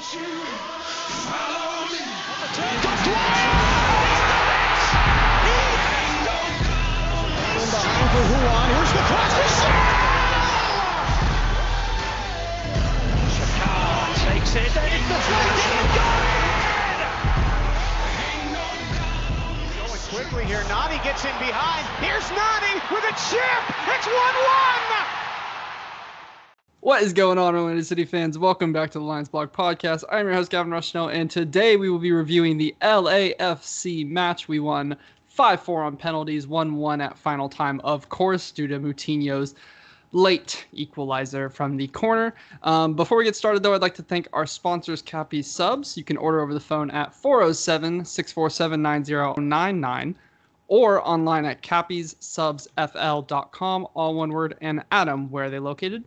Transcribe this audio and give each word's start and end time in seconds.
Behind. 0.00 0.16
Here's 8.72 8.92
the 8.92 9.04
cross 9.04 9.36
takes 14.24 14.56
it, 14.56 14.64
it's 14.64 15.04
Going 19.76 20.00
quickly 20.08 20.44
here. 20.46 20.64
Nani 20.68 20.96
gets 21.04 21.24
in 21.26 21.36
behind. 21.38 21.84
Here's 22.00 22.30
Nani 22.30 22.80
with 22.90 23.04
a 23.04 23.12
chip. 23.28 23.62
It's 23.86 24.06
1-1. 24.06 25.19
What 26.82 27.02
is 27.02 27.12
going 27.12 27.36
on, 27.36 27.54
Orlando 27.54 27.82
City 27.82 28.06
fans? 28.06 28.38
Welcome 28.38 28.72
back 28.72 28.90
to 28.92 28.98
the 28.98 29.04
Lions 29.04 29.28
Blog 29.28 29.52
Podcast. 29.52 30.02
I'm 30.10 30.24
your 30.24 30.34
host, 30.34 30.50
Gavin 30.50 30.72
Rushnell, 30.72 31.12
and 31.12 31.30
today 31.30 31.76
we 31.76 31.90
will 31.90 31.98
be 31.98 32.10
reviewing 32.10 32.56
the 32.56 32.74
LAFC 32.80 34.08
match. 34.08 34.48
We 34.48 34.60
won 34.60 34.96
5 35.26 35.60
4 35.60 35.82
on 35.82 35.98
penalties, 35.98 36.46
1 36.46 36.74
1 36.74 37.00
at 37.02 37.18
final 37.18 37.50
time, 37.50 37.80
of 37.80 38.08
course, 38.08 38.50
due 38.50 38.66
to 38.66 38.80
Moutinho's 38.80 39.54
late 40.12 40.64
equalizer 40.72 41.50
from 41.50 41.76
the 41.76 41.86
corner. 41.88 42.34
Um, 42.62 42.94
before 42.94 43.18
we 43.18 43.24
get 43.24 43.36
started, 43.36 43.62
though, 43.62 43.74
I'd 43.74 43.82
like 43.82 43.94
to 43.96 44.02
thank 44.02 44.26
our 44.32 44.46
sponsors, 44.46 45.02
Cappy 45.02 45.42
Subs. 45.42 45.98
You 45.98 46.04
can 46.04 46.16
order 46.16 46.40
over 46.40 46.54
the 46.54 46.60
phone 46.60 46.90
at 46.92 47.12
407 47.12 48.06
647 48.06 48.80
9099 48.80 50.14
or 50.68 51.06
online 51.06 51.44
at 51.44 51.60
cappiessubsfl.com, 51.60 53.86
all 53.92 54.14
one 54.14 54.30
word. 54.30 54.56
And 54.62 54.82
Adam, 54.90 55.30
where 55.30 55.44
are 55.44 55.50
they 55.50 55.58
located? 55.58 56.04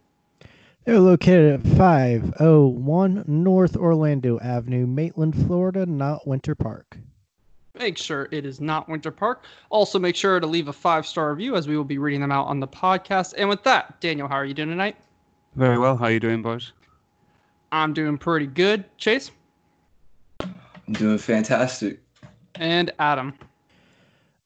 They're 0.86 1.00
located 1.00 1.54
at 1.66 1.78
501 1.78 3.24
North 3.28 3.78
Orlando 3.78 4.40
Avenue, 4.40 4.86
Maitland, 4.86 5.34
Florida, 5.48 5.86
not 5.86 6.28
Winter 6.28 6.56
Park. 6.56 6.98
Make 7.80 7.98
sure 7.98 8.28
it 8.32 8.46
is 8.46 8.60
not 8.60 8.90
Winter 8.90 9.10
Park. 9.10 9.46
Also, 9.70 9.98
make 9.98 10.16
sure 10.16 10.40
to 10.40 10.46
leave 10.46 10.68
a 10.68 10.74
five 10.74 11.08
star 11.08 11.32
review 11.32 11.56
as 11.56 11.68
we 11.68 11.78
will 11.78 11.84
be 11.86 11.98
reading 11.98 12.22
them 12.22 12.32
out 12.32 12.48
on 12.48 12.60
the 12.60 12.68
podcast. 12.68 13.34
And 13.38 13.48
with 13.50 13.64
that, 13.64 14.00
Daniel, 14.02 14.28
how 14.28 14.36
are 14.36 14.46
you 14.46 14.54
doing 14.54 14.70
tonight? 14.70 14.98
Very 15.56 15.78
well. 15.80 15.96
How 15.96 16.06
are 16.06 16.12
you 16.12 16.20
doing, 16.20 16.42
boys? 16.42 16.74
I'm 17.72 17.94
doing 17.94 18.18
pretty 18.18 18.46
good. 18.46 18.84
Chase 18.98 19.32
I'm 20.42 20.94
doing 20.94 21.18
fantastic. 21.18 22.00
and 22.56 22.92
Adam. 23.00 23.34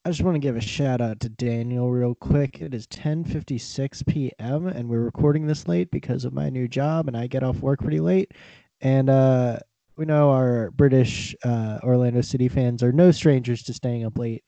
I 0.08 0.10
just 0.10 0.22
want 0.22 0.36
to 0.36 0.40
give 0.40 0.56
a 0.56 0.62
shout 0.62 1.02
out 1.02 1.20
to 1.20 1.28
Daniel 1.28 1.92
real 1.92 2.16
quick. 2.16 2.62
It 2.62 2.74
is 2.74 2.88
10:56 2.88 4.08
p.m. 4.08 4.68
and 4.68 4.88
we're 4.88 5.02
recording 5.02 5.48
this 5.48 5.68
late 5.68 5.92
because 5.92 6.24
of 6.24 6.32
my 6.32 6.50
new 6.50 6.70
job 6.70 7.10
and 7.10 7.18
I 7.18 7.28
get 7.28 7.44
off 7.44 7.58
work 7.58 7.82
pretty 7.82 8.00
late. 8.00 8.34
And 8.80 9.10
uh 9.10 9.60
we 9.98 10.06
know 10.06 10.32
our 10.32 10.72
British 10.72 11.36
uh, 11.44 11.80
Orlando 11.84 12.22
City 12.22 12.48
fans 12.48 12.84
are 12.84 12.94
no 12.94 13.12
strangers 13.12 13.64
to 13.64 13.74
staying 13.74 14.06
up 14.06 14.18
late, 14.18 14.46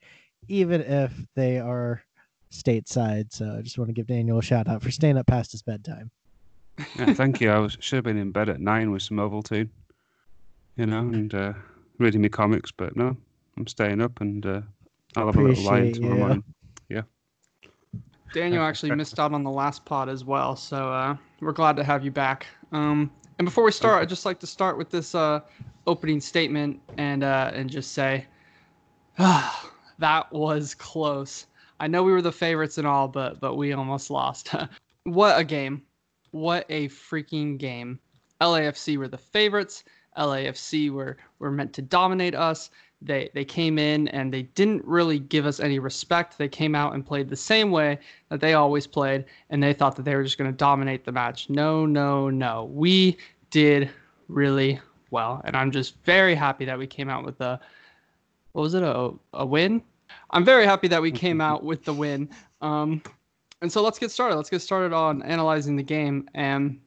even 0.48 0.80
if 0.80 1.12
they 1.36 1.58
are 1.58 2.02
stateside. 2.50 3.26
So 3.30 3.56
I 3.58 3.60
just 3.60 3.76
want 3.76 3.90
to 3.90 3.92
give 3.92 4.06
Daniel 4.06 4.38
a 4.38 4.42
shout 4.42 4.66
out 4.66 4.82
for 4.82 4.90
staying 4.90 5.18
up 5.18 5.26
past 5.26 5.52
his 5.52 5.60
bedtime. 5.60 6.10
Yeah, 6.98 7.12
thank 7.12 7.38
you. 7.38 7.50
I 7.50 7.58
was 7.58 7.76
should 7.80 7.96
have 7.96 8.04
been 8.04 8.16
in 8.16 8.32
bed 8.32 8.48
at 8.48 8.62
nine 8.62 8.92
with 8.92 9.02
some 9.02 9.18
Ovaltine, 9.18 9.68
you 10.76 10.86
know, 10.86 11.00
and 11.00 11.34
uh, 11.34 11.52
reading 11.98 12.22
my 12.22 12.28
comics. 12.28 12.70
But 12.70 12.96
no, 12.96 13.14
I'm 13.58 13.66
staying 13.66 14.00
up, 14.00 14.22
and 14.22 14.46
uh, 14.46 14.62
I'll 15.16 15.26
have 15.26 15.36
a 15.36 15.42
little 15.42 15.64
line 15.64 15.88
Appreciate 15.88 15.94
tomorrow 15.94 16.14
you. 16.14 16.20
morning. 16.20 16.44
Daniel 18.32 18.62
actually 18.64 18.94
missed 18.94 19.18
out 19.18 19.32
on 19.32 19.42
the 19.42 19.50
last 19.50 19.84
pod 19.84 20.08
as 20.08 20.24
well, 20.24 20.56
so 20.56 20.92
uh, 20.92 21.16
we're 21.40 21.52
glad 21.52 21.76
to 21.76 21.84
have 21.84 22.04
you 22.04 22.10
back. 22.10 22.46
Um, 22.72 23.10
and 23.38 23.46
before 23.46 23.64
we 23.64 23.72
start, 23.72 24.02
I'd 24.02 24.08
just 24.08 24.24
like 24.24 24.38
to 24.40 24.46
start 24.46 24.78
with 24.78 24.90
this 24.90 25.14
uh, 25.14 25.40
opening 25.86 26.20
statement 26.20 26.80
and 26.98 27.24
uh, 27.24 27.50
and 27.54 27.70
just 27.70 27.92
say, 27.92 28.26
ah, 29.18 29.72
that 29.98 30.30
was 30.32 30.74
close. 30.74 31.46
I 31.80 31.86
know 31.86 32.02
we 32.02 32.12
were 32.12 32.22
the 32.22 32.32
favorites 32.32 32.78
and 32.78 32.86
all, 32.86 33.08
but 33.08 33.40
but 33.40 33.56
we 33.56 33.72
almost 33.72 34.10
lost. 34.10 34.54
what 35.04 35.38
a 35.38 35.44
game! 35.44 35.82
What 36.30 36.66
a 36.68 36.88
freaking 36.88 37.58
game! 37.58 37.98
LAFC 38.40 38.96
were 38.96 39.08
the 39.08 39.18
favorites. 39.18 39.84
LAFC 40.16 40.90
were 40.90 41.16
were 41.38 41.50
meant 41.50 41.72
to 41.74 41.82
dominate 41.82 42.34
us. 42.34 42.70
They 43.02 43.30
they 43.34 43.44
came 43.44 43.78
in 43.78 44.08
and 44.08 44.32
they 44.32 44.42
didn't 44.42 44.84
really 44.84 45.18
give 45.18 45.46
us 45.46 45.60
any 45.60 45.78
respect. 45.78 46.36
They 46.36 46.48
came 46.48 46.74
out 46.74 46.94
and 46.94 47.04
played 47.04 47.28
the 47.28 47.36
same 47.36 47.70
way 47.70 47.98
that 48.28 48.40
they 48.40 48.54
always 48.54 48.86
played, 48.86 49.24
and 49.48 49.62
they 49.62 49.72
thought 49.72 49.96
that 49.96 50.04
they 50.04 50.14
were 50.14 50.22
just 50.22 50.38
going 50.38 50.50
to 50.50 50.56
dominate 50.56 51.04
the 51.04 51.12
match. 51.12 51.48
No, 51.48 51.86
no, 51.86 52.28
no. 52.28 52.64
We 52.72 53.16
did 53.50 53.90
really 54.28 54.80
well, 55.10 55.40
and 55.44 55.56
I'm 55.56 55.70
just 55.70 55.96
very 56.04 56.34
happy 56.34 56.64
that 56.66 56.78
we 56.78 56.86
came 56.86 57.08
out 57.08 57.24
with 57.24 57.40
a 57.40 57.58
what 58.52 58.62
was 58.62 58.74
it 58.74 58.82
a 58.82 59.12
a 59.32 59.46
win. 59.46 59.82
I'm 60.30 60.44
very 60.44 60.64
happy 60.64 60.88
that 60.88 61.00
we 61.00 61.10
came 61.10 61.40
out 61.40 61.64
with 61.64 61.84
the 61.84 61.94
win. 61.94 62.28
Um, 62.60 63.02
and 63.62 63.70
so 63.70 63.82
let's 63.82 63.98
get 63.98 64.10
started. 64.10 64.36
Let's 64.36 64.50
get 64.50 64.62
started 64.62 64.92
on 64.92 65.22
analyzing 65.22 65.76
the 65.76 65.82
game. 65.82 66.28
And 66.34 66.80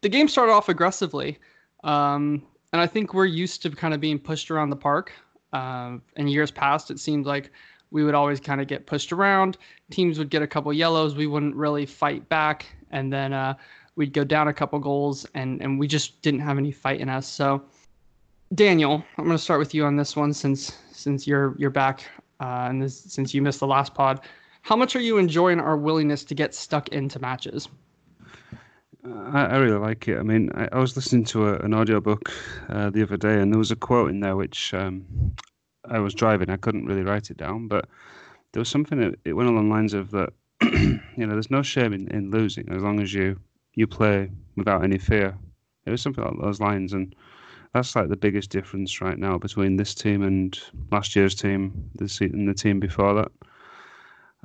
the 0.00 0.08
game 0.08 0.28
started 0.28 0.52
off 0.52 0.68
aggressively. 0.68 1.38
Um, 1.84 2.42
and 2.72 2.80
I 2.80 2.86
think 2.86 3.14
we're 3.14 3.26
used 3.26 3.62
to 3.62 3.70
kind 3.70 3.94
of 3.94 4.00
being 4.00 4.18
pushed 4.18 4.50
around 4.50 4.70
the 4.70 4.76
park. 4.76 5.12
Um, 5.52 6.02
in 6.16 6.28
years 6.28 6.50
past, 6.50 6.90
it 6.90 6.98
seemed 6.98 7.26
like 7.26 7.50
we 7.90 8.04
would 8.04 8.14
always 8.14 8.40
kind 8.40 8.60
of 8.60 8.66
get 8.66 8.86
pushed 8.86 9.12
around. 9.12 9.58
Teams 9.90 10.18
would 10.18 10.30
get 10.30 10.42
a 10.42 10.46
couple 10.46 10.72
yellows. 10.72 11.14
We 11.14 11.26
wouldn't 11.26 11.54
really 11.54 11.84
fight 11.84 12.26
back. 12.28 12.66
And 12.90 13.12
then 13.12 13.34
uh, 13.34 13.54
we'd 13.96 14.12
go 14.12 14.24
down 14.24 14.48
a 14.48 14.52
couple 14.52 14.78
goals, 14.78 15.26
and, 15.34 15.60
and 15.60 15.78
we 15.78 15.86
just 15.86 16.22
didn't 16.22 16.40
have 16.40 16.58
any 16.58 16.72
fight 16.72 17.00
in 17.00 17.08
us. 17.08 17.28
So, 17.28 17.62
Daniel, 18.54 19.04
I'm 19.18 19.24
going 19.24 19.36
to 19.36 19.42
start 19.42 19.58
with 19.58 19.74
you 19.74 19.84
on 19.84 19.96
this 19.96 20.16
one 20.16 20.32
since 20.32 20.76
since 20.92 21.26
you're 21.26 21.54
you're 21.58 21.70
back 21.70 22.04
uh, 22.40 22.66
and 22.68 22.82
this, 22.82 23.00
since 23.00 23.32
you 23.32 23.40
missed 23.40 23.60
the 23.60 23.66
last 23.66 23.94
pod. 23.94 24.20
How 24.62 24.76
much 24.76 24.94
are 24.94 25.00
you 25.00 25.18
enjoying 25.18 25.58
our 25.58 25.76
willingness 25.76 26.22
to 26.24 26.34
get 26.34 26.54
stuck 26.54 26.88
into 26.88 27.18
matches? 27.18 27.68
I, 29.04 29.46
I 29.46 29.56
really 29.58 29.78
like 29.78 30.06
it. 30.08 30.18
I 30.18 30.22
mean, 30.22 30.50
I, 30.54 30.68
I 30.72 30.78
was 30.78 30.94
listening 30.96 31.24
to 31.26 31.48
a, 31.48 31.58
an 31.58 31.74
audiobook 31.74 32.32
uh, 32.68 32.90
the 32.90 33.02
other 33.02 33.16
day, 33.16 33.40
and 33.40 33.52
there 33.52 33.58
was 33.58 33.70
a 33.70 33.76
quote 33.76 34.10
in 34.10 34.20
there 34.20 34.36
which 34.36 34.72
um, 34.74 35.04
I 35.84 35.98
was 35.98 36.14
driving. 36.14 36.50
I 36.50 36.56
couldn't 36.56 36.86
really 36.86 37.02
write 37.02 37.30
it 37.30 37.36
down, 37.36 37.68
but 37.68 37.88
there 38.52 38.60
was 38.60 38.68
something 38.68 39.00
that 39.00 39.18
it 39.24 39.32
went 39.32 39.48
along 39.48 39.68
the 39.68 39.74
lines 39.74 39.94
of 39.94 40.10
that. 40.12 40.30
you 40.62 41.26
know, 41.26 41.32
there's 41.32 41.50
no 41.50 41.62
shame 41.62 41.92
in, 41.92 42.08
in 42.08 42.30
losing 42.30 42.68
as 42.72 42.82
long 42.82 43.00
as 43.00 43.12
you 43.12 43.38
you 43.74 43.86
play 43.86 44.30
without 44.56 44.84
any 44.84 44.98
fear. 44.98 45.36
It 45.86 45.90
was 45.90 46.02
something 46.02 46.22
along 46.22 46.40
those 46.40 46.60
lines, 46.60 46.92
and 46.92 47.14
that's 47.72 47.96
like 47.96 48.08
the 48.08 48.16
biggest 48.16 48.50
difference 48.50 49.00
right 49.00 49.18
now 49.18 49.38
between 49.38 49.76
this 49.76 49.94
team 49.94 50.22
and 50.22 50.58
last 50.92 51.16
year's 51.16 51.34
team, 51.34 51.90
the 51.94 52.18
and 52.20 52.48
the 52.48 52.54
team 52.54 52.78
before 52.78 53.14
that. 53.14 53.32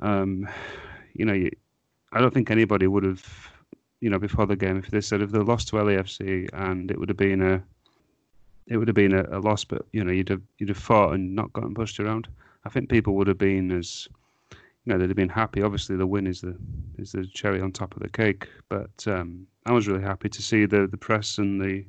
Um, 0.00 0.48
you 1.14 1.24
know, 1.24 1.34
you, 1.34 1.50
I 2.12 2.20
don't 2.20 2.32
think 2.32 2.50
anybody 2.50 2.86
would 2.86 3.04
have, 3.04 3.52
you 4.00 4.10
know, 4.10 4.18
before 4.18 4.46
the 4.46 4.56
game, 4.56 4.76
if 4.76 4.90
they 4.90 5.00
said 5.00 5.22
if 5.22 5.30
they 5.30 5.38
lost 5.38 5.68
to 5.68 5.76
LAFC 5.76 6.48
and 6.52 6.90
it 6.90 6.98
would 6.98 7.08
have 7.08 7.16
been 7.18 7.42
a, 7.42 7.62
it 8.66 8.76
would 8.76 8.88
have 8.88 8.94
been 8.94 9.14
a, 9.14 9.24
a 9.30 9.40
loss, 9.40 9.64
but 9.64 9.86
you 9.92 10.04
know, 10.04 10.12
you'd 10.12 10.28
have 10.28 10.42
you'd 10.58 10.68
have 10.68 10.78
fought 10.78 11.14
and 11.14 11.34
not 11.34 11.52
gotten 11.52 11.74
pushed 11.74 11.98
around. 11.98 12.28
I 12.64 12.68
think 12.68 12.90
people 12.90 13.14
would 13.14 13.26
have 13.26 13.38
been 13.38 13.70
as, 13.72 14.08
you 14.52 14.58
know, 14.92 14.98
they'd 14.98 15.08
have 15.08 15.16
been 15.16 15.28
happy. 15.28 15.62
Obviously, 15.62 15.96
the 15.96 16.06
win 16.06 16.26
is 16.26 16.40
the 16.40 16.56
is 16.98 17.12
the 17.12 17.26
cherry 17.26 17.60
on 17.60 17.72
top 17.72 17.96
of 17.96 18.02
the 18.02 18.08
cake, 18.08 18.48
but 18.68 19.06
um, 19.06 19.46
I 19.66 19.72
was 19.72 19.88
really 19.88 20.02
happy 20.02 20.28
to 20.28 20.42
see 20.42 20.66
the 20.66 20.86
the 20.86 20.96
press 20.96 21.38
and 21.38 21.60
the 21.60 21.84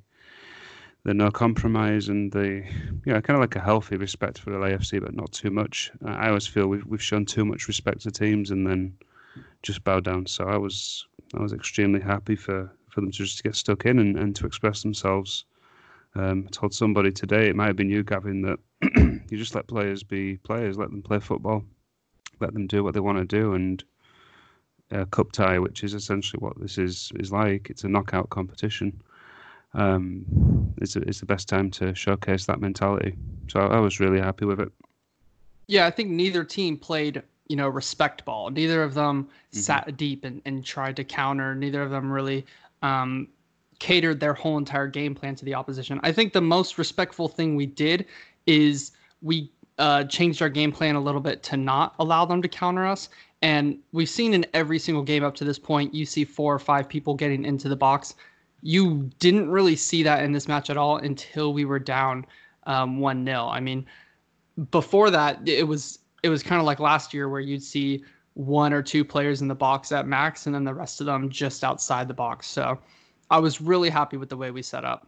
the 1.03 1.13
no 1.13 1.31
compromise 1.31 2.09
and 2.09 2.31
the 2.31 2.63
you 3.05 3.13
know 3.13 3.21
kind 3.21 3.37
of 3.37 3.41
like 3.41 3.55
a 3.55 3.59
healthy 3.61 3.97
respect 3.97 4.39
for 4.39 4.51
LAFC, 4.51 5.01
but 5.01 5.15
not 5.15 5.31
too 5.31 5.51
much. 5.51 5.91
I 6.05 6.29
always 6.29 6.47
feel 6.47 6.67
we've 6.67 6.85
we've 6.85 7.03
shown 7.03 7.25
too 7.25 7.45
much 7.45 7.67
respect 7.67 8.01
to 8.01 8.11
teams 8.11 8.51
and 8.51 8.65
then 8.65 8.97
just 9.63 9.83
bow 9.83 9.99
down. 9.99 10.25
So 10.25 10.45
I 10.45 10.57
was 10.57 11.07
I 11.37 11.41
was 11.41 11.53
extremely 11.53 11.99
happy 11.99 12.35
for, 12.35 12.71
for 12.89 13.01
them 13.01 13.11
to 13.11 13.17
just 13.17 13.43
get 13.43 13.55
stuck 13.55 13.85
in 13.85 13.99
and, 13.99 14.17
and 14.17 14.35
to 14.35 14.45
express 14.45 14.81
themselves. 14.81 15.45
Um, 16.15 16.45
I 16.47 16.49
told 16.51 16.73
somebody 16.73 17.11
today, 17.11 17.49
it 17.49 17.55
might 17.55 17.67
have 17.67 17.75
been 17.75 17.89
you, 17.89 18.03
Gavin, 18.03 18.41
that 18.41 18.59
you 19.29 19.37
just 19.37 19.53
let 19.55 19.67
players 19.67 20.03
be 20.03 20.37
players, 20.37 20.77
let 20.77 20.89
them 20.89 21.03
play 21.03 21.19
football, 21.19 21.63
let 22.39 22.53
them 22.53 22.67
do 22.67 22.83
what 22.83 22.93
they 22.93 22.99
want 22.99 23.19
to 23.19 23.25
do, 23.25 23.53
and 23.53 23.83
a 24.91 25.05
cup 25.05 25.31
tie, 25.31 25.59
which 25.59 25.83
is 25.83 25.93
essentially 25.93 26.39
what 26.39 26.59
this 26.59 26.79
is 26.79 27.11
is 27.15 27.31
like. 27.31 27.69
It's 27.69 27.83
a 27.83 27.89
knockout 27.89 28.29
competition 28.31 29.03
um, 29.73 30.73
it's, 30.77 30.95
it's 30.95 31.19
the 31.19 31.25
best 31.25 31.47
time 31.47 31.69
to 31.71 31.93
showcase 31.93 32.45
that 32.45 32.59
mentality. 32.59 33.15
So 33.49 33.59
I, 33.59 33.77
I 33.77 33.79
was 33.79 33.99
really 33.99 34.19
happy 34.19 34.45
with 34.45 34.59
it. 34.59 34.71
Yeah, 35.67 35.85
I 35.85 35.91
think 35.91 36.09
neither 36.09 36.43
team 36.43 36.77
played, 36.77 37.21
you 37.49 37.55
know, 37.55 37.67
respect 37.67 38.23
ball. 38.25 38.49
Neither 38.49 38.83
of 38.83 38.93
them 38.93 39.27
sat 39.51 39.97
deep 39.97 40.23
and, 40.23 40.41
and 40.45 40.63
tried 40.63 40.95
to 40.95 41.03
counter. 41.03 41.55
Neither 41.55 41.81
of 41.81 41.89
them 41.89 42.11
really 42.11 42.45
um, 42.81 43.27
catered 43.79 44.19
their 44.19 44.33
whole 44.33 44.57
entire 44.57 44.87
game 44.87 45.13
plan 45.13 45.35
to 45.35 45.45
the 45.45 45.53
opposition. 45.53 45.99
I 46.03 46.11
think 46.11 46.31
the 46.33 46.41
most 46.41 46.77
respectful 46.77 47.27
thing 47.27 47.55
we 47.55 47.65
did 47.65 48.05
is 48.45 48.91
we 49.21 49.51
uh, 49.77 50.03
changed 50.05 50.41
our 50.41 50.49
game 50.49 50.71
plan 50.71 50.95
a 50.95 51.01
little 51.01 51.21
bit 51.21 51.43
to 51.43 51.57
not 51.57 51.95
allow 51.99 52.23
them 52.25 52.41
to 52.41 52.47
counter 52.47 52.85
us. 52.85 53.09
And 53.41 53.79
we've 53.91 54.09
seen 54.09 54.33
in 54.33 54.45
every 54.53 54.79
single 54.79 55.03
game 55.03 55.23
up 55.23 55.35
to 55.35 55.43
this 55.43 55.59
point, 55.59 55.93
you 55.93 56.05
see 56.05 56.25
four 56.25 56.53
or 56.53 56.59
five 56.59 56.87
people 56.87 57.15
getting 57.15 57.45
into 57.45 57.67
the 57.67 57.75
box 57.75 58.15
you 58.61 59.09
didn't 59.19 59.49
really 59.49 59.75
see 59.75 60.03
that 60.03 60.23
in 60.23 60.31
this 60.31 60.47
match 60.47 60.69
at 60.69 60.77
all 60.77 60.97
until 60.97 61.53
we 61.53 61.65
were 61.65 61.79
down 61.79 62.25
um, 62.65 62.99
one 62.99 63.25
0 63.25 63.47
I 63.47 63.59
mean, 63.59 63.85
before 64.71 65.09
that, 65.09 65.47
it 65.47 65.67
was 65.67 65.99
it 66.23 66.29
was 66.29 66.43
kind 66.43 66.59
of 66.59 66.65
like 66.65 66.79
last 66.79 67.13
year 67.13 67.29
where 67.29 67.39
you'd 67.39 67.63
see 67.63 68.03
one 68.33 68.73
or 68.73 68.81
two 68.81 69.03
players 69.03 69.41
in 69.41 69.47
the 69.47 69.55
box 69.55 69.91
at 69.91 70.07
max, 70.07 70.45
and 70.45 70.55
then 70.55 70.63
the 70.63 70.73
rest 70.73 71.01
of 71.01 71.05
them 71.05 71.29
just 71.29 71.63
outside 71.63 72.07
the 72.07 72.13
box. 72.13 72.47
So 72.47 72.79
I 73.29 73.39
was 73.39 73.61
really 73.61 73.89
happy 73.89 74.17
with 74.17 74.29
the 74.29 74.37
way 74.37 74.51
we 74.51 74.61
set 74.61 74.85
up. 74.85 75.07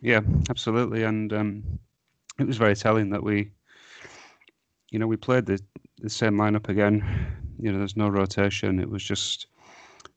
Yeah, 0.00 0.20
absolutely, 0.50 1.04
and 1.04 1.32
um, 1.32 1.78
it 2.38 2.46
was 2.46 2.56
very 2.56 2.74
telling 2.76 3.10
that 3.10 3.22
we, 3.22 3.50
you 4.90 4.98
know, 4.98 5.06
we 5.06 5.16
played 5.16 5.46
the 5.46 5.60
the 5.98 6.10
same 6.10 6.36
lineup 6.36 6.68
again. 6.68 7.02
You 7.58 7.72
know, 7.72 7.78
there's 7.78 7.96
no 7.96 8.08
rotation. 8.08 8.80
It 8.80 8.90
was 8.90 9.02
just 9.02 9.46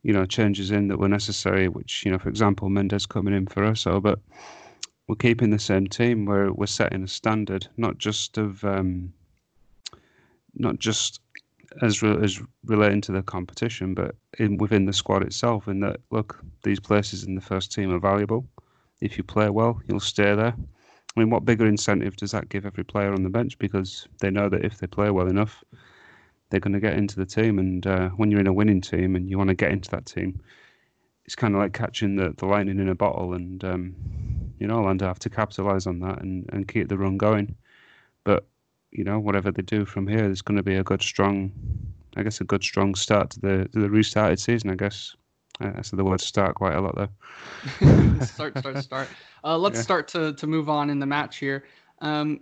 you 0.04 0.14
know, 0.14 0.26
changes 0.26 0.72
in 0.72 0.88
that 0.88 1.00
were 1.00 1.10
necessary, 1.10 1.68
which, 1.68 2.06
you 2.06 2.12
know, 2.12 2.18
for 2.18 2.30
example, 2.30 2.70
Mendez 2.70 3.06
coming 3.06 3.34
in 3.34 3.46
for 3.46 3.66
us, 3.66 3.82
so, 3.82 4.00
but 4.00 4.20
we're 5.08 5.16
keeping 5.16 5.50
the 5.50 5.60
same 5.60 5.88
team 5.88 6.26
where 6.26 6.52
we're 6.54 6.66
setting 6.66 7.04
a 7.04 7.08
standard, 7.08 7.68
not 7.76 7.98
just 7.98 8.38
of, 8.38 8.64
um, 8.64 9.12
not 10.60 10.80
just 10.80 11.22
as 11.82 12.02
re- 12.02 12.24
as 12.24 12.42
relating 12.66 13.02
to 13.02 13.12
the 13.12 13.22
competition, 13.22 13.94
but 13.94 14.16
in 14.40 14.58
within 14.58 14.86
the 14.86 14.94
squad 14.94 15.24
itself. 15.24 15.68
In 15.68 15.80
that, 15.82 16.00
look, 16.12 16.40
these 16.64 16.80
places 16.80 17.24
in 17.24 17.36
the 17.36 17.42
first 17.42 17.72
team 17.72 17.94
are 17.94 18.00
valuable. 18.00 18.48
If 19.02 19.18
you 19.18 19.24
play 19.24 19.50
well, 19.50 19.80
you'll 19.88 20.00
stay 20.00 20.36
there. 20.36 20.56
I 21.16 21.20
mean, 21.20 21.30
what 21.30 21.46
bigger 21.46 21.66
incentive 21.66 22.16
does 22.16 22.32
that 22.32 22.50
give 22.50 22.66
every 22.66 22.84
player 22.84 23.14
on 23.14 23.24
the 23.24 23.30
bench? 23.30 23.58
Because 23.58 24.08
they 24.20 24.30
know 24.30 24.50
that 24.50 24.64
if 24.64 24.78
they 24.78 24.88
play 24.88 25.10
well 25.10 25.28
enough, 25.28 25.64
they're 26.50 26.60
going 26.60 26.74
to 26.74 26.80
get 26.80 26.94
into 26.94 27.16
the 27.16 27.26
team. 27.26 27.60
And 27.60 27.86
uh, 27.86 28.10
when 28.10 28.32
you're 28.32 28.40
in 28.40 28.48
a 28.48 28.54
winning 28.54 28.82
team 28.82 29.16
and 29.16 29.30
you 29.30 29.38
want 29.38 29.50
to 29.50 29.56
get 29.56 29.72
into 29.72 29.90
that 29.92 30.06
team, 30.06 30.40
it's 31.26 31.36
kind 31.36 31.56
of 31.56 31.60
like 31.60 31.74
catching 31.74 32.16
the, 32.16 32.34
the 32.38 32.46
lightning 32.46 32.80
in 32.80 32.90
a 32.90 32.96
bottle. 32.96 33.34
And, 33.34 33.64
um, 33.64 33.96
you 34.60 34.68
know, 34.68 34.78
Orlando 34.78 35.08
have 35.08 35.20
to 35.20 35.30
capitalise 35.30 35.88
on 35.88 36.00
that 36.00 36.22
and, 36.22 36.48
and 36.54 36.68
keep 36.68 36.88
the 36.88 36.98
run 36.98 37.18
going. 37.18 37.56
But, 38.24 38.46
you 38.92 39.04
know, 39.04 39.20
whatever 39.20 39.52
they 39.52 39.62
do 39.62 39.86
from 39.86 40.08
here 40.08 40.26
is 40.26 40.42
going 40.42 40.58
to 40.58 40.64
be 40.64 40.76
a 40.76 40.84
good, 40.84 41.02
strong, 41.02 41.52
I 42.16 42.24
guess, 42.24 42.42
a 42.42 42.44
good, 42.44 42.64
strong 42.64 42.96
start 42.96 43.32
to 43.32 43.40
the 43.40 43.70
to 43.74 43.80
the 43.80 43.90
restarted 43.90 44.40
season, 44.40 44.70
I 44.70 44.76
guess. 44.76 45.16
I 45.60 45.82
said 45.82 45.98
the 45.98 46.04
word 46.04 46.22
start 46.22 46.54
quite 46.56 46.76
a 46.76 46.82
lot 46.82 46.96
there. 46.96 47.10
start, 48.26 48.56
start, 48.60 48.78
start. 48.84 49.08
Uh, 49.44 49.58
let's 49.58 49.78
yeah. 49.78 49.82
start 49.82 50.08
to, 50.10 50.34
to 50.34 50.46
move 50.46 50.70
on 50.70 50.92
in 50.92 51.00
the 51.00 51.06
match 51.08 51.38
here. 51.38 51.64
Um, 52.02 52.42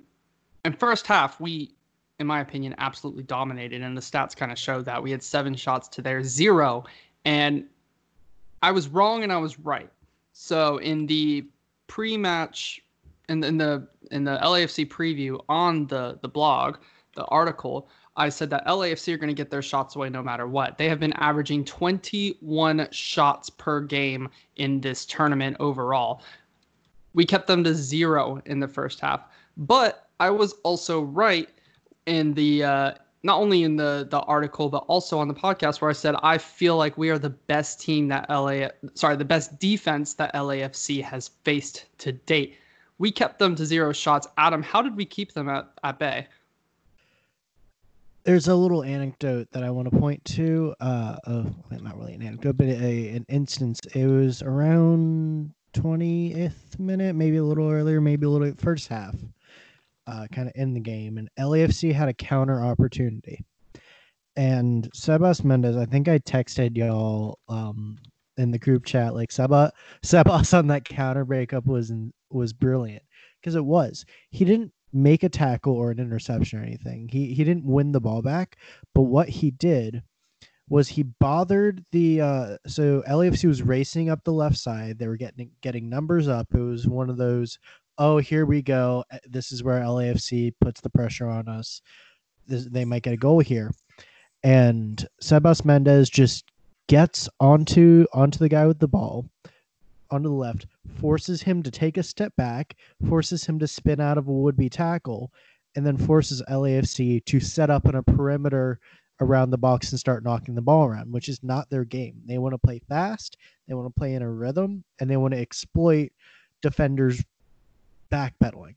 in 0.66 0.74
first 0.74 1.08
half, 1.08 1.40
we 1.40 1.72
in 2.20 2.28
my 2.28 2.40
opinion, 2.40 2.76
absolutely 2.78 3.24
dominated. 3.24 3.82
And 3.82 3.96
the 3.96 4.02
stats 4.02 4.36
kind 4.36 4.52
of 4.52 4.58
show 4.58 4.82
that 4.82 5.02
we 5.02 5.12
had 5.12 5.22
seven 5.22 5.56
shots 5.56 5.88
to 5.90 6.02
their 6.02 6.24
zero. 6.24 6.86
And 7.26 7.66
I 8.62 8.72
was 8.72 8.88
wrong 8.88 9.24
and 9.24 9.32
I 9.32 9.38
was 9.38 9.60
right. 9.60 9.90
So 10.34 10.78
in 10.78 11.08
the 11.08 11.46
pre-match, 11.88 12.82
in 13.30 13.44
in 13.44 13.58
the 13.58 13.88
in 14.12 14.24
the 14.24 14.38
LAFC 14.42 14.88
preview 14.88 15.44
on 15.50 15.88
the 15.88 16.20
the 16.22 16.28
blog, 16.28 16.78
the 17.16 17.26
article, 17.26 17.90
I 18.18 18.30
said 18.30 18.50
that 18.52 18.66
LAFC 18.66 19.14
are 19.14 19.18
going 19.18 19.28
to 19.28 19.34
get 19.34 19.50
their 19.50 19.62
shots 19.62 19.96
away 19.96 20.10
no 20.10 20.24
matter 20.24 20.48
what. 20.48 20.78
They 20.78 20.88
have 20.88 21.00
been 21.00 21.14
averaging 21.14 21.66
21 21.66 22.88
shots 22.92 23.50
per 23.50 23.82
game 23.82 24.30
in 24.56 24.80
this 24.80 25.06
tournament 25.06 25.58
overall. 25.60 26.22
We 27.14 27.26
kept 27.26 27.48
them 27.48 27.64
to 27.64 27.74
zero 27.74 28.42
in 28.46 28.60
the 28.60 28.68
first 28.68 29.00
half, 29.00 29.22
but 29.58 30.10
I 30.20 30.30
was 30.30 30.54
also 30.64 31.02
right 31.02 31.50
in 32.06 32.34
the 32.34 32.64
uh, 32.64 32.92
not 33.24 33.40
only 33.40 33.64
in 33.64 33.76
the 33.76 34.08
the 34.10 34.20
article 34.22 34.70
but 34.70 34.86
also 34.88 35.20
on 35.20 35.28
the 35.28 35.34
podcast 35.34 35.82
where 35.82 35.90
I 35.90 35.94
said 35.94 36.16
I 36.22 36.38
feel 36.38 36.78
like 36.78 36.98
we 36.98 37.10
are 37.10 37.18
the 37.18 37.32
best 37.32 37.82
team 37.82 38.08
that 38.10 38.30
LA 38.30 38.68
sorry 38.94 39.16
the 39.16 39.26
best 39.26 39.60
defense 39.60 40.14
that 40.16 40.34
LAFC 40.34 41.02
has 41.02 41.30
faced 41.44 41.86
to 42.00 42.12
date. 42.12 42.58
We 42.98 43.12
kept 43.12 43.40
them 43.40 43.56
to 43.56 43.66
zero 43.66 43.92
shots. 43.92 44.28
Adam, 44.38 44.64
how 44.64 44.82
did 44.82 44.96
we 44.96 45.06
keep 45.06 45.34
them 45.34 45.50
at, 45.50 45.70
at 45.84 46.00
bay? 46.00 46.28
There's 48.24 48.48
a 48.48 48.56
little 48.56 48.84
anecdote 48.84 49.50
that 49.52 49.64
I 49.64 49.70
want 49.70 49.92
to 49.92 50.00
point 50.00 50.24
to. 50.26 50.74
Uh, 50.80 51.18
of, 51.26 51.54
not 51.70 51.98
really 51.98 52.14
an 52.14 52.24
anecdote, 52.24 52.58
but 52.58 52.68
a, 52.68 53.10
an 53.10 53.26
instance. 53.30 53.80
It 53.94 54.08
was 54.08 54.42
around 54.42 55.54
20th 55.74 56.80
minute, 56.80 57.16
maybe 57.16 57.38
a 57.38 57.44
little 57.44 57.70
earlier, 57.70 58.02
maybe 58.02 58.26
a 58.26 58.30
little 58.30 58.52
first 58.58 58.88
half 58.88 59.16
uh, 60.08 60.28
kind 60.32 60.48
of 60.48 60.54
in 60.56 60.74
the 60.74 60.80
game, 60.80 61.18
and 61.18 61.30
LAFC 61.38 61.94
had 61.94 62.10
a 62.10 62.14
counter 62.14 62.64
opportunity. 62.64 63.44
And 64.36 64.90
Sebas 64.92 65.44
Mendez, 65.44 65.78
I 65.78 65.86
think 65.86 66.08
I 66.08 66.20
texted 66.20 66.76
y'all 66.76 67.40
um, 67.48 67.98
in 68.38 68.52
the 68.52 68.60
group 68.60 68.86
chat 68.86 69.16
like 69.16 69.32
Seba 69.32 69.72
Sebas 70.04 70.58
on 70.58 70.68
that 70.68 70.86
counter 70.86 71.26
breakup 71.26 71.66
was 71.66 71.90
in, 71.90 72.14
was 72.36 72.54
brilliant 72.54 73.04
because 73.42 73.56
it 73.56 73.66
was. 73.66 74.06
He 74.30 74.46
didn't 74.46 74.72
make 74.94 75.24
a 75.24 75.30
tackle 75.30 75.74
or 75.74 75.92
an 75.92 76.00
interception 76.00 76.60
or 76.60 76.64
anything. 76.64 77.10
He 77.12 77.34
he 77.34 77.44
didn't 77.44 77.66
win 77.66 77.92
the 77.92 78.02
ball 78.02 78.22
back, 78.22 78.58
but 78.94 79.04
what 79.04 79.30
he 79.30 79.52
did 79.52 80.04
was 80.68 80.88
he 80.88 81.04
bothered 81.04 81.84
the 81.92 82.22
uh 82.22 82.58
so 82.66 83.04
LAFC 83.08 83.46
was 83.46 83.62
racing 83.62 84.10
up 84.10 84.24
the 84.24 84.34
left 84.34 84.58
side. 84.58 84.98
They 84.98 85.08
were 85.08 85.18
getting 85.18 85.52
getting 85.62 85.90
numbers 85.90 86.28
up. 86.28 86.48
It 86.54 86.62
was 86.62 86.88
one 86.88 87.10
of 87.10 87.18
those 87.18 87.60
oh, 87.98 88.18
here 88.18 88.46
we 88.46 88.62
go. 88.62 89.04
Eh, 89.12 89.20
this 89.26 89.52
is 89.52 89.64
where 89.64 89.80
LAFC 89.80 90.54
puts 90.60 90.82
the 90.82 90.90
pressure 90.90 91.28
on 91.28 91.48
us. 91.48 91.82
This, 92.48 92.66
they 92.66 92.86
might 92.86 93.04
get 93.04 93.14
a 93.14 93.18
goal 93.18 93.40
here. 93.40 93.72
And 94.44 95.06
Sebas 95.24 95.66
Mendez 95.66 96.10
just 96.10 96.46
gets 96.88 97.28
onto 97.40 98.06
onto 98.14 98.38
the 98.38 98.50
guy 98.50 98.68
with 98.68 98.80
the 98.80 98.88
ball 98.88 99.26
onto 100.12 100.30
the 100.30 100.36
left, 100.36 100.68
forces 101.00 101.42
him 101.42 101.64
to 101.64 101.72
take 101.72 101.98
a 101.98 102.04
step 102.04 102.36
back, 102.36 102.76
forces 103.08 103.46
him 103.46 103.60
to 103.60 103.68
spin 103.68 104.00
out 104.00 104.18
of 104.18 104.28
a 104.28 104.32
would-be 104.32 104.70
tackle, 104.70 105.32
and 105.76 105.86
then 105.86 105.98
forces 105.98 106.42
LAFC 106.50 107.24
to 107.26 107.40
set 107.40 107.70
up 107.70 107.86
in 107.86 107.96
a 107.96 108.04
perimeter 108.04 108.80
around 109.22 109.50
the 109.50 109.58
box 109.58 109.92
and 109.92 110.00
start 110.00 110.24
knocking 110.24 110.56
the 110.56 110.62
ball 110.62 110.86
around, 110.86 111.12
which 111.12 111.30
is 111.30 111.42
not 111.44 111.70
their 111.70 111.86
game. 111.86 112.22
They 112.26 112.38
want 112.38 112.54
to 112.54 112.58
play 112.58 112.82
fast, 112.88 113.38
they 113.68 113.74
want 113.74 113.88
to 113.88 114.00
play 114.00 114.14
in 114.14 114.22
a 114.22 114.30
rhythm, 114.30 114.84
and 115.00 115.10
they 115.10 115.18
want 115.18 115.34
to 115.34 115.40
exploit 115.40 116.12
defenders 116.62 117.24
backpedaling. 118.12 118.76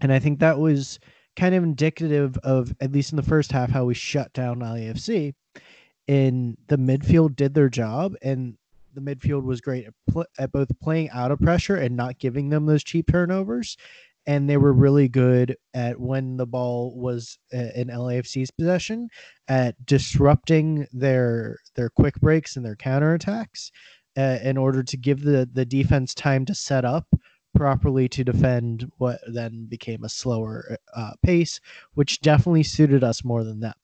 And 0.00 0.12
I 0.12 0.18
think 0.18 0.38
that 0.40 0.58
was 0.58 0.98
kind 1.36 1.54
of 1.54 1.62
indicative 1.62 2.36
of, 2.38 2.74
at 2.80 2.92
least 2.92 3.12
in 3.12 3.16
the 3.16 3.22
first 3.22 3.52
half, 3.52 3.70
how 3.70 3.84
we 3.84 3.94
shut 3.94 4.32
down 4.32 4.60
LAFC. 4.60 5.34
And 6.08 6.56
the 6.68 6.78
midfield 6.78 7.36
did 7.36 7.54
their 7.54 7.68
job, 7.68 8.14
and 8.22 8.56
the 8.94 9.00
midfield 9.00 9.44
was 9.44 9.60
great 9.60 9.86
at, 9.86 9.94
pl- 10.10 10.26
at 10.38 10.52
both 10.52 10.68
playing 10.80 11.10
out 11.10 11.30
of 11.30 11.40
pressure 11.40 11.76
and 11.76 11.96
not 11.96 12.18
giving 12.18 12.48
them 12.48 12.66
those 12.66 12.84
cheap 12.84 13.10
turnovers. 13.10 13.76
And 14.26 14.48
they 14.48 14.58
were 14.58 14.74
really 14.74 15.08
good 15.08 15.56
at 15.72 15.98
when 15.98 16.36
the 16.36 16.46
ball 16.46 16.94
was 16.94 17.38
in 17.50 17.88
LAFC's 17.88 18.50
possession 18.50 19.08
at 19.48 19.74
disrupting 19.86 20.86
their 20.92 21.56
their 21.76 21.88
quick 21.88 22.20
breaks 22.20 22.56
and 22.56 22.64
their 22.64 22.76
counterattacks 22.76 23.70
uh, 24.18 24.38
in 24.42 24.58
order 24.58 24.82
to 24.82 24.96
give 24.98 25.22
the, 25.22 25.48
the 25.50 25.64
defense 25.64 26.12
time 26.12 26.44
to 26.44 26.54
set 26.54 26.84
up 26.84 27.06
properly 27.54 28.08
to 28.08 28.22
defend 28.22 28.90
what 28.98 29.20
then 29.26 29.66
became 29.66 30.04
a 30.04 30.08
slower 30.08 30.76
uh, 30.94 31.12
pace, 31.22 31.60
which 31.94 32.20
definitely 32.20 32.62
suited 32.62 33.02
us 33.02 33.24
more 33.24 33.44
than 33.44 33.60
them. 33.60 33.74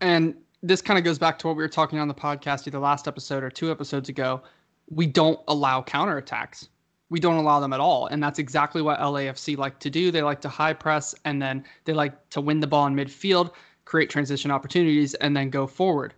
And 0.00 0.34
this 0.62 0.80
kind 0.80 0.98
of 0.98 1.04
goes 1.04 1.18
back 1.18 1.38
to 1.40 1.46
what 1.46 1.56
we 1.56 1.62
were 1.62 1.68
talking 1.68 1.98
on 1.98 2.08
the 2.08 2.14
podcast 2.14 2.66
either 2.66 2.78
last 2.78 3.08
episode 3.08 3.42
or 3.42 3.50
two 3.50 3.70
episodes 3.70 4.08
ago. 4.08 4.42
We 4.90 5.06
don't 5.06 5.40
allow 5.48 5.82
counterattacks. 5.82 6.68
We 7.10 7.20
don't 7.20 7.36
allow 7.36 7.60
them 7.60 7.72
at 7.72 7.80
all. 7.80 8.06
And 8.06 8.22
that's 8.22 8.38
exactly 8.38 8.80
what 8.80 8.98
LAFC 8.98 9.56
like 9.56 9.78
to 9.80 9.90
do. 9.90 10.10
They 10.10 10.22
like 10.22 10.40
to 10.42 10.48
high 10.48 10.72
press 10.72 11.14
and 11.24 11.42
then 11.42 11.64
they 11.84 11.92
like 11.92 12.30
to 12.30 12.40
win 12.40 12.60
the 12.60 12.66
ball 12.66 12.86
in 12.86 12.94
midfield, 12.94 13.52
create 13.84 14.08
transition 14.08 14.50
opportunities, 14.50 15.14
and 15.14 15.36
then 15.36 15.50
go 15.50 15.66
forward. 15.66 16.14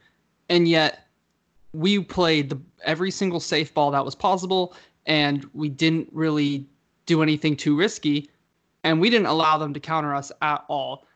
And 0.48 0.68
yet 0.68 1.08
we 1.72 2.00
played 2.00 2.50
the, 2.50 2.60
every 2.84 3.10
single 3.10 3.40
safe 3.40 3.72
ball 3.74 3.90
that 3.90 4.04
was 4.04 4.14
possible 4.14 4.74
and 5.06 5.48
we 5.52 5.68
didn't 5.68 6.08
really 6.12 6.66
do 7.06 7.22
anything 7.22 7.56
too 7.56 7.76
risky, 7.76 8.30
and 8.82 9.00
we 9.00 9.10
didn't 9.10 9.26
allow 9.26 9.58
them 9.58 9.74
to 9.74 9.80
counter 9.80 10.14
us 10.14 10.32
at 10.42 10.64
all 10.68 11.06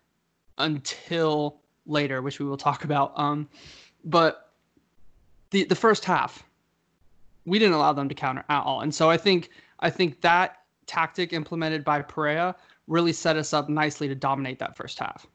until 0.58 1.60
later, 1.88 2.22
which 2.22 2.38
we 2.38 2.46
will 2.46 2.56
talk 2.56 2.84
about. 2.84 3.12
Um, 3.18 3.48
but 4.04 4.52
the 5.50 5.64
the 5.64 5.74
first 5.74 6.04
half, 6.04 6.44
we 7.44 7.58
didn't 7.58 7.74
allow 7.74 7.92
them 7.92 8.08
to 8.08 8.14
counter 8.14 8.44
at 8.48 8.62
all, 8.62 8.80
and 8.82 8.94
so 8.94 9.10
I 9.10 9.16
think 9.16 9.50
I 9.80 9.90
think 9.90 10.20
that 10.20 10.58
tactic 10.86 11.32
implemented 11.32 11.84
by 11.84 12.02
Pareja 12.02 12.54
really 12.86 13.12
set 13.12 13.36
us 13.36 13.52
up 13.52 13.68
nicely 13.68 14.08
to 14.08 14.14
dominate 14.14 14.58
that 14.58 14.76
first 14.76 14.98
half. 14.98 15.26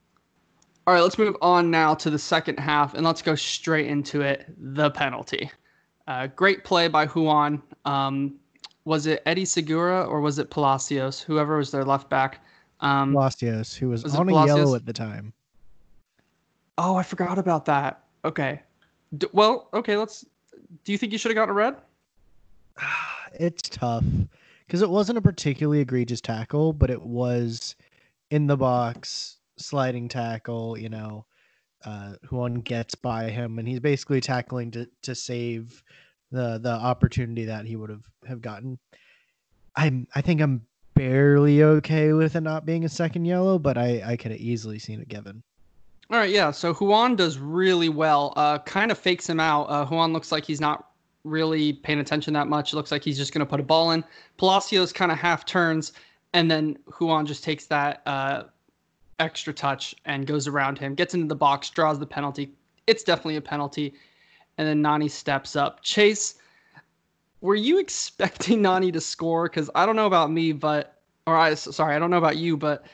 All 0.85 0.93
right, 0.93 1.01
let's 1.01 1.17
move 1.17 1.37
on 1.41 1.71
now 1.71 1.93
to 1.95 2.09
the 2.09 2.19
second 2.19 2.59
half, 2.59 2.93
and 2.93 3.05
let's 3.05 3.21
go 3.21 3.35
straight 3.35 3.87
into 3.87 4.21
it. 4.21 4.45
The 4.57 4.91
penalty. 4.91 5.49
Uh, 6.07 6.27
great 6.27 6.63
play 6.63 6.87
by 6.87 7.05
Ruan. 7.05 7.61
Um, 7.85 8.35
was 8.85 9.05
it 9.05 9.21
Eddie 9.25 9.45
Segura 9.45 10.03
or 10.03 10.19
was 10.19 10.39
it 10.39 10.49
Palacios? 10.49 11.21
Whoever 11.21 11.57
was 11.57 11.71
their 11.71 11.85
left 11.85 12.09
back. 12.09 12.43
Um, 12.81 13.13
Palacios, 13.13 13.73
who 13.73 13.89
was, 13.89 14.03
was 14.03 14.15
on 14.15 14.27
a 14.27 14.45
yellow 14.45 14.75
at 14.75 14.85
the 14.85 14.91
time. 14.91 15.31
Oh, 16.77 16.95
I 16.95 17.03
forgot 17.03 17.37
about 17.37 17.65
that. 17.65 18.03
Okay. 18.25 18.61
D- 19.17 19.27
well, 19.31 19.69
okay, 19.73 19.95
let's 19.97 20.25
do 20.83 20.91
you 20.91 20.97
think 20.97 21.11
you 21.11 21.17
should 21.17 21.29
have 21.29 21.35
gotten 21.35 21.51
a 21.51 21.53
red? 21.53 21.75
It's 23.39 23.67
tough 23.67 24.05
because 24.67 24.83
it 24.83 24.89
wasn't 24.91 25.17
a 25.17 25.21
particularly 25.21 25.79
egregious 25.79 26.21
tackle, 26.21 26.71
but 26.71 26.91
it 26.91 27.01
was 27.01 27.73
in 28.29 28.45
the 28.45 28.55
box 28.55 29.37
sliding 29.57 30.07
tackle. 30.07 30.77
You 30.77 30.89
know, 30.89 31.25
uh, 31.83 32.13
one 32.29 32.55
gets 32.55 32.93
by 32.93 33.31
him, 33.31 33.57
and 33.57 33.67
he's 33.67 33.79
basically 33.79 34.21
tackling 34.21 34.69
to 34.71 34.87
to 35.01 35.15
save 35.15 35.83
the 36.31 36.59
the 36.59 36.73
opportunity 36.73 37.45
that 37.45 37.65
he 37.65 37.75
would 37.75 37.89
have 37.89 38.05
have 38.27 38.41
gotten. 38.41 38.77
I'm 39.75 40.07
I 40.13 40.21
think 40.21 40.41
I'm 40.41 40.61
barely 40.93 41.63
okay 41.63 42.13
with 42.13 42.35
it 42.35 42.41
not 42.41 42.67
being 42.67 42.85
a 42.85 42.89
second 42.89 43.25
yellow, 43.25 43.57
but 43.57 43.79
I 43.79 44.03
I 44.05 44.15
could 44.15 44.31
have 44.31 44.39
easily 44.39 44.77
seen 44.77 45.01
it 45.01 45.07
given. 45.07 45.41
All 46.13 46.19
right, 46.19 46.29
yeah. 46.29 46.51
So 46.51 46.77
Ruan 46.79 47.15
does 47.15 47.39
really 47.39 47.89
well. 47.89 48.33
Uh, 48.35 48.59
kind 48.59 48.91
of 48.91 48.99
fakes 48.99 49.27
him 49.27 49.39
out. 49.39 49.63
Uh, 49.63 49.87
Ruan 49.89 50.13
looks 50.13 50.31
like 50.31 50.45
he's 50.45 50.61
not 50.61 50.91
really 51.23 51.73
paying 51.73 51.97
attention 51.97 52.35
that 52.35 52.47
much. 52.47 52.71
It 52.71 52.75
looks 52.75 52.91
like 52.91 53.03
he's 53.03 53.17
just 53.17 53.33
going 53.33 53.39
to 53.39 53.47
put 53.47 53.59
a 53.59 53.63
ball 53.63 53.89
in. 53.89 54.03
Palacios 54.37 54.93
kind 54.93 55.11
of 55.11 55.17
half 55.17 55.43
turns, 55.43 55.93
and 56.33 56.51
then 56.51 56.77
Ruan 56.99 57.25
just 57.25 57.43
takes 57.43 57.65
that 57.65 58.03
uh, 58.05 58.43
extra 59.17 59.51
touch 59.51 59.95
and 60.05 60.27
goes 60.27 60.47
around 60.47 60.77
him, 60.77 60.93
gets 60.93 61.15
into 61.15 61.25
the 61.25 61.35
box, 61.35 61.71
draws 61.71 61.97
the 61.97 62.05
penalty. 62.05 62.51
It's 62.85 63.01
definitely 63.01 63.37
a 63.37 63.41
penalty. 63.41 63.95
And 64.59 64.67
then 64.67 64.83
Nani 64.83 65.09
steps 65.09 65.55
up. 65.55 65.81
Chase, 65.81 66.35
were 67.41 67.55
you 67.55 67.79
expecting 67.79 68.61
Nani 68.61 68.91
to 68.91 69.01
score? 69.01 69.49
Because 69.49 69.67
I 69.73 69.87
don't 69.87 69.95
know 69.95 70.05
about 70.05 70.29
me, 70.29 70.51
but 70.51 70.99
or 71.25 71.35
I 71.35 71.55
sorry, 71.55 71.95
I 71.95 71.97
don't 71.97 72.11
know 72.11 72.19
about 72.19 72.37
you, 72.37 72.55
but 72.55 72.85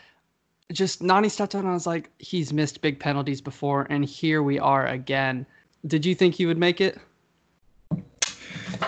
just 0.71 1.01
Nani 1.01 1.29
stepped 1.29 1.55
and 1.55 1.67
I 1.67 1.73
was 1.73 1.87
like, 1.87 2.09
he's 2.19 2.53
missed 2.53 2.81
big 2.81 2.99
penalties 2.99 3.41
before, 3.41 3.87
and 3.89 4.05
here 4.05 4.43
we 4.43 4.59
are 4.59 4.85
again. 4.85 5.45
Did 5.87 6.05
you 6.05 6.13
think 6.13 6.35
he 6.35 6.45
would 6.45 6.57
make 6.57 6.81
it? 6.81 6.97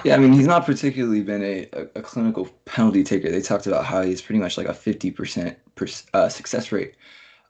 Yeah, 0.04 0.16
I 0.16 0.20
mean, 0.20 0.34
he's 0.34 0.48
not 0.48 0.66
particularly 0.66 1.22
been 1.22 1.44
a, 1.44 1.70
a, 1.74 1.82
a 1.96 2.02
clinical 2.02 2.46
penalty 2.66 3.04
taker. 3.04 3.30
They 3.30 3.42
talked 3.42 3.68
about 3.68 3.86
how 3.86 4.02
he's 4.02 4.22
pretty 4.22 4.40
much 4.40 4.58
like 4.58 4.68
a 4.68 4.74
50% 4.74 5.56
per, 5.76 5.88
uh, 6.14 6.30
success 6.30 6.72
rate 6.72 6.96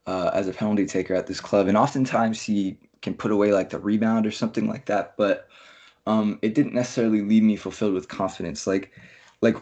uh, 0.07 0.31
as 0.33 0.47
a 0.47 0.53
penalty 0.53 0.85
taker 0.85 1.13
at 1.13 1.27
this 1.27 1.39
club. 1.39 1.67
And 1.67 1.77
oftentimes 1.77 2.41
he 2.41 2.77
can 3.01 3.13
put 3.13 3.31
away 3.31 3.53
like 3.53 3.69
the 3.69 3.79
rebound 3.79 4.25
or 4.25 4.31
something 4.31 4.67
like 4.67 4.85
that. 4.85 5.15
But 5.17 5.47
um, 6.07 6.39
it 6.41 6.55
didn't 6.55 6.73
necessarily 6.73 7.21
leave 7.21 7.43
me 7.43 7.55
fulfilled 7.55 7.93
with 7.93 8.07
confidence. 8.07 8.65
Like, 8.65 8.91
like 9.41 9.55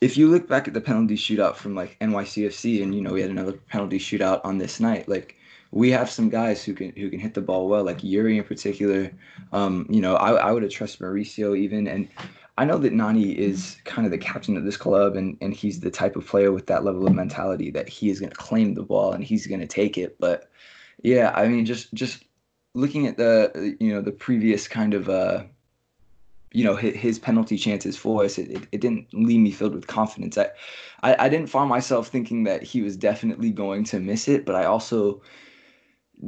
if 0.00 0.16
you 0.16 0.28
look 0.28 0.48
back 0.48 0.68
at 0.68 0.74
the 0.74 0.80
penalty 0.80 1.16
shootout 1.16 1.56
from 1.56 1.74
like 1.74 1.98
NYCFC, 2.00 2.82
and 2.82 2.94
you 2.94 3.00
know 3.00 3.12
we 3.12 3.20
had 3.20 3.30
another 3.30 3.52
penalty 3.52 3.98
shootout 3.98 4.40
on 4.44 4.58
this 4.58 4.80
night, 4.80 5.08
like 5.08 5.36
we 5.70 5.90
have 5.90 6.10
some 6.10 6.28
guys 6.28 6.64
who 6.64 6.74
can 6.74 6.92
who 6.92 7.10
can 7.10 7.18
hit 7.18 7.34
the 7.34 7.40
ball 7.40 7.68
well, 7.68 7.84
like 7.84 8.02
Yuri 8.02 8.38
in 8.38 8.44
particular. 8.44 9.10
Um, 9.52 9.86
you 9.88 10.00
know, 10.00 10.16
I, 10.16 10.32
I 10.32 10.52
would 10.52 10.62
have 10.62 10.72
trusted 10.72 11.00
Mauricio 11.00 11.56
even, 11.56 11.86
and 11.86 12.08
I 12.56 12.64
know 12.64 12.78
that 12.78 12.92
Nani 12.92 13.38
is 13.38 13.76
kind 13.84 14.06
of 14.06 14.10
the 14.10 14.18
captain 14.18 14.56
of 14.56 14.64
this 14.64 14.76
club, 14.76 15.16
and 15.16 15.36
and 15.40 15.52
he's 15.52 15.80
the 15.80 15.90
type 15.90 16.16
of 16.16 16.26
player 16.26 16.52
with 16.52 16.66
that 16.66 16.84
level 16.84 17.06
of 17.06 17.14
mentality 17.14 17.70
that 17.72 17.88
he 17.88 18.08
is 18.08 18.20
going 18.20 18.30
to 18.30 18.36
claim 18.36 18.74
the 18.74 18.82
ball 18.82 19.12
and 19.12 19.24
he's 19.24 19.46
going 19.46 19.60
to 19.60 19.66
take 19.66 19.98
it. 19.98 20.16
But 20.18 20.50
yeah, 21.02 21.32
I 21.34 21.48
mean, 21.48 21.66
just 21.66 21.92
just 21.92 22.24
looking 22.74 23.06
at 23.06 23.16
the 23.16 23.76
you 23.80 23.92
know 23.92 24.00
the 24.00 24.12
previous 24.12 24.68
kind 24.68 24.94
of 24.94 25.08
uh, 25.08 25.44
you 26.52 26.64
know 26.64 26.76
his, 26.76 26.94
his 26.94 27.18
penalty 27.18 27.56
chances 27.56 27.96
for 27.96 28.24
us, 28.24 28.38
it, 28.38 28.50
it, 28.50 28.68
it, 28.72 28.80
didn't 28.80 29.12
leave 29.12 29.40
me 29.40 29.50
filled 29.50 29.74
with 29.74 29.86
confidence. 29.86 30.38
I, 30.38 30.48
I 31.02 31.26
I 31.26 31.28
didn't 31.28 31.48
find 31.48 31.68
myself 31.68 32.08
thinking 32.08 32.44
that 32.44 32.62
he 32.62 32.82
was 32.82 32.96
definitely 32.96 33.50
going 33.50 33.84
to 33.84 34.00
miss 34.00 34.28
it, 34.28 34.46
but 34.46 34.54
I 34.54 34.64
also 34.64 35.22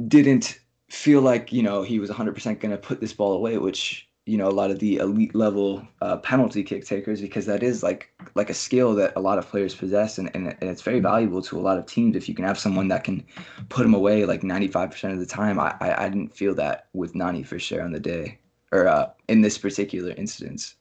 didn't 0.07 0.59
feel 0.89 1.21
like 1.21 1.51
you 1.53 1.63
know 1.63 1.83
he 1.83 1.99
was 1.99 2.09
100% 2.09 2.59
going 2.59 2.71
to 2.71 2.77
put 2.77 2.99
this 2.99 3.13
ball 3.13 3.33
away 3.33 3.57
which 3.57 4.09
you 4.25 4.37
know 4.37 4.47
a 4.47 4.51
lot 4.51 4.69
of 4.69 4.79
the 4.79 4.97
elite 4.97 5.33
level 5.33 5.85
uh, 6.01 6.17
penalty 6.17 6.63
kick 6.63 6.85
takers 6.85 7.21
because 7.21 7.45
that 7.45 7.63
is 7.63 7.81
like 7.81 8.13
like 8.35 8.49
a 8.49 8.53
skill 8.53 8.93
that 8.95 9.13
a 9.15 9.19
lot 9.19 9.37
of 9.37 9.47
players 9.47 9.73
possess 9.73 10.17
and, 10.17 10.29
and, 10.35 10.47
and 10.47 10.69
it's 10.69 10.81
very 10.81 10.99
valuable 10.99 11.41
to 11.41 11.57
a 11.57 11.61
lot 11.61 11.77
of 11.77 11.85
teams. 11.85 12.15
If 12.15 12.29
you 12.29 12.35
can 12.35 12.45
have 12.45 12.59
someone 12.59 12.87
that 12.89 13.03
can 13.03 13.25
put 13.69 13.83
them 13.83 13.93
away 13.93 14.25
like 14.25 14.41
95% 14.41 15.13
of 15.13 15.19
the 15.19 15.25
time 15.25 15.59
i 15.59 15.75
i, 15.81 16.05
I 16.05 16.09
didn't 16.09 16.35
feel 16.35 16.53
that 16.55 16.87
with 16.93 17.15
nani 17.15 17.43
for 17.43 17.57
sure 17.57 17.81
on 17.81 17.91
the 17.91 17.99
day 17.99 18.37
or 18.71 18.87
uh, 18.87 19.09
in 19.27 19.41
this 19.41 19.57
particular 19.57 20.11
instance 20.11 20.75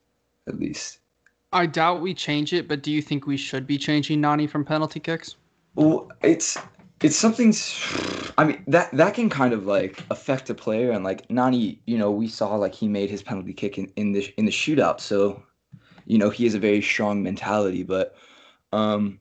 at 0.48 0.58
least. 0.58 0.98
I 1.52 1.66
doubt 1.66 2.00
we 2.00 2.14
change 2.14 2.52
it 2.52 2.68
but 2.68 2.82
do 2.82 2.90
you 2.90 3.02
think 3.02 3.26
we 3.26 3.36
should 3.36 3.66
be 3.66 3.78
changing 3.78 4.20
nani 4.20 4.46
from 4.46 4.64
penalty 4.64 5.00
kicks? 5.00 5.36
Well 5.74 6.10
it's 6.22 6.58
it's 7.02 7.16
something 7.16 7.54
i 8.36 8.44
mean 8.44 8.62
that 8.66 8.90
that 8.92 9.14
can 9.14 9.30
kind 9.30 9.52
of 9.52 9.66
like 9.66 10.04
affect 10.10 10.50
a 10.50 10.54
player 10.54 10.90
and 10.90 11.04
like 11.04 11.28
nani 11.30 11.80
you 11.86 11.96
know 11.96 12.10
we 12.10 12.28
saw 12.28 12.54
like 12.56 12.74
he 12.74 12.88
made 12.88 13.10
his 13.10 13.22
penalty 13.22 13.52
kick 13.52 13.78
in, 13.78 13.90
in 13.96 14.12
the 14.12 14.32
in 14.36 14.44
the 14.44 14.50
shootout 14.50 15.00
so 15.00 15.42
you 16.06 16.18
know 16.18 16.30
he 16.30 16.44
has 16.44 16.54
a 16.54 16.58
very 16.58 16.82
strong 16.82 17.22
mentality 17.22 17.82
but 17.82 18.14
um 18.72 19.18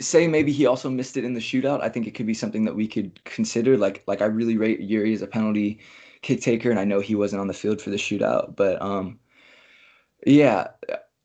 say 0.00 0.26
maybe 0.26 0.52
he 0.52 0.66
also 0.66 0.88
missed 0.88 1.16
it 1.16 1.24
in 1.24 1.34
the 1.34 1.40
shootout 1.40 1.80
i 1.80 1.88
think 1.88 2.06
it 2.06 2.12
could 2.12 2.26
be 2.26 2.34
something 2.34 2.64
that 2.64 2.76
we 2.76 2.86
could 2.86 3.22
consider 3.24 3.76
like 3.76 4.02
like 4.06 4.22
i 4.22 4.26
really 4.26 4.56
rate 4.56 4.80
yuri 4.80 5.12
as 5.12 5.22
a 5.22 5.26
penalty 5.26 5.80
kick 6.24 6.40
taker 6.40 6.70
and 6.70 6.80
i 6.80 6.84
know 6.84 7.00
he 7.00 7.14
wasn't 7.14 7.40
on 7.40 7.46
the 7.46 7.54
field 7.54 7.80
for 7.80 7.90
the 7.90 7.96
shootout 7.96 8.56
but 8.56 8.80
um 8.82 9.18
yeah 10.26 10.68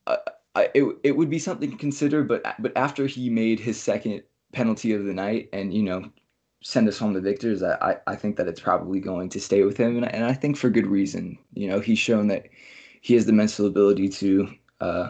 uh, 0.06 0.18
I, 0.56 0.70
it, 0.74 0.84
it 1.04 1.12
would 1.16 1.30
be 1.30 1.40
something 1.40 1.72
to 1.72 1.78
consider, 1.78 2.24
but 2.24 2.44
but 2.60 2.76
after 2.76 3.06
he 3.08 3.30
made 3.30 3.60
his 3.60 3.80
second 3.80 4.24
penalty 4.52 4.94
of 4.94 5.06
the 5.06 5.14
night 5.14 5.48
and 5.54 5.74
you 5.74 5.84
know 5.84 6.12
send 6.62 6.88
us 6.90 6.98
home 6.98 7.14
the 7.14 7.22
victors 7.22 7.64
I, 7.64 7.98
I 8.08 8.16
think 8.18 8.36
that 8.36 8.48
it's 8.48 8.60
probably 8.60 9.00
going 9.00 9.30
to 9.30 9.40
stay 9.40 9.64
with 9.64 9.78
him 9.78 9.96
and, 9.96 10.14
and 10.14 10.26
i 10.26 10.34
think 10.34 10.58
for 10.58 10.70
good 10.70 10.88
reason. 10.88 11.38
You 11.54 11.70
know 11.70 11.80
he's 11.80 12.00
shown 12.00 12.28
that 12.28 12.50
he 13.02 13.14
has 13.14 13.26
the 13.26 13.32
mental 13.32 13.68
ability 13.68 14.10
to 14.10 14.50
uh, 14.82 15.10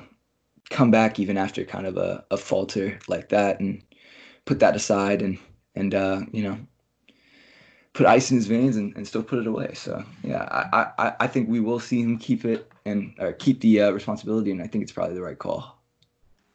come 0.70 0.92
back 0.92 1.20
even 1.20 1.38
after 1.38 1.64
kind 1.66 1.88
of 1.88 1.98
a, 1.98 2.24
a 2.30 2.38
falter 2.38 3.00
like 3.08 3.30
that 3.30 3.60
and 3.60 3.82
put 4.46 4.60
that 4.60 4.76
aside 4.76 5.22
and 5.22 5.40
and 5.76 5.96
uh, 5.96 6.22
you 6.32 6.44
know 6.44 6.58
put 7.94 8.06
ice 8.06 8.32
in 8.32 8.38
his 8.38 8.48
veins 8.48 8.78
and, 8.78 8.96
and 8.96 9.08
still 9.08 9.24
put 9.24 9.40
it 9.40 9.48
away 9.48 9.74
so 9.74 10.04
yeah 10.24 10.44
I, 10.52 10.92
I 10.98 11.14
i 11.22 11.28
think 11.28 11.50
we 11.50 11.60
will 11.60 11.80
see 11.80 12.02
him 12.02 12.18
keep 12.18 12.46
it 12.46 12.72
and 12.86 13.14
or 13.20 13.34
keep 13.34 13.62
the 13.62 13.82
uh, 13.82 13.92
responsibility 13.92 14.52
and 14.52 14.62
i 14.62 14.68
think 14.68 14.84
it's 14.84 14.92
probably 14.92 15.16
the 15.16 15.22
right 15.22 15.38
call 15.38 15.80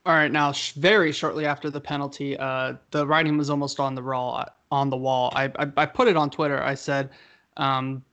all 0.07 0.15
right, 0.15 0.31
now 0.31 0.53
sh- 0.53 0.73
very 0.73 1.13
shortly 1.13 1.47
after 1.47 1.71
the 1.71 1.81
penalty, 1.81 2.37
uh, 2.37 2.75
the 2.91 3.07
writing 3.07 3.39
was 3.39 3.49
almost 3.49 3.81
on 3.81 3.95
the 3.95 4.03
raw 4.03 4.45
on 4.71 4.91
the 4.91 4.97
wall. 4.99 5.33
I, 5.35 5.45
I, 5.59 5.73
I 5.79 5.87
put 5.87 6.09
it 6.09 6.17
on 6.17 6.29
Twitter. 6.29 6.63
I 6.63 6.75
said, 6.75 7.09
um, 7.57 8.05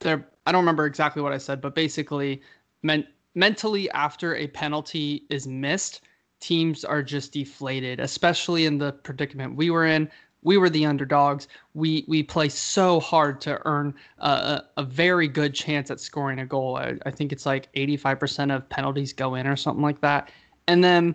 there. 0.00 0.28
I 0.46 0.52
don't 0.52 0.60
remember 0.60 0.84
exactly 0.84 1.22
what 1.22 1.32
I 1.32 1.38
said, 1.38 1.62
but 1.62 1.74
basically, 1.74 2.42
men- 2.82 3.08
mentally 3.34 3.90
after 3.90 4.36
a 4.36 4.46
penalty 4.48 5.24
is 5.30 5.46
missed, 5.46 6.02
teams 6.40 6.84
are 6.84 7.02
just 7.02 7.32
deflated, 7.32 7.98
especially 7.98 8.66
in 8.66 8.76
the 8.76 8.92
predicament 8.92 9.56
we 9.56 9.70
were 9.70 9.86
in. 9.86 10.10
We 10.48 10.56
were 10.56 10.70
the 10.70 10.86
underdogs. 10.86 11.46
We 11.74 12.06
we 12.08 12.22
play 12.22 12.48
so 12.48 13.00
hard 13.00 13.38
to 13.42 13.60
earn 13.66 13.92
a, 14.16 14.62
a, 14.78 14.82
very 14.82 15.28
good 15.28 15.52
chance 15.52 15.90
at 15.90 16.00
scoring 16.00 16.38
a 16.38 16.46
goal. 16.46 16.76
I, 16.76 16.94
I 17.04 17.10
think 17.10 17.32
it's 17.32 17.44
like 17.44 17.70
85% 17.74 18.56
of 18.56 18.66
penalties 18.70 19.12
go 19.12 19.34
in 19.34 19.46
or 19.46 19.56
something 19.56 19.82
like 19.82 20.00
that. 20.00 20.30
And 20.66 20.82
then 20.82 21.14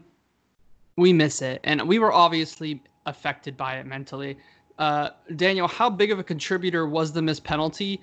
we 0.98 1.14
miss 1.14 1.42
it, 1.42 1.62
and 1.64 1.82
we 1.88 1.98
were 1.98 2.14
obviously 2.14 2.84
affected 3.08 3.58
by 3.58 3.78
it 3.78 3.88
mentally. 3.88 4.38
Uh, 4.78 5.10
Daniel, 5.36 5.68
how 5.68 5.90
big 5.90 6.12
of 6.12 6.20
a 6.20 6.24
contributor 6.24 6.88
was 6.88 7.12
the 7.12 7.24
missed 7.24 7.44
penalty 7.44 8.02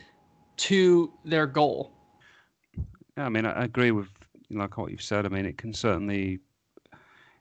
to 0.57 1.13
their 1.25 1.47
goal? 1.47 1.93
Yeah, 3.17 3.27
I 3.27 3.29
mean, 3.29 3.47
I 3.47 3.67
agree 3.67 3.93
with 3.93 4.09
like 4.51 4.77
what 4.77 4.91
you've 4.91 5.01
said. 5.01 5.27
I 5.27 5.29
mean, 5.29 5.47
it 5.47 5.59
can 5.59 5.73
certainly, 5.75 6.41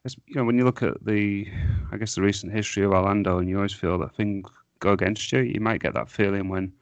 you 0.05 0.35
know, 0.35 0.45
when 0.45 0.57
you 0.57 0.63
look 0.63 0.81
at 0.83 1.03
the, 1.05 1.47
I 1.91 1.97
guess 1.97 2.15
the 2.15 2.21
recent 2.21 2.53
history 2.53 2.83
of 2.83 2.91
Orlando, 2.91 3.39
and 3.39 3.49
you 3.49 3.57
always 3.57 3.73
feel 3.73 3.97
that 3.99 4.15
things 4.15 4.47
go 4.79 4.91
against 4.91 5.31
you. 5.31 5.39
You 5.41 5.59
might 5.59 5.81
get 5.81 5.93
that 5.93 6.09
feeling 6.09 6.49
when 6.49 6.73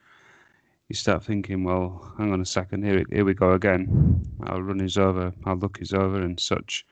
you 0.89 0.95
start 0.95 1.23
thinking, 1.23 1.63
well, 1.63 2.13
hang 2.17 2.31
on 2.31 2.41
a 2.41 2.45
second, 2.45 2.83
here, 2.83 3.03
here 3.11 3.25
we 3.25 3.33
go 3.33 3.51
again. 3.51 4.23
Our 4.45 4.61
run 4.61 4.81
is 4.81 4.97
over, 4.97 5.33
our 5.45 5.55
luck 5.55 5.79
is 5.81 5.93
over, 5.93 6.21
and 6.21 6.39
such 6.39 6.85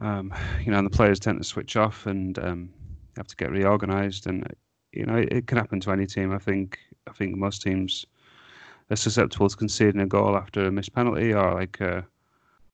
um, 0.00 0.32
you 0.64 0.72
know, 0.72 0.78
and 0.78 0.86
the 0.86 0.96
players 0.96 1.20
tend 1.20 1.38
to 1.38 1.44
switch 1.44 1.76
off 1.76 2.06
and 2.06 2.38
um, 2.38 2.70
have 3.16 3.26
to 3.28 3.36
get 3.36 3.50
reorganised. 3.50 4.26
And 4.26 4.46
you 4.92 5.04
know, 5.04 5.16
it, 5.16 5.32
it, 5.32 5.46
can 5.46 5.58
happen 5.58 5.80
to 5.80 5.90
any 5.90 6.06
team. 6.06 6.32
I 6.32 6.38
think. 6.38 6.78
I 7.08 7.12
think 7.12 7.36
most 7.36 7.62
teams 7.62 8.06
are 8.90 8.96
susceptible 8.96 9.48
to 9.48 9.56
conceding 9.56 10.00
a 10.00 10.06
goal 10.06 10.36
after 10.36 10.64
a 10.66 10.70
missed 10.70 10.94
penalty 10.94 11.34
or 11.34 11.54
like 11.54 11.80
a, 11.80 12.06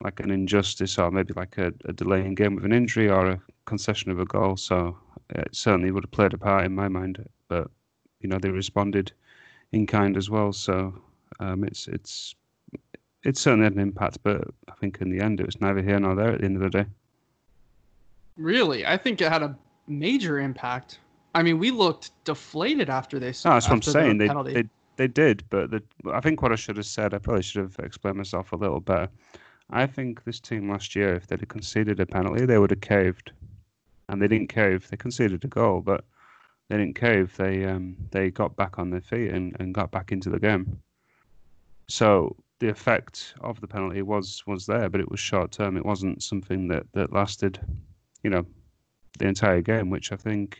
like 0.01 0.19
an 0.19 0.31
injustice 0.31 0.97
or 0.97 1.11
maybe 1.11 1.33
like 1.33 1.57
a, 1.57 1.73
a 1.85 1.93
delay 1.93 2.25
in 2.25 2.35
game 2.35 2.55
with 2.55 2.65
an 2.65 2.73
injury 2.73 3.09
or 3.09 3.27
a 3.27 3.41
concession 3.65 4.11
of 4.11 4.19
a 4.19 4.25
goal. 4.25 4.55
So 4.57 4.97
it 5.29 5.49
certainly 5.55 5.91
would 5.91 6.03
have 6.05 6.11
played 6.11 6.33
a 6.33 6.37
part 6.37 6.65
in 6.65 6.73
my 6.73 6.87
mind. 6.87 7.23
But 7.47 7.69
you 8.21 8.29
know, 8.29 8.37
they 8.39 8.49
responded 8.49 9.11
in 9.71 9.87
kind 9.87 10.17
as 10.17 10.29
well. 10.29 10.53
So 10.53 10.93
um, 11.39 11.63
it's 11.63 11.87
it's 11.87 12.35
it 13.23 13.37
certainly 13.37 13.65
had 13.65 13.73
an 13.73 13.79
impact, 13.79 14.19
but 14.23 14.41
I 14.69 14.73
think 14.79 14.99
in 15.01 15.09
the 15.09 15.23
end 15.23 15.39
it 15.39 15.45
was 15.45 15.59
neither 15.59 15.81
here 15.81 15.99
nor 15.99 16.15
there 16.15 16.31
at 16.31 16.39
the 16.39 16.45
end 16.45 16.55
of 16.55 16.63
the 16.63 16.83
day. 16.83 16.89
Really, 18.37 18.85
I 18.85 18.95
think 18.97 19.21
it 19.21 19.29
had 19.29 19.43
a 19.43 19.57
major 19.87 20.39
impact. 20.39 20.99
I 21.35 21.43
mean, 21.43 21.59
we 21.59 21.71
looked 21.71 22.11
deflated 22.23 22.89
after 22.89 23.19
they. 23.19 23.27
No, 23.27 23.51
that's 23.51 23.67
what 23.67 23.73
I'm 23.73 23.81
saying. 23.81 24.17
They, 24.17 24.27
they 24.27 24.69
they 24.95 25.07
did, 25.07 25.43
but 25.49 25.71
the, 25.71 25.83
I 26.11 26.19
think 26.19 26.41
what 26.41 26.51
I 26.51 26.55
should 26.55 26.77
have 26.77 26.85
said, 26.85 27.13
I 27.13 27.19
probably 27.19 27.43
should 27.43 27.61
have 27.61 27.75
explained 27.79 28.17
myself 28.17 28.51
a 28.51 28.55
little 28.55 28.79
better. 28.81 29.09
I 29.69 29.85
think 29.85 30.23
this 30.23 30.39
team 30.39 30.69
last 30.69 30.95
year, 30.95 31.15
if 31.15 31.27
they'd 31.27 31.39
have 31.39 31.49
conceded 31.49 31.99
a 31.99 32.05
penalty, 32.05 32.45
they 32.45 32.57
would 32.57 32.71
have 32.71 32.81
caved, 32.81 33.31
and 34.07 34.21
they 34.21 34.27
didn't 34.27 34.49
cave. 34.49 34.87
They 34.89 34.97
conceded 34.97 35.43
a 35.45 35.47
goal, 35.47 35.81
but 35.81 36.03
they 36.69 36.77
didn't 36.77 36.95
cave. 36.95 37.35
They 37.37 37.65
um, 37.65 37.95
they 38.11 38.31
got 38.31 38.55
back 38.55 38.79
on 38.79 38.89
their 38.89 39.01
feet 39.01 39.31
and, 39.31 39.55
and 39.59 39.73
got 39.73 39.91
back 39.91 40.11
into 40.11 40.29
the 40.29 40.39
game. 40.39 40.79
So 41.87 42.35
the 42.59 42.69
effect 42.69 43.35
of 43.41 43.61
the 43.61 43.67
penalty 43.67 44.01
was 44.01 44.43
was 44.47 44.65
there, 44.65 44.89
but 44.89 45.01
it 45.01 45.09
was 45.09 45.19
short 45.19 45.51
term. 45.51 45.77
It 45.77 45.85
wasn't 45.85 46.23
something 46.23 46.67
that, 46.69 46.85
that 46.93 47.13
lasted, 47.13 47.59
you 48.23 48.29
know, 48.29 48.45
the 49.17 49.27
entire 49.27 49.61
game, 49.61 49.89
which 49.89 50.11
I 50.11 50.15
think 50.15 50.59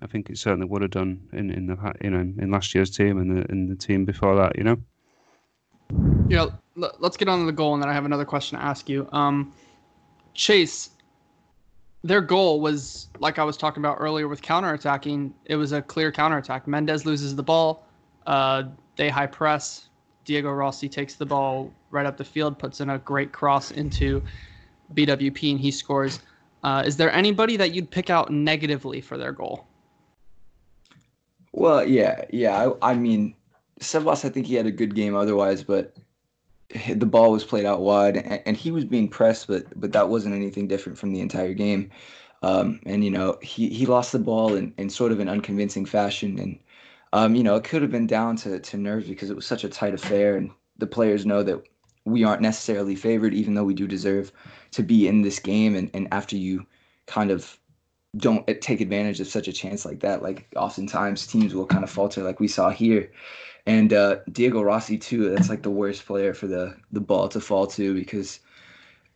I 0.00 0.06
think 0.06 0.30
it 0.30 0.38
certainly 0.38 0.66
would 0.66 0.82
have 0.82 0.92
done 0.92 1.28
in, 1.32 1.50
in 1.50 1.66
the 1.66 1.94
you 2.02 2.10
know 2.10 2.20
in 2.20 2.50
last 2.50 2.74
year's 2.74 2.90
team 2.90 3.18
and 3.18 3.36
the 3.36 3.50
in 3.50 3.68
the 3.68 3.76
team 3.76 4.04
before 4.04 4.36
that. 4.36 4.56
You 4.56 4.64
know. 4.64 4.76
Yeah, 6.28 6.46
let's 6.74 7.16
get 7.16 7.28
on 7.28 7.40
to 7.40 7.46
the 7.46 7.52
goal, 7.52 7.74
and 7.74 7.82
then 7.82 7.88
I 7.88 7.92
have 7.92 8.04
another 8.04 8.24
question 8.24 8.58
to 8.58 8.64
ask 8.64 8.88
you. 8.88 9.08
Um, 9.12 9.52
Chase, 10.34 10.90
their 12.02 12.20
goal 12.20 12.60
was 12.60 13.08
like 13.18 13.38
I 13.38 13.44
was 13.44 13.56
talking 13.56 13.80
about 13.80 13.96
earlier 13.98 14.28
with 14.28 14.42
counterattacking. 14.42 15.32
It 15.46 15.56
was 15.56 15.72
a 15.72 15.82
clear 15.82 16.12
counterattack. 16.12 16.66
Mendez 16.66 17.04
loses 17.04 17.34
the 17.34 17.42
ball. 17.42 17.86
Uh, 18.26 18.64
they 18.96 19.08
high 19.08 19.26
press. 19.26 19.88
Diego 20.24 20.50
Rossi 20.50 20.88
takes 20.88 21.14
the 21.14 21.24
ball 21.24 21.72
right 21.90 22.04
up 22.04 22.18
the 22.18 22.24
field, 22.24 22.58
puts 22.58 22.80
in 22.80 22.90
a 22.90 22.98
great 22.98 23.32
cross 23.32 23.70
into 23.70 24.22
BWP, 24.94 25.52
and 25.52 25.60
he 25.60 25.70
scores. 25.70 26.20
Uh, 26.62 26.82
is 26.84 26.96
there 26.96 27.10
anybody 27.12 27.56
that 27.56 27.72
you'd 27.72 27.90
pick 27.90 28.10
out 28.10 28.30
negatively 28.30 29.00
for 29.00 29.16
their 29.16 29.32
goal? 29.32 29.66
Well, 31.52 31.86
yeah, 31.86 32.24
yeah. 32.30 32.72
I, 32.82 32.90
I 32.90 32.94
mean, 32.94 33.34
Sebas, 33.80 34.24
I 34.24 34.28
think 34.28 34.46
he 34.46 34.54
had 34.54 34.66
a 34.66 34.72
good 34.72 34.94
game 34.94 35.14
otherwise, 35.14 35.62
but 35.62 35.96
the 36.94 37.06
ball 37.06 37.32
was 37.32 37.44
played 37.44 37.64
out 37.64 37.80
wide, 37.80 38.16
and, 38.16 38.42
and 38.44 38.56
he 38.56 38.70
was 38.70 38.84
being 38.84 39.08
pressed, 39.08 39.46
but 39.46 39.64
but 39.80 39.92
that 39.92 40.08
wasn't 40.08 40.34
anything 40.34 40.68
different 40.68 40.98
from 40.98 41.12
the 41.12 41.20
entire 41.20 41.54
game. 41.54 41.90
Um, 42.42 42.80
and 42.86 43.04
you 43.04 43.10
know, 43.10 43.38
he 43.42 43.68
he 43.68 43.86
lost 43.86 44.12
the 44.12 44.18
ball 44.18 44.54
in, 44.54 44.72
in 44.78 44.90
sort 44.90 45.12
of 45.12 45.20
an 45.20 45.28
unconvincing 45.28 45.86
fashion, 45.86 46.38
and 46.38 46.58
um, 47.12 47.34
you 47.34 47.42
know, 47.42 47.56
it 47.56 47.64
could 47.64 47.82
have 47.82 47.90
been 47.90 48.06
down 48.06 48.36
to 48.36 48.60
to 48.60 48.76
nerves 48.76 49.08
because 49.08 49.30
it 49.30 49.36
was 49.36 49.46
such 49.46 49.64
a 49.64 49.68
tight 49.68 49.94
affair, 49.94 50.36
and 50.36 50.50
the 50.78 50.86
players 50.86 51.26
know 51.26 51.42
that 51.42 51.62
we 52.04 52.24
aren't 52.24 52.42
necessarily 52.42 52.94
favored, 52.96 53.34
even 53.34 53.54
though 53.54 53.64
we 53.64 53.74
do 53.74 53.86
deserve 53.86 54.32
to 54.72 54.82
be 54.82 55.08
in 55.08 55.22
this 55.22 55.38
game. 55.38 55.74
And 55.74 55.90
and 55.94 56.08
after 56.12 56.36
you 56.36 56.66
kind 57.06 57.30
of 57.30 57.58
don't 58.16 58.46
take 58.60 58.80
advantage 58.80 59.20
of 59.20 59.26
such 59.26 59.48
a 59.48 59.52
chance 59.52 59.84
like 59.84 60.00
that. 60.00 60.22
Like 60.22 60.48
oftentimes 60.56 61.26
teams 61.26 61.54
will 61.54 61.66
kind 61.66 61.84
of 61.84 61.90
falter, 61.90 62.22
like 62.22 62.40
we 62.40 62.48
saw 62.48 62.70
here. 62.70 63.10
And 63.68 63.92
uh, 63.92 64.20
Diego 64.32 64.62
Rossi 64.62 64.96
too. 64.96 65.28
That's 65.28 65.50
like 65.50 65.62
the 65.62 65.70
worst 65.70 66.06
player 66.06 66.32
for 66.32 66.46
the 66.46 66.74
the 66.90 67.02
ball 67.02 67.28
to 67.28 67.38
fall 67.38 67.66
to 67.66 67.92
because, 67.94 68.40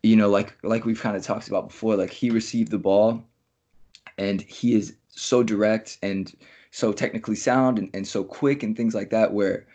you 0.02 0.14
know, 0.14 0.28
like 0.28 0.54
like 0.62 0.84
we've 0.84 1.00
kind 1.00 1.16
of 1.16 1.22
talked 1.22 1.48
about 1.48 1.68
before. 1.68 1.96
Like 1.96 2.10
he 2.10 2.28
received 2.28 2.70
the 2.70 2.78
ball, 2.78 3.24
and 4.18 4.42
he 4.42 4.74
is 4.74 4.94
so 5.08 5.42
direct 5.42 5.96
and 6.02 6.30
so 6.70 6.92
technically 6.92 7.34
sound 7.34 7.78
and, 7.78 7.88
and 7.94 8.06
so 8.06 8.22
quick 8.22 8.62
and 8.62 8.76
things 8.76 8.94
like 8.94 9.08
that. 9.08 9.32
Where, 9.32 9.66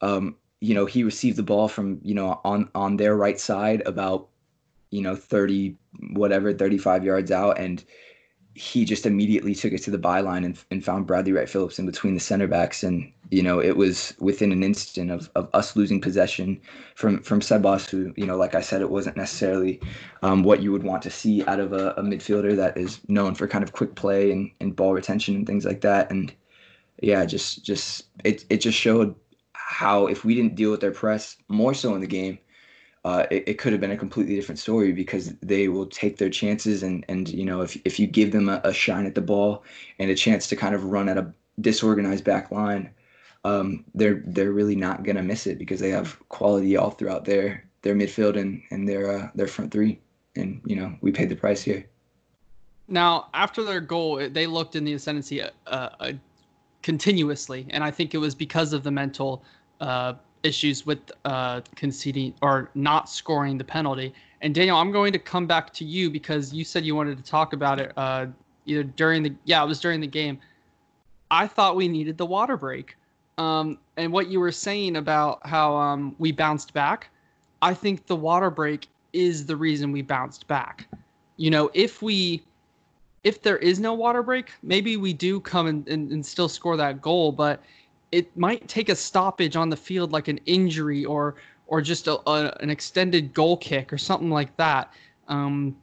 um, 0.00 0.34
you 0.60 0.74
know, 0.74 0.86
he 0.86 1.04
received 1.04 1.36
the 1.36 1.42
ball 1.42 1.68
from 1.68 2.00
you 2.02 2.14
know 2.14 2.40
on 2.42 2.70
on 2.74 2.96
their 2.96 3.14
right 3.14 3.38
side 3.38 3.82
about, 3.84 4.28
you 4.88 5.02
know, 5.02 5.14
thirty 5.14 5.76
whatever, 6.14 6.54
thirty 6.54 6.78
five 6.78 7.04
yards 7.04 7.30
out, 7.30 7.58
and 7.58 7.84
he 8.54 8.84
just 8.84 9.06
immediately 9.06 9.54
took 9.54 9.72
it 9.72 9.82
to 9.82 9.90
the 9.90 9.98
byline 9.98 10.44
and, 10.44 10.58
and 10.70 10.84
found 10.84 11.06
Bradley 11.06 11.32
Wright 11.32 11.48
Phillips 11.48 11.78
in 11.78 11.86
between 11.86 12.14
the 12.14 12.20
center 12.20 12.46
backs. 12.46 12.82
And, 12.82 13.10
you 13.30 13.42
know, 13.42 13.60
it 13.60 13.76
was 13.76 14.14
within 14.18 14.52
an 14.52 14.62
instant 14.62 15.10
of, 15.10 15.30
of 15.34 15.48
us 15.54 15.74
losing 15.74 16.00
possession 16.00 16.60
from, 16.94 17.22
from 17.22 17.40
Sebas, 17.40 17.88
who, 17.88 18.12
you 18.16 18.26
know, 18.26 18.36
like 18.36 18.54
I 18.54 18.60
said, 18.60 18.82
it 18.82 18.90
wasn't 18.90 19.16
necessarily 19.16 19.80
um, 20.22 20.42
what 20.42 20.60
you 20.60 20.70
would 20.70 20.82
want 20.82 21.02
to 21.02 21.10
see 21.10 21.42
out 21.46 21.60
of 21.60 21.72
a, 21.72 21.92
a, 21.92 22.02
midfielder 22.02 22.54
that 22.56 22.76
is 22.76 23.00
known 23.08 23.34
for 23.34 23.48
kind 23.48 23.64
of 23.64 23.72
quick 23.72 23.94
play 23.94 24.30
and, 24.30 24.50
and 24.60 24.76
ball 24.76 24.92
retention 24.92 25.34
and 25.34 25.46
things 25.46 25.64
like 25.64 25.80
that. 25.80 26.10
And 26.10 26.32
yeah, 27.00 27.24
just, 27.24 27.64
just, 27.64 28.04
it, 28.22 28.44
it 28.50 28.58
just 28.58 28.78
showed 28.78 29.14
how 29.54 30.06
if 30.08 30.26
we 30.26 30.34
didn't 30.34 30.56
deal 30.56 30.70
with 30.70 30.80
their 30.80 30.92
press 30.92 31.36
more 31.48 31.72
so 31.72 31.94
in 31.94 32.02
the 32.02 32.06
game, 32.06 32.38
uh, 33.04 33.26
it, 33.30 33.44
it, 33.48 33.58
could 33.58 33.72
have 33.72 33.80
been 33.80 33.90
a 33.90 33.96
completely 33.96 34.36
different 34.36 34.58
story 34.58 34.92
because 34.92 35.34
they 35.40 35.66
will 35.68 35.86
take 35.86 36.18
their 36.18 36.30
chances 36.30 36.84
and 36.84 37.04
and 37.08 37.28
you 37.30 37.44
know 37.44 37.60
if 37.60 37.76
if 37.84 37.98
you 37.98 38.06
give 38.06 38.30
them 38.30 38.48
a, 38.48 38.60
a 38.62 38.72
shine 38.72 39.06
at 39.06 39.14
the 39.14 39.20
ball 39.20 39.64
and 39.98 40.10
a 40.10 40.14
chance 40.14 40.46
to 40.46 40.56
kind 40.56 40.74
of 40.74 40.84
run 40.84 41.08
at 41.08 41.18
a 41.18 41.32
disorganized 41.60 42.24
back 42.24 42.50
line, 42.52 42.90
um, 43.44 43.84
they're 43.94 44.22
they're 44.26 44.52
really 44.52 44.76
not 44.76 45.02
gonna 45.02 45.22
miss 45.22 45.46
it 45.46 45.58
because 45.58 45.80
they 45.80 45.90
have 45.90 46.16
quality 46.28 46.76
all 46.76 46.90
throughout 46.90 47.24
their 47.24 47.64
their 47.82 47.94
midfield 47.94 48.38
and 48.38 48.62
and 48.70 48.88
their 48.88 49.10
uh, 49.10 49.28
their 49.34 49.48
front 49.48 49.72
three, 49.72 50.00
and 50.36 50.60
you 50.64 50.76
know 50.76 50.94
we 51.00 51.10
paid 51.10 51.28
the 51.28 51.36
price 51.36 51.62
here. 51.62 51.84
Now 52.86 53.28
after 53.34 53.64
their 53.64 53.80
goal, 53.80 54.28
they 54.28 54.46
looked 54.46 54.76
in 54.76 54.84
the 54.84 54.92
ascendancy 54.92 55.42
uh, 55.42 55.50
uh, 55.66 56.12
continuously, 56.82 57.66
and 57.70 57.82
I 57.82 57.90
think 57.90 58.14
it 58.14 58.18
was 58.18 58.36
because 58.36 58.72
of 58.72 58.84
the 58.84 58.92
mental 58.92 59.44
uh, 59.80 60.14
issues 60.42 60.84
with 60.86 60.98
uh, 61.24 61.60
conceding 61.76 62.34
or 62.42 62.70
not 62.74 63.08
scoring 63.08 63.58
the 63.58 63.64
penalty. 63.64 64.12
And 64.40 64.54
Daniel, 64.54 64.76
I'm 64.76 64.90
going 64.90 65.12
to 65.12 65.18
come 65.18 65.46
back 65.46 65.72
to 65.74 65.84
you 65.84 66.10
because 66.10 66.52
you 66.52 66.64
said 66.64 66.84
you 66.84 66.96
wanted 66.96 67.16
to 67.16 67.24
talk 67.24 67.52
about 67.52 67.78
it 67.78 67.92
uh, 67.96 68.26
either 68.66 68.82
during 68.82 69.22
the 69.22 69.32
yeah 69.44 69.62
it 69.62 69.66
was 69.66 69.80
during 69.80 70.00
the 70.00 70.06
game. 70.06 70.38
I 71.30 71.46
thought 71.46 71.76
we 71.76 71.88
needed 71.88 72.18
the 72.18 72.26
water 72.26 72.56
break, 72.56 72.96
um, 73.38 73.78
and 73.96 74.12
what 74.12 74.28
you 74.28 74.40
were 74.40 74.52
saying 74.52 74.96
about 74.96 75.46
how 75.46 75.74
um, 75.76 76.14
we 76.18 76.32
bounced 76.32 76.74
back. 76.74 77.08
I 77.62 77.72
think 77.72 78.06
the 78.06 78.16
water 78.16 78.50
break 78.50 78.88
is 79.12 79.46
the 79.46 79.56
reason 79.56 79.92
we 79.92 80.02
bounced 80.02 80.46
back. 80.46 80.86
You 81.36 81.50
know, 81.50 81.70
if 81.72 82.02
we 82.02 82.42
if 83.24 83.42
there 83.42 83.58
is 83.58 83.78
no 83.78 83.94
water 83.94 84.22
break, 84.22 84.50
maybe 84.62 84.96
we 84.96 85.12
do 85.12 85.40
come 85.40 85.66
and, 85.68 85.88
and, 85.88 86.10
and 86.10 86.26
still 86.26 86.48
score 86.48 86.76
that 86.76 87.00
goal, 87.00 87.30
but 87.30 87.62
it 88.12 88.36
might 88.36 88.68
take 88.68 88.90
a 88.90 88.94
stoppage 88.94 89.56
on 89.56 89.70
the 89.70 89.76
field 89.76 90.12
like 90.12 90.28
an 90.28 90.38
injury 90.44 91.04
or 91.04 91.34
or 91.66 91.80
just 91.80 92.06
a, 92.06 92.18
a 92.28 92.54
an 92.60 92.70
extended 92.70 93.32
goal 93.32 93.56
kick 93.56 93.92
or 93.92 93.98
something 93.98 94.30
like 94.30 94.54
that. 94.58 94.92
Um, 95.28 95.76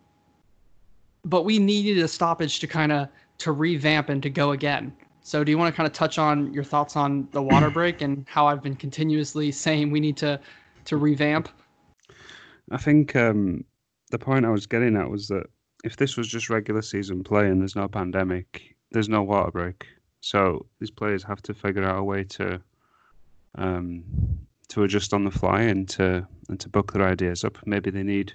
but 1.26 1.44
we 1.44 1.60
needed 1.60 1.98
a 2.04 2.08
stoppage 2.08 2.60
to 2.60 2.68
kind 2.68 2.92
of 2.92 3.10
to 3.40 3.52
revamp 3.52 4.10
and 4.10 4.22
to 4.24 4.30
go 4.30 4.52
again. 4.52 4.94
So 5.22 5.44
do 5.44 5.52
you 5.52 5.58
want 5.58 5.74
to 5.74 5.76
kind 5.76 5.88
of 5.88 5.94
touch 5.94 6.18
on 6.18 6.54
your 6.54 6.64
thoughts 6.64 6.96
on 6.96 7.28
the 7.32 7.42
water 7.42 7.70
break 7.80 8.02
and 8.02 8.26
how 8.30 8.48
I've 8.48 8.64
been 8.64 8.76
continuously 8.76 9.52
saying 9.52 9.92
we 9.92 10.00
need 10.00 10.18
to 10.18 10.40
to 10.86 10.98
revamp? 10.98 11.50
I 12.72 12.78
think 12.78 13.16
um, 13.16 13.66
the 14.12 14.20
point 14.20 14.46
I 14.46 14.50
was 14.50 14.68
getting 14.68 14.96
at 14.96 15.10
was 15.10 15.28
that 15.28 15.48
if 15.84 15.98
this 15.98 16.18
was 16.18 16.28
just 16.28 16.50
regular 16.50 16.82
season 16.82 17.24
play 17.24 17.48
and 17.48 17.60
there's 17.60 17.76
no 17.76 17.88
pandemic, 17.88 18.76
there's 18.92 19.10
no 19.10 19.24
water 19.24 19.52
break. 19.52 19.88
So 20.22 20.66
these 20.80 20.92
players 20.92 21.24
have 21.24 21.42
to 21.44 21.54
figure 21.54 21.84
out 21.84 22.00
a 22.00 22.04
way 22.04 22.24
to 22.26 22.62
um, 23.56 24.04
to 24.70 24.84
adjust 24.84 25.14
on 25.14 25.24
the 25.24 25.32
fly 25.32 25.62
and 25.62 25.88
to 25.90 26.28
and 26.50 26.60
to 26.60 26.70
book 26.70 26.94
their 26.94 27.08
ideas 27.08 27.44
up. 27.44 27.58
Maybe 27.66 27.90
they 27.90 28.04
need 28.04 28.34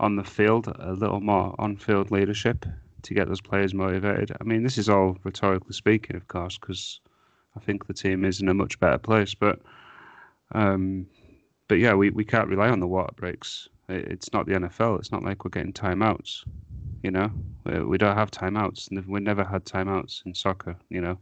on 0.00 0.16
the 0.16 0.24
field 0.24 0.66
a 0.78 0.92
little 0.92 1.20
more 1.20 1.54
on-field 1.58 2.10
leadership 2.10 2.66
to 3.02 3.14
get 3.14 3.28
those 3.28 3.40
players 3.40 3.74
motivated. 3.74 4.32
I 4.40 4.44
mean, 4.44 4.62
this 4.62 4.78
is 4.78 4.88
all 4.88 5.16
rhetorically 5.22 5.74
speaking, 5.74 6.16
of 6.16 6.26
course, 6.28 6.58
because 6.58 7.00
I 7.56 7.60
think 7.60 7.86
the 7.86 7.94
team 7.94 8.24
is 8.24 8.40
in 8.40 8.48
a 8.48 8.54
much 8.54 8.78
better 8.80 8.98
place. 8.98 9.34
But 9.34 9.60
um, 10.52 11.06
but 11.68 11.78
yeah, 11.78 11.94
we, 11.94 12.10
we 12.10 12.24
can't 12.24 12.48
rely 12.48 12.68
on 12.68 12.80
the 12.80 12.86
water 12.86 13.12
breaks. 13.16 13.68
It's 13.88 14.32
not 14.32 14.46
the 14.46 14.54
NFL. 14.54 14.98
It's 14.98 15.12
not 15.12 15.22
like 15.22 15.44
we're 15.44 15.50
getting 15.50 15.72
timeouts. 15.72 16.44
You 17.02 17.10
know, 17.10 17.30
we 17.64 17.98
don't 17.98 18.16
have 18.16 18.30
timeouts. 18.30 19.06
We 19.06 19.20
never 19.20 19.44
had 19.44 19.64
timeouts 19.64 20.24
in 20.24 20.34
soccer. 20.34 20.76
You 20.88 21.00
know, 21.00 21.18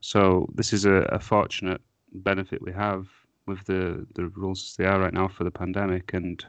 so 0.00 0.48
this 0.54 0.72
is 0.72 0.84
a, 0.84 1.02
a 1.12 1.18
fortunate 1.18 1.80
benefit 2.12 2.62
we 2.62 2.72
have 2.72 3.06
with 3.46 3.64
the 3.64 4.06
the 4.14 4.28
rules 4.28 4.64
as 4.64 4.76
they 4.76 4.86
are 4.86 5.00
right 5.00 5.12
now 5.12 5.28
for 5.28 5.44
the 5.44 5.50
pandemic. 5.50 6.14
And 6.14 6.44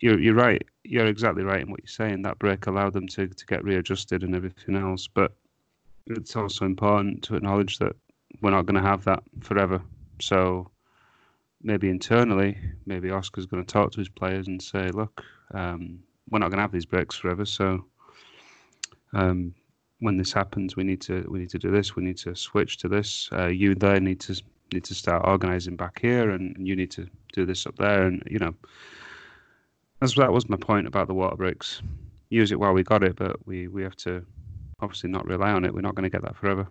you're 0.00 0.18
you're 0.18 0.34
right. 0.34 0.64
You're 0.84 1.06
exactly 1.06 1.42
right 1.42 1.60
in 1.60 1.70
what 1.70 1.80
you're 1.80 1.88
saying. 1.88 2.22
That 2.22 2.38
break 2.38 2.66
allowed 2.66 2.94
them 2.94 3.08
to 3.08 3.28
to 3.28 3.46
get 3.46 3.64
readjusted 3.64 4.22
and 4.22 4.34
everything 4.34 4.76
else. 4.76 5.06
But 5.06 5.32
it's 6.06 6.34
also 6.36 6.64
important 6.64 7.22
to 7.24 7.36
acknowledge 7.36 7.78
that 7.78 7.94
we're 8.40 8.50
not 8.50 8.66
going 8.66 8.82
to 8.82 8.88
have 8.88 9.04
that 9.04 9.22
forever. 9.40 9.82
So 10.20 10.70
maybe 11.62 11.88
internally, 11.88 12.56
maybe 12.86 13.10
Oscar's 13.10 13.46
going 13.46 13.64
to 13.64 13.72
talk 13.72 13.92
to 13.92 13.98
his 13.98 14.08
players 14.08 14.46
and 14.48 14.62
say, 14.62 14.90
look, 14.90 15.22
um, 15.52 16.00
we're 16.30 16.38
not 16.38 16.50
going 16.50 16.58
to 16.58 16.62
have 16.62 16.72
these 16.72 16.86
breaks 16.86 17.16
forever. 17.16 17.44
So 17.44 17.84
um, 19.12 19.54
when 19.98 20.16
this 20.16 20.32
happens, 20.32 20.76
we 20.76 20.84
need 20.84 21.00
to 21.02 21.26
we 21.28 21.38
need 21.40 21.50
to 21.50 21.58
do 21.58 21.70
this. 21.70 21.96
We 21.96 22.02
need 22.02 22.18
to 22.18 22.34
switch 22.34 22.78
to 22.78 22.88
this. 22.88 23.28
Uh, 23.32 23.48
you 23.48 23.74
there 23.74 24.00
need 24.00 24.20
to 24.20 24.40
need 24.72 24.84
to 24.84 24.94
start 24.94 25.26
organizing 25.26 25.76
back 25.76 26.00
here, 26.00 26.30
and, 26.30 26.56
and, 26.56 26.66
you 26.66 26.76
need 26.76 26.90
to 26.92 27.06
do 27.32 27.44
this 27.44 27.66
up 27.66 27.76
there. 27.76 28.04
And 28.04 28.22
you 28.30 28.38
know, 28.38 28.54
that's 30.00 30.14
that 30.14 30.32
was 30.32 30.48
my 30.48 30.56
point 30.56 30.86
about 30.86 31.08
the 31.08 31.14
water 31.14 31.36
breaks. 31.36 31.82
Use 32.30 32.52
it 32.52 32.60
while 32.60 32.72
we 32.72 32.82
got 32.82 33.02
it, 33.02 33.16
but 33.16 33.44
we 33.46 33.68
we 33.68 33.82
have 33.82 33.96
to 33.96 34.24
obviously 34.80 35.10
not 35.10 35.26
rely 35.26 35.50
on 35.50 35.64
it. 35.64 35.74
We're 35.74 35.80
not 35.80 35.94
going 35.94 36.04
to 36.04 36.10
get 36.10 36.22
that 36.22 36.36
forever. 36.36 36.66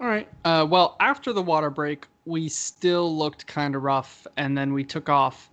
All 0.00 0.08
right. 0.08 0.28
Uh, 0.44 0.66
well, 0.68 0.96
after 0.98 1.32
the 1.32 1.42
water 1.42 1.70
break, 1.70 2.06
we 2.24 2.48
still 2.48 3.16
looked 3.16 3.46
kind 3.46 3.76
of 3.76 3.82
rough, 3.82 4.26
and 4.36 4.58
then 4.58 4.72
we 4.72 4.82
took 4.82 5.08
off 5.08 5.48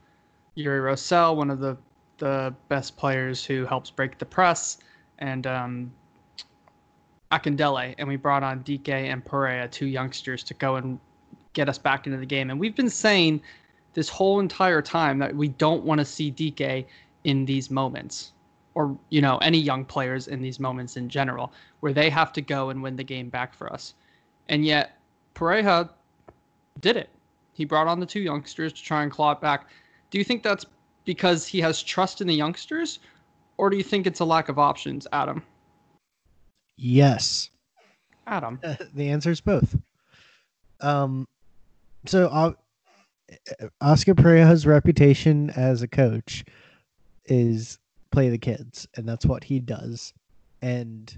Yuri 0.56 0.80
Rosell, 0.80 1.36
one 1.36 1.52
of 1.52 1.60
the 1.60 1.78
the 2.20 2.54
best 2.68 2.98
players 2.98 3.44
who 3.44 3.66
helps 3.66 3.90
break 3.90 4.18
the 4.18 4.26
press, 4.26 4.78
and 5.18 5.48
um, 5.48 5.92
Akindele, 7.32 7.96
and 7.98 8.08
we 8.08 8.16
brought 8.16 8.44
on 8.44 8.64
Dike 8.64 8.90
and 8.90 9.24
Pereira, 9.24 9.68
two 9.68 9.88
youngsters, 9.88 10.44
to 10.44 10.54
go 10.54 10.76
and 10.76 11.00
get 11.54 11.70
us 11.70 11.78
back 11.78 12.06
into 12.06 12.18
the 12.18 12.26
game. 12.26 12.50
And 12.50 12.60
we've 12.60 12.76
been 12.76 12.90
saying 12.90 13.42
this 13.94 14.10
whole 14.10 14.40
entire 14.40 14.82
time 14.82 15.20
that 15.20 15.36
we 15.36 15.50
don't 15.50 15.84
want 15.84 16.00
to 16.00 16.06
see 16.06 16.32
Dike 16.32 16.88
in 17.24 17.46
these 17.46 17.70
moments, 17.70 18.32
or 18.76 18.98
you 19.10 19.22
know 19.22 19.38
any 19.40 19.58
young 19.58 19.86
players 19.86 20.28
in 20.28 20.42
these 20.42 20.60
moments 20.60 20.98
in 20.98 21.10
general, 21.10 21.52
where 21.80 21.94
they 21.94 22.10
have 22.10 22.32
to 22.34 22.42
go 22.42 22.70
and 22.70 22.82
win 22.82 22.96
the 22.96 23.04
game 23.04 23.30
back 23.30 23.54
for 23.54 23.72
us. 23.72 23.94
And 24.48 24.66
yet, 24.66 24.98
Pareja 25.36 25.90
did 26.80 26.98
it. 26.98 27.10
He 27.54 27.66
brought 27.66 27.88
on 27.88 28.00
the 28.00 28.06
two 28.06 28.22
youngsters 28.22 28.74
to 28.74 28.82
try 28.82 29.04
and 29.04 29.12
claw 29.12 29.32
it 29.32 29.42
back. 29.42 29.70
Do 30.12 30.18
you 30.18 30.24
think 30.24 30.44
that's 30.44 30.66
because 31.06 31.48
he 31.48 31.60
has 31.62 31.82
trust 31.82 32.22
in 32.22 32.28
the 32.28 32.34
youngsters, 32.34 33.00
or 33.58 33.70
do 33.70 33.78
you 33.78 33.84
think 33.84 34.08
it's 34.08 34.20
a 34.20 34.26
lack 34.26 34.50
of 34.50 34.60
options, 34.60 35.08
Adam? 35.12 35.44
Yes. 36.78 37.50
Adam. 38.28 38.60
the 38.94 39.10
answer 39.10 39.32
is 39.32 39.42
both. 39.42 39.76
Um, 40.82 41.28
so 42.06 42.28
uh, 42.28 42.54
Oscar 43.82 44.16
Pareja's 44.16 44.66
reputation 44.66 45.50
as 45.52 45.82
a 45.82 45.88
coach 45.88 46.46
is 47.26 47.80
play 48.12 48.30
the 48.30 48.38
kids, 48.38 48.88
and 48.96 49.08
that's 49.08 49.26
what 49.26 49.44
he 49.44 49.60
does. 49.60 50.14
And 50.62 51.18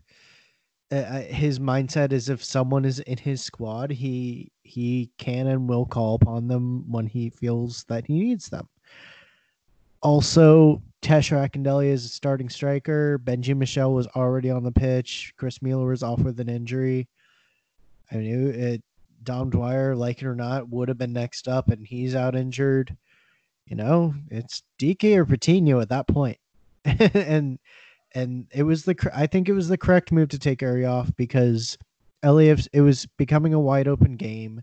uh, 0.91 1.21
his 1.21 1.59
mindset 1.59 2.11
is 2.11 2.29
if 2.29 2.43
someone 2.43 2.85
is 2.85 2.99
in 3.01 3.17
his 3.17 3.41
squad, 3.41 3.91
he 3.91 4.51
he 4.63 5.09
can 5.17 5.47
and 5.47 5.69
will 5.69 5.85
call 5.85 6.15
upon 6.15 6.47
them 6.47 6.89
when 6.91 7.07
he 7.07 7.29
feels 7.29 7.85
that 7.85 8.05
he 8.07 8.19
needs 8.19 8.49
them. 8.49 8.67
Also, 10.01 10.81
Tesho 11.01 11.37
Akindele 11.47 11.87
is 11.87 12.05
a 12.05 12.09
starting 12.09 12.49
striker. 12.49 13.19
Benji 13.19 13.55
Michel 13.55 13.93
was 13.93 14.07
already 14.07 14.49
on 14.49 14.63
the 14.63 14.71
pitch. 14.71 15.33
Chris 15.37 15.61
Mueller 15.61 15.87
was 15.87 16.03
off 16.03 16.19
with 16.19 16.39
an 16.39 16.49
injury. 16.49 17.07
I 18.11 18.17
knew 18.17 18.47
it. 18.49 18.83
Dom 19.23 19.49
Dwyer, 19.49 19.95
like 19.95 20.21
it 20.21 20.27
or 20.27 20.35
not, 20.35 20.69
would 20.69 20.87
have 20.87 20.97
been 20.97 21.13
next 21.13 21.47
up, 21.47 21.69
and 21.69 21.85
he's 21.85 22.15
out 22.15 22.35
injured. 22.35 22.95
You 23.67 23.75
know, 23.75 24.13
it's 24.29 24.63
Dike 24.79 25.03
or 25.03 25.25
Patino 25.25 25.79
at 25.79 25.89
that 25.89 26.07
point. 26.07 26.37
and 26.85 27.59
and 28.13 28.47
it 28.51 28.63
was 28.63 28.83
the 28.83 28.95
I 29.13 29.27
think 29.27 29.47
it 29.47 29.53
was 29.53 29.67
the 29.67 29.77
correct 29.77 30.11
move 30.11 30.29
to 30.29 30.39
take 30.39 30.63
Ari 30.63 30.85
off 30.85 31.15
because 31.15 31.77
LAF 32.23 32.67
it 32.73 32.81
was 32.81 33.05
becoming 33.17 33.53
a 33.53 33.59
wide 33.59 33.87
open 33.87 34.15
game. 34.15 34.61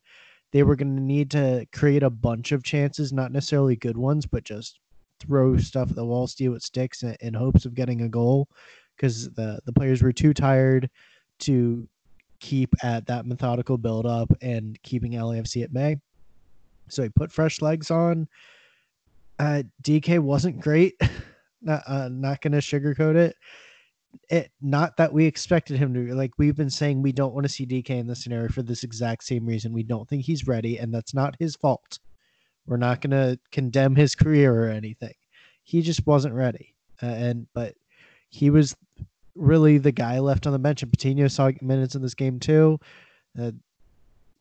They 0.52 0.62
were 0.62 0.76
going 0.76 0.96
to 0.96 1.02
need 1.02 1.30
to 1.32 1.66
create 1.72 2.02
a 2.02 2.10
bunch 2.10 2.52
of 2.52 2.64
chances, 2.64 3.12
not 3.12 3.32
necessarily 3.32 3.76
good 3.76 3.96
ones, 3.96 4.26
but 4.26 4.44
just 4.44 4.78
throw 5.20 5.56
stuff 5.56 5.90
at 5.90 5.96
the 5.96 6.04
wall, 6.04 6.26
steal 6.26 6.52
what 6.52 6.62
sticks, 6.62 7.02
in, 7.02 7.16
in 7.20 7.34
hopes 7.34 7.64
of 7.64 7.74
getting 7.74 8.02
a 8.02 8.08
goal, 8.08 8.48
because 8.96 9.30
the 9.30 9.60
the 9.64 9.72
players 9.72 10.02
were 10.02 10.12
too 10.12 10.34
tired 10.34 10.88
to 11.40 11.88
keep 12.40 12.74
at 12.82 13.06
that 13.06 13.26
methodical 13.26 13.78
build 13.78 14.06
up 14.06 14.30
and 14.42 14.80
keeping 14.82 15.12
LAFC 15.12 15.64
at 15.64 15.72
bay. 15.72 15.96
So 16.88 17.02
he 17.02 17.08
put 17.08 17.32
fresh 17.32 17.60
legs 17.60 17.90
on. 17.90 18.28
Uh, 19.38 19.62
Dike 19.82 20.08
wasn't 20.08 20.60
great. 20.60 20.94
not 21.62 21.82
uh, 21.86 22.08
not 22.08 22.40
gonna 22.40 22.58
sugarcoat 22.58 23.16
it. 23.16 23.36
It 24.30 24.50
not 24.60 24.96
that 24.96 25.12
we 25.12 25.26
expected 25.26 25.78
him 25.78 25.92
to 25.94 26.14
like 26.14 26.32
we've 26.38 26.56
been 26.56 26.70
saying 26.70 27.02
we 27.02 27.12
don't 27.12 27.34
want 27.34 27.44
to 27.44 27.52
see 27.52 27.66
Dike 27.66 27.90
in 27.90 28.06
this 28.06 28.22
scenario 28.22 28.48
for 28.48 28.62
this 28.62 28.84
exact 28.84 29.24
same 29.24 29.46
reason. 29.46 29.72
We 29.72 29.82
don't 29.82 30.08
think 30.08 30.24
he's 30.24 30.46
ready, 30.46 30.78
and 30.78 30.92
that's 30.92 31.14
not 31.14 31.36
his 31.38 31.56
fault. 31.56 31.98
We're 32.68 32.76
not 32.76 33.00
gonna 33.00 33.38
condemn 33.50 33.96
his 33.96 34.14
career 34.14 34.54
or 34.54 34.68
anything. 34.68 35.14
He 35.64 35.80
just 35.82 36.06
wasn't 36.06 36.34
ready, 36.34 36.74
uh, 37.02 37.06
and 37.06 37.46
but 37.54 37.74
he 38.28 38.50
was 38.50 38.76
really 39.34 39.78
the 39.78 39.92
guy 39.92 40.18
left 40.18 40.46
on 40.46 40.52
the 40.52 40.58
bench. 40.58 40.82
And 40.82 40.92
Patino 40.92 41.28
saw 41.28 41.50
minutes 41.62 41.94
in 41.94 42.02
this 42.02 42.14
game 42.14 42.38
too. 42.38 42.78
Uh, 43.40 43.52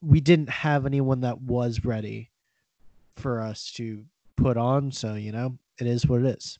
we 0.01 0.19
didn't 0.19 0.49
have 0.49 0.85
anyone 0.85 1.21
that 1.21 1.39
was 1.41 1.85
ready 1.85 2.29
for 3.15 3.39
us 3.41 3.71
to 3.73 4.03
put 4.35 4.57
on. 4.57 4.91
So 4.91 5.15
you 5.15 5.31
know, 5.31 5.57
it 5.79 5.87
is 5.87 6.05
what 6.05 6.21
it 6.21 6.37
is. 6.37 6.59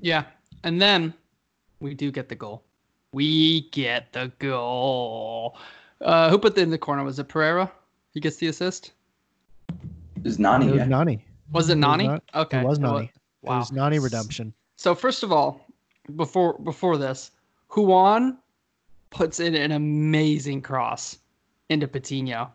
Yeah. 0.00 0.24
And 0.64 0.80
then 0.80 1.14
we 1.78 1.94
do 1.94 2.10
get 2.10 2.28
the 2.28 2.34
goal. 2.34 2.64
We 3.12 3.68
get 3.70 4.12
the 4.12 4.32
goal. 4.38 5.56
Uh, 6.00 6.30
who 6.30 6.38
put 6.38 6.54
that 6.54 6.62
in 6.62 6.70
the 6.70 6.78
corner? 6.78 7.04
Was 7.04 7.18
it 7.18 7.28
Pereyra? 7.28 7.70
He 8.12 8.20
gets 8.20 8.36
the 8.36 8.48
assist. 8.48 8.92
It 10.20 10.24
was 10.24 10.38
Nani. 10.38 10.66
It 10.68 10.70
was 10.72 10.78
yeah. 10.78 10.84
Nani. 10.86 11.24
Was 11.52 11.68
it 11.68 11.72
It 11.72 11.76
was 11.76 11.80
Nani? 11.80 12.06
not- 12.08 12.22
okay. 12.34 12.60
It 12.60 12.66
was 12.66 12.78
Nani. 12.78 13.10
Wow. 13.42 13.56
It 13.56 13.58
was 13.58 13.72
Nani 13.72 13.98
redemption. 13.98 14.52
So 14.76 14.94
first 14.94 15.22
of 15.22 15.32
all, 15.32 15.60
before 16.16 16.58
before 16.58 16.96
this, 16.98 17.30
Ruan 17.74 18.38
puts 19.10 19.40
in 19.40 19.54
an 19.54 19.72
amazing 19.72 20.62
cross 20.62 21.18
into 21.68 21.88
Patino, 21.88 22.50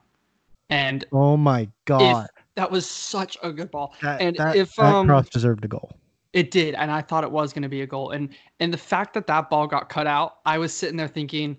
and 0.69 1.06
Oh 1.12 1.38
my 1.38 1.67
god. 1.86 2.28
that 2.56 2.69
was 2.71 2.89
such 2.89 3.38
a 3.43 3.51
good 3.51 3.71
ball. 3.71 3.93
that, 4.01 4.21
and 4.21 4.36
that, 4.38 4.56
if 4.56 4.75
that 4.75 4.93
um, 4.93 5.08
cross 5.08 5.30
deserved 5.30 5.65
a 5.65 5.67
goal. 5.67 5.91
It 6.34 6.51
did, 6.51 6.75
and 6.75 6.91
I 6.91 7.01
thought 7.01 7.23
it 7.23 7.32
was 7.32 7.54
going 7.54 7.63
to 7.63 7.69
be 7.69 7.82
a 7.82 7.88
goal. 7.88 8.12
And 8.12 8.30
and 8.60 8.73
the 8.73 8.78
fact 8.78 9.13
that 9.13 9.25
that 9.28 9.49
ball 9.49 9.67
got 9.67 9.89
cut 9.89 10.06
out, 10.08 10.38
I 10.45 10.58
was 10.58 10.73
sitting 10.73 10.97
there 10.97 11.08
thinking, 11.08 11.58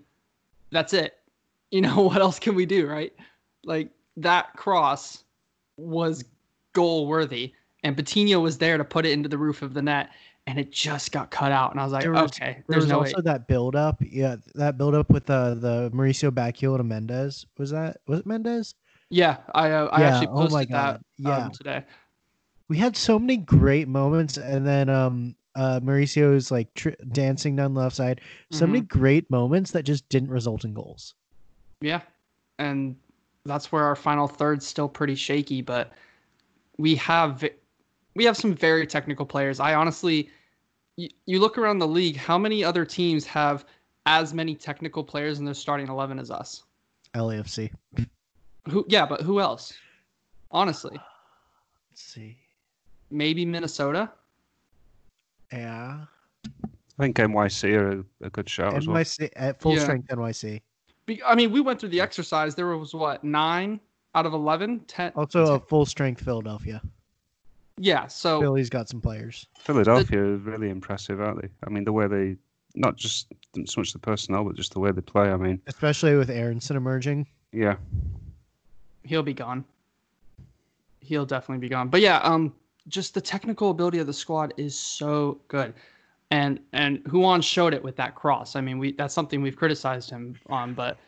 that's 0.71 0.93
it. 0.93 1.15
You 1.71 1.81
know 1.81 2.01
what 2.03 2.21
else 2.21 2.39
can 2.39 2.55
we 2.55 2.67
do, 2.67 2.87
right? 2.87 3.13
Like 3.65 3.91
that 4.19 4.53
cross 4.55 5.25
was 5.77 6.25
goal 6.73 7.07
worthy, 7.07 7.53
and 7.83 7.97
Patino 7.97 8.41
was 8.41 8.59
there 8.59 8.77
to 8.79 8.85
put 8.85 9.07
it 9.07 9.13
into 9.13 9.29
the 9.29 9.39
roof 9.39 9.63
of 9.63 9.75
the 9.75 9.83
net, 9.83 10.11
and 10.47 10.59
it 10.59 10.71
just 10.73 11.13
got 11.13 11.31
cut 11.31 11.53
out. 11.53 11.73
And 11.73 11.81
I 11.81 11.85
was 11.85 11.93
like, 11.93 12.03
There 12.03 12.13
was- 12.13 12.33
okay, 12.33 12.55
There 12.55 12.65
there's 12.69 12.85
was 12.85 12.91
no 12.91 12.99
also 13.01 13.17
way. 13.17 13.23
that 13.25 13.47
build 13.49 13.77
up. 13.77 14.01
Yeah, 14.01 14.37
that 14.55 14.79
build 14.79 14.95
up 14.95 15.11
with 15.11 15.29
uh, 15.31 15.55
the 15.55 15.91
Mauricio 15.95 16.31
backheel 16.31 16.77
to 16.77 16.85
Mendez. 16.85 17.47
Was 17.59 17.71
that 17.71 17.99
was 18.07 18.21
it 18.21 18.27
Mendez? 18.27 18.75
Yeah, 19.11 19.37
I 19.55 19.71
uh, 19.71 19.87
I 19.87 20.01
Yeah, 20.01 20.09
actually 20.09 20.29
oh 20.29 20.47
posted 20.49 20.69
that 20.71 21.01
yeah. 21.19 21.37
um, 21.47 21.51
today. 21.53 21.85
We 22.69 22.77
had 22.79 22.97
so 22.97 23.19
many 23.19 23.37
great 23.37 23.87
moments, 23.89 24.37
and 24.39 24.67
then 24.67 24.89
um 24.89 25.37
uh 25.55 25.81
Mauricio's 25.81 26.51
like 26.51 26.73
tr- 26.75 26.91
dancing 27.13 27.55
down 27.57 27.75
the 27.75 27.81
left 27.81 27.95
side. 27.97 28.21
So 28.51 28.67
many 28.67 28.81
Mm-hmm. 28.81 28.99
great 28.99 29.31
moments 29.31 29.71
that 29.71 29.85
just 29.85 30.09
didn't 30.09 30.31
result 30.31 30.65
in 30.65 30.75
goals. 30.75 31.15
Yeah, 31.81 32.01
and 32.59 32.97
that's 33.47 33.71
where 33.73 33.85
our 33.85 33.97
final 33.97 34.27
third's 34.29 34.67
still 34.67 34.89
pretty 34.89 35.15
shaky, 35.15 35.63
but 35.63 35.93
we 36.79 36.95
have 36.97 37.45
we 38.15 38.25
have 38.25 38.37
some 38.37 38.55
very 38.55 38.87
technical 38.87 39.25
players. 39.27 39.61
I 39.61 39.75
honestly, 39.75 40.31
you, 40.97 41.09
you 41.27 41.39
look 41.41 41.59
around 41.59 41.79
the 41.79 41.89
league, 41.89 42.17
how 42.17 42.39
many 42.39 42.65
other 42.65 42.85
teams 42.85 43.25
have 43.27 43.65
as 44.07 44.33
many 44.35 44.55
technical 44.55 45.03
players 45.05 45.39
in 45.39 45.45
their 45.45 45.55
starting 45.55 45.89
eleven 45.89 46.19
as 46.19 46.31
us? 46.31 46.65
LAFC. 47.15 47.71
Who? 48.69 48.85
Yeah, 48.89 49.07
but 49.07 49.23
who 49.23 49.41
else? 49.41 49.73
Honestly, 50.51 50.93
Let's 51.91 52.03
see. 52.03 52.37
maybe 53.11 53.45
Minnesota. 53.47 54.11
Yeah. 55.53 56.05
I 56.99 57.03
think 57.03 57.17
NYC 57.17 57.75
are 57.77 57.91
a, 58.01 58.05
a 58.27 58.31
good 58.31 58.49
shout 58.49 58.75
as 58.75 58.87
well. 58.89 58.97
NYC 58.97 59.31
at 59.37 59.61
full 59.61 59.75
Yeah. 59.75 59.83
strength 59.83 60.09
NYC. 60.09 60.63
Be- 61.07 61.23
I 61.25 61.35
mean, 61.35 61.53
we 61.53 61.61
went 61.61 61.81
through 61.81 61.91
the 61.91 62.01
exercise. 62.01 62.55
There 62.55 62.67
was 62.77 62.95
what 62.95 63.23
nine 63.25 63.81
out 64.15 64.27
of 64.27 64.33
11? 64.35 64.81
10 64.87 65.13
Also 65.15 65.55
a 65.55 65.61
full 65.61 65.87
strength 65.87 66.23
Philadelphia. 66.25 66.81
yeah. 67.79 68.07
So 68.09 68.41
Philly's 68.41 68.69
got 68.71 68.89
some 68.89 69.01
players. 69.01 69.47
Philadelphia 69.59 70.35
is 70.35 70.41
really 70.43 70.71
impressive, 70.71 71.21
aren't 71.21 71.43
they? 71.43 71.49
I 71.67 71.71
mean, 71.71 71.85
the 71.85 71.93
way 71.93 72.07
they, 72.09 72.37
not 72.75 72.97
just 72.97 73.29
so 73.67 73.81
much 73.81 73.93
the 73.93 73.99
personnel, 73.99 74.45
but 74.45 74.57
just 74.57 74.73
the 74.73 74.81
way 74.81 74.91
they 74.91 75.01
play. 75.01 75.31
I 75.31 75.37
mean, 75.37 75.61
Especially 75.67 76.17
with 76.17 76.29
Aaronson 76.31 76.77
emerging. 76.77 77.27
yeah, 77.53 77.77
he'll 79.05 79.23
be 79.23 79.35
gone. 79.35 79.65
He'll 81.01 81.27
definitely 81.27 81.61
be 81.61 81.69
gone. 81.69 81.89
But 81.89 82.01
yeah, 82.01 82.19
um, 82.19 82.53
just 82.89 83.15
the 83.15 83.21
technical 83.21 83.71
ability 83.71 83.99
of 83.99 84.07
the 84.07 84.13
squad 84.13 84.53
is 84.57 84.77
so 84.77 85.39
good, 85.49 85.73
and 86.31 86.61
and 86.73 87.01
Ruan 87.13 87.41
showed 87.41 87.75
it 87.75 87.83
with 87.83 87.97
that 87.97 88.15
cross. 88.15 88.57
I 88.57 88.61
mean, 88.61 88.79
we 88.79 88.93
that's 88.93 89.15
something 89.15 89.43
we've 89.43 89.57
criticized 89.57 90.11
him 90.11 90.39
on, 90.49 90.75
but 90.75 90.99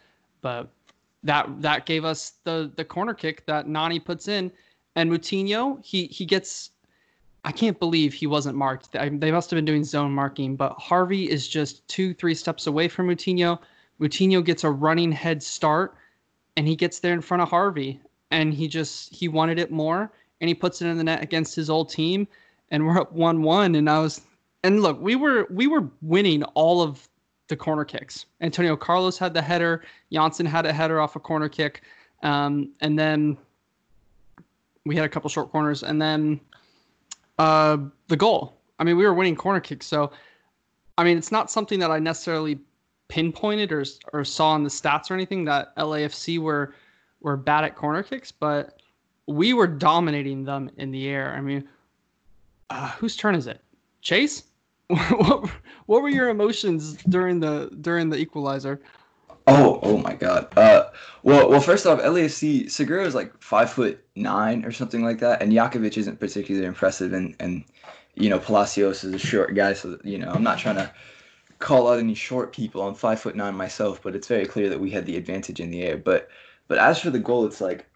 but 0.41 0.69
that 1.25 1.49
that 1.61 1.87
gave 1.87 2.05
us 2.05 2.35
the 2.45 2.71
the 2.77 2.85
corner 2.85 3.15
kick 3.15 3.45
that 3.47 3.67
Nani 3.67 3.99
puts 3.99 4.29
in, 4.29 4.53
and 4.97 5.11
Moutinho 5.11 5.85
he 5.85 6.07
he 6.07 6.25
gets. 6.25 6.71
I 7.45 7.53
can't 7.53 7.79
believe 7.79 8.13
he 8.13 8.27
wasn't 8.27 8.57
marked. 8.57 8.93
They 8.93 9.31
must 9.31 9.49
have 9.51 9.57
been 9.57 9.65
doing 9.65 9.85
zone 9.85 10.13
marking, 10.13 10.57
but 10.57 10.73
Harvey 10.73 11.31
is 11.31 11.49
just 11.49 11.87
two, 11.89 12.13
three 12.13 12.35
steps 12.35 12.67
away 12.67 12.89
from 12.89 13.09
Moutinho. 13.09 13.59
Moutinho 14.01 14.45
gets 14.45 14.65
a 14.65 14.71
running 14.71 15.13
head 15.13 15.43
start, 15.43 15.95
and 16.57 16.67
he 16.67 16.77
gets 16.77 16.99
there 16.99 17.15
in 17.15 17.21
front 17.21 17.43
of 17.43 17.49
Harvey, 17.49 18.01
and 18.31 18.53
he 18.53 18.69
just 18.69 19.15
he 19.15 19.29
wanted 19.29 19.59
it 19.59 19.71
more, 19.71 20.13
and 20.41 20.49
he 20.49 20.55
puts 20.55 20.83
it 20.83 20.89
in 20.89 20.99
the 20.99 21.05
net 21.05 21.23
against 21.23 21.55
his 21.55 21.71
old 21.71 21.89
team, 21.91 22.27
and 22.71 22.85
we're 22.85 23.01
up 23.01 23.13
one 23.13 23.43
one, 23.43 23.77
and 23.77 23.89
I 23.89 24.01
was, 24.01 24.21
and 24.65 24.83
look, 24.83 25.01
we 25.01 25.17
were 25.17 25.47
we 25.51 25.67
were 25.67 25.89
winning 26.03 26.43
all 26.55 26.83
of 26.83 27.09
the 27.49 27.57
corner 27.57 27.85
kicks. 27.85 28.27
Antonio 28.41 28.77
Carlos 28.77 29.19
had 29.19 29.35
the 29.35 29.43
header. 29.43 29.85
Jansson 30.13 30.47
had 30.47 30.67
a 30.67 30.73
header 30.73 31.01
off 31.01 31.17
a 31.17 31.21
corner 31.21 31.49
kick, 31.49 31.83
um, 32.23 32.71
and 32.81 32.99
then 32.99 33.37
we 34.85 34.97
had 34.97 35.05
a 35.05 35.09
couple 35.09 35.31
short 35.31 35.51
corners, 35.51 35.83
and 35.83 36.01
then 36.01 36.41
uh, 37.39 37.79
the 38.09 38.17
goal. 38.17 38.55
I 38.79 38.85
mean, 38.85 38.97
we 38.97 39.05
were 39.05 39.15
winning 39.15 39.37
corner 39.37 39.61
kicks, 39.61 39.87
so 39.87 40.13
I 40.97 41.05
mean, 41.05 41.17
it's 41.17 41.33
not 41.33 41.51
something 41.51 41.79
that 41.81 41.91
I 41.91 41.99
necessarily 41.99 42.59
pinpointed 43.09 43.73
or 43.73 43.85
or 44.13 44.25
saw 44.25 44.55
in 44.57 44.65
the 44.65 44.71
stats 44.71 45.11
or 45.11 45.15
anything 45.15 45.45
that 45.47 45.75
LAFC 45.77 46.39
were 46.39 46.75
were 47.21 47.37
bad 47.37 47.65
at 47.65 47.77
corner 47.77 48.03
kicks, 48.03 48.33
but 48.33 48.81
we 49.27 49.53
were 49.53 49.67
dominating 49.67 50.45
them 50.45 50.71
in 50.77 50.91
the 50.91 51.09
air. 51.09 51.35
I 51.35 51.41
mean, 51.41 51.69
uh, 52.71 52.91
whose 52.93 53.17
turn 53.17 53.35
is 53.35 53.47
it? 53.47 53.61
Chase? 54.01 54.45
What, 54.89 55.51
what 55.87 56.03
were 56.03 56.09
your 56.09 56.29
emotions 56.29 56.95
during 57.05 57.41
the 57.41 57.71
during 57.81 58.09
the 58.11 58.17
equalizer? 58.17 58.81
Oh, 59.47 59.81
oh 59.83 59.97
my 59.99 60.15
God. 60.15 60.47
Uh, 60.59 60.91
well, 61.23 61.49
well, 61.49 61.61
first 61.61 61.87
off, 61.87 62.01
LAFC 62.01 62.71
Segura 62.71 63.07
is 63.07 63.15
like 63.15 63.33
five 63.43 63.71
foot 63.71 64.05
nine 64.15 64.65
or 64.65 64.73
something 64.73 65.03
like 65.03 65.21
that, 65.21 65.41
and 65.43 65.53
Jakovic 65.53 65.97
isn't 65.97 66.21
particularly 66.21 66.67
impressive, 66.67 67.13
and 67.13 67.35
and 67.41 67.65
you 68.15 68.29
know 68.29 68.39
Palacios 68.39 69.05
is 69.05 69.15
a 69.15 69.19
short 69.19 69.55
guy, 69.55 69.73
so 69.73 69.99
you 70.05 70.19
know 70.19 70.31
I'm 70.31 70.43
not 70.43 70.59
trying 70.59 70.77
to 70.77 70.93
call 71.59 71.89
out 71.89 71.99
any 71.99 72.15
short 72.15 72.53
people. 72.53 72.87
I'm 72.87 72.95
five 72.95 73.21
foot 73.21 73.37
nine 73.37 73.55
myself, 73.55 74.03
but 74.03 74.15
it's 74.15 74.27
very 74.27 74.47
clear 74.47 74.69
that 74.69 74.81
we 74.81 74.91
had 74.91 75.07
the 75.07 75.17
advantage 75.17 75.61
in 75.61 75.71
the 75.71 75.83
air. 75.83 75.97
But 75.97 76.29
but 76.67 76.79
as 76.79 77.01
for 77.01 77.11
the 77.11 77.19
goal, 77.19 77.47
it's 77.47 77.61
like 77.61 77.87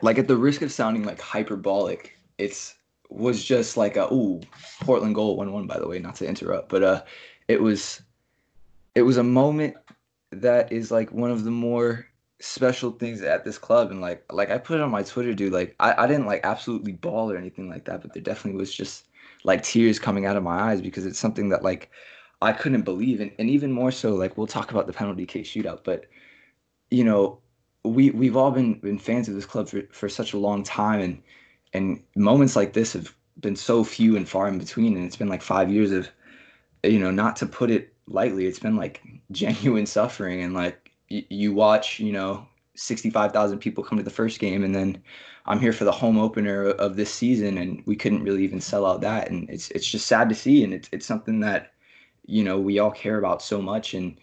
like 0.00 0.18
at 0.18 0.28
the 0.28 0.36
risk 0.36 0.62
of 0.62 0.72
sounding 0.72 1.04
like 1.04 1.20
hyperbolic, 1.20 2.18
it's 2.38 2.74
was 3.14 3.44
just 3.44 3.76
like 3.76 3.96
a 3.96 4.12
ooh 4.12 4.40
Portland 4.80 5.14
goal 5.14 5.36
one 5.36 5.52
one 5.52 5.66
by 5.66 5.78
the 5.78 5.88
way, 5.88 5.98
not 5.98 6.16
to 6.16 6.26
interrupt, 6.26 6.68
but 6.68 6.82
uh 6.82 7.02
it 7.48 7.60
was 7.60 8.02
it 8.94 9.02
was 9.02 9.16
a 9.16 9.22
moment 9.22 9.74
that 10.30 10.72
is 10.72 10.90
like 10.90 11.12
one 11.12 11.30
of 11.30 11.44
the 11.44 11.50
more 11.50 12.06
special 12.40 12.90
things 12.90 13.22
at 13.22 13.44
this 13.44 13.56
club 13.56 13.90
and 13.90 14.00
like 14.00 14.24
like 14.32 14.50
I 14.50 14.58
put 14.58 14.78
it 14.78 14.82
on 14.82 14.90
my 14.90 15.04
Twitter 15.04 15.32
dude 15.32 15.52
like 15.52 15.76
I, 15.78 16.04
I 16.04 16.06
didn't 16.08 16.26
like 16.26 16.40
absolutely 16.42 16.92
ball 16.92 17.30
or 17.30 17.36
anything 17.36 17.68
like 17.68 17.84
that 17.84 18.02
but 18.02 18.12
there 18.12 18.22
definitely 18.22 18.58
was 18.58 18.74
just 18.74 19.06
like 19.44 19.62
tears 19.62 20.00
coming 20.00 20.26
out 20.26 20.36
of 20.36 20.42
my 20.42 20.58
eyes 20.58 20.80
because 20.80 21.06
it's 21.06 21.20
something 21.20 21.50
that 21.50 21.62
like 21.62 21.90
I 22.40 22.52
couldn't 22.52 22.82
believe 22.82 23.20
and, 23.20 23.30
and 23.38 23.48
even 23.48 23.70
more 23.70 23.92
so 23.92 24.14
like 24.14 24.36
we'll 24.36 24.48
talk 24.48 24.72
about 24.72 24.88
the 24.88 24.92
penalty 24.92 25.24
case 25.24 25.48
shootout 25.48 25.84
but 25.84 26.06
you 26.90 27.04
know 27.04 27.38
we 27.84 28.10
we've 28.10 28.36
all 28.36 28.50
been 28.50 28.80
been 28.80 28.98
fans 28.98 29.28
of 29.28 29.34
this 29.36 29.46
club 29.46 29.68
for, 29.68 29.82
for 29.92 30.08
such 30.08 30.32
a 30.32 30.38
long 30.38 30.64
time 30.64 31.00
and 31.00 31.22
and 31.72 32.02
moments 32.16 32.56
like 32.56 32.72
this 32.72 32.92
have 32.92 33.14
been 33.40 33.56
so 33.56 33.82
few 33.84 34.16
and 34.16 34.28
far 34.28 34.48
in 34.48 34.58
between 34.58 34.96
and 34.96 35.06
it's 35.06 35.16
been 35.16 35.28
like 35.28 35.42
five 35.42 35.70
years 35.70 35.90
of 35.90 36.08
you 36.82 36.98
know 36.98 37.10
not 37.10 37.36
to 37.36 37.46
put 37.46 37.70
it 37.70 37.92
lightly 38.06 38.46
it's 38.46 38.58
been 38.58 38.76
like 38.76 39.02
genuine 39.30 39.86
suffering 39.86 40.42
and 40.42 40.54
like 40.54 40.92
y- 41.10 41.26
you 41.30 41.52
watch 41.52 41.98
you 41.98 42.12
know 42.12 42.46
65,000 42.74 43.58
people 43.58 43.84
come 43.84 43.98
to 43.98 44.04
the 44.04 44.10
first 44.10 44.40
game 44.40 44.64
and 44.64 44.74
then 44.74 45.02
I'm 45.46 45.60
here 45.60 45.72
for 45.72 45.84
the 45.84 45.92
home 45.92 46.18
opener 46.18 46.70
of 46.70 46.96
this 46.96 47.12
season 47.12 47.58
and 47.58 47.82
we 47.86 47.96
couldn't 47.96 48.22
really 48.22 48.44
even 48.44 48.60
sell 48.60 48.86
out 48.86 49.00
that. 49.00 49.30
And 49.30 49.48
it's 49.50 49.70
it's 49.72 49.86
just 49.86 50.06
sad 50.06 50.28
to 50.28 50.34
see 50.34 50.64
and 50.64 50.72
it's 50.72 50.88
it's 50.92 51.06
something 51.06 51.40
that 51.40 51.72
you 52.26 52.44
know 52.44 52.58
we 52.58 52.78
all 52.78 52.90
care 52.90 53.18
about 53.18 53.42
so 53.42 53.60
much. 53.60 53.94
And 53.94 54.16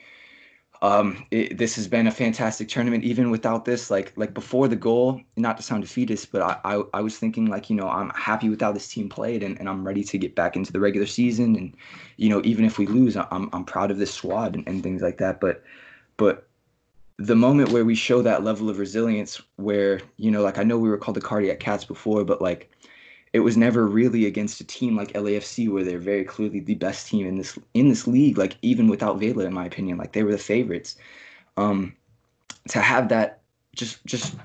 um, 0.82 1.26
it, 1.30 1.58
this 1.58 1.76
has 1.76 1.88
been 1.88 2.08
a 2.08 2.12
fantastic 2.12 2.70
tournament 2.70 3.04
even 3.04 3.32
without 3.32 3.66
this 3.66 3.92
like 3.92 4.14
like 4.16 4.34
before 4.34 4.68
the 4.68 4.76
goal 4.76 5.22
not 5.36 5.58
to 5.58 5.64
sound 5.64 5.82
defeatist 5.82 6.32
but 6.32 6.42
I, 6.42 6.60
I, 6.64 6.84
I 6.94 7.02
was 7.02 7.18
thinking 7.18 7.48
like 7.48 7.70
you 7.70 7.76
know 7.76 7.90
i'm 7.90 8.10
happy 8.12 8.50
with 8.50 8.62
how 8.62 8.72
this 8.72 8.88
team 8.88 9.10
played 9.10 9.44
and, 9.44 9.60
and 9.60 9.68
i'm 9.68 9.86
ready 9.86 10.04
to 10.06 10.18
get 10.18 10.36
back 10.36 10.56
into 10.56 10.72
the 10.72 10.80
regular 10.80 11.08
season. 11.08 11.56
And 11.56 11.76
you 12.18 12.30
know 12.30 12.42
even 12.46 12.64
if 12.64 12.78
we 12.78 12.88
lose 12.88 13.18
i'm, 13.18 13.50
I'm 13.52 13.66
proud 13.66 13.92
of 13.92 13.98
this 13.98 14.14
squad 14.14 14.56
and, 14.56 14.68
and 14.68 14.82
things 14.82 15.02
like 15.02 15.18
that. 15.18 15.42
But 15.42 15.64
but 16.16 16.48
the 17.18 17.36
moment 17.36 17.72
where 17.72 17.84
we 17.84 17.96
show 17.96 18.22
that 18.22 18.46
level 18.46 18.70
of 18.70 18.80
resilience 18.80 19.42
where 19.58 20.00
you 20.16 20.32
know 20.32 20.42
like 20.42 20.58
i 20.58 20.64
know 20.64 20.78
we 20.78 20.90
were 20.90 20.98
called 20.98 21.18
the 21.18 21.22
cardiac 21.22 21.60
cats 21.60 21.84
before 21.84 22.24
but 22.24 22.42
like 22.42 22.72
it 23.34 23.42
was 23.42 23.58
never 23.58 23.86
really 23.86 24.26
against 24.26 24.62
a 24.62 24.64
team 24.66 24.96
like 24.96 25.14
LAFC 25.14 25.70
where 25.70 25.84
they're 25.84 26.00
very 26.00 26.24
clearly 26.24 26.60
the 26.60 26.76
best 26.76 27.08
team 27.08 27.28
in 27.28 27.38
this 27.38 27.58
in 27.74 27.90
this 27.90 28.08
league. 28.08 28.38
Like 28.38 28.58
even 28.62 28.88
without 28.88 29.20
Vela, 29.20 29.46
in 29.46 29.54
my 29.54 29.66
opinion, 29.66 29.98
like 29.98 30.14
they 30.14 30.24
were 30.24 30.32
the 30.32 30.38
favorites. 30.38 30.98
Um, 31.58 31.96
to 32.70 32.80
have 32.80 33.10
that 33.10 33.42
just 33.76 34.04
just 34.06 34.36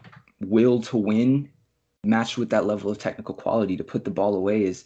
will 0.40 0.82
to 0.82 0.96
win 0.96 1.48
matched 2.04 2.36
with 2.36 2.50
that 2.50 2.66
level 2.66 2.90
of 2.90 2.98
technical 2.98 3.34
quality 3.34 3.76
to 3.76 3.84
put 3.84 4.04
the 4.04 4.10
ball 4.10 4.34
away 4.34 4.64
is 4.64 4.84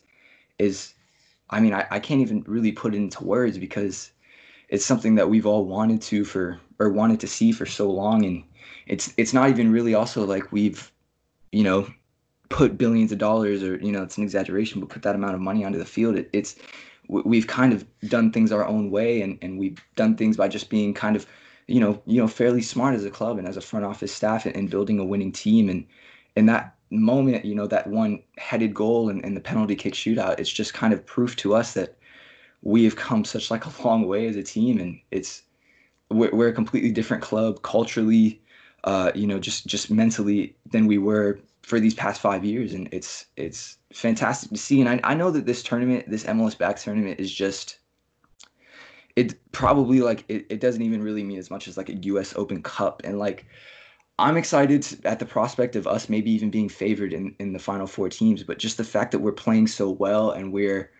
is 0.58 0.94
I 1.50 1.60
mean 1.60 1.74
I, 1.74 1.86
I 1.90 1.98
can't 1.98 2.20
even 2.20 2.44
really 2.46 2.72
put 2.72 2.94
it 2.94 2.98
into 2.98 3.24
words 3.24 3.58
because 3.58 4.12
it's 4.68 4.84
something 4.84 5.16
that 5.16 5.28
we've 5.28 5.46
all 5.46 5.64
wanted 5.64 6.00
to 6.02 6.24
for 6.24 6.60
or 6.78 6.90
wanted 6.90 7.18
to 7.20 7.26
see 7.26 7.50
for 7.50 7.66
so 7.66 7.90
long 7.90 8.24
and 8.24 8.44
it's 8.86 9.12
it's 9.16 9.32
not 9.32 9.50
even 9.50 9.72
really 9.72 9.94
also 9.94 10.24
like 10.24 10.52
we've 10.52 10.92
you 11.50 11.64
know 11.64 11.88
put 12.48 12.78
billions 12.78 13.12
of 13.12 13.18
dollars 13.18 13.62
or 13.62 13.76
you 13.78 13.92
know 13.92 14.02
it's 14.02 14.16
an 14.16 14.24
exaggeration 14.24 14.80
but 14.80 14.88
put 14.88 15.02
that 15.02 15.14
amount 15.14 15.34
of 15.34 15.40
money 15.40 15.64
onto 15.64 15.78
the 15.78 15.84
field 15.84 16.16
it, 16.16 16.30
it's 16.32 16.56
we've 17.08 17.46
kind 17.46 17.72
of 17.72 17.86
done 18.08 18.30
things 18.30 18.52
our 18.52 18.66
own 18.66 18.90
way 18.90 19.22
and, 19.22 19.38
and 19.42 19.58
we've 19.58 19.82
done 19.96 20.16
things 20.16 20.36
by 20.36 20.46
just 20.46 20.68
being 20.68 20.92
kind 20.92 21.16
of 21.16 21.26
you 21.66 21.80
know 21.80 22.00
you 22.06 22.20
know 22.20 22.28
fairly 22.28 22.62
smart 22.62 22.94
as 22.94 23.04
a 23.04 23.10
club 23.10 23.38
and 23.38 23.48
as 23.48 23.56
a 23.56 23.60
front 23.60 23.84
office 23.84 24.12
staff 24.12 24.46
and, 24.46 24.56
and 24.56 24.70
building 24.70 24.98
a 24.98 25.04
winning 25.04 25.32
team. 25.32 25.68
And 25.68 25.86
in 26.36 26.46
that 26.46 26.74
moment 26.90 27.44
you 27.44 27.54
know 27.54 27.66
that 27.66 27.86
one 27.86 28.22
headed 28.36 28.74
goal 28.74 29.08
and, 29.08 29.24
and 29.24 29.36
the 29.36 29.40
penalty 29.40 29.76
kick 29.76 29.92
shootout 29.92 30.38
it's 30.38 30.50
just 30.50 30.72
kind 30.72 30.94
of 30.94 31.04
proof 31.04 31.36
to 31.36 31.54
us 31.54 31.74
that 31.74 31.98
we 32.62 32.84
have 32.84 32.96
come 32.96 33.24
such 33.24 33.50
like 33.50 33.66
a 33.66 33.86
long 33.86 34.06
way 34.06 34.26
as 34.26 34.36
a 34.36 34.42
team. 34.42 34.78
And 34.78 35.00
it's 35.10 35.42
we're, 36.10 36.34
we're 36.34 36.48
a 36.48 36.52
completely 36.52 36.90
different 36.90 37.22
club 37.22 37.62
culturally 37.62 38.40
uh, 38.84 39.10
you 39.14 39.26
know 39.26 39.38
just 39.38 39.66
just 39.66 39.90
mentally 39.90 40.54
than 40.70 40.86
we 40.86 40.98
were 40.98 41.38
for 41.68 41.78
these 41.78 41.92
past 41.92 42.22
five 42.22 42.46
years, 42.46 42.72
and 42.72 42.88
it's 42.92 43.26
it's 43.36 43.76
fantastic 43.92 44.48
to 44.48 44.56
see. 44.56 44.80
And 44.80 44.88
I, 44.88 45.00
I 45.04 45.14
know 45.14 45.30
that 45.30 45.44
this 45.44 45.62
tournament, 45.62 46.08
this 46.08 46.24
MLS 46.24 46.56
back 46.56 46.78
tournament, 46.78 47.20
is 47.20 47.30
just 47.30 47.78
it 49.16 49.34
probably 49.52 50.00
like 50.00 50.24
it, 50.28 50.46
it 50.48 50.60
doesn't 50.60 50.80
even 50.80 51.02
really 51.02 51.22
mean 51.22 51.38
as 51.38 51.50
much 51.50 51.68
as 51.68 51.76
like 51.76 51.90
a 51.90 51.96
U.S. 52.12 52.32
Open 52.36 52.62
Cup, 52.62 53.02
and 53.04 53.18
like 53.18 53.44
I'm 54.18 54.38
excited 54.38 54.86
at 55.04 55.18
the 55.18 55.26
prospect 55.26 55.76
of 55.76 55.86
us 55.86 56.08
maybe 56.08 56.30
even 56.30 56.50
being 56.50 56.70
favored 56.70 57.12
in 57.12 57.34
in 57.38 57.52
the 57.52 57.58
final 57.58 57.86
four 57.86 58.08
teams, 58.08 58.42
but 58.42 58.58
just 58.58 58.78
the 58.78 58.84
fact 58.84 59.12
that 59.12 59.18
we're 59.18 59.32
playing 59.32 59.66
so 59.66 59.90
well 59.90 60.30
and 60.30 60.54
we're 60.54 60.90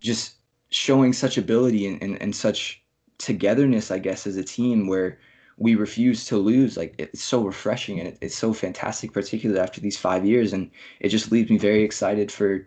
just 0.00 0.34
showing 0.70 1.12
such 1.12 1.38
ability 1.38 1.86
and, 1.86 2.02
and, 2.02 2.20
and 2.20 2.34
such 2.34 2.82
togetherness, 3.18 3.92
I 3.92 4.00
guess, 4.00 4.26
as 4.26 4.36
a 4.36 4.42
team 4.42 4.88
where 4.88 5.20
we 5.56 5.74
refuse 5.74 6.24
to 6.26 6.36
lose. 6.36 6.76
Like 6.76 6.94
it's 6.98 7.22
so 7.22 7.44
refreshing 7.44 7.98
and 7.98 8.08
it, 8.08 8.18
it's 8.20 8.36
so 8.36 8.52
fantastic, 8.52 9.12
particularly 9.12 9.60
after 9.60 9.80
these 9.80 9.96
five 9.96 10.24
years. 10.24 10.52
And 10.52 10.70
it 11.00 11.08
just 11.08 11.30
leaves 11.30 11.50
me 11.50 11.58
very 11.58 11.82
excited 11.82 12.30
for 12.30 12.66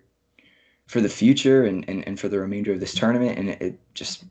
for 0.88 1.02
the 1.02 1.10
future 1.10 1.66
and, 1.66 1.84
and, 1.90 2.08
and 2.08 2.18
for 2.18 2.30
the 2.30 2.40
remainder 2.40 2.72
of 2.72 2.80
this 2.80 2.94
tournament. 2.94 3.38
And 3.38 3.50
it, 3.50 3.62
it 3.62 3.80
just 3.94 4.24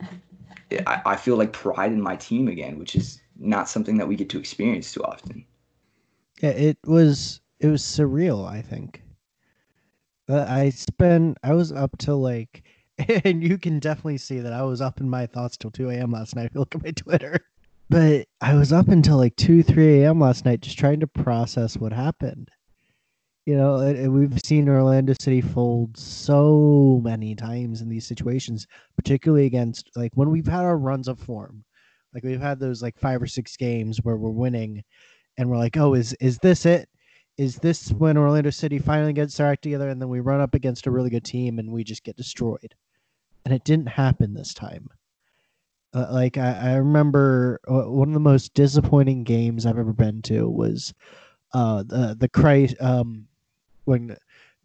it, 0.71 0.83
I, 0.87 1.03
I 1.05 1.16
feel 1.16 1.37
like 1.37 1.53
pride 1.53 1.92
in 1.92 2.01
my 2.01 2.16
team 2.16 2.49
again, 2.49 2.79
which 2.79 2.97
is 2.97 3.21
not 3.38 3.69
something 3.69 3.99
that 3.99 4.09
we 4.09 4.16
get 4.16 4.31
to 4.31 4.38
experience 4.38 4.92
too 4.92 5.05
often. 5.05 5.45
Yeah, 6.40 6.51
it 6.51 6.79
was 6.85 7.40
it 7.61 7.69
was 7.69 7.83
surreal. 7.83 8.47
I 8.47 8.62
think. 8.62 9.03
I 10.29 10.71
spent 10.71 11.38
I 11.45 11.55
was 11.55 11.71
up 11.71 11.99
till 11.99 12.21
like, 12.21 12.64
and 13.25 13.42
you 13.45 13.59
can 13.59 13.79
definitely 13.79 14.19
see 14.19 14.40
that 14.40 14.53
I 14.53 14.62
was 14.62 14.81
up 14.81 15.01
in 15.01 15.09
my 15.09 15.27
thoughts 15.27 15.57
till 15.57 15.71
two 15.71 15.90
a.m. 15.90 16.11
last 16.11 16.35
night. 16.35 16.47
If 16.47 16.55
you 16.55 16.61
look 16.61 16.75
at 16.75 16.83
my 16.83 16.90
Twitter. 16.90 17.38
But 17.88 18.27
I 18.40 18.55
was 18.55 18.72
up 18.72 18.88
until 18.88 19.16
like 19.16 19.37
2, 19.37 19.62
3 19.62 20.03
a.m. 20.03 20.20
last 20.20 20.44
night 20.44 20.61
just 20.61 20.79
trying 20.79 21.01
to 21.01 21.07
process 21.07 21.77
what 21.77 21.92
happened. 21.92 22.51
You 23.44 23.57
know, 23.57 23.77
and, 23.77 24.12
we've 24.12 24.40
seen 24.44 24.68
Orlando 24.68 25.14
City 25.20 25.40
fold 25.40 25.96
so 25.96 27.01
many 27.05 27.37
times 27.37 27.81
in 27.81 27.88
these 27.88 28.05
situations, 28.05 28.66
particularly 28.96 29.46
against 29.46 29.88
like 29.94 30.11
when 30.14 30.31
we've 30.31 30.49
had 30.49 30.64
our 30.64 30.77
runs 30.77 31.07
of 31.07 31.20
form. 31.20 31.64
Like 32.12 32.25
we've 32.25 32.40
had 32.40 32.59
those 32.59 32.83
like 32.83 32.99
five 32.99 33.22
or 33.22 33.27
six 33.29 33.57
games 33.57 33.99
where 34.03 34.16
we're 34.16 34.31
winning 34.31 34.83
and 35.38 35.49
we're 35.49 35.59
like, 35.59 35.77
oh, 35.77 35.94
is 35.94 36.12
is 36.14 36.38
this 36.38 36.66
it? 36.66 36.88
Is 37.38 37.57
this 37.57 37.90
when 37.90 38.16
Orlando 38.16 38.51
City 38.51 38.79
finally 38.81 39.12
gets 39.12 39.37
their 39.37 39.46
act 39.46 39.62
together 39.62 39.88
and 39.90 40.01
then 40.03 40.09
we 40.09 40.20
run 40.20 40.40
up 40.40 40.55
against 40.55 40.87
a 40.87 40.90
really 40.90 41.11
good 41.11 41.25
team 41.25 41.61
and 41.61 41.70
we 41.70 41.85
just 41.85 42.03
get 42.03 42.16
destroyed? 42.16 42.75
And 43.44 43.55
it 43.55 43.62
didn't 43.62 43.87
happen 43.87 44.35
this 44.35 44.55
time. 44.55 44.88
Uh, 45.94 46.07
like 46.11 46.37
I, 46.37 46.72
I 46.72 46.75
remember 46.77 47.61
uh, 47.68 47.90
one 47.90 48.09
of 48.09 48.14
the 48.14 48.20
most 48.20 48.55
disappointing 48.55 49.25
games 49.25 49.64
I've 49.64 49.79
ever 49.79 49.92
been 49.92 50.20
to 50.22 50.49
was 50.49 50.92
uh, 51.55 51.83
the 51.85 52.16
the 52.18 52.29
Kreis 52.29 52.81
um, 52.83 53.27
when 53.85 54.16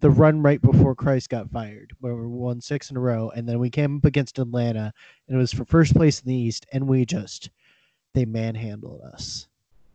the 0.01 0.10
run 0.10 0.41
right 0.41 0.62
before 0.62 0.95
Kreis 0.95 1.29
got 1.29 1.49
fired, 1.51 1.93
where 1.99 2.15
we 2.15 2.25
won 2.27 2.60
six 2.60 2.89
in 2.91 2.97
a 2.97 2.99
row, 2.99 3.31
and 3.36 3.47
then 3.47 3.60
we 3.60 3.69
came 3.69 3.97
up 3.97 4.05
against 4.05 4.39
Atlanta, 4.39 4.91
and 5.27 5.38
it 5.38 5.39
was 5.39 5.53
for 5.53 5.63
first 5.65 5.95
place 5.95 6.21
in 6.21 6.27
the 6.27 6.36
East, 6.36 6.65
and 6.73 6.88
we 6.88 7.05
just 7.05 7.49
they 8.13 8.25
manhandled 8.25 9.01
us, 9.01 9.47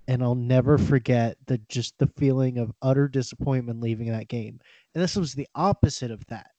and 0.09 0.23
I'll 0.23 0.35
never 0.35 0.79
forget 0.79 1.37
the 1.47 1.59
just 1.69 1.99
the 1.99 2.07
feeling 2.17 2.59
of 2.59 2.73
utter 2.83 3.09
disappointment 3.09 3.81
leaving 3.81 4.11
that 4.13 4.29
game, 4.29 4.61
and 4.95 5.03
this 5.03 5.17
was 5.17 5.35
the 5.35 5.49
opposite 5.55 6.11
of 6.13 6.25
that, 6.29 6.51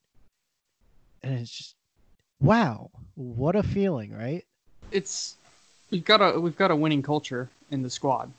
and 1.22 1.34
it's 1.38 1.50
just 1.50 1.76
wow, 2.40 2.90
what 3.14 3.56
a 3.56 3.62
feeling, 3.62 4.12
right? 4.12 4.44
It's 4.90 5.36
we've 5.90 6.04
got 6.04 6.20
a 6.20 6.38
we've 6.40 6.56
got 6.56 6.70
a 6.70 6.76
winning 6.76 7.02
culture 7.02 7.48
in 7.70 7.82
the 7.82 7.90
squad, 7.90 8.30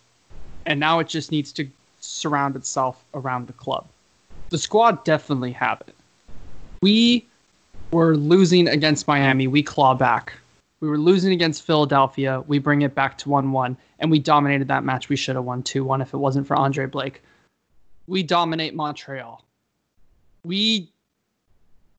and 0.65 0.79
now 0.79 0.99
it 0.99 1.07
just 1.07 1.31
needs 1.31 1.51
to 1.53 1.67
surround 1.99 2.55
itself 2.55 3.03
around 3.13 3.47
the 3.47 3.53
club. 3.53 3.85
The 4.49 4.57
squad 4.57 5.03
definitely 5.03 5.51
have 5.53 5.81
it. 5.81 5.95
We 6.81 7.25
were 7.91 8.15
losing 8.15 8.67
against 8.67 9.07
Miami, 9.07 9.47
we 9.47 9.63
claw 9.63 9.93
back. 9.93 10.33
We 10.79 10.88
were 10.88 10.97
losing 10.97 11.33
against 11.33 11.63
Philadelphia, 11.63 12.41
we 12.47 12.57
bring 12.57 12.83
it 12.83 12.95
back 12.95 13.17
to 13.19 13.29
one-one, 13.29 13.75
and 13.99 14.09
we 14.09 14.19
dominated 14.19 14.69
that 14.69 14.85
match. 14.85 15.09
We 15.09 15.17
should 15.17 15.35
have 15.35 15.43
won 15.43 15.62
two-one 15.62 16.01
if 16.01 16.13
it 16.13 16.17
wasn't 16.17 16.47
for 16.47 16.55
Andre 16.55 16.85
Blake. 16.85 17.21
We 18.07 18.23
dominate 18.23 18.73
Montreal. 18.73 19.43
We 20.43 20.89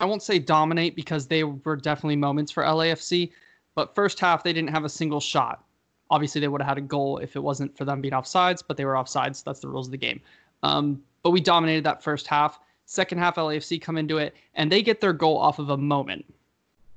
I 0.01 0.07
won't 0.07 0.23
say 0.23 0.39
dominate 0.39 0.97
because 0.97 1.27
they 1.27 1.45
were 1.45 1.77
definitely 1.77 2.17
moments 2.17 2.51
for 2.51 2.63
LAFC, 2.63 3.31
but 3.75 3.95
first 3.95 4.21
half, 4.21 4.43
they 4.43 4.53
didn't 4.53 4.71
have 4.71 4.85
a 4.85 4.89
single 4.89 5.21
shot. 5.21 5.65
Obviously, 6.11 6.41
they 6.41 6.49
would 6.49 6.61
have 6.61 6.69
had 6.69 6.79
a 6.79 6.83
goal 6.83 7.19
if 7.19 7.37
it 7.37 7.43
wasn't 7.43 7.77
for 7.77 7.85
them 7.85 8.01
being 8.01 8.13
offsides, 8.13 8.63
but 8.67 8.77
they 8.77 8.85
were 8.85 8.95
offsides. 8.95 9.45
That's 9.45 9.61
the 9.61 9.69
rules 9.69 9.87
of 9.87 9.93
the 9.93 9.97
game. 9.97 10.21
Um, 10.63 11.03
but 11.23 11.31
we 11.31 11.41
dominated 11.41 11.85
that 11.85 12.03
first 12.03 12.27
half. 12.27 12.59
Second 12.87 13.19
half, 13.19 13.37
LAFC 13.37 13.81
come 13.81 13.97
into 13.97 14.19
it, 14.19 14.35
and 14.55 14.71
they 14.71 14.83
get 14.83 15.01
their 15.01 15.13
goal 15.13 15.39
off 15.39 15.59
of 15.59 15.71
a 15.71 15.77
moment. 15.77 16.25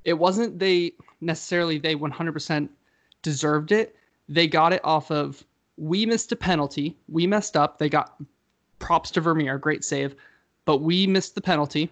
It 0.04 0.14
wasn't 0.14 0.58
they 0.60 0.94
necessarily 1.22 1.78
they 1.78 1.96
100% 1.96 2.70
deserved 3.22 3.72
it. 3.72 3.96
They 4.28 4.48
got 4.48 4.74
it 4.74 4.82
off 4.84 5.12
of 5.12 5.46
we 5.78 6.06
missed 6.06 6.32
a 6.32 6.36
penalty. 6.36 6.98
We 7.08 7.28
messed 7.28 7.56
up. 7.56 7.78
They 7.78 7.90
got 7.90 8.16
props 8.80 9.12
to 9.12 9.22
Vermeer, 9.22 9.58
great 9.58 9.84
save, 9.84 10.16
but 10.66 10.78
we 10.78 11.08
missed 11.08 11.36
the 11.36 11.42
penalty, 11.42 11.92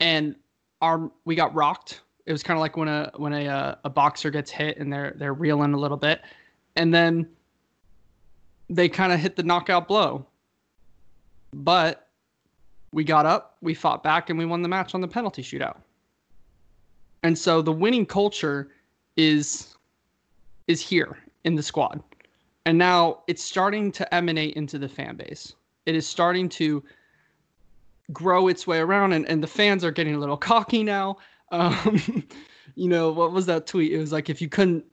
and 0.00 0.36
our 0.80 1.10
we 1.24 1.34
got 1.34 1.54
rocked 1.54 2.02
it 2.26 2.32
was 2.32 2.42
kind 2.42 2.56
of 2.56 2.60
like 2.60 2.76
when 2.76 2.88
a 2.88 3.10
when 3.16 3.32
a 3.32 3.48
uh, 3.48 3.74
a 3.84 3.90
boxer 3.90 4.30
gets 4.30 4.50
hit 4.50 4.78
and 4.78 4.92
they're 4.92 5.14
they're 5.16 5.34
reeling 5.34 5.74
a 5.74 5.78
little 5.78 5.96
bit, 5.96 6.22
and 6.76 6.92
then 6.92 7.28
they 8.70 8.88
kind 8.88 9.12
of 9.12 9.20
hit 9.20 9.36
the 9.36 9.42
knockout 9.42 9.86
blow. 9.86 10.26
But 11.52 12.08
we 12.92 13.04
got 13.04 13.26
up, 13.26 13.56
we 13.60 13.74
fought 13.74 14.02
back, 14.02 14.30
and 14.30 14.38
we 14.38 14.46
won 14.46 14.62
the 14.62 14.68
match 14.68 14.94
on 14.94 15.00
the 15.00 15.08
penalty 15.08 15.42
shootout. 15.42 15.76
And 17.22 17.36
so 17.36 17.60
the 17.60 17.72
winning 17.72 18.06
culture 18.06 18.70
is 19.16 19.76
is 20.66 20.80
here 20.80 21.18
in 21.44 21.54
the 21.54 21.62
squad. 21.62 22.02
And 22.66 22.78
now 22.78 23.20
it's 23.26 23.42
starting 23.44 23.92
to 23.92 24.14
emanate 24.14 24.54
into 24.54 24.78
the 24.78 24.88
fan 24.88 25.16
base. 25.16 25.52
It 25.84 25.94
is 25.94 26.06
starting 26.06 26.48
to 26.50 26.82
grow 28.12 28.48
its 28.48 28.66
way 28.66 28.78
around 28.78 29.12
and, 29.12 29.26
and 29.28 29.42
the 29.42 29.46
fans 29.46 29.84
are 29.84 29.90
getting 29.90 30.14
a 30.14 30.18
little 30.18 30.36
cocky 30.36 30.82
now 30.82 31.18
um, 31.50 32.24
you 32.74 32.88
know, 32.88 33.12
what 33.12 33.32
was 33.32 33.46
that 33.46 33.66
tweet? 33.66 33.92
It 33.92 33.98
was 33.98 34.12
like 34.12 34.30
if 34.30 34.40
you 34.40 34.48
couldn't 34.48 34.84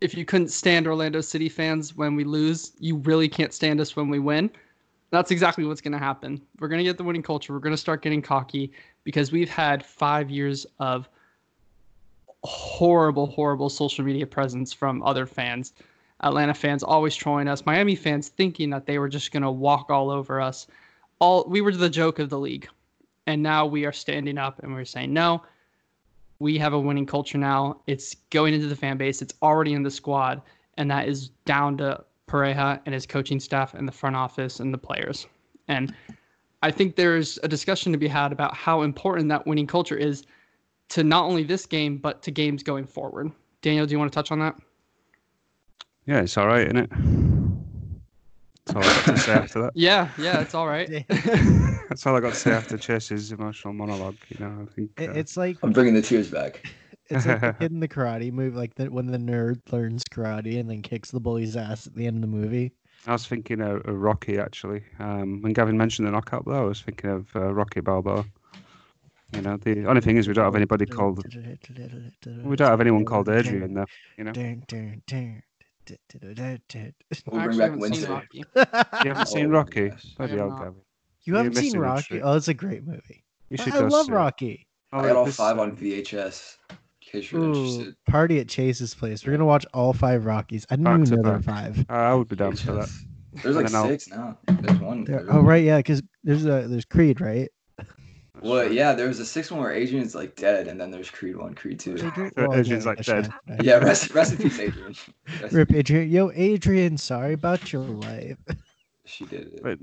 if 0.00 0.14
you 0.14 0.24
couldn't 0.24 0.48
stand 0.48 0.88
Orlando 0.88 1.20
City 1.20 1.48
fans 1.48 1.96
when 1.96 2.16
we 2.16 2.24
lose, 2.24 2.72
you 2.80 2.96
really 2.96 3.28
can't 3.28 3.52
stand 3.52 3.80
us 3.80 3.94
when 3.94 4.08
we 4.08 4.18
win. 4.18 4.50
That's 5.10 5.30
exactly 5.30 5.64
what's 5.64 5.80
going 5.80 5.92
to 5.92 5.98
happen. 5.98 6.40
We're 6.58 6.68
going 6.68 6.78
to 6.78 6.84
get 6.84 6.96
the 6.96 7.04
winning 7.04 7.22
culture. 7.22 7.52
We're 7.52 7.60
going 7.60 7.74
to 7.74 7.78
start 7.78 8.02
getting 8.02 8.20
cocky 8.20 8.72
because 9.04 9.30
we've 9.30 9.48
had 9.48 9.84
5 9.84 10.28
years 10.28 10.66
of 10.80 11.08
horrible 12.42 13.26
horrible 13.26 13.68
social 13.68 14.04
media 14.04 14.26
presence 14.26 14.72
from 14.72 15.02
other 15.04 15.26
fans. 15.26 15.72
Atlanta 16.24 16.54
fans 16.54 16.82
always 16.82 17.14
trolling 17.14 17.46
us, 17.46 17.66
Miami 17.66 17.94
fans 17.94 18.28
thinking 18.28 18.70
that 18.70 18.86
they 18.86 18.98
were 18.98 19.08
just 19.08 19.30
going 19.32 19.42
to 19.42 19.50
walk 19.50 19.90
all 19.90 20.10
over 20.10 20.40
us. 20.40 20.66
All 21.20 21.44
we 21.46 21.60
were 21.60 21.72
the 21.72 21.90
joke 21.90 22.18
of 22.18 22.28
the 22.28 22.38
league. 22.38 22.68
And 23.28 23.40
now 23.40 23.66
we 23.66 23.84
are 23.84 23.92
standing 23.92 24.36
up 24.36 24.60
and 24.64 24.74
we're 24.74 24.84
saying 24.84 25.12
no 25.12 25.42
we 26.42 26.58
have 26.58 26.72
a 26.72 26.80
winning 26.80 27.06
culture 27.06 27.38
now. 27.38 27.80
It's 27.86 28.16
going 28.30 28.52
into 28.52 28.66
the 28.66 28.74
fan 28.74 28.96
base. 28.96 29.22
It's 29.22 29.32
already 29.42 29.74
in 29.74 29.84
the 29.84 29.90
squad, 29.90 30.42
and 30.76 30.90
that 30.90 31.06
is 31.06 31.28
down 31.44 31.76
to 31.78 32.04
Pareja 32.26 32.80
and 32.84 32.92
his 32.92 33.06
coaching 33.06 33.38
staff 33.38 33.74
and 33.74 33.86
the 33.86 33.92
front 33.92 34.16
office 34.16 34.58
and 34.58 34.74
the 34.74 34.78
players. 34.78 35.28
And 35.68 35.94
I 36.60 36.72
think 36.72 36.96
there's 36.96 37.38
a 37.44 37.48
discussion 37.48 37.92
to 37.92 37.98
be 37.98 38.08
had 38.08 38.32
about 38.32 38.56
how 38.56 38.82
important 38.82 39.28
that 39.28 39.46
winning 39.46 39.68
culture 39.68 39.96
is 39.96 40.24
to 40.88 41.04
not 41.04 41.24
only 41.24 41.44
this 41.44 41.64
game 41.64 41.96
but 41.96 42.22
to 42.22 42.32
games 42.32 42.64
going 42.64 42.86
forward. 42.86 43.30
Daniel, 43.62 43.86
do 43.86 43.92
you 43.92 43.98
want 44.00 44.10
to 44.10 44.14
touch 44.14 44.32
on 44.32 44.40
that? 44.40 44.56
Yeah, 46.06 46.22
it's 46.22 46.36
all 46.36 46.48
right, 46.48 46.66
isn't 46.66 46.76
it? 46.76 47.21
That's 48.72 48.86
all 48.86 48.90
I 48.90 49.06
got 49.06 49.16
to 49.16 49.18
say 49.18 49.32
after 49.32 49.62
that. 49.62 49.72
Yeah, 49.74 50.08
yeah, 50.18 50.40
it's 50.40 50.54
all 50.54 50.66
right. 50.66 50.88
That's 51.88 52.06
all 52.06 52.16
I 52.16 52.20
got 52.20 52.32
to 52.32 52.38
say 52.38 52.52
after 52.52 52.78
Chase's 52.78 53.32
emotional 53.32 53.74
monologue. 53.74 54.16
You 54.30 54.44
know, 54.44 54.66
I 54.66 54.74
think 54.74 54.90
It, 54.98 55.10
uh, 55.10 55.12
it's 55.14 55.36
like 55.36 55.58
I'm 55.62 55.72
bringing 55.72 55.94
the 55.94 56.02
tears 56.02 56.30
back. 56.30 56.62
it's 57.10 57.26
like 57.26 57.40
the 57.40 57.52
kid 57.58 57.72
in 57.72 57.80
the 57.80 57.88
karate 57.88 58.32
movie, 58.32 58.56
like 58.56 58.74
the, 58.74 58.90
when 58.90 59.06
the 59.06 59.18
nerd 59.18 59.60
learns 59.70 60.04
karate 60.04 60.58
and 60.58 60.70
then 60.70 60.82
kicks 60.82 61.10
the 61.10 61.20
bully's 61.20 61.56
ass 61.56 61.86
at 61.86 61.94
the 61.94 62.06
end 62.06 62.16
of 62.16 62.30
the 62.30 62.36
movie. 62.36 62.72
I 63.06 63.12
was 63.12 63.26
thinking 63.26 63.60
of, 63.60 63.86
of 63.86 63.96
Rocky 63.96 64.38
actually. 64.38 64.82
Um, 64.98 65.42
when 65.42 65.52
Gavin 65.52 65.76
mentioned 65.76 66.06
the 66.06 66.12
knockout 66.12 66.44
blow, 66.44 66.62
I 66.62 66.64
was 66.64 66.80
thinking 66.80 67.10
of 67.10 67.34
uh, 67.34 67.52
Rocky 67.52 67.80
Balboa. 67.80 68.24
You 69.32 69.40
know, 69.40 69.56
the 69.56 69.86
only 69.86 70.00
thing 70.02 70.18
is 70.18 70.28
we 70.28 70.34
don't 70.34 70.44
have 70.44 70.54
anybody 70.54 70.86
called 70.86 71.24
we 72.44 72.56
don't 72.56 72.68
have 72.68 72.80
anyone 72.80 73.04
called 73.04 73.28
Adrian 73.28 73.74
though. 73.74 73.86
You 74.16 74.24
know, 74.24 74.32
We'll 77.26 77.42
bring 77.42 77.58
back 77.58 77.70
haven't 77.70 77.72
seen 77.72 77.78
Wednesday. 77.80 78.08
Rocky. 78.08 78.38
you 78.38 78.64
haven't 79.12 79.26
seen 79.28 79.46
Oh, 79.46 79.50
Rocky? 79.50 79.80
yes. 79.82 80.04
Bloody 80.16 80.32
I 80.32 80.36
have 80.36 80.48
hell. 80.48 80.58
Gavin. 80.58 80.74
You 81.24 81.34
haven't 81.36 81.54
seen 81.56 81.78
Rocky? 81.78 82.22
Oh, 82.22 82.34
it's 82.36 82.48
a 82.48 82.54
great 82.54 82.84
movie. 82.86 83.24
You 83.50 83.56
I 83.60 83.64
should 83.64 83.74
I 83.74 83.78
go 83.80 83.86
love 83.86 84.06
see. 84.06 84.12
Rocky. 84.12 84.66
Oh, 84.92 84.98
I 84.98 85.02
got 85.08 85.16
all 85.16 85.26
five 85.26 85.58
on 85.58 85.76
VHS. 85.76 86.56
In 86.70 86.76
case 87.00 87.30
you're 87.32 87.42
Ooh, 87.42 87.54
interested. 87.54 87.94
party 88.08 88.38
at 88.40 88.48
Chase's 88.48 88.94
place. 88.94 89.24
We're 89.26 89.32
gonna 89.32 89.44
watch 89.44 89.66
all 89.74 89.92
five 89.92 90.24
Rockies. 90.24 90.66
I 90.70 90.76
didn't 90.76 90.84
Back 90.84 90.94
even 90.94 91.04
to 91.06 91.16
know 91.16 91.22
there 91.22 91.32
were 91.38 91.42
five. 91.42 91.78
Uh, 91.90 91.92
I 91.92 92.14
would 92.14 92.28
be 92.28 92.36
down 92.36 92.56
for 92.56 92.72
that. 92.72 92.88
There's 93.42 93.56
like 93.56 93.66
And 93.66 93.74
then 93.74 93.80
I'll- 93.82 93.88
six 93.88 94.08
now. 94.08 94.38
There's 94.46 94.78
one. 94.80 95.04
There, 95.04 95.16
there's 95.18 95.28
oh 95.30 95.36
one. 95.36 95.44
right, 95.46 95.64
yeah, 95.64 95.78
because 95.78 96.02
there's 96.24 96.44
a 96.44 96.66
there's 96.68 96.84
Creed, 96.84 97.20
right? 97.20 97.48
Well, 98.42 98.72
yeah, 98.72 98.92
there 98.94 99.08
was 99.08 99.20
a 99.20 99.26
sixth 99.26 99.50
one 99.50 99.60
where 99.60 99.72
Adrian's 99.72 100.14
like 100.14 100.36
dead, 100.36 100.68
and 100.68 100.80
then 100.80 100.90
there's 100.90 101.10
Creed 101.10 101.36
one, 101.36 101.54
Creed 101.54 101.78
two. 101.80 101.94
Adrian, 101.94 102.32
well, 102.36 102.54
Adrian's, 102.54 102.86
like, 102.86 102.98
I 102.98 103.02
dead. 103.02 103.32
shouldn't- 103.46 103.64
Yeah, 103.64 103.76
rest, 103.76 104.10
rest 104.14 104.32
in 104.32 104.38
peace, 104.38 104.58
Adrian. 104.58 104.94
Rest 105.40 105.54
Rip 105.54 105.68
peace. 105.68 105.78
Adrian. 105.78 106.10
Yo, 106.10 106.30
Adrian, 106.34 106.98
sorry 106.98 107.34
about 107.34 107.72
your 107.72 107.82
life. 107.82 108.38
She 109.04 109.24
did 109.26 109.48
it. 109.54 109.62
But 109.62 109.78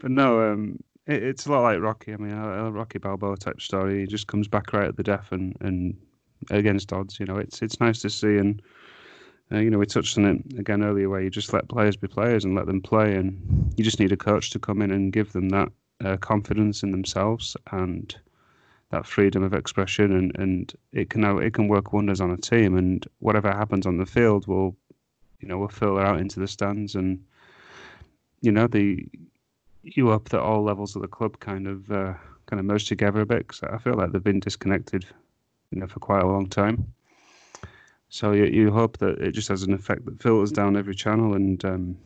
but 0.00 0.10
no, 0.10 0.52
um, 0.52 0.78
it, 1.06 1.22
it's 1.22 1.46
a 1.46 1.52
lot 1.52 1.62
like 1.62 1.80
Rocky. 1.80 2.12
I 2.12 2.16
mean, 2.16 2.32
a, 2.32 2.66
a 2.66 2.70
Rocky 2.70 2.98
Balboa 2.98 3.36
type 3.36 3.60
story. 3.60 4.00
He 4.00 4.06
just 4.06 4.26
comes 4.26 4.48
back 4.48 4.72
right 4.72 4.88
at 4.88 4.96
the 4.96 5.02
death 5.02 5.32
and, 5.32 5.56
and 5.60 5.96
against 6.50 6.92
odds. 6.92 7.18
You 7.18 7.26
know, 7.26 7.36
it's 7.36 7.62
it's 7.62 7.80
nice 7.80 8.00
to 8.02 8.10
see. 8.10 8.36
And 8.36 8.62
uh, 9.50 9.58
you 9.58 9.70
know, 9.70 9.78
we 9.78 9.86
touched 9.86 10.16
on 10.18 10.24
it 10.24 10.58
again 10.58 10.82
earlier, 10.82 11.08
where 11.08 11.20
you 11.20 11.30
just 11.30 11.52
let 11.52 11.68
players 11.68 11.96
be 11.96 12.08
players 12.08 12.44
and 12.44 12.54
let 12.54 12.66
them 12.66 12.80
play, 12.80 13.14
and 13.14 13.72
you 13.76 13.84
just 13.84 13.98
need 14.00 14.12
a 14.12 14.16
coach 14.16 14.50
to 14.50 14.58
come 14.58 14.82
in 14.82 14.90
and 14.90 15.12
give 15.12 15.32
them 15.32 15.48
that 15.50 15.68
uh, 16.04 16.16
confidence 16.18 16.82
in 16.82 16.90
themselves 16.90 17.56
and 17.72 18.16
that 18.90 19.06
freedom 19.06 19.42
of 19.42 19.52
expression, 19.52 20.12
and, 20.12 20.36
and 20.38 20.72
it 20.92 21.10
can 21.10 21.24
it 21.42 21.52
can 21.52 21.68
work 21.68 21.92
wonders 21.92 22.20
on 22.20 22.30
a 22.30 22.36
team. 22.36 22.76
And 22.76 23.06
whatever 23.18 23.50
happens 23.52 23.86
on 23.86 23.98
the 23.98 24.06
field 24.06 24.46
will, 24.46 24.76
you 25.40 25.48
know, 25.48 25.58
will 25.58 25.68
filter 25.68 26.00
out 26.02 26.20
into 26.20 26.40
the 26.40 26.48
stands 26.48 26.94
and 26.94 27.22
you 28.40 28.52
know 28.52 28.66
the 28.66 29.06
you 29.82 30.08
hope 30.08 30.28
that 30.30 30.40
all 30.40 30.62
levels 30.62 30.96
of 30.96 31.02
the 31.02 31.08
club 31.08 31.38
kind 31.40 31.66
of 31.66 31.90
uh, 31.90 32.14
kind 32.46 32.60
of 32.60 32.66
merge 32.66 32.86
together 32.86 33.20
a 33.20 33.26
bit. 33.26 33.46
'cause 33.48 33.62
I 33.62 33.78
feel 33.78 33.94
like 33.94 34.12
they've 34.12 34.22
been 34.22 34.40
disconnected, 34.40 35.04
you 35.70 35.80
know, 35.80 35.86
for 35.86 36.00
quite 36.00 36.22
a 36.22 36.26
long 36.26 36.48
time. 36.48 36.92
So 38.10 38.32
you, 38.32 38.44
you 38.46 38.70
hope 38.70 38.98
that 38.98 39.18
it 39.18 39.32
just 39.32 39.48
has 39.48 39.62
an 39.64 39.74
effect 39.74 40.04
that 40.06 40.22
filters 40.22 40.50
down 40.52 40.76
every 40.76 40.94
channel, 40.94 41.34
and 41.34 41.62
um, 41.64 41.96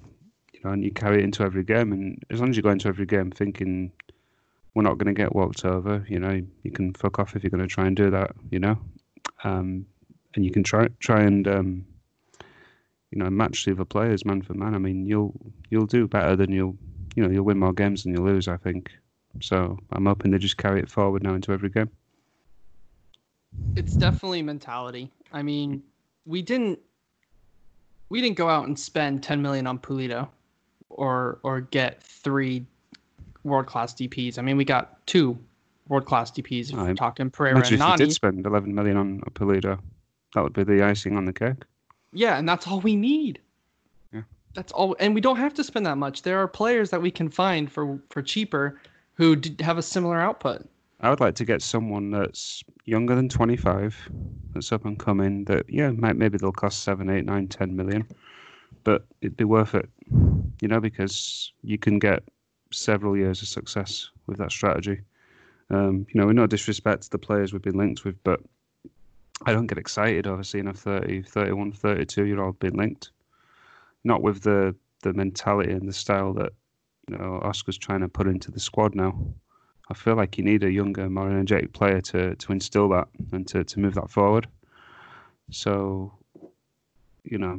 know, 0.64 0.70
and 0.70 0.84
you 0.84 0.90
carry 0.90 1.18
it 1.18 1.24
into 1.24 1.42
every 1.42 1.64
game. 1.64 1.92
And 1.92 2.22
as 2.30 2.40
long 2.40 2.50
as 2.50 2.56
you 2.56 2.62
go 2.62 2.70
into 2.70 2.88
every 2.88 3.06
game 3.06 3.30
thinking 3.30 3.92
we're 4.74 4.82
not 4.82 4.98
going 4.98 5.14
to 5.14 5.20
get 5.20 5.34
walked 5.34 5.64
over, 5.64 6.04
you 6.08 6.18
know, 6.18 6.42
you 6.62 6.70
can 6.70 6.94
fuck 6.94 7.18
off 7.18 7.36
if 7.36 7.42
you're 7.42 7.50
going 7.50 7.66
to 7.66 7.66
try 7.66 7.86
and 7.86 7.96
do 7.96 8.10
that, 8.10 8.32
you 8.50 8.58
know, 8.58 8.78
um, 9.44 9.86
and 10.34 10.44
you 10.44 10.50
can 10.50 10.62
try 10.62 10.88
try 10.98 11.22
and 11.22 11.46
um, 11.46 11.84
you 13.10 13.18
know 13.18 13.28
match 13.28 13.64
the 13.64 13.72
other 13.72 13.84
players 13.84 14.24
man 14.24 14.42
for 14.42 14.54
man. 14.54 14.74
I 14.74 14.78
mean, 14.78 15.06
you'll 15.06 15.34
you'll 15.70 15.86
do 15.86 16.08
better 16.08 16.36
than 16.36 16.52
you'll 16.52 16.76
you 17.14 17.22
know 17.22 17.30
you'll 17.30 17.44
win 17.44 17.58
more 17.58 17.72
games 17.72 18.02
than 18.02 18.12
you 18.12 18.22
lose. 18.22 18.48
I 18.48 18.56
think. 18.56 18.90
So 19.40 19.78
I'm 19.92 20.06
hoping 20.06 20.30
they 20.30 20.38
just 20.38 20.58
carry 20.58 20.80
it 20.80 20.90
forward 20.90 21.22
now 21.22 21.34
into 21.34 21.52
every 21.52 21.70
game. 21.70 21.90
it's 23.76 23.96
definitely 23.96 24.42
mentality. 24.42 25.10
I 25.32 25.42
mean, 25.42 25.82
we 26.26 26.42
didn't 26.42 26.78
we 28.08 28.20
didn't 28.20 28.36
go 28.36 28.48
out 28.48 28.66
and 28.66 28.78
spend 28.78 29.22
10 29.22 29.40
million 29.40 29.66
on 29.66 29.78
Pulido 29.78 30.28
or 30.94 31.38
or 31.42 31.60
get 31.60 32.02
three 32.02 32.64
world 33.44 33.66
class 33.66 33.94
DPs. 33.94 34.38
I 34.38 34.42
mean, 34.42 34.56
we 34.56 34.64
got 34.64 35.04
two 35.06 35.38
world 35.88 36.06
class 36.06 36.30
DPs. 36.30 36.72
If 36.72 36.78
I 36.78 36.84
we're 36.84 36.94
talking 36.94 37.30
Pereyra 37.30 37.56
and 37.56 37.64
if 37.64 37.70
you 37.70 37.76
Nani. 37.76 37.96
did 37.96 38.12
spend 38.12 38.46
11 38.46 38.74
million 38.74 38.96
on 38.96 39.20
Pulido, 39.34 39.78
that 40.34 40.42
would 40.42 40.52
be 40.52 40.64
the 40.64 40.82
icing 40.82 41.16
on 41.16 41.24
the 41.24 41.32
cake. 41.32 41.64
Yeah, 42.12 42.38
and 42.38 42.48
that's 42.48 42.66
all 42.66 42.80
we 42.80 42.96
need. 42.96 43.40
Yeah. 44.12 44.22
That's 44.54 44.72
all, 44.72 44.96
and 45.00 45.14
we 45.14 45.20
don't 45.20 45.36
have 45.36 45.54
to 45.54 45.64
spend 45.64 45.86
that 45.86 45.98
much. 45.98 46.22
There 46.22 46.38
are 46.38 46.48
players 46.48 46.90
that 46.90 47.02
we 47.02 47.10
can 47.10 47.28
find 47.28 47.70
for 47.70 47.98
for 48.10 48.22
cheaper 48.22 48.80
who 49.14 49.36
have 49.60 49.78
a 49.78 49.82
similar 49.82 50.20
output. 50.20 50.68
I 51.00 51.10
would 51.10 51.20
like 51.20 51.34
to 51.36 51.44
get 51.44 51.62
someone 51.62 52.12
that's 52.12 52.62
younger 52.84 53.16
than 53.16 53.28
25, 53.28 54.08
that's 54.54 54.70
up 54.70 54.84
and 54.84 54.96
coming. 54.96 55.44
That 55.46 55.64
yeah, 55.68 55.90
might, 55.90 56.16
maybe 56.16 56.38
they'll 56.38 56.52
cost 56.52 56.84
seven, 56.84 57.10
eight, 57.10 57.24
nine, 57.24 57.48
ten 57.48 57.74
million, 57.74 58.06
but 58.84 59.04
it'd 59.20 59.36
be 59.36 59.44
worth 59.44 59.74
it, 59.74 59.88
you 60.62 60.68
know, 60.68 60.80
because 60.80 61.52
you 61.62 61.76
can 61.76 61.98
get 61.98 62.22
several 62.70 63.16
years 63.16 63.42
of 63.42 63.48
success 63.48 64.08
with 64.28 64.38
that 64.38 64.52
strategy. 64.52 65.00
Um, 65.70 66.06
you 66.08 66.20
know, 66.20 66.28
we 66.28 66.34
no 66.34 66.46
disrespect 66.46 67.02
to 67.02 67.10
the 67.10 67.18
players 67.18 67.52
we've 67.52 67.60
been 67.60 67.76
linked 67.76 68.04
with, 68.04 68.14
but 68.22 68.40
I 69.44 69.52
don't 69.52 69.66
get 69.66 69.76
excited 69.76 70.28
over 70.28 70.44
seeing 70.44 70.68
a 70.68 70.72
30, 70.72 71.22
31, 71.22 71.72
32 71.72 72.26
year 72.26 72.40
old 72.40 72.60
being 72.60 72.76
linked. 72.76 73.10
Not 74.04 74.22
with 74.22 74.42
the 74.42 74.74
the 75.02 75.12
mentality 75.12 75.72
and 75.72 75.88
the 75.88 75.92
style 75.92 76.32
that 76.34 76.52
you 77.08 77.18
know 77.18 77.40
Oscar's 77.42 77.76
trying 77.76 78.00
to 78.00 78.08
put 78.08 78.28
into 78.28 78.52
the 78.52 78.60
squad 78.60 78.94
now. 78.94 79.18
I 79.90 79.94
feel 79.94 80.14
like 80.14 80.38
you 80.38 80.44
need 80.44 80.62
a 80.62 80.70
younger, 80.70 81.10
more 81.10 81.28
energetic 81.28 81.72
player 81.72 82.00
to 82.02 82.36
to 82.36 82.52
instill 82.52 82.88
that 82.90 83.08
and 83.32 83.48
to, 83.48 83.64
to 83.64 83.80
move 83.80 83.94
that 83.94 84.10
forward. 84.10 84.46
So, 85.50 86.12
you 87.24 87.38
know, 87.38 87.58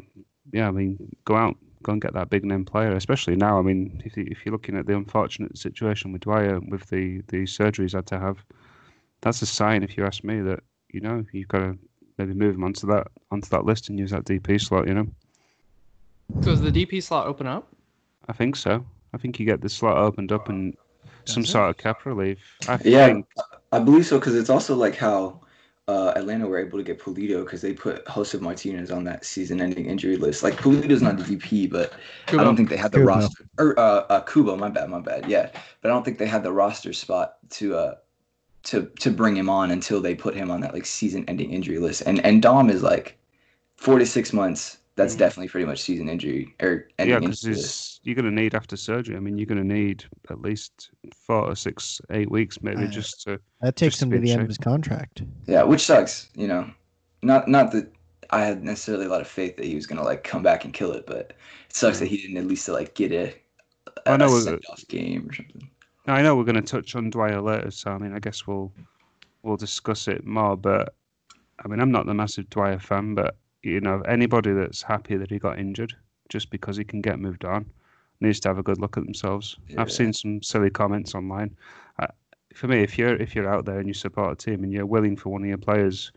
yeah, 0.54 0.70
I 0.70 0.72
mean, 0.72 0.98
go 1.26 1.36
out, 1.36 1.58
go 1.84 1.92
and 1.94 2.02
get 2.02 2.14
that 2.14 2.30
big 2.30 2.44
name 2.46 2.66
player, 2.66 2.94
especially 2.94 3.36
now. 3.36 3.60
I 3.60 3.62
mean, 3.62 4.02
if 4.06 4.18
you, 4.18 4.26
if 4.30 4.46
you're 4.46 4.54
looking 4.54 4.78
at 4.78 4.88
the 4.88 4.96
unfortunate 4.96 5.58
situation 5.58 6.12
with 6.12 6.22
Dwyer 6.22 6.60
with 6.60 6.88
the 6.90 7.22
the 7.28 7.44
surgeries 7.44 7.94
had 7.94 8.08
to 8.08 8.20
have, 8.20 8.44
that's 9.22 9.42
a 9.42 9.46
sign, 9.46 9.84
if 9.84 9.98
you 9.98 10.06
ask 10.06 10.24
me, 10.24 10.42
that 10.42 10.62
you 10.90 11.02
know 11.02 11.26
you've 11.34 11.48
got 11.48 11.60
to 11.60 11.78
maybe 12.18 12.34
move 12.34 12.56
him 12.56 12.64
onto 12.64 12.88
that 12.88 13.08
onto 13.32 13.50
that 13.50 13.66
list 13.66 13.90
and 13.90 14.00
use 14.00 14.12
that 14.12 14.26
DP 14.26 14.58
slot. 14.60 14.88
You 14.88 14.94
know. 14.96 15.08
So 16.42 16.52
does 16.52 16.62
the 16.62 16.72
DP 16.72 17.02
slot 17.02 17.28
open 17.28 17.48
up? 17.48 17.68
I 18.28 18.34
think 18.34 18.56
so. 18.56 18.86
I 19.14 19.18
think 19.18 19.40
you 19.40 19.46
get 19.46 19.62
the 19.62 19.70
slot 19.70 19.98
opened 19.98 20.32
up 20.32 20.50
and 20.50 20.76
some 21.26 21.44
it? 21.44 21.48
sort 21.48 21.70
of 21.70 21.78
cap 21.78 22.06
relief. 22.06 22.40
I 22.68 22.78
Yeah, 22.78 23.08
think. 23.08 23.28
I 23.72 23.80
believe 23.80 24.06
so 24.06 24.20
because 24.20 24.36
it's 24.36 24.50
also 24.50 24.76
like 24.76 24.96
how 24.96 25.43
uh, 25.88 26.14
Atlanta 26.16 26.48
were 26.48 26.60
able 26.60 26.78
to 26.78 26.84
get 26.84 27.00
Pulido 27.00 27.44
because 27.44 27.62
they 27.62 27.74
put 27.74 28.06
Josef 28.08 28.40
Martinez 28.40 28.90
on 28.90 29.04
that 29.04 29.26
season-ending 29.26 29.86
injury 29.86 30.16
list. 30.16 30.42
Like 30.42 30.56
Pulido's 30.56 31.02
not 31.02 31.18
the 31.18 31.24
DP, 31.24 31.70
but 31.70 31.94
I 32.30 32.44
don't 32.44 32.56
think 32.56 32.70
they 32.70 32.78
had 32.78 32.94
the 32.94 33.04
roster. 33.04 33.46
Or 33.58 33.78
uh, 33.78 34.06
uh, 34.10 34.22
Kubo, 34.22 34.56
my 34.56 34.70
bad, 34.70 34.90
my 34.90 35.02
bad. 35.02 35.30
Yeah, 35.30 35.50
but 35.82 35.92
I 35.92 35.94
don't 35.94 36.06
think 36.06 36.20
they 36.20 36.28
had 36.28 36.44
the 36.44 36.54
roster 36.54 36.94
spot 36.94 37.36
to 37.52 37.76
uh 37.76 37.96
to 38.64 38.90
to 39.00 39.12
bring 39.12 39.36
him 39.36 39.50
on 39.50 39.72
until 39.72 40.00
they 40.00 40.16
put 40.16 40.36
him 40.36 40.50
on 40.50 40.62
that 40.62 40.74
like 40.74 40.86
season-ending 40.86 41.52
injury 41.52 41.80
list. 41.80 42.04
And 42.06 42.26
and 42.26 42.42
Dom 42.42 42.70
is 42.70 42.82
like 42.82 43.18
four 43.76 44.00
to 44.00 44.06
six 44.06 44.32
months. 44.32 44.78
That's 44.96 45.16
Mhm. 45.16 45.20
definitely 45.20 45.50
pretty 45.50 45.66
much 45.66 45.82
season 45.82 46.08
injury 46.08 46.54
or 46.62 46.88
Yeah, 47.00 47.18
because 47.20 48.00
you're 48.04 48.16
going 48.16 48.26
to 48.26 48.32
need 48.32 48.54
after 48.54 48.78
surgery. 48.78 49.16
I 49.16 49.20
mean, 49.20 49.38
you're 49.40 49.48
going 49.48 49.58
to 49.68 49.74
need 49.74 50.06
at 50.30 50.40
least 50.42 50.92
four 51.26 51.42
or 51.50 51.56
six, 51.56 52.00
eight 52.12 52.30
weeks, 52.30 52.62
maybe, 52.62 52.84
Uh, 52.84 52.88
just 52.88 53.22
to. 53.24 53.40
That 53.62 53.76
takes 53.76 53.96
Just 53.96 54.00
to 54.00 54.06
him 54.06 54.12
to 54.12 54.18
in 54.18 54.24
the 54.24 54.32
end 54.32 54.38
shape. 54.40 54.44
of 54.44 54.48
his 54.50 54.58
contract. 54.60 55.24
Yeah, 55.48 55.64
which 55.64 55.82
sucks. 55.82 56.30
You 56.36 56.48
know, 56.48 56.70
not 57.24 57.48
not 57.48 57.72
that 57.72 57.92
I 58.30 58.46
had 58.46 58.64
necessarily 58.64 59.06
a 59.06 59.10
lot 59.10 59.22
of 59.22 59.28
faith 59.28 59.58
that 59.58 59.66
he 59.66 59.74
was 59.76 59.88
gonna 59.88 60.04
like 60.04 60.24
come 60.24 60.44
back 60.44 60.64
and 60.64 60.74
kill 60.74 60.92
it, 60.92 61.06
but 61.08 61.34
it 61.70 61.76
sucks 61.76 61.98
that 62.00 62.08
he 62.08 62.18
didn't 62.18 62.38
at 62.38 62.46
least 62.46 62.68
like 62.70 62.94
get 62.94 63.12
a, 63.12 63.34
I 64.06 64.14
a, 64.14 64.18
know 64.18 64.28
a 64.34 64.38
it- 64.38 64.42
send 64.42 64.62
off 64.70 64.88
game 64.90 65.28
or 65.30 65.34
something. 65.34 65.70
Now, 66.06 66.16
I 66.16 66.22
know 66.22 66.36
we're 66.36 66.44
going 66.44 66.56
to 66.56 66.62
touch 66.62 66.96
on 66.98 67.10
Dwyer 67.10 67.40
later, 67.42 67.72
so 67.72 67.90
I 67.92 67.98
mean, 67.98 68.14
I 68.14 68.20
guess 68.20 68.46
we'll 68.46 68.74
we'll 69.42 69.56
discuss 69.58 70.08
it 70.08 70.26
more. 70.26 70.56
But 70.58 70.94
I 71.64 71.68
mean, 71.68 71.80
I'm 71.80 71.92
not 71.92 72.06
the 72.06 72.14
massive 72.14 72.50
Dwyer 72.50 72.78
fan, 72.78 73.16
but 73.16 73.38
you 73.64 73.80
know, 73.80 74.02
anybody 74.02 74.52
that's 74.52 74.82
happy 74.82 75.16
that 75.18 75.32
he 75.32 75.40
got 75.40 75.58
injured 75.58 75.96
just 76.30 76.50
because 76.50 76.78
he 76.78 76.84
can 76.84 77.02
get 77.02 77.20
moved 77.20 77.46
on 77.46 77.66
needs 78.20 78.40
to 78.42 78.50
have 78.50 78.58
a 78.58 78.64
good 78.64 78.80
look 78.80 78.98
at 78.98 79.04
themselves. 79.04 79.58
Yeah. 79.68 79.82
I've 79.82 79.92
seen 79.92 80.14
some 80.14 80.42
silly 80.42 80.70
comments 80.70 81.16
online. 81.16 81.56
Uh, 82.00 82.08
for 82.54 82.68
me, 82.68 82.84
if 82.84 82.98
you're 82.98 83.16
if 83.16 83.36
you're 83.36 83.50
out 83.50 83.66
there 83.66 83.80
and 83.80 83.88
you 83.88 83.94
support 83.94 84.32
a 84.32 84.36
team 84.36 84.64
and 84.64 84.72
you're 84.72 84.86
willing 84.86 85.16
for 85.16 85.30
one 85.30 85.42
of 85.42 85.48
your 85.48 85.58
players 85.58 86.12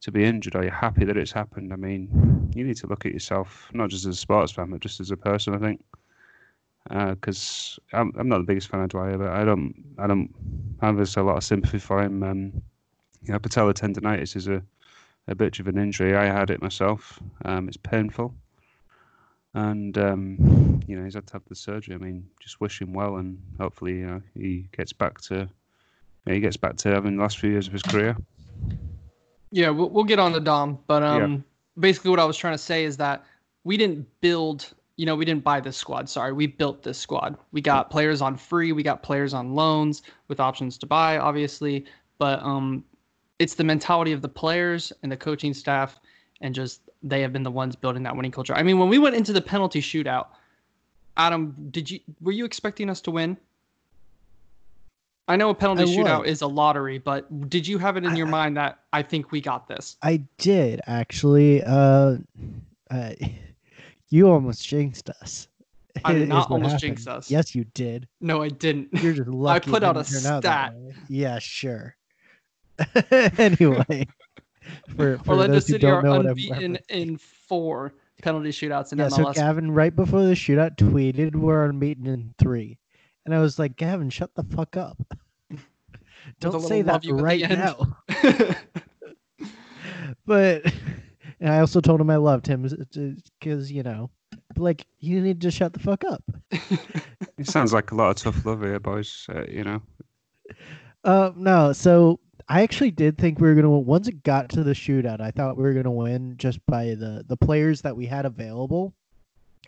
to 0.00 0.10
be 0.10 0.24
injured 0.24 0.56
or 0.56 0.62
you're 0.62 0.72
happy 0.72 1.04
that 1.04 1.16
it's 1.16 1.32
happened, 1.32 1.72
I 1.72 1.76
mean, 1.76 2.50
you 2.54 2.64
need 2.64 2.76
to 2.78 2.86
look 2.86 3.06
at 3.06 3.12
yourself 3.12 3.68
not 3.72 3.90
just 3.90 4.06
as 4.06 4.16
a 4.16 4.20
sports 4.20 4.52
fan, 4.52 4.70
but 4.70 4.80
just 4.80 5.00
as 5.00 5.10
a 5.10 5.16
person. 5.16 5.54
I 5.54 5.58
think 5.58 5.84
because 6.88 7.78
I'm 7.92 8.12
I'm 8.18 8.28
not 8.28 8.38
the 8.38 8.44
biggest 8.44 8.68
fan 8.68 8.80
of 8.80 8.88
Dwyer, 8.88 9.18
but 9.18 9.28
I 9.28 9.44
don't 9.44 9.74
I 9.98 10.06
don't 10.06 10.34
have 10.80 10.98
a 10.98 11.22
lot 11.22 11.36
of 11.36 11.44
sympathy 11.44 11.78
for 11.78 12.02
him. 12.02 12.22
Um, 12.22 12.62
you 13.22 13.32
know, 13.32 13.38
patella 13.38 13.74
tendonitis 13.74 14.34
is 14.34 14.48
a 14.48 14.62
a 15.28 15.34
bitch 15.34 15.60
of 15.60 15.68
an 15.68 15.78
injury. 15.78 16.16
I 16.16 16.26
had 16.26 16.50
it 16.50 16.62
myself. 16.62 17.20
Um, 17.44 17.68
it's 17.68 17.76
painful, 17.76 18.34
and 19.54 19.96
um, 19.98 20.82
you 20.86 20.96
know 20.96 21.04
he's 21.04 21.14
had 21.14 21.26
to 21.28 21.32
have 21.34 21.44
the 21.48 21.54
surgery. 21.54 21.94
I 21.94 21.98
mean, 21.98 22.28
just 22.40 22.60
wish 22.60 22.80
him 22.80 22.92
well, 22.92 23.16
and 23.16 23.40
hopefully 23.58 23.98
you 23.98 24.06
know 24.06 24.22
he 24.34 24.66
gets 24.76 24.92
back 24.92 25.20
to 25.22 25.48
yeah, 26.26 26.34
he 26.34 26.40
gets 26.40 26.56
back 26.56 26.76
to 26.78 26.90
having 26.90 27.16
the 27.16 27.22
last 27.22 27.38
few 27.38 27.50
years 27.50 27.66
of 27.66 27.72
his 27.72 27.82
career. 27.82 28.16
Yeah, 29.52 29.70
we'll, 29.70 29.90
we'll 29.90 30.04
get 30.04 30.18
on 30.18 30.32
to 30.32 30.40
Dom, 30.40 30.78
but 30.86 31.02
Yeah. 31.02 31.24
um, 31.24 31.44
basically 31.78 32.10
what 32.10 32.20
I 32.20 32.24
was 32.24 32.36
trying 32.36 32.54
to 32.54 32.58
say 32.58 32.84
is 32.84 32.96
that 32.98 33.24
we 33.64 33.76
didn't 33.76 34.06
build, 34.20 34.72
you 34.96 35.06
know, 35.06 35.16
we 35.16 35.24
didn't 35.24 35.42
buy 35.42 35.60
this 35.60 35.76
squad. 35.76 36.08
Sorry, 36.08 36.32
we 36.32 36.46
built 36.46 36.82
this 36.82 36.98
squad. 36.98 37.36
We 37.52 37.60
got 37.60 37.90
players 37.90 38.22
on 38.22 38.36
free, 38.36 38.72
we 38.72 38.82
got 38.82 39.02
players 39.02 39.34
on 39.34 39.54
loans 39.54 40.02
with 40.28 40.38
options 40.40 40.78
to 40.78 40.86
buy, 40.86 41.18
obviously, 41.18 41.84
but 42.18 42.40
um, 42.42 42.84
it's 43.40 43.54
the 43.54 43.64
mentality 43.64 44.12
of 44.12 44.20
the 44.20 44.28
players 44.28 44.92
and 45.02 45.10
the 45.10 45.16
coaching 45.16 45.54
staff, 45.54 45.98
and 46.42 46.54
just 46.54 46.82
they 47.02 47.22
have 47.22 47.32
been 47.32 47.42
the 47.42 47.50
ones 47.50 47.74
building 47.74 48.02
that 48.04 48.14
winning 48.14 48.30
culture. 48.30 48.54
I 48.54 48.62
mean, 48.62 48.78
when 48.78 48.90
we 48.90 48.98
went 48.98 49.16
into 49.16 49.32
the 49.32 49.40
penalty 49.40 49.80
shootout, 49.80 50.26
Adam, 51.16 51.56
did 51.70 51.90
you 51.90 52.00
were 52.20 52.32
you 52.32 52.44
expecting 52.44 52.90
us 52.90 53.00
to 53.00 53.10
win? 53.10 53.36
I 55.26 55.36
know 55.36 55.48
a 55.48 55.54
penalty 55.54 55.82
I 55.82 55.86
shootout 55.86 56.26
is 56.26 56.42
a 56.42 56.46
lottery, 56.46 56.98
but 56.98 57.48
did 57.48 57.66
you 57.66 57.78
have 57.78 57.96
it 57.96 58.04
in 58.04 58.12
I- 58.12 58.16
your 58.16 58.26
mind 58.26 58.56
that 58.58 58.80
I 58.92 59.02
think 59.02 59.32
we 59.32 59.40
got 59.40 59.66
this? 59.66 59.96
I 60.02 60.18
did 60.36 60.82
actually. 60.86 61.62
Uh, 61.62 62.18
uh, 62.90 63.12
you 64.10 64.28
almost 64.28 64.66
jinxed 64.66 65.08
us. 65.08 65.48
I 66.04 66.12
did 66.12 66.28
not 66.28 66.50
almost 66.50 66.72
happened. 66.72 66.80
jinx 66.80 67.06
us. 67.06 67.30
Yes, 67.30 67.54
you 67.54 67.64
did. 67.72 68.06
No, 68.20 68.42
I 68.42 68.48
didn't. 68.48 68.88
You're 69.02 69.14
just 69.14 69.28
lucky. 69.30 69.70
I 69.70 69.72
put 69.72 69.82
out 69.82 69.96
a 69.96 70.00
out 70.00 70.06
stat. 70.42 70.74
Yeah, 71.08 71.38
sure. 71.38 71.96
anyway, 73.38 74.06
for, 74.96 75.18
for 75.24 75.30
Orlando 75.30 75.54
those 75.54 75.66
who 75.66 75.74
City 75.74 75.86
are 75.86 76.02
don't 76.02 76.04
know 76.04 76.16
what 76.16 76.26
I'm 76.26 76.30
unbeaten 76.32 76.78
in 76.88 77.16
four 77.16 77.94
penalty 78.22 78.50
shootouts 78.50 78.92
in 78.92 78.98
Yeah, 78.98 79.08
so 79.08 79.24
MLS. 79.24 79.34
Gavin, 79.34 79.70
right 79.70 79.94
before 79.94 80.22
the 80.22 80.34
shootout, 80.34 80.76
tweeted 80.76 81.34
we're 81.36 81.64
unbeaten 81.64 82.06
in 82.06 82.34
three, 82.38 82.78
and 83.24 83.34
I 83.34 83.40
was 83.40 83.58
like, 83.58 83.76
Gavin, 83.76 84.10
shut 84.10 84.34
the 84.34 84.44
fuck 84.44 84.76
up. 84.76 84.96
Don't 86.40 86.60
say 86.60 86.82
that 86.82 86.92
love 86.92 87.04
you 87.04 87.14
right 87.14 87.48
now. 87.48 87.96
But 90.26 90.72
and 91.40 91.52
I 91.52 91.60
also 91.60 91.80
told 91.80 92.00
him 92.00 92.10
I 92.10 92.16
loved 92.16 92.46
him 92.46 92.62
because 93.40 93.72
you 93.72 93.82
know, 93.82 94.10
like 94.56 94.86
you 94.98 95.20
need 95.20 95.40
to 95.42 95.50
shut 95.50 95.72
the 95.72 95.78
fuck 95.78 96.04
up. 96.04 96.22
It 97.38 97.46
sounds 97.46 97.72
like 97.72 97.90
a 97.90 97.94
lot 97.94 98.10
of 98.10 98.16
tough 98.16 98.44
love 98.44 98.62
here, 98.62 98.78
boys. 98.78 99.26
Uh, 99.28 99.44
you 99.48 99.64
know, 99.64 99.82
Uh, 101.04 101.32
no, 101.36 101.72
so 101.72 102.20
I 102.50 102.62
actually 102.62 102.90
did 102.90 103.16
think 103.16 103.38
we 103.38 103.46
were 103.48 103.54
gonna 103.54 103.70
win. 103.70 103.86
Once 103.86 104.08
it 104.08 104.22
got 104.24 104.48
to 104.50 104.64
the 104.64 104.72
shootout, 104.72 105.20
I 105.20 105.30
thought 105.30 105.56
we 105.56 105.62
were 105.62 105.72
gonna 105.72 105.90
win 105.90 106.34
just 106.36 106.58
by 106.66 106.86
the 106.96 107.24
the 107.28 107.36
players 107.36 107.80
that 107.82 107.96
we 107.96 108.06
had 108.06 108.26
available, 108.26 108.92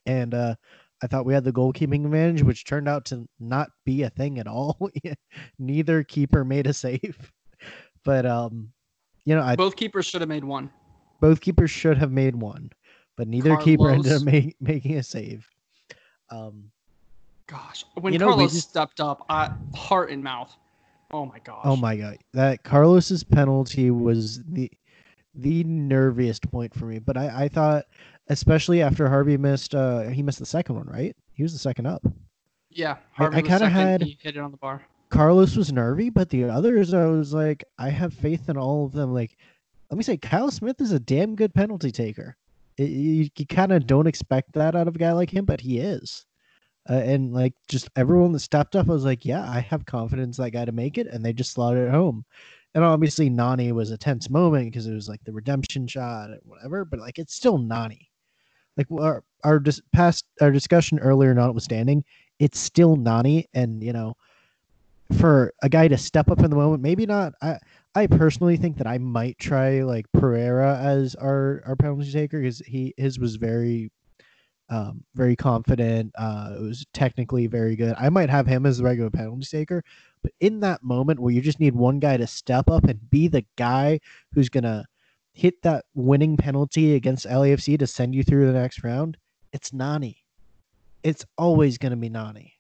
and 0.05 0.35
uh, 0.35 0.57
I 1.01 1.07
thought 1.07 1.25
we 1.25 1.33
had 1.33 1.45
the 1.45 1.53
goalkeeping 1.53 2.05
advantage, 2.05 2.43
which 2.43 2.65
turned 2.65 2.89
out 2.89 3.05
to 3.07 3.29
not 3.39 3.71
be 3.87 4.03
a 4.03 4.11
thing 4.11 4.41
at 4.41 4.49
all. 4.49 4.91
Neither 5.61 6.03
keeper 6.03 6.45
made 6.45 6.67
a 6.67 6.73
save, 6.73 7.33
but 8.05 8.27
um, 8.27 8.73
you 9.25 9.37
know, 9.37 9.43
I 9.43 9.55
Both 9.55 9.77
keepers 9.77 10.05
should 10.07 10.21
have 10.21 10.29
made 10.29 10.45
one. 10.45 10.69
both 11.21 11.41
keepers 11.41 11.71
should 11.71 11.99
have 11.99 12.11
made 12.11 12.35
one, 12.35 12.71
but 13.17 13.29
neither 13.29 13.57
keeper 13.59 13.91
ended 13.91 14.13
up 14.13 14.23
Carlos- 14.25 14.45
ma- 14.45 14.51
making 14.61 14.97
a 14.97 15.05
save. 15.05 15.49
Um, 16.31 16.65
Gosh, 17.47 17.85
when 18.01 18.13
You 18.13 18.19
know, 18.19 18.29
Carlos 18.31 18.53
just- 18.55 18.71
stepped 18.71 18.99
up, 19.01 19.25
I, 19.29 19.53
heart 19.75 20.11
in 20.11 20.21
mouth. 20.23 20.57
Oh 21.13 21.27
my 21.27 21.39
gosh. 21.41 21.61
Oh 21.65 21.77
my 21.77 21.97
god, 21.97 22.19
that 22.33 22.63
Carlos's 22.65 23.23
penalty 23.25 23.91
was 23.91 24.43
the 24.45 24.71
the 25.35 25.65
nerviest 25.65 26.51
point 26.51 26.75
for 26.75 26.85
me. 26.87 26.99
But 26.99 27.17
I, 27.17 27.45
I 27.45 27.49
thought, 27.49 27.85
especially 28.29 28.83
after 28.83 29.09
Harvey 29.09 29.37
missed, 29.37 29.75
uh, 29.75 30.03
he 30.09 30.23
missed 30.23 30.39
the 30.39 30.47
second 30.47 30.77
one, 30.77 30.87
right? 30.87 31.17
He 31.33 31.43
was 31.43 31.53
the 31.53 31.59
second 31.59 31.87
up. 31.87 32.03
Yeah, 32.71 32.93
I- 32.93 32.97
Harvey 33.13 33.37
I 33.37 33.41
was 33.41 33.49
kinda 33.49 33.59
second, 33.67 33.73
had- 33.73 34.03
He 34.03 34.19
hit 34.21 34.37
it 34.37 34.41
on 34.41 34.51
the 34.51 34.57
bar. 34.59 34.83
Carlos 35.09 35.57
was 35.57 35.73
nervy, 35.73 36.09
but 36.11 36.31
the 36.31 36.45
others, 36.45 36.95
I 36.95 37.05
was 37.07 37.35
like, 37.35 37.65
I 37.79 37.91
have 37.91 38.15
faith 38.15 38.49
in 38.49 38.57
all 38.57 38.87
of 38.87 38.93
them. 38.93 39.13
Like, 39.13 39.37
let 39.91 39.99
me 39.99 40.03
say, 40.03 40.17
Kyle 40.17 40.51
Smith 40.51 40.81
is 40.81 40.93
a 40.93 40.99
damn 41.01 41.35
good 41.37 41.53
penalty 41.55 41.91
taker. 41.91 42.37
It- 42.79 42.91
you 42.91 43.29
you 43.37 43.47
kind 43.47 43.73
of 43.73 43.87
don't 43.87 44.07
expect 44.07 44.53
that 44.53 44.75
out 44.75 44.89
of 44.89 44.97
a 44.97 44.99
guy 44.99 45.13
like 45.13 45.31
him, 45.33 45.45
but 45.45 45.61
he 45.61 45.79
is. 45.79 46.25
Uh, 46.89 46.95
and 46.95 47.33
like 47.33 47.55
just 47.69 47.89
everyone 47.97 48.33
that 48.33 48.41
stepped 48.41 48.75
up, 48.75 48.89
I 48.89 48.93
was 48.93 49.05
like, 49.05 49.25
yeah, 49.25 49.49
I 49.49 49.61
have 49.61 49.87
confidence 49.87 50.37
that 50.37 50.51
guy 50.51 50.65
to 50.65 50.73
make 50.73 50.99
it, 50.99 51.07
and 51.07 51.25
they 51.25 51.33
just 51.33 51.53
slotted 51.53 51.89
it 51.89 51.91
home. 51.91 52.25
And 52.75 52.83
obviously, 52.83 53.29
Nani 53.31 53.71
was 53.73 53.91
a 53.91 53.99
tense 53.99 54.31
moment 54.31 54.67
because 54.67 54.87
it 54.87 54.95
was 54.95 55.09
like 55.09 55.23
the 55.25 55.33
redemption 55.33 55.87
shot 55.87 56.31
and 56.31 56.41
whatever, 56.45 56.85
but 56.85 56.99
like 57.01 57.19
it's 57.19 57.35
still 57.35 57.59
Nani. 57.59 58.11
Like 58.77 58.87
our 58.91 59.23
our 59.45 59.59
dis- 59.61 59.83
past 59.93 60.25
our 60.41 60.51
discussion 60.51 60.99
earlier, 60.99 61.35
notwithstanding, 61.35 62.05
it's 62.39 62.59
still 62.59 62.97
Nani, 62.97 63.47
and 63.55 63.83
you 63.83 63.93
know, 63.93 64.17
for 65.19 65.53
a 65.63 65.69
guy 65.69 65.89
to 65.89 65.99
step 65.99 66.31
up 66.31 66.41
in 66.41 66.51
the 66.51 66.57
moment. 66.57 66.83
Maybe 66.83 67.07
not. 67.07 67.35
I 67.43 67.59
I 67.95 68.07
personally 68.07 68.57
think 68.57 68.79
that 68.79 68.87
I 68.87 68.99
might 68.99 69.39
try 69.39 69.83
like 69.83 70.07
Pereyra 70.17 70.81
as 70.83 71.15
our 71.15 71.63
our 71.67 71.77
penalty 71.77 72.11
taker 72.11 72.41
because 72.41 72.59
he 72.61 72.95
his 72.97 73.19
was 73.19 73.37
very 73.37 73.91
um, 74.73 75.05
very 75.15 75.37
confident. 75.37 76.13
Uh, 76.17 76.55
it 76.57 76.63
was 76.63 76.87
technically 76.95 77.47
very 77.47 77.77
good. 77.77 77.95
I 77.99 78.09
might 78.09 78.31
have 78.31 78.47
him 78.47 78.65
as 78.65 78.79
the 78.79 78.85
regular 78.85 79.11
penalty 79.11 79.45
taker, 79.45 79.85
but 80.23 80.33
in 80.41 80.61
that 80.61 80.83
moment 80.83 81.21
where 81.21 81.33
you 81.33 81.43
just 81.43 81.61
need 81.61 81.75
one 81.75 81.99
guy 81.99 82.17
to 82.17 82.27
step 82.27 82.71
up 82.71 82.85
and 82.85 83.11
be 83.11 83.29
the 83.29 83.45
guy 83.57 84.01
who's 84.33 84.49
gonna 84.49 84.87
hit 85.35 85.61
that 85.63 85.85
winning 85.95 86.39
penalty 86.39 86.95
against 86.95 87.27
LAFC 87.27 87.79
to 87.79 87.87
send 87.87 88.15
you 88.15 88.23
through 88.23 88.47
the 88.47 88.59
next 88.59 88.83
round, 88.83 89.19
it's 89.53 89.75
Nani. 89.75 90.25
It's 91.03 91.27
always 91.37 91.77
gonna 91.77 91.97
be 91.97 92.09
Nani. 92.09 92.55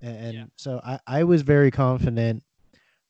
And 0.00 0.34
Yeah. 0.34 0.44
so 0.56 0.80
I, 0.84 0.98
I 1.06 1.24
was 1.24 1.42
very 1.42 1.70
confident. 1.70 2.42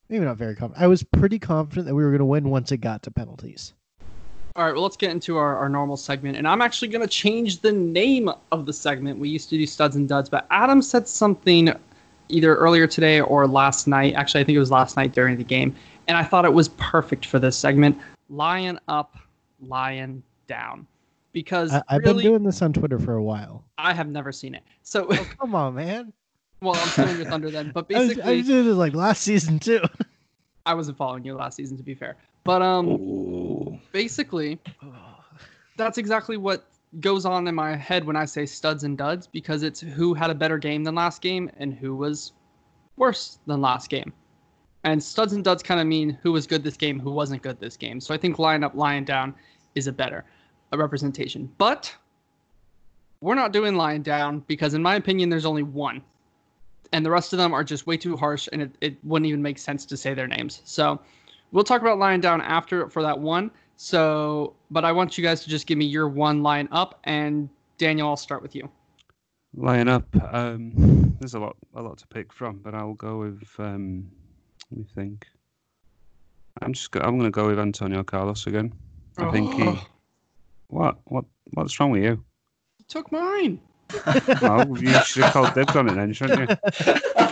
Maybe 0.09 0.25
not 0.25 0.37
very 0.37 0.57
confident. 0.57 0.83
I 0.83 0.89
was 0.89 1.05
pretty 1.05 1.39
confident 1.39 1.87
that 1.87 1.95
we 1.95 2.03
were 2.03 2.11
going 2.11 2.19
to 2.19 2.27
win 2.27 2.51
once 2.51 2.71
it 2.71 2.79
got 2.79 3.03
to 3.05 3.11
penalties. 3.11 3.73
All 4.55 4.65
right, 4.67 4.75
well, 4.75 4.83
let's 4.83 4.97
get 4.97 5.11
into 5.11 5.39
our, 5.39 5.57
our 5.57 5.69
normal 5.69 5.97
segment. 5.97 6.37
And 6.37 6.47
I'm 6.47 6.61
actually 6.61 6.89
going 6.89 7.01
to 7.01 7.09
change 7.09 7.61
the 7.61 7.73
name 7.73 8.31
of 8.51 8.67
the 8.67 8.73
segment. 8.73 9.19
We 9.19 9.29
used 9.31 9.49
to 9.51 9.57
do 9.57 9.67
studs 9.67 9.97
and 9.97 10.09
duds, 10.09 10.29
but 10.29 10.47
Adam 10.51 10.83
said 10.83 11.09
something 11.09 11.73
either 12.29 12.55
earlier 12.57 12.87
today 12.87 13.21
or 13.21 13.47
last 13.47 13.87
night. 13.87 14.15
Actually, 14.15 14.43
I 14.43 14.45
think 14.45 14.57
it 14.57 14.61
was 14.61 14.71
last 14.71 14.97
night 14.97 15.13
during 15.13 15.39
the 15.39 15.45
game. 15.45 15.75
And 16.07 16.19
I 16.19 16.25
thought 16.25 16.45
it 16.45 16.53
was 16.53 16.69
perfect 16.71 17.27
for 17.27 17.39
this 17.39 17.57
segment 17.57 17.99
lion 18.29 18.79
up, 18.89 19.17
lion 19.61 20.23
down. 20.47 20.87
Because 21.33 21.73
I, 21.73 21.83
I've 21.89 22.03
really, 22.03 22.23
been 22.25 22.33
doing 22.33 22.43
this 22.45 22.61
on 22.61 22.75
Twitter 22.75 22.99
for 22.99 23.15
a 23.15 23.23
while. 23.23 23.65
I 23.79 23.95
have 23.95 24.09
never 24.09 24.33
seen 24.33 24.55
it. 24.55 24.63
So, 24.83 25.07
Oh, 25.11 25.29
come 25.39 25.55
on, 25.55 25.75
man. 25.75 26.13
well, 26.61 26.75
I'm 26.77 26.89
stealing 26.89 27.17
your 27.17 27.25
thunder 27.25 27.51
then. 27.51 27.71
But 27.73 27.87
I 27.95 28.01
was, 28.01 28.09
basically, 28.09 28.33
I 28.33 28.37
was 28.37 28.47
doing 28.47 28.67
this 28.67 28.77
like 28.77 28.95
last 28.95 29.23
season 29.23 29.59
too. 29.59 29.81
I 30.67 30.75
wasn't 30.75 30.99
following 30.99 31.25
you 31.25 31.35
last 31.35 31.57
season, 31.57 31.79
to 31.79 31.83
be 31.83 31.95
fair. 31.95 32.17
But 32.45 32.63
um, 32.63 32.89
Ooh. 32.89 33.79
basically, 33.93 34.59
that's 35.77 35.99
exactly 35.99 36.37
what 36.37 36.67
goes 37.01 37.25
on 37.25 37.49
in 37.49 37.55
my 37.55 37.75
head 37.75 38.05
when 38.05 38.17
I 38.17 38.25
say 38.25 38.45
studs 38.45 38.85
and 38.85 38.99
duds 38.99 39.27
because 39.27 39.63
it's 39.63 39.81
who 39.81 40.13
had 40.15 40.31
a 40.31 40.35
better 40.35 40.59
game 40.59 40.85
than 40.85 40.95
last 40.95 41.23
game 41.23 41.51
and 41.57 41.73
who 41.73 41.97
was 41.97 42.33
worse 42.97 43.39
than 43.47 43.61
last 43.61 43.89
game. 43.89 44.13
And 44.85 45.03
studs 45.03 45.33
and 45.33 45.45
duds 45.45 45.63
kind 45.63 45.81
of 45.81 45.87
mean 45.87 46.19
who 46.23 46.33
was 46.33 46.47
good 46.47 46.65
this 46.65 46.77
game, 46.77 46.99
who 46.99 47.13
wasn't 47.13 47.43
good 47.43 47.61
this 47.61 47.77
game. 47.77 48.01
So 48.01 48.13
I 48.13 48.19
think 48.19 48.39
line 48.39 48.65
up, 48.65 48.75
line 48.75 49.05
down 49.05 49.35
is 49.75 49.87
a 49.87 49.93
better 49.93 50.25
a 50.73 50.79
representation. 50.79 51.51
But 51.59 51.95
we're 53.21 53.35
not 53.35 53.53
doing 53.53 53.77
line 53.77 54.03
down 54.03 54.41
because, 54.49 54.75
in 54.75 54.83
my 54.83 54.97
opinion, 54.97 55.29
there's 55.29 55.45
only 55.45 55.63
one. 55.63 56.03
And 56.93 57.07
the 57.07 57.11
rest 57.11 57.33
of 57.33 57.39
them 57.39 57.55
are 57.55 57.63
just 57.63 57.87
way 57.87 57.97
too 57.97 58.17
harsh 58.17 58.49
and 58.53 58.63
it, 58.63 58.77
it 58.81 58.97
wouldn't 59.05 59.29
even 59.29 59.41
make 59.41 59.59
sense 59.59 59.87
to 59.87 59.97
say 59.97 60.13
their 60.13 60.27
names. 60.27 60.61
So 60.65 61.01
we'll 61.53 61.65
talk 61.65 61.81
about 61.81 61.99
lying 61.99 62.21
down 62.21 62.41
after 62.41 62.89
for 62.89 63.03
that 63.03 63.19
one. 63.19 63.51
So, 63.77 64.55
but 64.71 64.85
I 64.85 64.93
want 64.93 65.17
you 65.17 65.25
guys 65.25 65.43
to 65.45 65.51
just 65.51 65.67
give 65.67 65.79
me 65.79 65.85
your 65.85 66.09
one 66.09 66.43
line 66.43 66.69
up, 66.73 67.01
and 67.05 67.49
Daniel, 67.79 68.09
I'll 68.09 68.17
start 68.17 68.43
with 68.43 68.55
you. 68.55 68.69
Line 69.55 69.89
up. 69.89 70.05
Um, 70.33 71.17
there's 71.21 71.35
a 71.35 71.39
lot, 71.39 71.57
a 71.75 71.83
lot 71.83 71.99
to 71.99 72.07
pick 72.07 72.33
from, 72.33 72.59
but 72.59 72.75
I'll 72.75 72.95
go 72.95 73.19
with. 73.19 73.49
Um, 73.59 74.11
let 74.71 74.79
me 74.79 74.87
think. 74.95 75.27
I'm 76.61 76.73
just. 76.73 76.91
Go, 76.91 77.01
I'm 77.01 77.19
going 77.19 77.31
to 77.31 77.35
go 77.35 77.49
with 77.49 77.59
Antonio 77.59 78.03
Carlos 78.03 78.47
again. 78.47 78.73
I 79.19 79.31
think 79.31 79.55
he. 79.55 79.79
What? 80.69 80.99
What? 81.05 81.25
What's 81.53 81.79
wrong 81.79 81.91
with 81.91 82.03
you? 82.03 82.25
took 82.93 83.11
mine. 83.11 83.59
Well, 84.43 84.79
you 84.79 84.93
should 85.05 85.25
have 85.25 85.33
called 85.33 85.55
dibs 85.55 85.75
on 85.77 85.89
it 85.89 85.95
then, 85.95 86.13
shouldn't 86.13 86.51
you? 86.51 86.57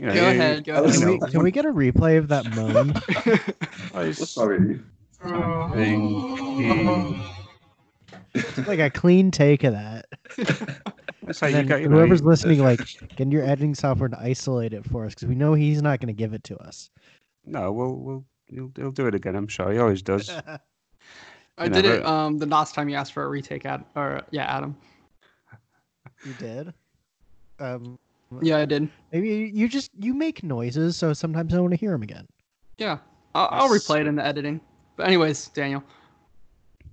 you 0.00 0.06
know, 0.06 0.14
Go 0.14 0.28
ahead, 0.30 0.64
go 0.64 0.74
I 0.76 0.80
was- 0.80 0.98
Can 0.98 1.08
we, 1.08 1.18
can 1.30 1.42
we 1.42 1.50
get 1.50 1.66
a 1.66 1.72
replay 1.72 2.16
of 2.16 2.28
that 2.28 2.46
moan? 2.54 2.94
I 3.94 4.06
What's 4.06 4.36
wrong 4.36 4.80
with 5.72 5.88
you? 8.34 8.64
like 8.66 8.78
a 8.78 8.88
clean 8.90 9.30
take 9.30 9.64
of 9.64 9.74
that. 9.74 10.06
That's 11.24 11.40
how 11.40 11.48
you 11.48 11.52
then 11.54 11.66
get. 11.66 11.80
You 11.82 11.88
know, 11.88 11.96
whoever's 11.96 12.20
you- 12.20 12.26
listening, 12.28 12.60
like, 12.60 12.80
get 13.16 13.30
your 13.30 13.42
editing 13.44 13.74
software 13.74 14.08
to 14.08 14.18
isolate 14.18 14.72
it 14.72 14.84
for 14.86 15.04
us 15.04 15.14
because 15.14 15.28
we 15.28 15.34
know 15.34 15.52
he's 15.54 15.82
not 15.82 16.00
going 16.00 16.06
to 16.08 16.12
give 16.14 16.32
it 16.32 16.44
to 16.44 16.56
us. 16.58 16.90
No, 17.44 17.70
we'll, 17.72 17.94
we'll, 17.96 18.24
he'll, 18.46 18.72
he'll 18.76 18.90
do 18.92 19.06
it 19.06 19.14
again. 19.14 19.36
I'm 19.36 19.48
sure 19.48 19.70
he 19.72 19.78
always 19.78 20.00
does. 20.02 20.30
I 21.58 21.64
You 21.64 21.70
did 21.70 21.84
know, 21.84 21.92
it 21.92 22.06
um 22.06 22.38
the 22.38 22.46
last 22.46 22.74
time 22.74 22.88
you 22.88 22.96
asked 22.96 23.12
for 23.12 23.22
a 23.24 23.28
retake, 23.28 23.66
Ad, 23.66 23.84
or 23.94 24.22
yeah, 24.30 24.44
Adam. 24.44 24.74
You 26.24 26.32
did. 26.38 26.72
Um, 27.58 27.98
Yeah, 28.42 28.58
I 28.58 28.64
did. 28.64 28.88
maybe 29.12 29.28
you, 29.28 29.46
you 29.46 29.68
just 29.68 29.90
you 29.98 30.14
make 30.14 30.42
noises, 30.42 30.96
so 30.96 31.12
sometimes 31.12 31.52
I 31.54 31.60
want 31.60 31.72
to 31.72 31.76
hear 31.76 31.90
them 31.90 32.02
again. 32.02 32.26
Yeah, 32.78 32.98
I'll, 33.34 33.48
I'll 33.50 33.68
replay 33.68 34.00
it 34.00 34.06
in 34.06 34.14
the 34.14 34.24
editing. 34.24 34.60
But 34.96 35.06
anyways, 35.06 35.48
Daniel. 35.48 35.82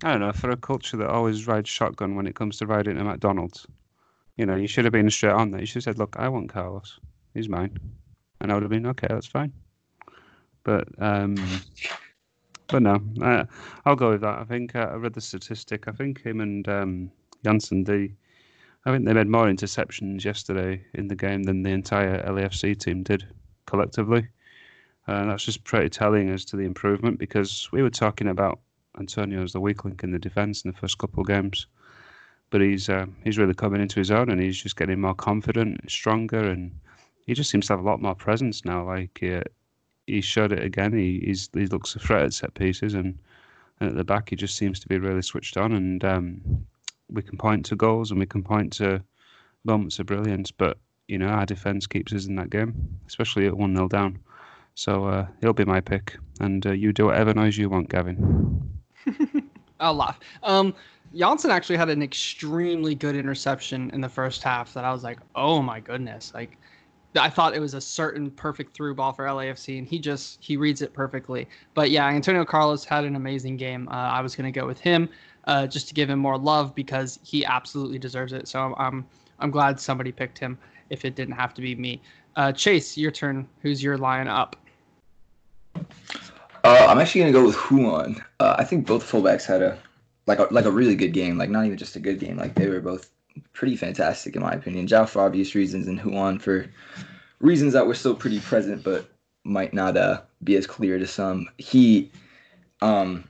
I 0.03 0.11
don't 0.11 0.21
know, 0.21 0.31
for 0.31 0.51
a 0.51 0.57
culture 0.57 0.97
that 0.97 1.09
always 1.09 1.47
rides 1.47 1.69
shotgun 1.69 2.15
when 2.15 2.27
it 2.27 2.35
comes 2.35 2.57
to 2.57 2.67
riding 2.67 2.97
to 2.97 3.03
McDonald's, 3.03 3.65
you 4.35 4.45
know, 4.45 4.55
you 4.55 4.67
should 4.67 4.85
have 4.85 4.91
been 4.91 5.09
straight 5.09 5.31
on 5.31 5.49
there. 5.49 5.59
You 5.59 5.65
should 5.65 5.83
have 5.85 5.95
said, 5.95 5.97
look, 5.97 6.15
I 6.19 6.29
want 6.29 6.49
Carlos. 6.49 6.99
He's 7.33 7.49
mine. 7.49 7.77
And 8.39 8.51
I 8.51 8.53
would 8.53 8.63
have 8.63 8.69
been, 8.69 8.85
okay, 8.85 9.07
that's 9.09 9.25
fine. 9.25 9.51
But, 10.63 10.87
um, 10.99 11.35
but 12.67 12.83
no, 12.83 13.01
uh, 13.21 13.45
I'll 13.85 13.95
go 13.95 14.11
with 14.11 14.21
that. 14.21 14.37
I 14.37 14.43
think 14.43 14.75
uh, 14.75 14.89
I 14.91 14.95
read 14.95 15.13
the 15.13 15.21
statistic. 15.21 15.87
I 15.87 15.91
think 15.91 16.21
him 16.21 16.41
and 16.41 16.67
um, 16.69 17.11
Jansson, 17.43 17.83
they, 17.83 18.13
I 18.87 18.91
think 18.93 19.03
they 19.03 19.11
made 19.11 19.27
more 19.27 19.47
interceptions 19.47 20.23
yesterday 20.23 20.81
in 20.93 21.09
the 21.09 21.15
game 21.15 21.43
than 21.43 21.61
the 21.61 21.71
entire 21.71 22.23
LAFC 22.23 22.79
team 22.79 23.03
did 23.03 23.27
collectively. 23.65 24.29
And 25.07 25.29
that's 25.29 25.43
just 25.43 25.65
pretty 25.65 25.89
telling 25.89 26.29
as 26.29 26.45
to 26.45 26.55
the 26.55 26.63
improvement 26.63 27.19
because 27.19 27.67
we 27.73 27.83
were 27.83 27.89
talking 27.89 28.29
about 28.29 28.61
Antonio 28.97 29.43
as 29.43 29.51
the 29.51 29.59
weak 29.59 29.83
link 29.83 30.05
in 30.05 30.11
the 30.11 30.19
defence 30.19 30.63
in 30.63 30.71
the 30.71 30.77
first 30.77 30.99
couple 30.99 31.19
of 31.19 31.27
games. 31.27 31.67
But 32.49 32.61
he's 32.61 32.87
uh, 32.87 33.07
he's 33.25 33.37
really 33.37 33.53
coming 33.53 33.81
into 33.81 33.99
his 33.99 34.09
own 34.09 34.29
and 34.29 34.41
he's 34.41 34.63
just 34.63 34.77
getting 34.77 35.01
more 35.01 35.15
confident, 35.15 35.81
stronger, 35.91 36.47
and 36.47 36.71
he 37.25 37.33
just 37.33 37.49
seems 37.49 37.67
to 37.67 37.73
have 37.73 37.81
a 37.81 37.89
lot 37.89 38.01
more 38.01 38.15
presence 38.15 38.63
now. 38.63 38.85
Like 38.85 39.21
uh, 39.21 39.41
he 40.05 40.21
showed 40.21 40.53
it 40.53 40.63
again. 40.63 40.93
He 40.93 41.35
he 41.53 41.65
looks 41.65 41.93
a 41.97 41.99
threat 41.99 42.23
at 42.23 42.33
set 42.33 42.53
pieces 42.53 42.93
and, 42.93 43.19
and 43.81 43.89
at 43.89 43.97
the 43.97 44.05
back 44.05 44.29
he 44.29 44.37
just 44.37 44.55
seems 44.55 44.79
to 44.79 44.87
be 44.87 44.97
really 44.97 45.23
switched 45.23 45.57
on. 45.57 45.73
And 45.73 46.05
um, 46.05 46.65
we 47.09 47.21
can 47.21 47.37
point 47.37 47.65
to 47.67 47.75
goals 47.75 48.11
and 48.11 48.19
we 48.19 48.25
can 48.25 48.43
point 48.43 48.73
to 48.73 49.03
moments 49.63 49.99
of 49.99 50.05
brilliance. 50.05 50.51
But 50.51 50.77
you 51.07 51.17
know 51.17 51.27
our 51.27 51.45
defence 51.45 51.87
keeps 51.87 52.13
us 52.13 52.25
in 52.25 52.35
that 52.35 52.49
game, 52.49 52.99
especially 53.07 53.47
at 53.47 53.57
one 53.57 53.75
0 53.75 53.87
down. 53.87 54.19
So 54.75 55.05
uh, 55.05 55.25
he'll 55.41 55.53
be 55.53 55.65
my 55.65 55.81
pick. 55.81 56.17
And 56.39 56.65
uh, 56.65 56.71
you 56.71 56.93
do 56.93 57.05
whatever 57.05 57.33
noise 57.33 57.57
you 57.57 57.67
want, 57.67 57.89
Gavin. 57.89 58.69
I'll 59.79 59.95
laugh. 59.95 60.19
Um, 60.43 60.75
Jansson 61.15 61.49
actually 61.49 61.77
had 61.77 61.89
an 61.89 62.03
extremely 62.03 62.93
good 62.93 63.15
interception 63.15 63.89
in 63.91 64.01
the 64.01 64.09
first 64.09 64.43
half 64.43 64.73
that 64.75 64.85
I 64.85 64.91
was 64.91 65.03
like, 65.03 65.17
oh 65.33 65.63
my 65.63 65.79
goodness. 65.79 66.31
Like, 66.35 66.57
I 67.15 67.29
thought 67.29 67.55
it 67.55 67.59
was 67.59 67.73
a 67.73 67.81
certain 67.81 68.29
perfect 68.29 68.75
through 68.75 68.93
ball 68.93 69.13
for 69.13 69.25
LAFC, 69.25 69.79
and 69.79 69.87
he 69.87 69.97
just 69.97 70.37
he 70.43 70.57
reads 70.57 70.83
it 70.83 70.93
perfectly. 70.93 71.47
But 71.73 71.89
yeah, 71.89 72.05
Antonio 72.05 72.45
Carlos 72.45 72.85
had 72.85 73.05
an 73.05 73.15
amazing 73.15 73.57
game. 73.57 73.87
Uh, 73.89 73.93
I 73.93 74.21
was 74.21 74.35
gonna 74.35 74.51
go 74.51 74.67
with 74.67 74.79
him 74.79 75.09
uh, 75.47 75.65
just 75.65 75.87
to 75.87 75.93
give 75.93 76.09
him 76.09 76.19
more 76.19 76.37
love 76.37 76.75
because 76.75 77.19
he 77.23 77.43
absolutely 77.45 77.97
deserves 77.97 78.33
it. 78.33 78.47
So 78.47 78.59
I'm 78.59 78.75
I'm, 78.77 79.05
I'm 79.39 79.51
glad 79.51 79.79
somebody 79.79 80.11
picked 80.11 80.37
him 80.37 80.57
if 80.89 81.05
it 81.05 81.15
didn't 81.15 81.35
have 81.35 81.53
to 81.55 81.61
be 81.61 81.75
me. 81.75 82.01
Uh, 82.35 82.51
Chase, 82.51 82.97
your 82.97 83.11
turn. 83.11 83.47
Who's 83.63 83.81
your 83.81 83.97
line 83.97 84.27
up? 84.27 84.55
Uh, 86.63 86.85
I'm 86.89 86.99
actually 86.99 87.21
gonna 87.21 87.33
go 87.33 87.45
with 87.45 87.71
Ruan. 87.71 88.23
Uh, 88.39 88.55
I 88.59 88.63
think 88.63 88.85
both 88.85 89.09
fullbacks 89.09 89.45
had 89.45 89.61
a 89.61 89.79
like 90.27 90.39
a 90.39 90.47
like 90.51 90.65
a 90.65 90.71
really 90.71 90.95
good 90.95 91.13
game. 91.13 91.37
Like 91.37 91.49
not 91.49 91.65
even 91.65 91.77
just 91.77 91.95
a 91.95 91.99
good 91.99 92.19
game. 92.19 92.37
Like 92.37 92.55
they 92.55 92.67
were 92.67 92.81
both 92.81 93.09
pretty 93.53 93.75
fantastic 93.75 94.35
in 94.35 94.41
my 94.41 94.51
opinion. 94.51 94.87
João 94.87 95.07
for 95.07 95.21
obvious 95.21 95.55
reasons, 95.55 95.87
and 95.87 96.03
Ruan 96.05 96.39
for 96.39 96.67
reasons 97.39 97.73
that 97.73 97.87
were 97.87 97.95
still 97.95 98.15
pretty 98.15 98.39
present, 98.39 98.83
but 98.83 99.09
might 99.43 99.73
not 99.73 99.95
uh, 99.95 100.21
be 100.43 100.55
as 100.55 100.67
clear 100.67 100.99
to 100.99 101.07
some. 101.07 101.47
He, 101.57 102.11
um, 102.81 103.23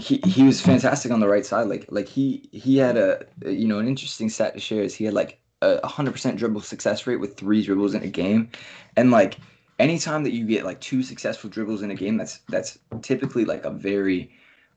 he 0.00 0.20
he 0.24 0.42
was 0.42 0.60
fantastic 0.60 1.12
on 1.12 1.20
the 1.20 1.28
right 1.28 1.44
side. 1.44 1.68
Like 1.68 1.86
like 1.90 2.08
he 2.08 2.48
he 2.52 2.76
had 2.76 2.96
a 2.96 3.24
you 3.44 3.66
know 3.66 3.78
an 3.78 3.88
interesting 3.88 4.28
stat 4.28 4.54
to 4.54 4.60
share 4.60 4.82
is 4.82 4.94
he 4.94 5.04
had 5.04 5.14
like 5.14 5.40
a 5.60 5.86
hundred 5.86 6.12
percent 6.12 6.38
dribble 6.38 6.60
success 6.60 7.06
rate 7.06 7.16
with 7.16 7.36
three 7.36 7.64
dribbles 7.64 7.94
in 7.94 8.02
a 8.02 8.08
game, 8.08 8.50
and 8.96 9.10
like 9.10 9.38
anytime 9.78 10.22
that 10.24 10.32
you 10.32 10.44
get 10.44 10.64
like 10.64 10.80
two 10.80 11.02
successful 11.02 11.50
dribbles 11.50 11.82
in 11.82 11.90
a 11.90 11.94
game, 11.94 12.16
that's 12.16 12.40
that's 12.48 12.78
typically 13.02 13.44
like 13.44 13.64
a 13.64 13.70
very 13.70 14.30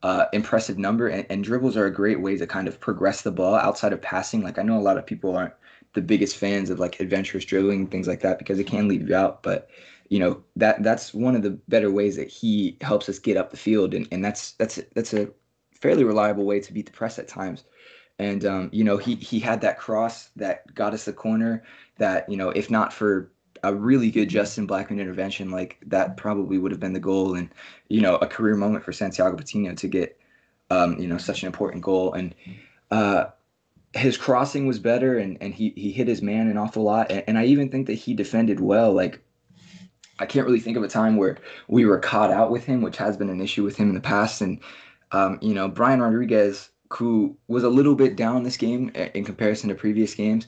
uh, 0.04 0.26
impressive 0.34 0.78
number. 0.78 1.08
And, 1.08 1.26
and 1.30 1.44
dribbles 1.44 1.78
are 1.78 1.86
a 1.86 1.94
great 1.94 2.22
way 2.22 2.38
to 2.38 2.48
kind 2.48 2.68
of 2.68 2.80
progress 2.80 3.22
the 3.22 3.32
ball 3.32 3.56
outside 3.56 3.94
of 3.94 4.02
passing. 4.02 4.42
Like 4.42 4.60
I 4.60 4.64
know 4.64 4.78
a 4.78 4.82
lot 4.82 4.98
of 4.98 5.06
people 5.06 5.36
aren't 5.36 5.54
the 5.94 6.02
biggest 6.02 6.38
fans 6.38 6.70
of 6.70 6.80
like 6.80 7.00
adventurous 7.00 7.46
dribbling 7.46 7.88
things 7.88 8.08
like 8.08 8.22
that 8.22 8.40
because 8.40 8.60
it 8.60 8.68
can 8.68 8.88
leave 8.88 9.08
you 9.08 9.16
out. 9.16 9.44
But 9.44 9.70
you 10.12 10.20
know 10.20 10.44
that 10.58 10.84
that's 10.84 11.14
one 11.14 11.36
of 11.38 11.42
the 11.42 11.52
better 11.70 11.90
ways 11.90 12.18
that 12.18 12.28
he 12.28 12.78
helps 12.82 13.08
us 13.08 13.18
get 13.18 13.38
up 13.38 13.50
the 13.50 13.58
field, 13.58 13.94
and, 13.94 14.08
and 14.12 14.24
that's 14.24 14.52
that's 14.54 14.78
that's 14.94 15.14
a 15.14 15.30
fairly 15.72 16.04
reliable 16.04 16.44
way 16.46 16.60
to 16.60 16.74
beat 16.74 16.86
the 16.86 16.92
press 16.92 17.18
at 17.18 17.30
times. 17.30 17.64
And 18.20 18.44
um, 18.46 18.70
you 18.74 18.84
know 18.84 18.98
he 18.98 19.16
he 19.16 19.40
had 19.40 19.62
that 19.62 19.80
cross 19.80 20.30
that 20.36 20.76
got 20.76 20.94
us 20.94 21.06
the 21.06 21.14
corner 21.14 21.64
that 21.98 22.30
you 22.30 22.36
know 22.36 22.50
if 22.50 22.70
not 22.70 22.92
for 22.92 23.32
a 23.64 23.74
really 23.74 24.12
good 24.12 24.30
Tristan 24.30 24.68
Blackmon 24.68 25.00
intervention, 25.00 25.50
like 25.50 25.78
that 25.86 26.18
probably 26.18 26.58
would 26.58 26.72
have 26.72 26.82
been 26.82 26.94
the 26.94 27.00
goal, 27.00 27.36
and 27.36 27.50
you 27.88 28.02
know, 28.02 28.16
a 28.18 28.28
career 28.28 28.56
moment 28.56 28.84
for 28.84 28.92
Santiago 28.92 29.38
Patino 29.38 29.76
to 29.76 29.88
get, 29.88 30.20
um, 30.70 31.00
you 31.00 31.08
know, 31.08 31.18
such 31.18 31.44
an 31.44 31.48
important 31.48 31.84
goal. 31.84 32.12
And 32.14 32.36
uh, 32.90 33.26
his 33.94 34.18
crossing 34.18 34.68
was 34.68 34.80
better, 34.80 35.18
and 35.18 35.38
and 35.42 35.54
he 35.54 35.74
he 35.78 35.92
hit 35.94 36.08
his 36.08 36.22
man 36.22 36.48
an 36.48 36.58
awful 36.58 36.84
lot, 36.84 37.12
and, 37.12 37.24
and 37.28 37.38
I 37.38 37.46
even 37.46 37.70
think 37.70 37.88
that 37.88 37.94
he 37.94 38.14
defended 38.14 38.60
well. 38.60 38.92
Like, 38.92 39.24
I 40.22 40.26
can't 40.26 40.46
really 40.46 40.60
think 40.60 40.78
of 40.78 40.84
a 40.84 40.88
time 40.88 41.18
where 41.18 41.38
we 41.68 41.86
were 41.86 42.00
caught 42.00 42.32
out 42.32 42.52
with 42.52 42.64
him, 42.64 42.82
which 42.82 42.98
has 42.98 43.18
been 43.18 43.30
an 43.30 43.42
issue 43.42 43.64
with 43.64 43.76
him 43.76 43.90
in 43.90 43.96
the 43.96 44.02
past. 44.02 44.40
And 44.42 44.60
um, 45.12 45.40
you 45.42 45.54
know, 45.54 45.68
Brian 45.68 46.02
Rodriguez, 46.02 46.70
who 46.90 47.36
was 47.48 47.64
a 47.64 47.70
little 47.70 47.96
bit 47.96 48.16
down 48.16 48.44
this 48.44 48.58
game 48.58 48.90
in 48.90 49.26
comparison 49.26 49.70
to 49.70 49.76
previous 49.76 50.14
games, 50.14 50.48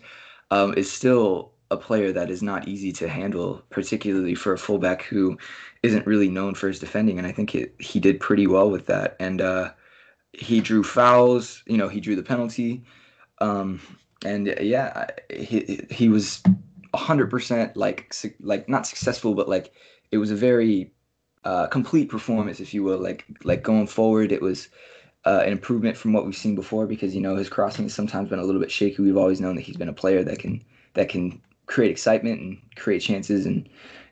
um, 0.52 0.74
is 0.76 0.92
still 0.92 1.52
a 1.72 1.78
player 1.78 2.12
that 2.12 2.30
is 2.30 2.44
not 2.44 2.68
easy 2.68 2.92
to 2.94 3.10
handle, 3.10 3.64
particularly 3.72 4.36
for 4.36 4.54
a 4.54 4.58
fullback 4.58 5.02
who 5.02 5.38
isn't 5.82 6.06
really 6.06 6.30
known 6.30 6.54
for 6.54 6.68
his 6.68 6.80
defending. 6.80 7.18
And 7.18 7.28
I 7.28 7.32
think 7.32 7.56
it, 7.56 7.74
he 7.80 8.00
did 8.00 8.20
pretty 8.20 8.46
well 8.46 8.70
with 8.70 8.86
that. 8.86 9.16
And 9.20 9.42
uh, 9.42 9.72
he 10.34 10.62
drew 10.62 10.84
fouls. 10.84 11.64
You 11.66 11.78
know, 11.78 11.90
he 11.90 12.00
drew 12.00 12.16
the 12.16 12.24
penalty. 12.24 12.84
Um, 13.40 13.82
and 14.24 14.56
yeah, 14.62 15.08
he 15.30 15.86
he 15.90 16.08
was 16.08 16.42
hundred 16.96 17.30
percent 17.30 17.76
like 17.76 18.14
like 18.40 18.70
not 18.70 18.88
successful, 18.88 19.34
but 19.36 19.50
like 19.50 19.74
it 20.12 20.18
was 20.18 20.32
a 20.32 20.36
very 20.36 20.92
uh, 21.44 21.68
complete 21.68 22.10
performance, 22.10 22.60
if 22.60 22.74
you 22.74 22.84
will. 22.84 23.00
Like 23.00 23.26
like 23.44 23.64
going 23.64 23.88
forward, 23.88 24.32
it 24.32 24.42
was. 24.42 24.70
Uh, 25.26 25.42
an 25.46 25.54
improvement 25.54 25.96
from 25.96 26.12
what 26.12 26.26
we've 26.26 26.36
seen 26.36 26.54
before 26.54 26.86
because 26.86 27.16
you 27.16 27.22
know 27.22 27.38
his 27.38 27.48
crossing 27.48 27.86
has 27.86 27.94
sometimes 27.94 28.30
been 28.30 28.40
a 28.40 28.44
little 28.44 28.60
bit 28.60 28.70
shaky. 28.70 29.02
We've 29.02 29.16
always 29.16 29.40
known 29.40 29.56
that 29.56 29.62
he's 29.62 29.78
been 29.78 29.88
a 29.88 29.94
player 29.94 30.22
that 30.22 30.40
can 30.40 30.62
that 30.96 31.08
can 31.08 31.42
create 31.66 31.92
excitement 31.92 32.42
and 32.42 32.58
create 32.76 33.00
chances. 33.00 33.46
And 33.46 33.70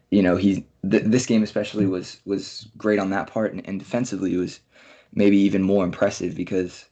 you 0.10 0.22
know, 0.22 0.36
he 0.38 0.66
th- 0.90 1.04
this 1.04 1.26
game 1.26 1.44
especially 1.44 1.86
was 1.86 2.20
was 2.26 2.68
great 2.78 3.00
on 3.00 3.10
that 3.12 3.28
part, 3.28 3.54
and, 3.54 3.68
and 3.68 3.80
defensively 3.80 4.34
it 4.34 4.38
was 4.38 4.60
maybe 5.14 5.38
even 5.38 5.62
more 5.62 5.84
impressive 5.84 6.36
because 6.36 6.86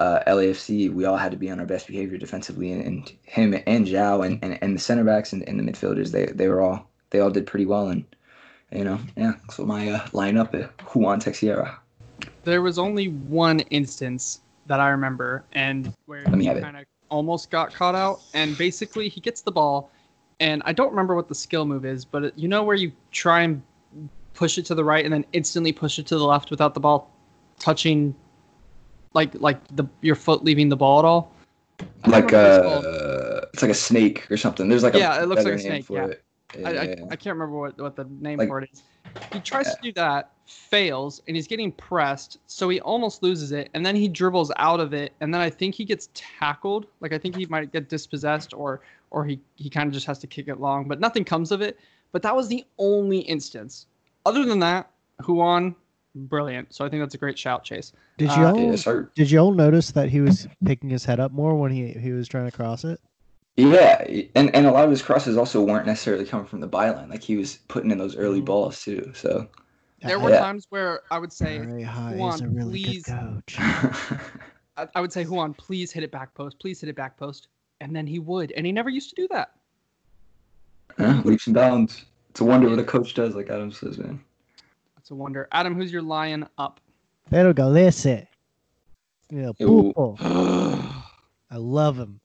uh, 0.00 0.20
LAFC 0.26 0.92
we 0.92 1.04
all 1.04 1.16
had 1.16 1.30
to 1.30 1.36
be 1.36 1.50
on 1.50 1.60
our 1.60 1.66
best 1.66 1.86
behavior 1.86 2.18
defensively, 2.18 2.72
and, 2.72 2.84
and 2.84 3.12
him 3.22 3.62
and 3.66 3.86
João 3.86 4.26
and, 4.26 4.38
and, 4.42 4.58
and 4.62 4.74
the 4.74 4.80
center 4.80 5.04
backs 5.04 5.32
and, 5.32 5.46
and 5.48 5.58
the 5.58 5.72
midfielders 5.72 6.10
they 6.10 6.26
they 6.26 6.48
were 6.48 6.60
all 6.60 6.88
they 7.10 7.20
all 7.20 7.30
did 7.30 7.46
pretty 7.46 7.66
well, 7.66 7.88
and 7.88 8.04
you 8.72 8.84
know, 8.84 8.98
yeah, 9.16 9.34
so 9.50 9.64
my 9.64 9.88
uh, 9.88 10.00
lineup 10.08 10.52
at 10.54 10.70
Ruan 10.94 11.20
Teixeira. 11.20 11.78
There 12.42 12.62
was 12.62 12.78
only 12.78 13.08
one 13.08 13.60
instance 13.60 14.40
that 14.66 14.80
I 14.80 14.88
remember, 14.88 15.44
and 15.52 15.92
where 16.06 16.24
he 16.24 16.46
kind 16.46 16.76
of 16.76 16.84
almost 17.08 17.50
got 17.50 17.72
caught 17.72 17.94
out. 17.94 18.20
And 18.34 18.56
basically, 18.58 19.08
he 19.08 19.20
gets 19.20 19.42
the 19.42 19.52
ball, 19.52 19.90
and 20.40 20.62
I 20.64 20.72
don't 20.72 20.90
remember 20.90 21.14
what 21.14 21.28
the 21.28 21.34
skill 21.34 21.64
move 21.64 21.84
is, 21.84 22.04
but 22.04 22.24
it, 22.24 22.34
you 22.36 22.48
know 22.48 22.62
where 22.62 22.76
you 22.76 22.92
try 23.12 23.42
and 23.42 23.62
push 24.34 24.58
it 24.58 24.66
to 24.66 24.74
the 24.74 24.84
right 24.84 25.04
and 25.04 25.14
then 25.14 25.24
instantly 25.32 25.72
push 25.72 25.98
it 25.98 26.06
to 26.06 26.18
the 26.18 26.24
left 26.24 26.50
without 26.50 26.74
the 26.74 26.80
ball 26.80 27.10
touching, 27.60 28.14
like 29.14 29.34
like 29.40 29.58
the 29.76 29.84
your 30.02 30.14
foot 30.16 30.44
leaving 30.44 30.68
the 30.68 30.76
ball 30.76 30.98
at 30.98 31.04
all. 31.04 31.32
I 32.04 32.10
Like 32.10 32.24
it's 32.26 32.34
uh, 32.34 33.46
it's 33.52 33.62
like 33.62 33.70
a 33.70 33.74
snake 33.74 34.30
or 34.30 34.36
something. 34.36 34.68
There's 34.68 34.82
like 34.82 34.94
Yeah, 34.94 35.18
a 35.18 35.22
it 35.22 35.26
looks 35.26 35.44
like 35.44 35.54
a 35.54 35.58
snake, 35.58 35.86
yeah. 35.88 36.06
it. 36.06 36.24
I, 36.64 36.70
I, 36.70 36.82
I 37.10 37.16
can't 37.16 37.34
remember 37.34 37.58
what, 37.58 37.76
what 37.80 37.96
the 37.96 38.04
name 38.20 38.38
Like- 38.38 38.48
for 38.48 38.60
it 38.60 38.70
is. 38.72 38.82
He 39.32 39.38
tries 39.40 39.66
to 39.66 39.78
do 39.82 39.92
that, 39.92 40.30
fails, 40.46 41.22
and 41.28 41.36
he's 41.36 41.46
getting 41.46 41.70
pressed, 41.72 42.38
so 42.48 42.68
he 42.68 42.80
almost 42.80 43.22
loses 43.22 43.52
it, 43.52 43.70
and 43.74 43.84
then 43.86 43.94
he 43.94 44.08
dribbles 44.08 44.50
out 44.56 44.80
of 44.80 44.92
it, 44.92 45.12
and 45.20 45.32
then 45.32 45.40
I 45.40 45.50
think 45.50 45.74
he 45.74 45.84
gets 45.84 46.08
tackled. 46.14 46.86
Like 47.00 47.12
I 47.12 47.18
think 47.18 47.36
he 47.36 47.46
might 47.46 47.70
get 47.72 47.88
dispossessed, 47.88 48.52
or 48.54 48.80
or 49.10 49.24
he 49.24 49.40
he 49.56 49.70
kind 49.70 49.86
of 49.86 49.92
just 49.92 50.06
has 50.06 50.18
to 50.20 50.26
kick 50.26 50.48
it 50.48 50.58
long, 50.60 50.88
but 50.88 50.98
nothing 51.00 51.24
comes 51.24 51.52
of 51.52 51.60
it. 51.60 51.78
But 52.12 52.22
that 52.22 52.34
was 52.34 52.48
the 52.48 52.64
only 52.78 53.18
instance. 53.20 53.86
Other 54.26 54.44
than 54.44 54.58
that, 54.60 54.90
Ruan, 55.28 55.76
brilliant. 56.14 56.74
So 56.74 56.84
I 56.84 56.88
think 56.88 57.02
that's 57.02 57.14
a 57.14 57.18
great 57.18 57.38
shout, 57.38 57.64
Chase. 57.64 57.92
Did 58.18 58.30
Uh, 58.30 58.40
y'all 58.40 58.70
Yeah, 58.70 58.76
sir. 58.76 59.10
did 59.14 59.30
y'all 59.30 59.52
notice 59.52 59.92
that 59.92 60.08
he 60.08 60.20
was 60.20 60.48
picking 60.64 60.90
his 60.90 61.04
head 61.04 61.20
up 61.20 61.32
more 61.32 61.56
when 61.56 61.72
he 61.72 61.88
he 61.92 62.12
was 62.12 62.28
trying 62.28 62.46
to 62.50 62.52
cross 62.56 62.84
it? 62.84 63.00
Yeah, 63.56 64.04
and, 64.34 64.52
and 64.54 64.66
a 64.66 64.72
lot 64.72 64.84
of 64.84 64.90
his 64.90 65.00
crosses 65.02 65.36
also 65.36 65.62
weren't 65.62 65.86
necessarily 65.86 66.24
coming 66.24 66.46
from 66.46 66.60
the 66.60 66.68
byline. 66.68 67.08
Like 67.08 67.22
he 67.22 67.36
was 67.36 67.58
putting 67.68 67.90
in 67.92 67.98
those 67.98 68.16
early 68.16 68.40
Mhm. 68.40 68.46
balls 68.46 68.82
too. 68.82 69.12
So 69.14 69.48
There 70.02 70.18
were 70.18 70.30
Yeah. 70.30 70.40
times 70.40 70.66
where 70.70 71.00
I 71.10 71.18
would 71.18 71.32
say, 71.32 71.58
Very. 71.58 71.84
Ruan, 71.84 72.42
a 72.42 72.48
really 72.48 72.72
please. 72.72 73.04
good 73.04 73.14
coach. 73.14 73.56
I, 74.76 74.88
I 74.96 75.00
would 75.00 75.12
say, 75.12 75.24
Ruan, 75.24 75.54
please 75.54 75.92
hit 75.92 76.02
it 76.02 76.10
back 76.10 76.34
post, 76.34 76.58
please 76.58 76.80
hit 76.80 76.90
it 76.90 76.96
back 76.96 77.16
post, 77.16 77.46
and 77.80 77.94
then 77.94 78.06
he 78.06 78.18
would, 78.18 78.50
and 78.52 78.66
he 78.66 78.72
never 78.72 78.90
used 78.90 79.08
to 79.10 79.14
do 79.16 79.28
that. 79.30 79.52
yeah, 80.98 81.22
leaps 81.24 81.46
and 81.46 81.54
bounds. 81.54 82.04
It's 82.30 82.40
a 82.40 82.44
wonder 82.44 82.68
what 82.68 82.78
a 82.80 82.84
coach 82.84 83.14
does, 83.14 83.34
like 83.36 83.48
Adam 83.50 83.70
says, 83.72 83.98
man. 83.98 84.20
It's 85.04 85.10
a 85.10 85.14
wonder. 85.14 85.46
Adam, 85.52 85.74
who's 85.74 85.92
your 85.92 86.00
lion 86.00 86.48
up? 86.56 86.80
Pedro 87.30 87.52
Gallese. 87.52 88.26
Yeah, 89.28 89.50
Ew. 89.58 89.92
pulpo. 89.94 90.16
I 91.50 91.56
love 91.58 91.98
him. 91.98 92.22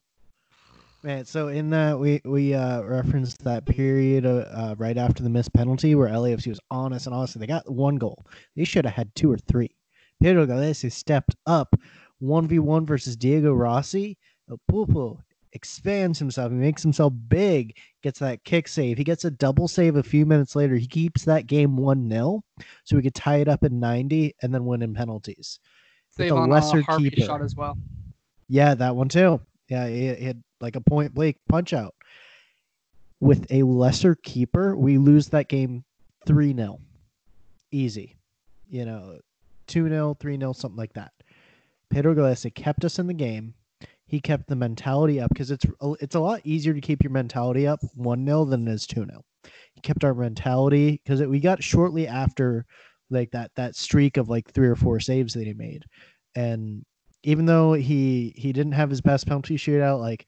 Man, 1.02 1.26
so 1.26 1.48
in 1.48 1.68
that 1.68 1.98
we 1.98 2.22
we 2.24 2.54
uh, 2.54 2.80
referenced 2.80 3.44
that 3.44 3.66
period 3.66 4.24
uh, 4.24 4.46
uh, 4.50 4.74
right 4.78 4.96
after 4.96 5.22
the 5.22 5.28
missed 5.28 5.52
penalty 5.52 5.94
where 5.94 6.08
LAFC 6.08 6.46
was 6.46 6.60
honest 6.70 7.04
and 7.04 7.14
honestly 7.14 7.40
they 7.40 7.46
got 7.46 7.70
one 7.70 7.96
goal. 7.96 8.24
They 8.56 8.64
should 8.64 8.86
have 8.86 8.94
had 8.94 9.14
two 9.14 9.30
or 9.30 9.36
three. 9.36 9.76
Pedro 10.22 10.46
Gallese 10.46 10.90
stepped 10.90 11.36
up, 11.44 11.76
one 12.18 12.48
v 12.48 12.60
one 12.60 12.86
versus 12.86 13.14
Diego 13.14 13.52
Rossi. 13.52 14.16
El 14.48 14.58
Pulpo 14.72 15.18
expands 15.52 16.18
himself. 16.18 16.50
He 16.52 16.58
makes 16.58 16.82
himself 16.82 17.12
big. 17.28 17.76
Gets 18.02 18.18
that 18.20 18.44
kick 18.44 18.68
save. 18.68 18.98
He 18.98 19.04
gets 19.04 19.24
a 19.24 19.30
double 19.30 19.68
save 19.68 19.96
a 19.96 20.02
few 20.02 20.24
minutes 20.24 20.56
later. 20.56 20.76
He 20.76 20.86
keeps 20.86 21.24
that 21.24 21.46
game 21.46 21.76
one 21.76 22.08
0 22.08 22.42
so 22.84 22.96
we 22.96 23.02
could 23.02 23.14
tie 23.14 23.36
it 23.38 23.48
up 23.48 23.64
in 23.64 23.78
ninety 23.80 24.34
and 24.42 24.54
then 24.54 24.64
win 24.64 24.82
in 24.82 24.94
penalties. 24.94 25.60
With 26.16 26.26
Save 26.28 26.32
a 26.32 26.36
on 26.36 26.50
uh, 26.50 26.54
lesser 26.54 26.78
a 26.86 26.96
keeper. 26.98 27.20
shot 27.20 27.42
as 27.42 27.54
well. 27.54 27.76
Yeah, 28.48 28.74
that 28.74 28.96
one 28.96 29.08
too. 29.08 29.40
Yeah, 29.68 29.86
he, 29.86 30.14
he 30.14 30.24
had 30.24 30.42
like 30.60 30.76
a 30.76 30.80
point 30.80 31.14
blank 31.14 31.36
punch 31.48 31.72
out. 31.72 31.94
With 33.20 33.46
a 33.50 33.62
lesser 33.62 34.14
keeper, 34.14 34.76
we 34.76 34.98
lose 34.98 35.28
that 35.28 35.48
game 35.48 35.84
3 36.26 36.54
0. 36.54 36.80
Easy. 37.70 38.16
You 38.68 38.84
know, 38.86 39.18
2 39.66 39.88
0, 39.88 40.16
3 40.18 40.38
0, 40.38 40.52
something 40.52 40.78
like 40.78 40.92
that. 40.94 41.12
Pedro 41.90 42.14
Gallese 42.14 42.54
kept 42.54 42.84
us 42.84 42.98
in 42.98 43.06
the 43.06 43.14
game. 43.14 43.54
He 44.10 44.20
kept 44.20 44.48
the 44.48 44.56
mentality 44.56 45.20
up 45.20 45.28
because 45.28 45.52
it's 45.52 45.64
a- 45.80 45.94
it's 46.00 46.16
a 46.16 46.20
lot 46.20 46.40
easier 46.42 46.74
to 46.74 46.80
keep 46.80 47.04
your 47.04 47.12
mentality 47.12 47.64
up 47.64 47.78
1 47.94 48.26
0 48.26 48.44
than 48.44 48.66
it 48.66 48.72
is 48.72 48.84
2 48.84 49.06
0. 49.06 49.24
He 49.72 49.80
kept 49.80 50.02
our 50.02 50.14
mentality 50.14 51.00
because 51.04 51.22
we 51.22 51.38
got 51.38 51.62
shortly 51.62 52.08
after 52.08 52.66
like 53.08 53.30
that 53.30 53.52
that 53.54 53.76
streak 53.76 54.16
of 54.16 54.28
like 54.28 54.50
three 54.50 54.66
or 54.66 54.74
four 54.74 54.98
saves 54.98 55.34
that 55.34 55.46
he 55.46 55.54
made. 55.54 55.84
And 56.34 56.84
even 57.22 57.46
though 57.46 57.72
he 57.74 58.34
he 58.36 58.52
didn't 58.52 58.72
have 58.72 58.90
his 58.90 59.00
best 59.00 59.28
penalty 59.28 59.56
shootout, 59.56 60.00
like 60.00 60.26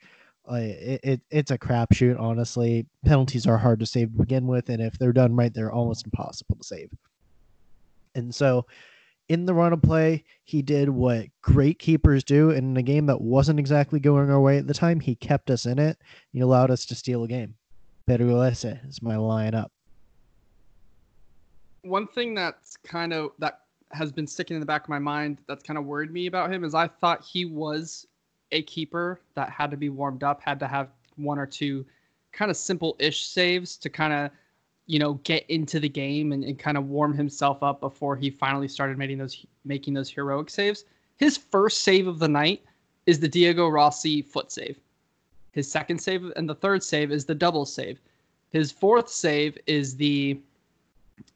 uh, 0.49 0.55
it, 0.61 1.01
it 1.03 1.21
it's 1.31 1.51
a 1.51 1.59
crapshoot. 1.59 2.21
Honestly, 2.21 2.87
penalties 3.05 3.49
are 3.49 3.59
hard 3.59 3.81
to 3.81 3.87
save 3.87 4.13
to 4.13 4.19
begin 4.19 4.47
with, 4.47 4.69
and 4.69 4.81
if 4.81 4.97
they're 4.97 5.13
done 5.13 5.35
right, 5.35 5.53
they're 5.53 5.73
almost 5.73 6.05
impossible 6.05 6.55
to 6.55 6.65
save. 6.65 6.91
And 8.15 8.33
so, 8.33 8.65
in 9.33 9.47
the 9.47 9.55
run 9.55 9.73
of 9.73 9.81
play, 9.81 10.23
he 10.45 10.61
did 10.61 10.91
what 10.91 11.27
great 11.41 11.79
keepers 11.79 12.23
do. 12.23 12.51
And 12.51 12.73
in 12.73 12.77
a 12.77 12.83
game 12.83 13.07
that 13.07 13.23
wasn't 13.23 13.59
exactly 13.59 13.99
going 13.99 14.31
our 14.31 14.41
way 14.41 14.59
at 14.59 14.67
the 14.67 14.75
time, 14.75 15.01
he 15.01 15.15
kept 15.15 15.51
us 15.51 15.65
in 15.65 15.79
it. 15.79 15.97
He 16.35 16.41
allowed 16.41 16.71
us 16.71 16.85
to 16.87 16.95
steal 16.95 17.25
a 17.25 17.29
game. 17.29 17.55
Pedro 18.07 18.27
Gallese 18.27 18.87
is 18.87 19.01
my 19.01 19.15
lineup. 19.15 19.69
One 21.81 22.07
thing 22.07 22.35
that's 22.35 22.77
kind 22.77 23.15
of 23.15 23.31
that 23.39 23.61
has 23.93 24.13
been 24.13 24.27
sticking 24.27 24.55
in 24.55 24.61
the 24.61 24.67
back 24.67 24.83
of 24.85 24.91
my 24.91 24.99
mind 24.99 25.39
that's 25.49 25.63
kind 25.63 25.79
of 25.79 25.87
worried 25.87 26.13
me 26.13 26.27
about 26.27 26.53
him 26.53 26.63
is 26.63 26.75
I 26.75 26.89
thought 26.89 27.25
he 27.25 27.47
was 27.47 28.07
a 28.51 28.63
keeper 28.63 29.21
that 29.35 29.49
had 29.49 29.71
to 29.71 29.79
be 29.79 29.89
warmed 29.89 30.23
up, 30.23 30.43
had 30.43 30.61
to 30.61 30.69
have 30.69 30.91
one 31.17 31.39
or 31.39 31.47
two 31.47 31.87
kind 32.33 32.51
of 32.51 32.57
simple-ish 32.57 33.27
saves 33.27 33.79
to 33.79 33.89
kind 33.89 34.13
of 34.13 34.31
you 34.93 34.99
know 34.99 35.15
get 35.25 35.43
into 35.49 35.81
the 35.81 35.89
game 35.89 36.33
and, 36.33 36.45
and 36.45 36.59
kind 36.59 36.77
of 36.77 36.89
warm 36.89 37.15
himself 37.15 37.63
up 37.63 37.81
before 37.81 38.15
he 38.15 38.29
finally 38.29 38.69
started 38.69 38.99
making 38.99 39.17
those 39.17 39.47
making 39.65 39.95
those 39.95 40.11
heroic 40.11 40.51
saves. 40.51 40.85
His 41.17 41.39
first 41.39 41.79
save 41.83 42.07
of 42.07 42.19
the 42.19 42.29
night 42.29 42.63
is 43.07 43.19
the 43.19 43.29
Diego 43.29 43.69
Rossi 43.69 44.21
foot 44.21 44.53
save. 44.53 44.79
His 45.53 45.71
second 45.71 45.99
save 45.99 46.31
and 46.37 46.47
the 46.47 46.55
third 46.55 46.83
save 46.83 47.11
is 47.11 47.25
the 47.25 47.35
double 47.35 47.65
save. 47.65 48.01
His 48.51 48.71
fourth 48.71 49.09
save 49.09 49.57
is 49.67 49.97
the 49.97 50.39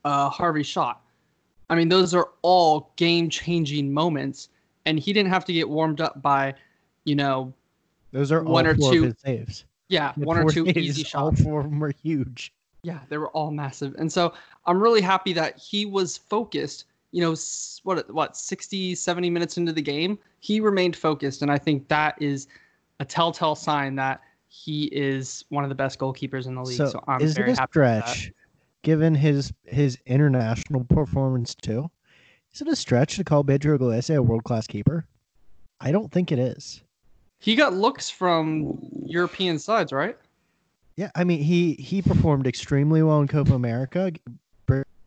uh, 0.04 0.28
Harvey 0.28 0.62
shot. 0.62 1.00
I 1.70 1.76
mean, 1.76 1.88
those 1.88 2.12
are 2.14 2.28
all 2.42 2.92
game 2.96 3.30
changing 3.30 3.92
moments, 3.92 4.50
and 4.84 4.98
he 4.98 5.12
didn't 5.14 5.30
have 5.30 5.44
to 5.46 5.52
get 5.52 5.68
warmed 5.68 6.00
up 6.02 6.20
by, 6.20 6.54
you 7.04 7.14
know, 7.16 7.52
Those 8.12 8.30
are 8.32 8.42
One 8.42 8.66
all 8.66 8.72
or 8.72 8.74
two- 8.92 9.14
saves. 9.24 9.64
yeah, 9.88 10.12
one 10.16 10.36
or 10.38 10.44
two 10.50 10.66
saves, 10.66 10.76
easy 10.98 11.04
All 11.14 11.30
shots. 11.30 11.42
four 11.42 11.60
of 11.60 11.70
them 11.70 11.80
were 11.80 11.94
huge. 12.02 12.52
Yeah, 12.86 13.00
they 13.08 13.18
were 13.18 13.30
all 13.30 13.50
massive, 13.50 13.96
and 13.98 14.12
so 14.12 14.32
I'm 14.64 14.80
really 14.80 15.00
happy 15.00 15.32
that 15.32 15.58
he 15.58 15.86
was 15.86 16.16
focused. 16.16 16.84
You 17.10 17.20
know, 17.22 17.34
what 17.82 18.08
what 18.14 18.36
60, 18.36 18.94
70 18.94 19.28
minutes 19.28 19.56
into 19.56 19.72
the 19.72 19.82
game, 19.82 20.20
he 20.38 20.60
remained 20.60 20.94
focused, 20.94 21.42
and 21.42 21.50
I 21.50 21.58
think 21.58 21.88
that 21.88 22.14
is 22.22 22.46
a 23.00 23.04
telltale 23.04 23.56
sign 23.56 23.96
that 23.96 24.20
he 24.46 24.84
is 24.92 25.44
one 25.48 25.64
of 25.64 25.68
the 25.68 25.74
best 25.74 25.98
goalkeepers 25.98 26.46
in 26.46 26.54
the 26.54 26.62
league. 26.62 26.76
So, 26.76 26.86
So, 26.86 27.04
I'm 27.08 27.20
is 27.20 27.34
very 27.34 27.50
it 27.50 27.54
a 27.54 27.56
happy 27.56 27.80
with 27.80 27.88
that. 27.88 28.08
stretch, 28.08 28.32
given 28.82 29.16
his 29.16 29.52
his 29.64 29.98
international 30.06 30.84
performance 30.84 31.56
too? 31.56 31.90
Is 32.52 32.60
it 32.60 32.68
a 32.68 32.76
stretch 32.76 33.16
to 33.16 33.24
call 33.24 33.42
Pedro 33.42 33.78
Gallese 33.78 34.14
a 34.14 34.22
world 34.22 34.44
class 34.44 34.68
keeper? 34.68 35.06
I 35.80 35.90
don't 35.90 36.12
think 36.12 36.30
it 36.30 36.38
is. 36.38 36.84
He 37.40 37.56
got 37.56 37.72
looks 37.72 38.08
from 38.08 38.78
European 39.04 39.58
sides, 39.58 39.90
right? 39.92 40.16
Yeah, 40.96 41.10
I 41.14 41.24
mean 41.24 41.40
he 41.42 41.74
he 41.74 42.00
performed 42.02 42.46
extremely 42.46 43.02
well 43.02 43.20
in 43.20 43.28
Copa 43.28 43.54
America, 43.54 44.10
g- 44.10 44.20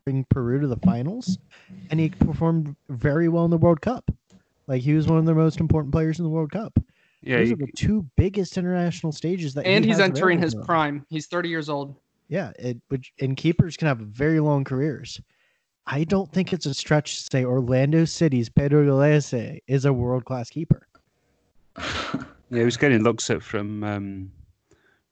bring 0.05 0.23
Peru 0.29 0.59
to 0.61 0.67
the 0.67 0.77
finals, 0.77 1.37
and 1.89 1.99
he 1.99 2.09
performed 2.09 2.75
very 2.89 3.27
well 3.27 3.45
in 3.45 3.51
the 3.51 3.57
World 3.57 3.81
Cup. 3.81 4.09
Like 4.67 4.81
he 4.83 4.93
was 4.93 5.07
one 5.07 5.17
of 5.17 5.25
the 5.25 5.33
most 5.33 5.59
important 5.59 5.91
players 5.91 6.19
in 6.19 6.23
the 6.23 6.29
World 6.29 6.51
Cup. 6.51 6.77
Yeah, 7.23 7.37
Those 7.39 7.49
you- 7.49 7.53
are 7.55 7.57
the 7.57 7.71
two 7.75 8.05
biggest 8.15 8.57
international 8.57 9.11
stages 9.11 9.53
that. 9.55 9.65
And 9.65 9.83
he 9.83 9.89
he's 9.91 9.99
entering 9.99 10.39
his 10.39 10.53
to 10.53 10.61
prime. 10.61 11.05
He's 11.09 11.25
30 11.27 11.49
years 11.49 11.69
old. 11.69 11.95
Yeah, 12.27 12.51
it 12.59 12.77
which 12.89 13.11
and 13.19 13.35
keepers 13.35 13.75
can 13.75 13.87
have 13.87 13.97
very 13.97 14.39
long 14.39 14.63
careers. 14.63 15.19
I 15.87 16.03
don't 16.03 16.31
think 16.31 16.53
it's 16.53 16.67
a 16.67 16.73
stretch 16.75 17.17
to 17.23 17.27
say 17.31 17.43
Orlando 17.43 18.05
City's 18.05 18.47
Pedro 18.47 18.85
Gallese 18.85 19.59
is 19.67 19.85
a 19.85 19.91
world 19.91 20.23
class 20.25 20.51
keeper. 20.51 20.85
yeah, 21.77 22.23
he 22.51 22.63
was 22.63 22.77
getting 22.77 23.01
looks 23.01 23.27
at 23.31 23.41
from 23.41 23.83
um, 23.83 24.31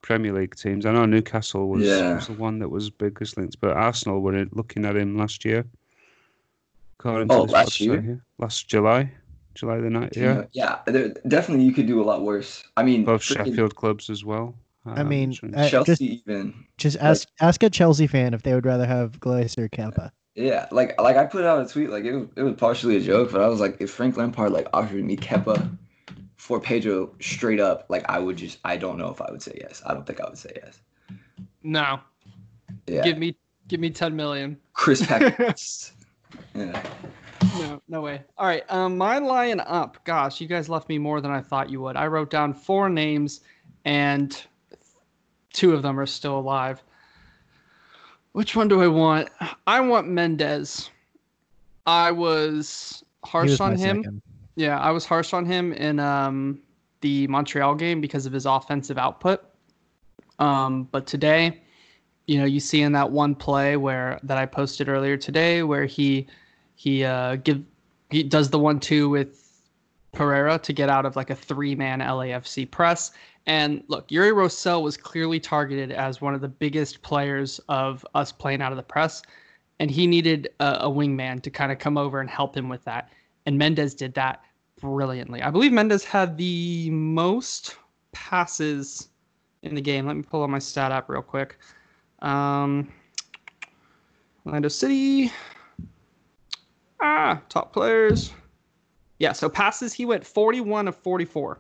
Premier 0.01 0.33
League 0.33 0.55
teams. 0.55 0.85
I 0.85 0.91
know 0.91 1.05
Newcastle 1.05 1.67
was, 1.69 1.85
Yeah. 1.85 2.15
was 2.15 2.27
the 2.27 2.33
one 2.33 2.59
that 2.59 2.69
was 2.69 2.89
biggest 2.89 3.37
links, 3.37 3.55
but 3.55 3.71
Arsenal 3.71 4.21
were 4.21 4.45
looking 4.51 4.85
at 4.85 4.95
him 4.95 5.17
last 5.17 5.43
year. 5.45 5.65
According 6.99 7.31
Oh, 7.31 7.43
this 7.43 7.51
last 7.51 7.79
year? 7.81 8.01
here. 8.01 8.23
Last 8.39 8.67
July, 8.67 9.11
July 9.53 9.79
the 9.79 9.89
night. 9.89 10.15
Yeah, 10.15 10.45
yeah. 10.53 10.79
there- 10.85 11.13
definitely, 11.27 11.65
you 11.65 11.73
could 11.73 11.87
do 11.87 12.01
a 12.01 12.05
lot 12.05 12.23
worse. 12.23 12.63
I 12.75 12.83
mean, 12.83 13.03
both 13.05 13.21
freaking 13.21 13.45
Sheffield 13.47 13.75
clubs 13.75 14.09
as 14.09 14.23
well. 14.25 14.55
I 14.85 15.01
Um, 15.01 15.09
mean, 15.09 15.37
uh, 15.55 15.67
Chelsea 15.67 15.91
just 15.91 16.01
even. 16.01 16.53
just 16.77 16.97
ask 17.01 17.27
ask 17.41 17.61
a 17.61 17.69
Chelsea 17.69 18.07
fan 18.07 18.33
if 18.33 18.43
they 18.43 18.53
would 18.55 18.65
rather 18.65 18.85
have 18.85 19.19
Gallese 19.19 19.57
or 19.57 19.67
Kepa. 19.67 20.11
Yeah, 20.35 20.67
like 20.71 20.99
like 21.01 21.17
I 21.17 21.25
put 21.25 21.43
out 21.43 21.65
a 21.65 21.69
tweet 21.71 21.89
like 21.89 22.05
it 22.05 22.15
was, 22.15 22.27
it 22.37 22.43
was 22.43 22.53
partially 22.55 22.95
a 22.95 23.01
joke, 23.01 23.31
but 23.31 23.41
I 23.41 23.47
was 23.47 23.59
like, 23.59 23.77
if 23.81 23.91
Frank 23.91 24.15
Lampard 24.17 24.51
like 24.53 24.67
offered 24.73 25.03
me 25.03 25.17
Kepa 25.17 25.69
for 26.47 26.61
Pedro 26.61 27.13
straight 27.19 27.59
up, 27.59 27.85
like 27.89 28.05
I 28.07 28.19
would 28.19 28.37
just 28.37 28.59
I 28.63 28.77
don't 28.77 28.97
know 28.97 29.09
if 29.09 29.19
I 29.19 29.29
would 29.29 29.41
say 29.41 29.51
yes. 29.59 29.81
I 29.85 29.93
don't 29.93 30.07
think 30.07 30.21
I 30.21 30.29
would 30.29 30.37
say 30.37 30.53
yes. 30.55 30.79
No. 31.61 31.99
Yeah, 32.87 33.03
Give 33.03 33.17
me 33.17 33.35
give 33.67 33.81
me 33.81 33.89
10 33.89 34.15
million. 34.15 34.57
Chris 34.71 35.05
Packers. 35.05 35.91
yeah. 36.55 36.81
No, 37.59 37.81
no 37.89 37.99
way. 37.99 38.21
All 38.37 38.47
right, 38.47 38.63
um, 38.69 38.97
my 38.97 39.17
lion 39.17 39.59
up. 39.59 39.97
Gosh, 40.05 40.39
you 40.39 40.47
guys 40.47 40.69
left 40.69 40.87
me 40.87 40.97
more 40.97 41.19
than 41.19 41.31
I 41.31 41.41
thought 41.41 41.69
you 41.69 41.81
would. 41.81 41.97
I 41.97 42.07
wrote 42.07 42.29
down 42.29 42.53
four 42.53 42.87
names, 42.87 43.41
and 43.83 44.41
two 45.51 45.73
of 45.73 45.81
them 45.81 45.99
are 45.99 46.05
still 46.05 46.39
alive. 46.39 46.81
Which 48.31 48.55
one 48.55 48.69
do 48.69 48.81
I 48.81 48.87
want? 48.87 49.27
I 49.67 49.81
want 49.81 50.07
Mendez. 50.07 50.89
I 51.85 52.11
was 52.11 53.03
harsh 53.25 53.49
was 53.49 53.59
on 53.59 53.75
him. 53.75 53.97
second. 53.97 54.21
Yeah, 54.57 54.79
I 54.79 54.89
was 54.89 55.05
harsh 55.05 55.33
on 55.33 55.45
him 55.45 55.71
in 55.73 55.99
um, 55.99 56.59
the 57.01 57.27
Montreal 57.27 57.75
game 57.75 58.01
because 58.01 58.25
of 58.25 58.33
his 58.33 58.47
offensive 58.47 58.97
output. 58.97 59.43
Um, 60.39 60.85
but 60.91 61.05
today, 61.05 61.61
you 62.25 62.39
know, 62.39 62.45
you 62.45 62.59
see 62.59 62.81
in 62.81 62.91
that 62.93 63.11
one 63.11 63.35
play 63.35 63.77
where 63.77 64.19
that 64.23 64.39
I 64.39 64.47
posted 64.47 64.89
earlier 64.89 65.15
today, 65.15 65.61
where 65.61 65.85
he 65.85 66.25
he 66.73 67.03
uh, 67.03 67.35
give 67.35 67.63
he 68.09 68.23
does 68.23 68.49
the 68.49 68.57
one 68.57 68.79
two 68.79 69.09
with 69.09 69.61
Pereyra 70.13 70.59
to 70.63 70.73
get 70.73 70.89
out 70.89 71.05
of 71.05 71.15
like 71.15 71.29
a 71.29 71.35
three 71.35 71.75
man 71.75 71.99
LAFC 71.99 72.69
press. 72.69 73.11
And 73.45 73.83
look, 73.89 74.11
Uri 74.11 74.31
Rosell 74.31 74.81
was 74.81 74.97
clearly 74.97 75.39
targeted 75.39 75.91
as 75.91 76.19
one 76.19 76.33
of 76.33 76.41
the 76.41 76.47
biggest 76.47 77.03
players 77.03 77.59
of 77.69 78.03
us 78.15 78.31
playing 78.31 78.63
out 78.63 78.71
of 78.71 78.77
the 78.77 78.83
press, 78.83 79.21
and 79.79 79.91
he 79.91 80.07
needed 80.07 80.49
a, 80.59 80.77
a 80.81 80.89
wingman 80.89 81.43
to 81.43 81.51
kind 81.51 81.71
of 81.71 81.77
come 81.77 81.95
over 81.95 82.19
and 82.19 82.29
help 82.29 82.57
him 82.57 82.69
with 82.69 82.83
that. 82.85 83.11
And 83.45 83.59
Mendez 83.59 83.93
did 83.93 84.15
that 84.15 84.41
brilliantly. 84.81 85.41
I 85.41 85.49
believe 85.49 85.71
Mendez 85.71 86.03
had 86.03 86.37
the 86.37 86.89
most 86.89 87.75
passes 88.11 89.09
in 89.63 89.75
the 89.75 89.81
game. 89.81 90.05
Let 90.05 90.15
me 90.15 90.23
pull 90.23 90.43
up 90.43 90.49
my 90.49 90.59
stat 90.59 90.91
app 90.91 91.09
real 91.09 91.21
quick. 91.21 91.57
Um, 92.19 92.91
Orlando 94.45 94.69
City. 94.69 95.31
Ah, 96.99 97.41
top 97.49 97.73
players. 97.73 98.31
Yeah, 99.19 99.33
so 99.33 99.49
passes 99.49 99.93
he 99.93 100.05
went 100.05 100.25
41 100.25 100.87
of 100.87 100.95
44. 100.95 101.59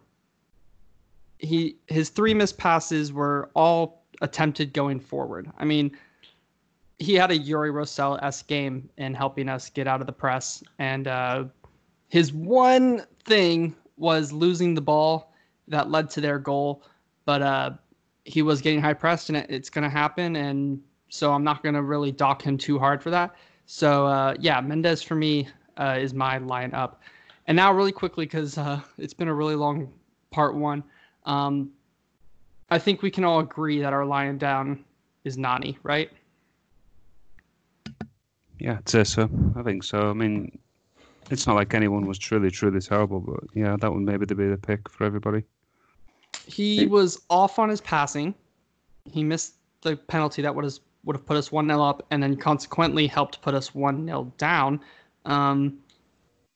He 1.39 1.77
his 1.87 2.09
three 2.09 2.33
missed 2.33 2.57
passes 2.57 3.13
were 3.13 3.51
all 3.53 4.03
attempted 4.21 4.73
going 4.73 4.99
forward. 4.99 5.51
I 5.57 5.65
mean, 5.65 5.95
he 6.97 7.13
had 7.13 7.29
a 7.29 7.37
Uri 7.37 7.69
Rosell 7.69 8.17
s 8.23 8.41
game 8.41 8.89
in 8.97 9.13
helping 9.13 9.47
us 9.49 9.69
get 9.69 9.87
out 9.87 10.01
of 10.01 10.07
the 10.07 10.13
press, 10.13 10.63
and 10.79 11.07
uh, 11.07 11.43
his 12.09 12.33
one 12.33 13.05
thing 13.25 13.75
was 13.97 14.31
losing 14.31 14.73
the 14.73 14.81
ball 14.81 15.33
that 15.67 15.89
led 15.89 16.09
to 16.11 16.21
their 16.21 16.39
goal. 16.39 16.83
But 17.25 17.41
uh, 17.41 17.71
he 18.23 18.41
was 18.41 18.61
getting 18.61 18.81
high 18.81 18.93
pressed, 18.93 19.29
and 19.29 19.37
it, 19.37 19.47
it's 19.49 19.69
going 19.69 19.83
to 19.83 19.89
happen. 19.89 20.35
And 20.35 20.81
so 21.09 21.33
I'm 21.33 21.43
not 21.43 21.63
going 21.63 21.75
to 21.75 21.81
really 21.81 22.11
dock 22.11 22.41
him 22.41 22.57
too 22.57 22.79
hard 22.79 23.01
for 23.01 23.09
that. 23.09 23.35
So 23.65 24.05
uh, 24.05 24.35
yeah, 24.39 24.61
Mendez 24.61 25.01
for 25.01 25.15
me 25.15 25.49
uh, 25.77 25.97
is 25.99 26.13
my 26.13 26.37
line 26.37 26.73
up. 26.73 27.01
And 27.47 27.55
now, 27.55 27.71
really 27.73 27.93
quickly, 27.93 28.25
because 28.25 28.57
uh, 28.57 28.81
it's 28.97 29.13
been 29.13 29.29
a 29.29 29.33
really 29.33 29.55
long 29.55 29.91
part 30.31 30.55
one, 30.55 30.83
um, 31.25 31.71
I 32.69 32.77
think 32.77 33.01
we 33.01 33.09
can 33.09 33.23
all 33.23 33.39
agree 33.39 33.79
that 33.79 33.93
our 33.93 34.05
lion 34.05 34.37
down 34.37 34.83
is 35.23 35.37
Nani, 35.37 35.77
right? 35.83 36.11
Yeah, 38.59 38.79
I'd 38.79 39.07
so. 39.07 39.29
I 39.55 39.63
think 39.63 39.83
so. 39.83 40.09
I 40.09 40.13
mean, 40.13 40.57
it's 41.29 41.47
not 41.47 41.55
like 41.55 41.73
anyone 41.73 42.05
was 42.05 42.17
truly, 42.17 42.49
truly 42.51 42.79
terrible, 42.79 43.19
but 43.19 43.43
yeah, 43.53 43.75
that 43.79 43.91
would 43.91 44.01
maybe 44.01 44.25
be 44.25 44.47
the 44.47 44.57
pick 44.57 44.89
for 44.89 45.03
everybody. 45.03 45.43
He 46.45 46.85
was 46.85 47.21
off 47.29 47.59
on 47.59 47.69
his 47.69 47.81
passing. 47.81 48.33
He 49.11 49.23
missed 49.23 49.55
the 49.81 49.95
penalty 49.95 50.41
that 50.41 50.53
would 50.53 50.63
have 50.65 50.73
would 51.03 51.15
have 51.15 51.25
put 51.25 51.37
us 51.37 51.51
one 51.51 51.67
0 51.67 51.81
up, 51.81 52.05
and 52.11 52.21
then 52.21 52.35
consequently 52.35 53.07
helped 53.07 53.41
put 53.41 53.53
us 53.53 53.73
one 53.73 54.05
0 54.05 54.31
down. 54.37 54.79
Um, 55.25 55.79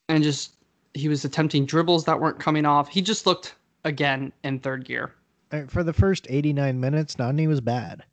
and 0.08 0.22
just 0.22 0.56
he 0.94 1.08
was 1.08 1.24
attempting 1.24 1.64
dribbles 1.64 2.04
that 2.04 2.20
weren't 2.20 2.38
coming 2.38 2.66
off. 2.66 2.88
He 2.88 3.00
just 3.00 3.26
looked 3.26 3.54
again 3.84 4.32
in 4.44 4.58
third 4.60 4.84
gear. 4.84 5.14
For 5.68 5.82
the 5.82 5.92
first 5.92 6.26
89 6.30 6.80
minutes, 6.80 7.18
Nani 7.18 7.46
was 7.46 7.60
bad. 7.60 8.04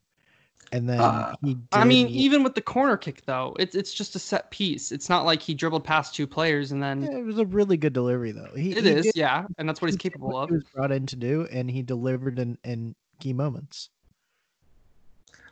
And 0.71 0.87
then 0.87 0.99
Uh, 0.99 1.35
he 1.43 1.57
I 1.71 1.83
mean, 1.83 2.07
even 2.09 2.43
with 2.43 2.53
the 2.53 2.61
corner 2.61 2.95
kick 2.95 3.25
though, 3.25 3.55
it's 3.59 3.75
it's 3.75 3.93
just 3.93 4.15
a 4.15 4.19
set 4.19 4.51
piece. 4.51 4.91
It's 4.91 5.09
not 5.09 5.25
like 5.25 5.41
he 5.41 5.53
dribbled 5.53 5.83
past 5.83 6.13
two 6.13 6.27
players 6.27 6.71
and 6.71 6.81
then 6.81 7.03
Yeah, 7.03 7.17
it 7.17 7.25
was 7.25 7.39
a 7.39 7.45
really 7.45 7.77
good 7.77 7.93
delivery 7.93 8.31
though. 8.31 8.51
He, 8.55 8.71
it 8.71 8.83
he 8.83 8.89
is, 8.91 9.05
did 9.05 9.15
yeah, 9.15 9.47
and 9.57 9.67
that's 9.67 9.81
what 9.81 9.87
he's 9.87 9.95
what 9.95 10.01
capable 10.01 10.37
of. 10.37 10.49
He 10.49 10.55
was 10.55 10.63
brought 10.73 10.91
in 10.91 11.05
to 11.07 11.15
do, 11.15 11.47
and 11.51 11.69
he 11.71 11.81
delivered 11.81 12.37
in, 12.37 12.57
in 12.63 12.95
key 13.19 13.33
moments. 13.33 13.89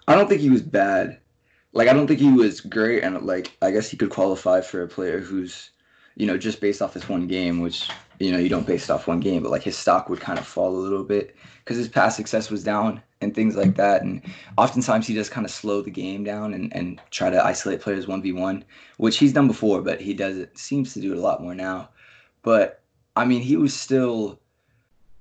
I 0.07 0.15
don't 0.15 0.29
think 0.29 0.41
he 0.41 0.49
was 0.49 0.61
bad. 0.61 1.19
Like 1.73 1.87
I 1.87 1.93
don't 1.93 2.07
think 2.07 2.19
he 2.19 2.31
was 2.31 2.61
great, 2.61 3.03
and 3.03 3.19
like 3.25 3.57
I 3.61 3.71
guess 3.71 3.89
he 3.89 3.97
could 3.97 4.09
qualify 4.09 4.61
for 4.61 4.83
a 4.83 4.87
player 4.87 5.19
who's, 5.19 5.71
you 6.17 6.25
know, 6.25 6.37
just 6.37 6.59
based 6.59 6.81
off 6.81 6.95
this 6.95 7.07
one 7.07 7.27
game, 7.27 7.61
which 7.61 7.89
you 8.19 8.31
know 8.31 8.39
you 8.39 8.49
don't 8.49 8.65
base 8.65 8.89
off 8.89 9.07
one 9.07 9.19
game, 9.19 9.43
but 9.43 9.51
like 9.51 9.61
his 9.61 9.77
stock 9.77 10.09
would 10.09 10.19
kind 10.19 10.39
of 10.39 10.47
fall 10.47 10.75
a 10.75 10.85
little 10.85 11.03
bit 11.03 11.35
because 11.63 11.77
his 11.77 11.87
past 11.87 12.17
success 12.17 12.49
was 12.49 12.63
down 12.63 13.01
and 13.21 13.35
things 13.35 13.55
like 13.55 13.75
that, 13.75 14.01
and 14.01 14.23
oftentimes 14.57 15.05
he 15.05 15.13
does 15.13 15.29
kind 15.29 15.45
of 15.45 15.51
slow 15.51 15.81
the 15.81 15.91
game 15.91 16.23
down 16.23 16.55
and 16.55 16.75
and 16.75 16.99
try 17.11 17.29
to 17.29 17.45
isolate 17.45 17.81
players 17.81 18.07
one 18.07 18.23
v 18.23 18.31
one, 18.33 18.65
which 18.97 19.19
he's 19.19 19.31
done 19.31 19.47
before, 19.47 19.81
but 19.83 20.01
he 20.01 20.13
does 20.15 20.37
it 20.37 20.57
seems 20.57 20.93
to 20.93 21.01
do 21.01 21.13
it 21.13 21.17
a 21.17 21.21
lot 21.21 21.41
more 21.41 21.53
now. 21.53 21.89
But 22.41 22.81
I 23.15 23.23
mean, 23.25 23.41
he 23.41 23.55
was 23.55 23.73
still 23.75 24.39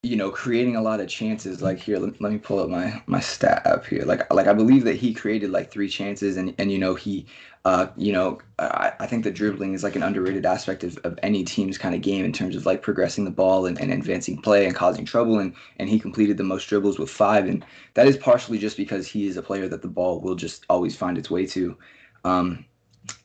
you 0.07 0.14
know, 0.14 0.30
creating 0.30 0.76
a 0.76 0.82
lot 0.82 1.01
of 1.01 1.09
chances. 1.09 1.61
Like 1.61 1.78
here, 1.78 1.99
let, 1.99 2.20
let 2.20 2.32
me 2.32 2.38
pull 2.38 2.61
up 2.61 2.68
my 2.68 3.03
my 3.07 3.20
stat 3.20 3.66
up 3.66 3.86
here. 3.86 4.05
Like 4.05 4.32
like 4.32 4.47
I 4.47 4.53
believe 4.53 4.84
that 4.84 4.97
he 4.97 5.12
created 5.12 5.51
like 5.51 5.70
three 5.70 5.88
chances, 5.88 6.36
and 6.36 6.55
and 6.59 6.70
you 6.70 6.78
know 6.78 6.94
he, 6.94 7.26
uh, 7.66 7.90
you 7.96 8.12
know, 8.12 8.38
I, 8.60 8.92
I 9.00 9.06
think 9.08 9.24
the 9.24 9.30
dribbling 9.32 9.74
is 9.74 9.82
like 9.82 9.96
an 9.96 10.04
underrated 10.04 10.46
aspect 10.46 10.84
of, 10.84 10.98
of 10.98 11.18
any 11.24 11.42
team's 11.42 11.76
kind 11.76 11.96
of 11.96 12.00
game 12.00 12.24
in 12.24 12.32
terms 12.32 12.54
of 12.54 12.64
like 12.64 12.80
progressing 12.80 13.24
the 13.24 13.30
ball 13.32 13.66
and, 13.66 13.76
and 13.80 13.92
advancing 13.92 14.40
play 14.40 14.66
and 14.66 14.74
causing 14.76 15.04
trouble. 15.04 15.40
And 15.40 15.52
and 15.80 15.88
he 15.88 15.98
completed 15.98 16.36
the 16.36 16.44
most 16.44 16.68
dribbles 16.68 16.96
with 16.96 17.10
five, 17.10 17.48
and 17.48 17.66
that 17.94 18.06
is 18.06 18.16
partially 18.16 18.58
just 18.58 18.76
because 18.76 19.08
he 19.08 19.26
is 19.26 19.36
a 19.36 19.42
player 19.42 19.66
that 19.66 19.82
the 19.82 19.88
ball 19.88 20.20
will 20.20 20.36
just 20.36 20.64
always 20.70 20.94
find 20.94 21.18
its 21.18 21.28
way 21.28 21.44
to. 21.46 21.76
Um, 22.22 22.64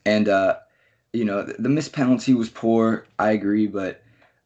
and 0.07 0.27
uh, 0.27 0.55
you 1.13 1.23
know, 1.23 1.43
the, 1.43 1.53
the 1.59 1.69
missed 1.69 1.93
penalty 1.93 2.33
was 2.33 2.49
poor. 2.49 3.05
I 3.19 3.33
agree, 3.33 3.67
but 3.67 4.01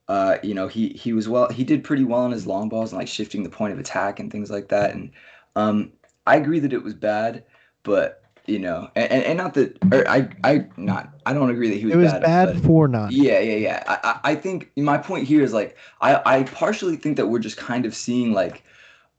uh, 0.08 0.36
you 0.42 0.52
know, 0.52 0.68
he 0.68 0.90
he 0.90 1.14
was 1.14 1.26
well. 1.26 1.48
He 1.48 1.64
did 1.64 1.84
pretty 1.84 2.04
well 2.04 2.20
on 2.20 2.32
his 2.32 2.46
long 2.46 2.68
balls 2.68 2.92
and 2.92 2.98
like 2.98 3.08
shifting 3.08 3.44
the 3.44 3.48
point 3.48 3.72
of 3.72 3.78
attack 3.78 4.20
and 4.20 4.30
things 4.30 4.50
like 4.50 4.68
that. 4.68 4.92
And 4.92 5.10
um, 5.54 5.92
I 6.26 6.36
agree 6.36 6.58
that 6.58 6.74
it 6.74 6.84
was 6.84 6.92
bad, 6.92 7.44
but 7.82 8.25
you 8.46 8.58
know, 8.58 8.88
and, 8.94 9.24
and, 9.24 9.38
not 9.38 9.54
that 9.54 9.76
or 9.92 10.08
I 10.08 10.28
I 10.44 10.66
not 10.76 11.12
I 11.24 11.32
don't 11.32 11.50
agree 11.50 11.68
that 11.70 11.76
he 11.76 11.86
was. 11.86 11.94
It 11.94 11.98
was 11.98 12.12
bad, 12.12 12.22
bad 12.22 12.62
for 12.62 12.88
not. 12.88 13.12
yeah, 13.12 13.40
yeah, 13.40 13.56
yeah. 13.56 13.84
I, 13.86 13.98
I 14.02 14.32
I 14.32 14.34
think 14.34 14.70
my 14.76 14.98
point 14.98 15.26
here 15.26 15.42
is 15.42 15.52
like 15.52 15.76
I, 16.00 16.20
I 16.24 16.42
partially 16.44 16.96
think 16.96 17.16
that 17.16 17.26
we're 17.26 17.40
just 17.40 17.56
kind 17.56 17.86
of 17.86 17.94
seeing 17.94 18.32
like 18.32 18.62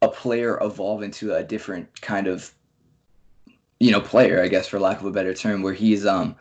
a 0.02 0.08
player 0.08 0.58
evolve 0.62 1.04
into 1.04 1.34
a 1.34 1.44
different 1.44 2.02
kind 2.02 2.28
of 2.28 2.54
you 3.80 3.92
know 3.92 4.02
player, 4.02 4.42
I 4.42 4.48
guess 4.48 4.68
for 4.68 4.80
lack 4.80 5.00
of 5.00 5.06
a 5.06 5.12
better 5.12 5.34
term, 5.34 5.62
where 5.62 5.74
he's 5.74 6.06
um 6.06 6.36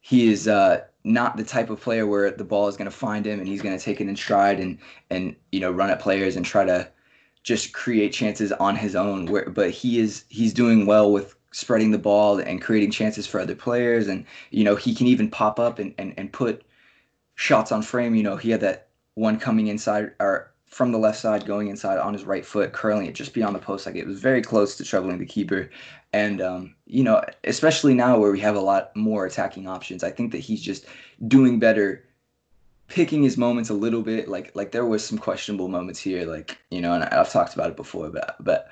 he 0.00 0.30
is 0.30 0.48
uh 0.48 0.82
not 1.04 1.36
the 1.36 1.44
type 1.44 1.70
of 1.70 1.80
player 1.80 2.06
where 2.06 2.30
the 2.30 2.44
ball 2.44 2.66
is 2.66 2.76
going 2.76 2.90
to 2.90 2.96
find 2.96 3.26
him 3.26 3.38
and 3.38 3.46
he's 3.46 3.60
going 3.62 3.76
to 3.76 3.82
take 3.82 4.00
it 4.00 4.08
in 4.08 4.16
stride 4.16 4.58
and 4.58 4.78
and 5.10 5.36
you 5.52 5.60
know 5.60 5.70
run 5.70 5.90
at 5.90 6.00
players 6.00 6.34
and 6.36 6.44
try 6.44 6.64
to 6.64 6.88
just 7.42 7.74
create 7.74 8.10
chances 8.12 8.52
on 8.52 8.74
his 8.74 8.96
own 8.96 9.26
where 9.26 9.50
but 9.50 9.70
he 9.70 9.98
is 9.98 10.24
he's 10.30 10.54
doing 10.54 10.86
well 10.86 11.12
with 11.12 11.36
spreading 11.54 11.92
the 11.92 11.98
ball 11.98 12.40
and 12.40 12.60
creating 12.60 12.90
chances 12.90 13.28
for 13.28 13.38
other 13.38 13.54
players. 13.54 14.08
And 14.08 14.26
you 14.50 14.64
know 14.64 14.74
he 14.74 14.94
can 14.94 15.06
even 15.06 15.30
pop 15.30 15.60
up 15.60 15.78
and 15.78 15.94
and, 15.98 16.12
and 16.16 16.32
put 16.32 16.64
shots 17.36 17.70
on 17.70 17.82
frame. 17.82 18.14
You 18.14 18.24
know 18.24 18.36
he 18.36 18.50
had 18.50 18.60
that 18.60 18.88
one 19.14 19.38
coming 19.38 19.68
inside 19.68 20.10
or 20.18 20.50
from 20.66 20.90
the 20.90 20.98
left 20.98 21.20
side 21.20 21.46
going 21.46 21.68
inside 21.68 21.98
on 21.98 22.12
his 22.12 22.24
right 22.24 22.44
foot 22.44 22.72
curling 22.72 23.06
it 23.06 23.14
just 23.14 23.32
beyond 23.32 23.54
the 23.54 23.60
post. 23.60 23.86
Like 23.86 23.94
it 23.94 24.06
was 24.06 24.20
very 24.20 24.42
close 24.42 24.76
to 24.76 24.84
troubling 24.84 25.18
the 25.18 25.26
keeper. 25.26 25.70
And 26.12 26.40
um, 26.42 26.74
you 26.86 27.04
know, 27.04 27.22
especially 27.44 27.94
now 27.94 28.18
where 28.18 28.32
we 28.32 28.40
have 28.40 28.56
a 28.56 28.60
lot 28.60 28.94
more 28.96 29.24
attacking 29.24 29.68
options, 29.68 30.02
I 30.02 30.10
think 30.10 30.32
that 30.32 30.38
he's 30.38 30.60
just 30.60 30.86
doing 31.28 31.60
better, 31.60 32.04
picking 32.88 33.22
his 33.22 33.38
moments 33.38 33.70
a 33.70 33.74
little 33.74 34.02
bit. 34.02 34.28
Like 34.28 34.50
like 34.56 34.72
there 34.72 34.84
was 34.84 35.06
some 35.06 35.18
questionable 35.18 35.68
moments 35.68 36.00
here, 36.00 36.26
like 36.26 36.58
you 36.72 36.80
know, 36.80 36.94
and 36.94 37.04
I've 37.04 37.30
talked 37.30 37.54
about 37.54 37.70
it 37.70 37.76
before, 37.76 38.10
but 38.10 38.34
but 38.40 38.68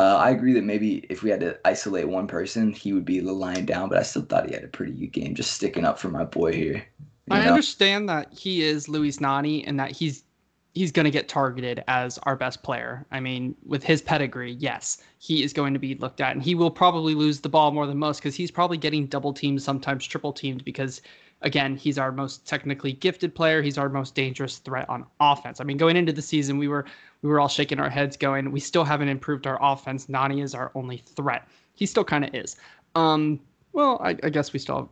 uh, 0.00 0.16
I 0.16 0.30
agree 0.30 0.54
that 0.54 0.64
maybe 0.64 1.04
if 1.10 1.22
we 1.22 1.28
had 1.28 1.40
to 1.40 1.58
isolate 1.66 2.08
one 2.08 2.26
person, 2.26 2.72
he 2.72 2.94
would 2.94 3.04
be 3.04 3.20
the 3.20 3.34
line 3.34 3.66
down. 3.66 3.90
But 3.90 3.98
I 3.98 4.02
still 4.02 4.22
thought 4.22 4.48
he 4.48 4.54
had 4.54 4.64
a 4.64 4.68
pretty 4.68 4.92
good 4.92 5.12
game, 5.12 5.34
just 5.34 5.52
sticking 5.52 5.84
up 5.84 5.98
for 5.98 6.08
my 6.08 6.24
boy 6.24 6.54
here. 6.54 6.82
I 7.30 7.44
know? 7.44 7.50
understand 7.50 8.08
that 8.08 8.32
he 8.32 8.62
is 8.62 8.88
Luis 8.88 9.20
Nani 9.20 9.62
and 9.66 9.78
that 9.78 9.90
he's 9.90 10.24
he's 10.72 10.90
going 10.90 11.04
to 11.04 11.10
get 11.10 11.28
targeted 11.28 11.84
as 11.86 12.16
our 12.22 12.34
best 12.34 12.62
player. 12.62 13.04
I 13.10 13.20
mean, 13.20 13.54
with 13.66 13.84
his 13.84 14.00
pedigree, 14.00 14.52
yes, 14.52 15.02
he 15.18 15.42
is 15.42 15.52
going 15.52 15.74
to 15.74 15.78
be 15.78 15.96
looked 15.96 16.22
at, 16.22 16.32
and 16.32 16.42
he 16.42 16.54
will 16.54 16.70
probably 16.70 17.14
lose 17.14 17.40
the 17.40 17.50
ball 17.50 17.70
more 17.70 17.86
than 17.86 17.98
most 17.98 18.20
because 18.20 18.34
he's 18.34 18.50
probably 18.50 18.78
getting 18.78 19.04
double 19.04 19.34
teamed, 19.34 19.60
sometimes 19.60 20.06
triple 20.06 20.32
teamed, 20.32 20.64
because 20.64 21.02
again, 21.42 21.76
he's 21.76 21.98
our 21.98 22.10
most 22.10 22.46
technically 22.46 22.94
gifted 22.94 23.34
player. 23.34 23.60
He's 23.60 23.76
our 23.76 23.90
most 23.90 24.14
dangerous 24.14 24.58
threat 24.58 24.88
on 24.88 25.04
offense. 25.20 25.60
I 25.60 25.64
mean, 25.64 25.76
going 25.76 25.96
into 25.96 26.12
the 26.12 26.22
season, 26.22 26.56
we 26.56 26.68
were 26.68 26.86
we 27.22 27.28
were 27.28 27.40
all 27.40 27.48
shaking 27.48 27.80
our 27.80 27.90
heads, 27.90 28.16
going, 28.16 28.50
we 28.50 28.60
still 28.60 28.84
haven't 28.84 29.08
improved 29.08 29.46
our 29.46 29.58
offense. 29.60 30.08
Nani 30.08 30.40
is 30.40 30.54
our 30.54 30.70
only 30.74 30.98
threat. 30.98 31.46
He 31.74 31.86
still 31.86 32.04
kind 32.04 32.24
of 32.24 32.34
is. 32.34 32.56
Um, 32.94 33.40
well, 33.72 34.00
I, 34.02 34.16
I 34.22 34.30
guess 34.30 34.52
we 34.52 34.58
still. 34.58 34.76
Have... 34.76 34.88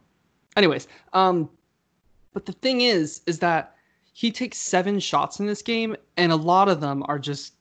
Anyways, 0.56 0.88
um, 1.12 1.48
but 2.32 2.46
the 2.46 2.52
thing 2.52 2.82
is, 2.82 3.22
is 3.26 3.38
that 3.40 3.74
he 4.12 4.30
takes 4.30 4.58
seven 4.58 5.00
shots 5.00 5.40
in 5.40 5.46
this 5.46 5.62
game, 5.62 5.96
and 6.16 6.32
a 6.32 6.36
lot 6.36 6.68
of 6.68 6.80
them 6.80 7.02
are 7.06 7.18
just. 7.18 7.54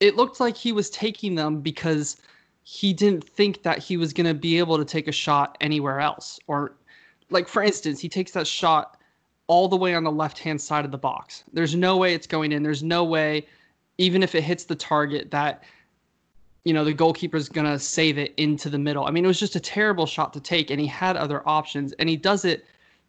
It 0.00 0.16
looked 0.16 0.40
like 0.40 0.56
he 0.56 0.72
was 0.72 0.90
taking 0.90 1.34
them 1.34 1.60
because 1.60 2.20
he 2.64 2.92
didn't 2.92 3.22
think 3.24 3.62
that 3.62 3.78
he 3.78 3.96
was 3.96 4.12
going 4.12 4.26
to 4.26 4.34
be 4.34 4.58
able 4.58 4.76
to 4.76 4.84
take 4.84 5.06
a 5.06 5.12
shot 5.12 5.56
anywhere 5.60 6.00
else. 6.00 6.38
Or, 6.46 6.74
like, 7.30 7.46
for 7.46 7.62
instance, 7.62 8.00
he 8.00 8.08
takes 8.08 8.32
that 8.32 8.46
shot 8.46 8.98
all 9.46 9.68
the 9.68 9.76
way 9.76 9.94
on 9.94 10.02
the 10.02 10.10
left 10.10 10.38
hand 10.38 10.60
side 10.60 10.84
of 10.84 10.90
the 10.90 10.98
box. 10.98 11.44
There's 11.52 11.74
no 11.74 11.96
way 11.96 12.14
it's 12.14 12.26
going 12.26 12.52
in. 12.52 12.62
There's 12.62 12.82
no 12.82 13.04
way, 13.04 13.46
even 13.98 14.22
if 14.22 14.34
it 14.34 14.42
hits 14.42 14.64
the 14.64 14.74
target, 14.74 15.30
that 15.30 15.64
you 16.64 16.72
know 16.72 16.84
the 16.84 16.94
goalkeeper's 16.94 17.48
gonna 17.48 17.78
save 17.78 18.18
it 18.18 18.34
into 18.36 18.70
the 18.70 18.78
middle. 18.78 19.06
I 19.06 19.10
mean, 19.10 19.24
it 19.24 19.28
was 19.28 19.40
just 19.40 19.56
a 19.56 19.60
terrible 19.60 20.06
shot 20.06 20.32
to 20.32 20.40
take, 20.40 20.70
and 20.70 20.80
he 20.80 20.86
had 20.86 21.16
other 21.16 21.46
options, 21.46 21.92
and 21.94 22.08
he 22.08 22.16
does 22.16 22.44
it 22.44 22.64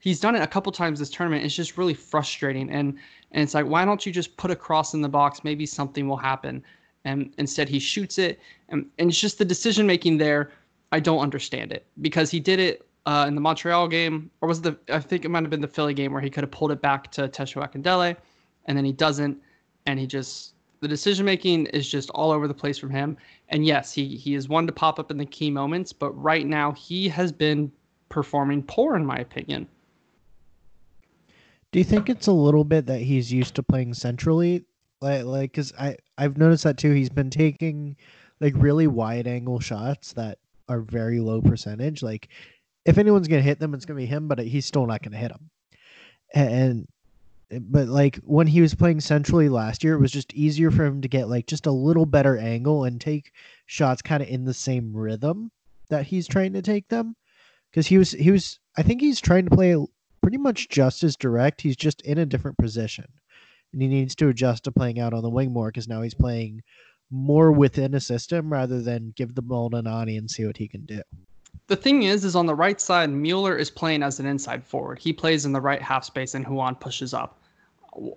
he's 0.06 0.20
done 0.20 0.36
it 0.36 0.42
a 0.42 0.48
couple 0.48 0.72
times 0.72 1.00
this 1.00 1.10
tournament. 1.10 1.44
It's 1.44 1.56
just 1.56 1.78
really 1.78 1.94
frustrating, 1.94 2.70
and 2.70 2.98
and 3.32 3.44
it's 3.44 3.54
like, 3.54 3.66
why 3.66 3.84
don't 3.86 4.06
you 4.06 4.12
just 4.12 4.38
put 4.38 4.52
a 4.52 4.56
cross 4.56 4.94
in 4.94 5.02
the 5.02 5.10
box? 5.10 5.44
Maybe 5.44 5.66
something 5.66 6.08
will 6.08 6.18
happen. 6.18 6.64
And 7.04 7.34
instead, 7.38 7.70
he 7.70 7.80
shoots 7.80 8.18
it, 8.18 8.40
and, 8.70 8.86
and 8.98 9.10
it's 9.10 9.20
just 9.20 9.38
the 9.38 9.46
decision 9.46 9.86
making 9.86 10.18
there. 10.18 10.52
I 10.92 11.00
don't 11.00 11.20
understand 11.20 11.72
it 11.72 11.86
because 12.02 12.32
he 12.32 12.40
did 12.40 12.60
it 12.60 12.88
uh, 13.06 13.26
in 13.28 13.36
the 13.36 13.42
Montreal 13.42 13.88
game, 13.88 14.32
or 14.42 14.48
was 14.48 14.60
it 14.60 14.64
the 14.64 14.94
I 14.94 15.00
think 15.00 15.26
it 15.26 15.30
might 15.30 15.44
have 15.44 15.50
been 15.50 15.62
the 15.62 15.68
Philly 15.68 15.94
game 15.94 16.14
where 16.14 16.22
he 16.22 16.30
could 16.30 16.44
have 16.44 16.52
pulled 16.52 16.72
it 16.72 16.82
back 16.82 17.12
to 17.12 17.28
Tesho 17.28 17.68
Akindele, 17.68 18.16
and 18.66 18.78
then 18.78 18.86
he 18.86 18.92
doesn't, 18.92 19.38
and 19.86 20.00
he 20.00 20.08
just 20.08 20.55
the 20.82 20.88
decision 20.88 21.26
making 21.26 21.68
is 21.68 21.88
just 21.90 22.10
all 22.12 22.32
over 22.32 22.48
the 22.48 22.54
place 22.54 22.78
from 22.78 22.90
him. 22.90 23.18
And 23.50 23.66
yes, 23.66 23.94
he 23.94 24.16
he 24.16 24.36
is 24.36 24.50
one 24.50 24.68
to 24.68 24.74
pop 24.74 25.00
up 25.00 25.12
in 25.12 25.18
the 25.18 25.26
key 25.26 25.50
moments, 25.50 25.94
but 25.94 26.12
right 26.12 26.46
now 26.46 26.72
he 26.74 27.08
has 27.10 27.32
been 27.32 27.72
performing 28.10 28.64
poor 28.64 28.96
in 28.96 29.06
my 29.06 29.18
opinion. 29.18 29.68
Do 31.72 31.80
you 31.80 31.86
think 31.86 32.10
it's 32.10 32.28
a 32.28 32.32
little 32.32 32.64
bit 32.64 32.86
that 32.86 33.02
he's 33.02 33.32
used 33.32 33.56
to 33.56 33.64
playing 33.64 33.94
centrally? 33.94 34.64
Like, 35.02 35.26
like, 35.26 35.54
cause 35.54 35.74
I 35.78 35.98
I've 36.18 36.38
noticed 36.38 36.64
that 36.64 36.78
too. 36.78 36.92
He's 36.92 37.10
been 37.10 37.30
taking 37.30 37.98
like 38.40 38.54
really 38.56 38.88
wide 38.88 39.28
angle 39.28 39.60
shots 39.60 40.14
that 40.14 40.40
are 40.70 40.82
very 40.82 41.20
low 41.20 41.42
percentage. 41.42 42.02
Like, 42.02 42.30
if 42.86 42.98
anyone's 42.98 43.28
gonna 43.28 43.42
hit 43.42 43.60
them, 43.60 43.74
it's 43.74 43.86
gonna 43.86 43.98
be 43.98 44.06
him, 44.06 44.28
but 44.28 44.40
he's 44.40 44.66
still 44.66 44.86
not 44.86 45.04
gonna 45.04 45.18
hit 45.18 45.32
them. 45.32 45.50
And 46.34 46.88
Eh, 47.52 47.60
but 47.62 47.88
like 47.88 48.18
when 48.18 48.48
he 48.48 48.62
was 48.62 48.76
playing 48.76 49.02
centrally 49.02 49.50
last 49.50 49.84
year, 49.84 49.94
it 49.94 50.02
was 50.02 50.12
just 50.12 50.34
easier 50.34 50.72
for 50.72 50.86
him 50.86 51.02
to 51.02 51.08
get 51.08 51.30
like 51.30 51.48
just 51.48 51.66
a 51.66 51.72
little 51.72 52.06
better 52.06 52.38
angle 52.38 52.84
and 52.84 53.00
take 53.00 53.32
shots 53.66 54.02
kind 54.02 54.24
of 54.24 54.30
in 54.30 54.46
the 54.46 54.54
same 54.54 54.96
rhythm 54.96 55.52
that 55.90 56.08
he's 56.08 56.28
trying 56.28 56.54
to 56.54 56.62
take 56.62 56.88
them. 56.88 57.16
Because 57.72 57.88
he 57.88 57.98
was 57.98 58.12
he 58.12 58.32
was 58.32 58.60
I 58.78 58.84
think 58.84 59.02
he's 59.02 59.22
trying 59.22 59.46
to 59.46 59.56
play 59.56 59.76
pretty 60.22 60.38
much 60.38 60.70
just 60.70 61.04
as 61.04 61.16
direct. 61.16 61.62
He's 61.62 61.76
just 61.76 62.02
in 62.02 62.18
a 62.18 62.26
different 62.26 62.58
position. 62.58 63.06
And 63.74 63.82
he 63.82 63.88
needs 63.88 64.16
to 64.16 64.30
adjust 64.30 64.64
to 64.64 64.72
playing 64.72 65.00
out 65.00 65.14
on 65.14 65.22
the 65.22 65.30
wing 65.30 65.52
more 65.52 65.68
because 65.68 65.88
now 65.88 66.02
he's 66.02 66.14
playing 66.14 66.62
more 67.12 67.52
within 67.52 67.94
a 67.94 68.00
system 68.00 68.52
rather 68.52 68.82
than 68.82 69.14
give 69.16 69.36
the 69.36 69.42
ball 69.42 69.70
to 69.70 69.82
Nani 69.82 70.18
and 70.18 70.30
see 70.32 70.46
what 70.46 70.58
he 70.58 70.68
can 70.68 70.86
do. 70.86 71.02
The 71.68 71.76
thing 71.76 72.04
is, 72.04 72.24
is 72.24 72.36
on 72.36 72.46
the 72.46 72.56
right 72.56 72.80
side, 72.80 73.10
Mueller 73.10 73.56
is 73.58 73.72
playing 73.72 74.04
as 74.04 74.20
an 74.20 74.26
inside 74.26 74.64
forward. 74.64 75.00
He 75.00 75.12
plays 75.12 75.46
in 75.46 75.52
the 75.52 75.62
right 75.62 75.82
half 75.82 76.04
space 76.04 76.36
and 76.36 76.48
Ruan 76.48 76.76
pushes 76.76 77.14
up. 77.14 77.42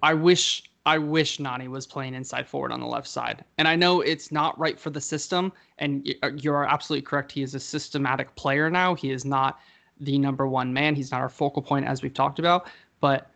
I 0.03 0.12
wish 0.12 0.62
I 0.84 0.96
wish 0.96 1.38
Nani 1.38 1.68
was 1.68 1.86
playing 1.86 2.14
inside 2.14 2.49
forward 2.49 2.72
on 2.72 2.80
the 2.80 2.86
left 2.86 3.09
side. 3.09 3.44
And 3.59 3.68
I 3.68 3.76
know 3.76 4.01
it's 4.01 4.32
not 4.32 4.59
right 4.59 4.80
for 4.80 4.88
the 4.88 5.03
system, 5.03 5.53
and 5.78 6.09
uh, 6.22 6.30
you're 6.36 6.64
absolutely 6.64 7.03
correct. 7.03 7.30
He 7.30 7.42
is 7.42 7.55
a 7.55 7.61
systematic 7.61 8.34
player 8.36 8.70
now. 8.70 8.94
He 8.94 9.11
is 9.11 9.26
not 9.26 9.61
the 10.01 10.18
number 10.18 10.46
one 10.46 10.72
man. 10.72 10.94
He's 10.94 11.11
not 11.11 11.20
our 11.20 11.28
focal 11.28 11.61
point, 11.61 11.84
as 11.84 12.03
we've 12.03 12.14
talked 12.14 12.38
about. 12.38 12.68
But 13.01 13.30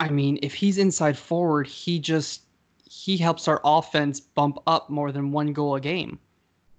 I 0.00 0.10
mean, 0.10 0.38
if 0.42 0.52
he's 0.52 0.76
inside 0.76 1.16
forward, 1.16 1.66
he 1.66 1.98
just 1.98 2.42
he 2.84 3.16
helps 3.16 3.48
our 3.48 3.60
offense 3.64 4.20
bump 4.20 4.58
up 4.66 4.90
more 4.90 5.12
than 5.12 5.32
one 5.32 5.52
goal 5.52 5.76
a 5.76 5.80
game. 5.80 6.18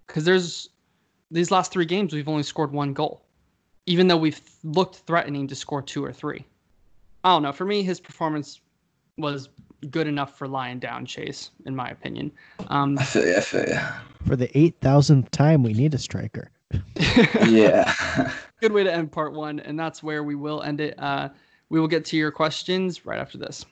Because 0.06 0.26
there's 0.26 0.70
these 1.32 1.52
last 1.52 1.72
three 1.72 1.86
games, 1.86 2.14
we've 2.14 2.28
only 2.28 2.44
scored 2.44 2.72
one 2.72 2.94
goal, 2.94 3.22
even 3.86 4.08
though 4.08 4.18
we've 4.18 4.42
looked 4.64 4.98
threatening 5.08 5.48
to 5.48 5.56
score 5.56 5.82
two 5.82 6.04
or 6.04 6.14
three. 6.14 6.46
I 7.24 7.30
don't 7.30 7.44
know. 7.44 7.52
For 7.52 7.66
me, 7.66 7.84
his 7.84 8.00
performance 8.00 8.62
was 9.18 9.50
good 9.90 10.08
enough 10.08 10.38
for 10.38 10.48
lying 10.48 10.80
down 10.80 11.06
Chase, 11.06 11.52
in 11.66 11.76
my 11.76 11.90
opinion. 11.90 12.32
Um, 12.68 12.98
I 13.00 13.04
feel 13.04 13.26
you. 13.26 13.38
I 13.38 13.40
feel 13.40 13.68
you. 13.68 13.80
For 14.26 14.36
the 14.36 14.56
eight 14.58 14.76
thousandth 14.82 15.32
time, 15.32 15.64
we 15.64 15.74
need 15.74 15.94
a 15.94 15.98
striker. 15.98 16.52
yeah. 17.46 18.32
Good 18.62 18.72
way 18.72 18.84
to 18.84 18.94
end 18.94 19.12
part 19.12 19.34
one, 19.34 19.60
and 19.60 19.80
that's 19.80 20.02
where 20.04 20.24
we 20.24 20.36
will 20.36 20.62
end 20.64 20.82
it. 20.82 20.96
Uh, 21.00 21.30
we 21.70 21.80
will 21.80 21.88
get 21.88 22.06
to 22.06 22.18
your 22.18 22.32
questions 22.32 23.06
right 23.06 23.20
after 23.20 23.38
this. 23.38 23.66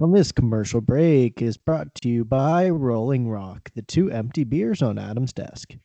On 0.00 0.10
this 0.10 0.32
commercial 0.32 0.80
break 0.80 1.40
is 1.40 1.56
brought 1.56 1.94
to 2.02 2.08
you 2.08 2.24
by 2.24 2.68
Rolling 2.68 3.28
Rock, 3.28 3.70
the 3.76 3.82
two 3.82 4.10
empty 4.10 4.42
beers 4.42 4.82
on 4.82 4.98
Adam's 4.98 5.32
desk. 5.32 5.76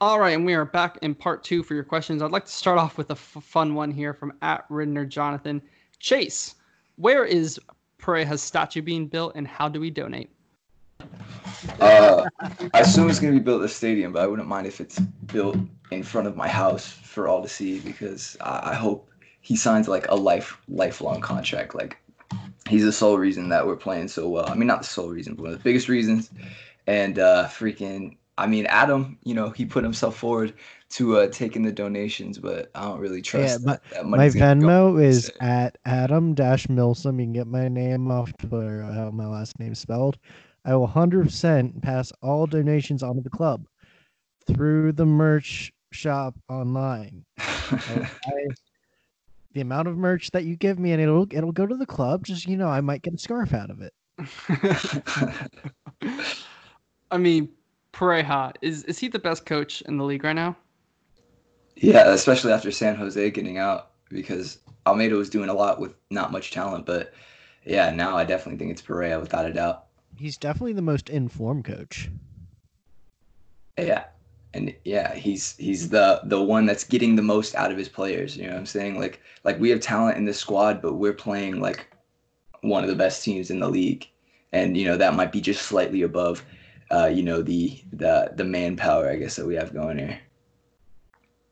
All 0.00 0.20
right, 0.20 0.36
and 0.36 0.46
we 0.46 0.54
are 0.54 0.64
back 0.64 0.96
in 1.02 1.12
part 1.12 1.42
two 1.42 1.64
for 1.64 1.74
your 1.74 1.82
questions. 1.82 2.22
I'd 2.22 2.30
like 2.30 2.44
to 2.44 2.52
start 2.52 2.78
off 2.78 2.96
with 2.96 3.10
a 3.10 3.14
f- 3.14 3.38
fun 3.42 3.74
one 3.74 3.90
here 3.90 4.14
from 4.14 4.32
at 4.42 4.68
Ridner 4.68 5.08
Jonathan. 5.08 5.60
Chase, 5.98 6.54
where 6.94 7.24
is 7.24 7.58
Pareja's 7.98 8.42
statue 8.42 8.80
being 8.80 9.08
built, 9.08 9.32
and 9.34 9.48
how 9.48 9.68
do 9.68 9.80
we 9.80 9.90
donate? 9.90 10.30
Uh, 11.80 12.24
I 12.74 12.80
assume 12.80 13.10
it's 13.10 13.18
gonna 13.18 13.32
be 13.32 13.40
built 13.40 13.62
at 13.62 13.66
a 13.66 13.68
stadium, 13.68 14.12
but 14.12 14.22
I 14.22 14.28
wouldn't 14.28 14.46
mind 14.46 14.68
if 14.68 14.80
it's 14.80 15.00
built 15.00 15.56
in 15.90 16.04
front 16.04 16.28
of 16.28 16.36
my 16.36 16.46
house 16.46 16.86
for 16.86 17.26
all 17.26 17.42
to 17.42 17.48
see 17.48 17.80
because 17.80 18.36
I, 18.40 18.70
I 18.70 18.74
hope 18.74 19.10
he 19.40 19.56
signs 19.56 19.88
like 19.88 20.06
a 20.10 20.14
life 20.14 20.58
lifelong 20.68 21.20
contract. 21.20 21.74
Like 21.74 21.98
he's 22.68 22.84
the 22.84 22.92
sole 22.92 23.18
reason 23.18 23.48
that 23.50 23.66
we're 23.66 23.76
playing 23.76 24.08
so 24.08 24.28
well. 24.28 24.48
I 24.48 24.54
mean, 24.54 24.66
not 24.66 24.82
the 24.82 24.88
sole 24.88 25.08
reason, 25.08 25.34
but 25.34 25.42
one 25.42 25.52
of 25.52 25.58
the 25.58 25.64
biggest 25.64 25.88
reasons. 25.88 26.30
And 26.86 27.18
uh, 27.18 27.46
freaking, 27.48 28.16
I 28.38 28.46
mean, 28.46 28.66
Adam, 28.66 29.18
you 29.24 29.34
know, 29.34 29.50
he 29.50 29.64
put 29.64 29.84
himself 29.84 30.16
forward 30.16 30.54
to 30.90 31.18
uh, 31.18 31.28
taking 31.28 31.62
the 31.62 31.72
donations, 31.72 32.38
but 32.38 32.70
I 32.74 32.82
don't 32.82 33.00
really 33.00 33.22
trust. 33.22 33.60
Yeah, 33.60 33.64
but 33.64 33.82
that 33.92 34.06
my 34.06 34.28
Venmo 34.28 35.02
is 35.02 35.30
at 35.40 35.78
Adam 35.84 36.34
Dash 36.34 36.68
Milsom. 36.68 37.20
You 37.20 37.26
can 37.26 37.32
get 37.32 37.46
my 37.46 37.68
name 37.68 38.10
off 38.10 38.32
Twitter. 38.38 38.82
How 38.82 39.10
my 39.10 39.26
last 39.26 39.58
name 39.58 39.74
spelled. 39.74 40.18
I 40.64 40.76
will 40.76 40.88
100% 40.88 41.82
pass 41.82 42.12
all 42.22 42.46
donations 42.46 43.02
onto 43.02 43.22
the 43.22 43.30
club 43.30 43.66
through 44.46 44.92
the 44.92 45.06
merch 45.06 45.72
shop 45.92 46.34
online. 46.48 47.24
I, 47.38 48.08
the 49.52 49.60
amount 49.60 49.88
of 49.88 49.96
merch 49.96 50.30
that 50.32 50.44
you 50.44 50.56
give 50.56 50.78
me, 50.78 50.92
and 50.92 51.00
it'll 51.00 51.26
it'll 51.30 51.52
go 51.52 51.66
to 51.66 51.76
the 51.76 51.86
club. 51.86 52.24
Just 52.24 52.46
you 52.46 52.56
know, 52.56 52.68
I 52.68 52.80
might 52.80 53.02
get 53.02 53.14
a 53.14 53.18
scarf 53.18 53.52
out 53.52 53.70
of 53.70 53.80
it. 53.80 53.92
I 57.10 57.18
mean, 57.18 57.48
Pareja 57.92 58.52
is 58.62 58.84
is 58.84 58.98
he 58.98 59.08
the 59.08 59.18
best 59.18 59.46
coach 59.46 59.82
in 59.82 59.98
the 59.98 60.04
league 60.04 60.24
right 60.24 60.32
now? 60.32 60.56
Yeah, 61.76 62.12
especially 62.12 62.52
after 62.52 62.70
San 62.70 62.96
Jose 62.96 63.30
getting 63.30 63.58
out 63.58 63.90
because 64.08 64.58
Almeyda 64.86 65.16
was 65.16 65.30
doing 65.30 65.48
a 65.48 65.54
lot 65.54 65.80
with 65.80 65.94
not 66.10 66.32
much 66.32 66.50
talent, 66.50 66.86
but 66.86 67.12
yeah, 67.64 67.90
now 67.90 68.16
I 68.16 68.24
definitely 68.24 68.58
think 68.58 68.72
it's 68.72 68.82
Pareja 68.82 69.20
without 69.20 69.46
a 69.46 69.52
doubt. 69.52 69.86
He's 70.16 70.36
definitely 70.36 70.74
the 70.74 70.82
most 70.82 71.08
informed 71.08 71.64
coach. 71.64 72.10
Yeah. 73.78 74.04
And 74.54 74.74
yeah, 74.84 75.14
he's 75.14 75.56
he's 75.56 75.88
the 75.88 76.20
the 76.24 76.42
one 76.42 76.66
that's 76.66 76.84
getting 76.84 77.16
the 77.16 77.22
most 77.22 77.54
out 77.54 77.70
of 77.70 77.78
his 77.78 77.88
players. 77.88 78.36
You 78.36 78.44
know 78.44 78.50
what 78.50 78.58
I'm 78.58 78.66
saying? 78.66 78.98
Like 78.98 79.20
like 79.44 79.58
we 79.58 79.70
have 79.70 79.80
talent 79.80 80.18
in 80.18 80.24
this 80.24 80.38
squad, 80.38 80.82
but 80.82 80.94
we're 80.94 81.12
playing 81.12 81.60
like 81.60 81.86
one 82.60 82.84
of 82.84 82.90
the 82.90 82.96
best 82.96 83.24
teams 83.24 83.50
in 83.50 83.60
the 83.60 83.68
league. 83.68 84.06
And 84.52 84.76
you 84.76 84.84
know, 84.84 84.96
that 84.96 85.14
might 85.14 85.32
be 85.32 85.40
just 85.40 85.62
slightly 85.62 86.02
above 86.02 86.44
uh, 86.92 87.06
you 87.06 87.22
know, 87.22 87.42
the 87.42 87.82
the 87.92 88.32
the 88.36 88.44
manpower 88.44 89.08
I 89.08 89.16
guess 89.16 89.36
that 89.36 89.46
we 89.46 89.54
have 89.54 89.72
going 89.72 89.98
here. 89.98 90.20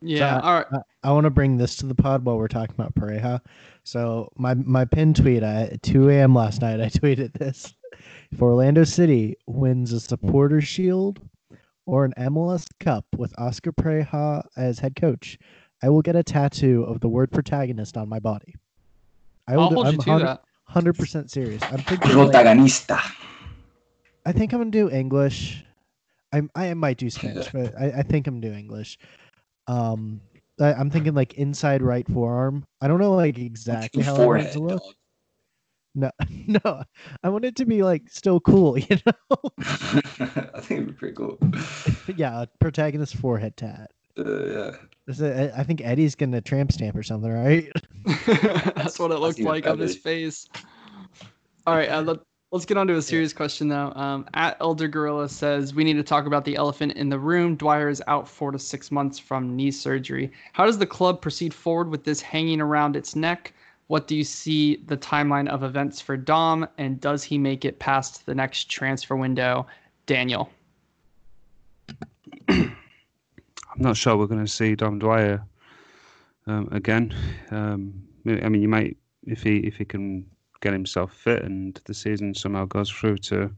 Yeah. 0.02 0.40
So, 0.40 0.46
all 0.46 0.54
right. 0.54 0.66
I, 0.72 1.08
I 1.08 1.12
want 1.12 1.24
to 1.24 1.30
bring 1.30 1.56
this 1.56 1.76
to 1.76 1.86
the 1.86 1.94
pod 1.94 2.24
while 2.24 2.36
we're 2.36 2.48
talking 2.48 2.74
about 2.78 2.94
Pareja. 2.94 3.40
So 3.84 4.30
my 4.36 4.54
my 4.54 4.84
pin 4.84 5.14
tweet 5.14 5.42
I, 5.42 5.62
at 5.62 5.82
2 5.82 6.10
a.m. 6.10 6.34
last 6.34 6.60
night, 6.60 6.80
I 6.80 6.86
tweeted 6.88 7.32
this: 7.34 7.74
If 8.30 8.42
Orlando 8.42 8.84
City 8.84 9.36
wins 9.46 9.92
a 9.92 10.00
Supporter 10.00 10.60
Shield 10.60 11.20
or 11.86 12.04
an 12.04 12.12
MLS 12.18 12.66
Cup 12.80 13.04
with 13.16 13.32
Oscar 13.38 13.72
Pareja 13.72 14.42
as 14.56 14.78
head 14.78 14.96
coach, 14.96 15.38
I 15.82 15.88
will 15.88 16.02
get 16.02 16.16
a 16.16 16.22
tattoo 16.22 16.84
of 16.84 17.00
the 17.00 17.08
word 17.08 17.30
protagonist 17.32 17.96
on 17.96 18.08
my 18.08 18.18
body. 18.20 18.54
I 19.48 19.54
I'll 19.54 19.68
do- 19.68 19.74
hold 19.76 19.86
I'm 19.86 19.94
you 19.94 19.98
to 20.00 20.04
that. 20.24 20.42
Hundred 20.64 20.96
percent 20.96 21.30
serious. 21.30 21.62
I'm 21.64 21.78
thinking. 21.78 22.10
like- 22.26 22.32
I 24.24 24.32
think 24.32 24.52
I'm 24.52 24.60
gonna 24.60 24.70
do 24.70 24.88
English. 24.90 25.64
I 26.32 26.42
I 26.54 26.74
might 26.74 26.98
do 26.98 27.10
Spanish, 27.10 27.48
but 27.52 27.74
I, 27.76 27.86
I 27.98 28.02
think 28.02 28.26
I'm 28.28 28.40
doing 28.40 28.58
English. 28.58 28.98
Um, 29.66 30.20
I, 30.60 30.74
I'm 30.74 30.90
thinking 30.90 31.14
like 31.14 31.34
inside 31.34 31.82
right 31.82 32.06
forearm. 32.06 32.64
I 32.80 32.86
don't 32.86 33.00
know 33.00 33.14
like 33.14 33.38
exactly 33.38 34.02
how 34.02 34.14
I 34.14 34.26
want 34.26 34.42
it 34.42 34.44
Forehead. 34.44 34.52
to 34.52 34.58
look. 34.60 34.82
dog. 34.82 34.94
No, 35.94 36.10
no, 36.46 36.82
I 37.22 37.28
want 37.28 37.44
it 37.44 37.56
to 37.56 37.66
be 37.66 37.82
like 37.82 38.08
still 38.08 38.40
cool, 38.40 38.78
you 38.78 38.96
know? 39.06 39.36
I 39.58 40.60
think 40.60 40.70
it'd 40.70 40.86
be 40.86 40.92
pretty 40.92 41.16
cool. 41.16 41.38
yeah, 42.16 42.44
protagonist 42.60 43.16
forehead 43.16 43.56
tat. 43.56 43.90
Uh, 44.18 44.44
yeah. 44.44 44.70
Is 45.06 45.22
I 45.22 45.52
I 45.56 45.64
think 45.64 45.80
Eddie's 45.82 46.14
gonna 46.14 46.40
tramp 46.40 46.72
stamp 46.72 46.96
or 46.96 47.02
something, 47.02 47.32
right? 47.32 47.70
That's 48.76 48.98
what 48.98 49.10
it 49.10 49.18
looked 49.18 49.40
like 49.40 49.66
on 49.66 49.78
his 49.78 49.96
face. 49.96 50.48
All 51.66 51.74
right, 51.74 51.90
uh, 51.90 52.02
let, 52.02 52.18
us 52.52 52.64
get 52.64 52.76
on 52.76 52.86
to 52.88 52.96
a 52.96 53.02
serious 53.02 53.32
question 53.32 53.68
now. 53.68 53.92
Um, 53.94 54.26
at 54.34 54.56
Elder 54.60 54.88
Gorilla 54.88 55.28
says 55.28 55.74
we 55.74 55.84
need 55.84 55.94
to 55.94 56.02
talk 56.02 56.26
about 56.26 56.44
the 56.44 56.56
elephant 56.56 56.92
in 56.92 57.08
the 57.08 57.18
room. 57.18 57.54
Dwyer 57.56 57.88
is 57.88 58.02
out 58.08 58.28
four 58.28 58.50
to 58.50 58.58
six 58.58 58.90
months 58.90 59.18
from 59.18 59.56
knee 59.56 59.70
surgery. 59.70 60.32
How 60.52 60.66
does 60.66 60.78
the 60.78 60.86
club 60.86 61.20
proceed 61.20 61.54
forward 61.54 61.88
with 61.88 62.04
this 62.04 62.20
hanging 62.20 62.60
around 62.60 62.96
its 62.96 63.14
neck? 63.14 63.52
What 63.90 64.06
do 64.06 64.14
you 64.14 64.22
see 64.22 64.76
the 64.86 64.96
timeline 64.96 65.48
of 65.48 65.64
events 65.64 66.00
for 66.00 66.16
Dom, 66.16 66.68
and 66.78 67.00
does 67.00 67.24
he 67.24 67.36
make 67.38 67.64
it 67.64 67.80
past 67.80 68.24
the 68.24 68.36
next 68.36 68.70
transfer 68.70 69.16
window? 69.16 69.66
Daniel. 70.06 70.48
I'm 72.48 72.76
not 73.78 73.96
sure 73.96 74.16
we're 74.16 74.28
going 74.28 74.46
to 74.46 74.52
see 74.52 74.76
Dom 74.76 75.00
Dwyer 75.00 75.44
um, 76.46 76.68
again. 76.70 77.12
Um, 77.50 78.00
I 78.28 78.48
mean, 78.48 78.62
you 78.62 78.68
might 78.68 78.96
if 79.24 79.42
he 79.42 79.56
if 79.66 79.74
he 79.74 79.84
can 79.84 80.24
get 80.60 80.72
himself 80.72 81.12
fit 81.12 81.42
and 81.42 81.80
the 81.86 81.92
season 81.92 82.32
somehow 82.32 82.66
goes 82.66 82.88
through 82.88 83.18
to 83.18 83.50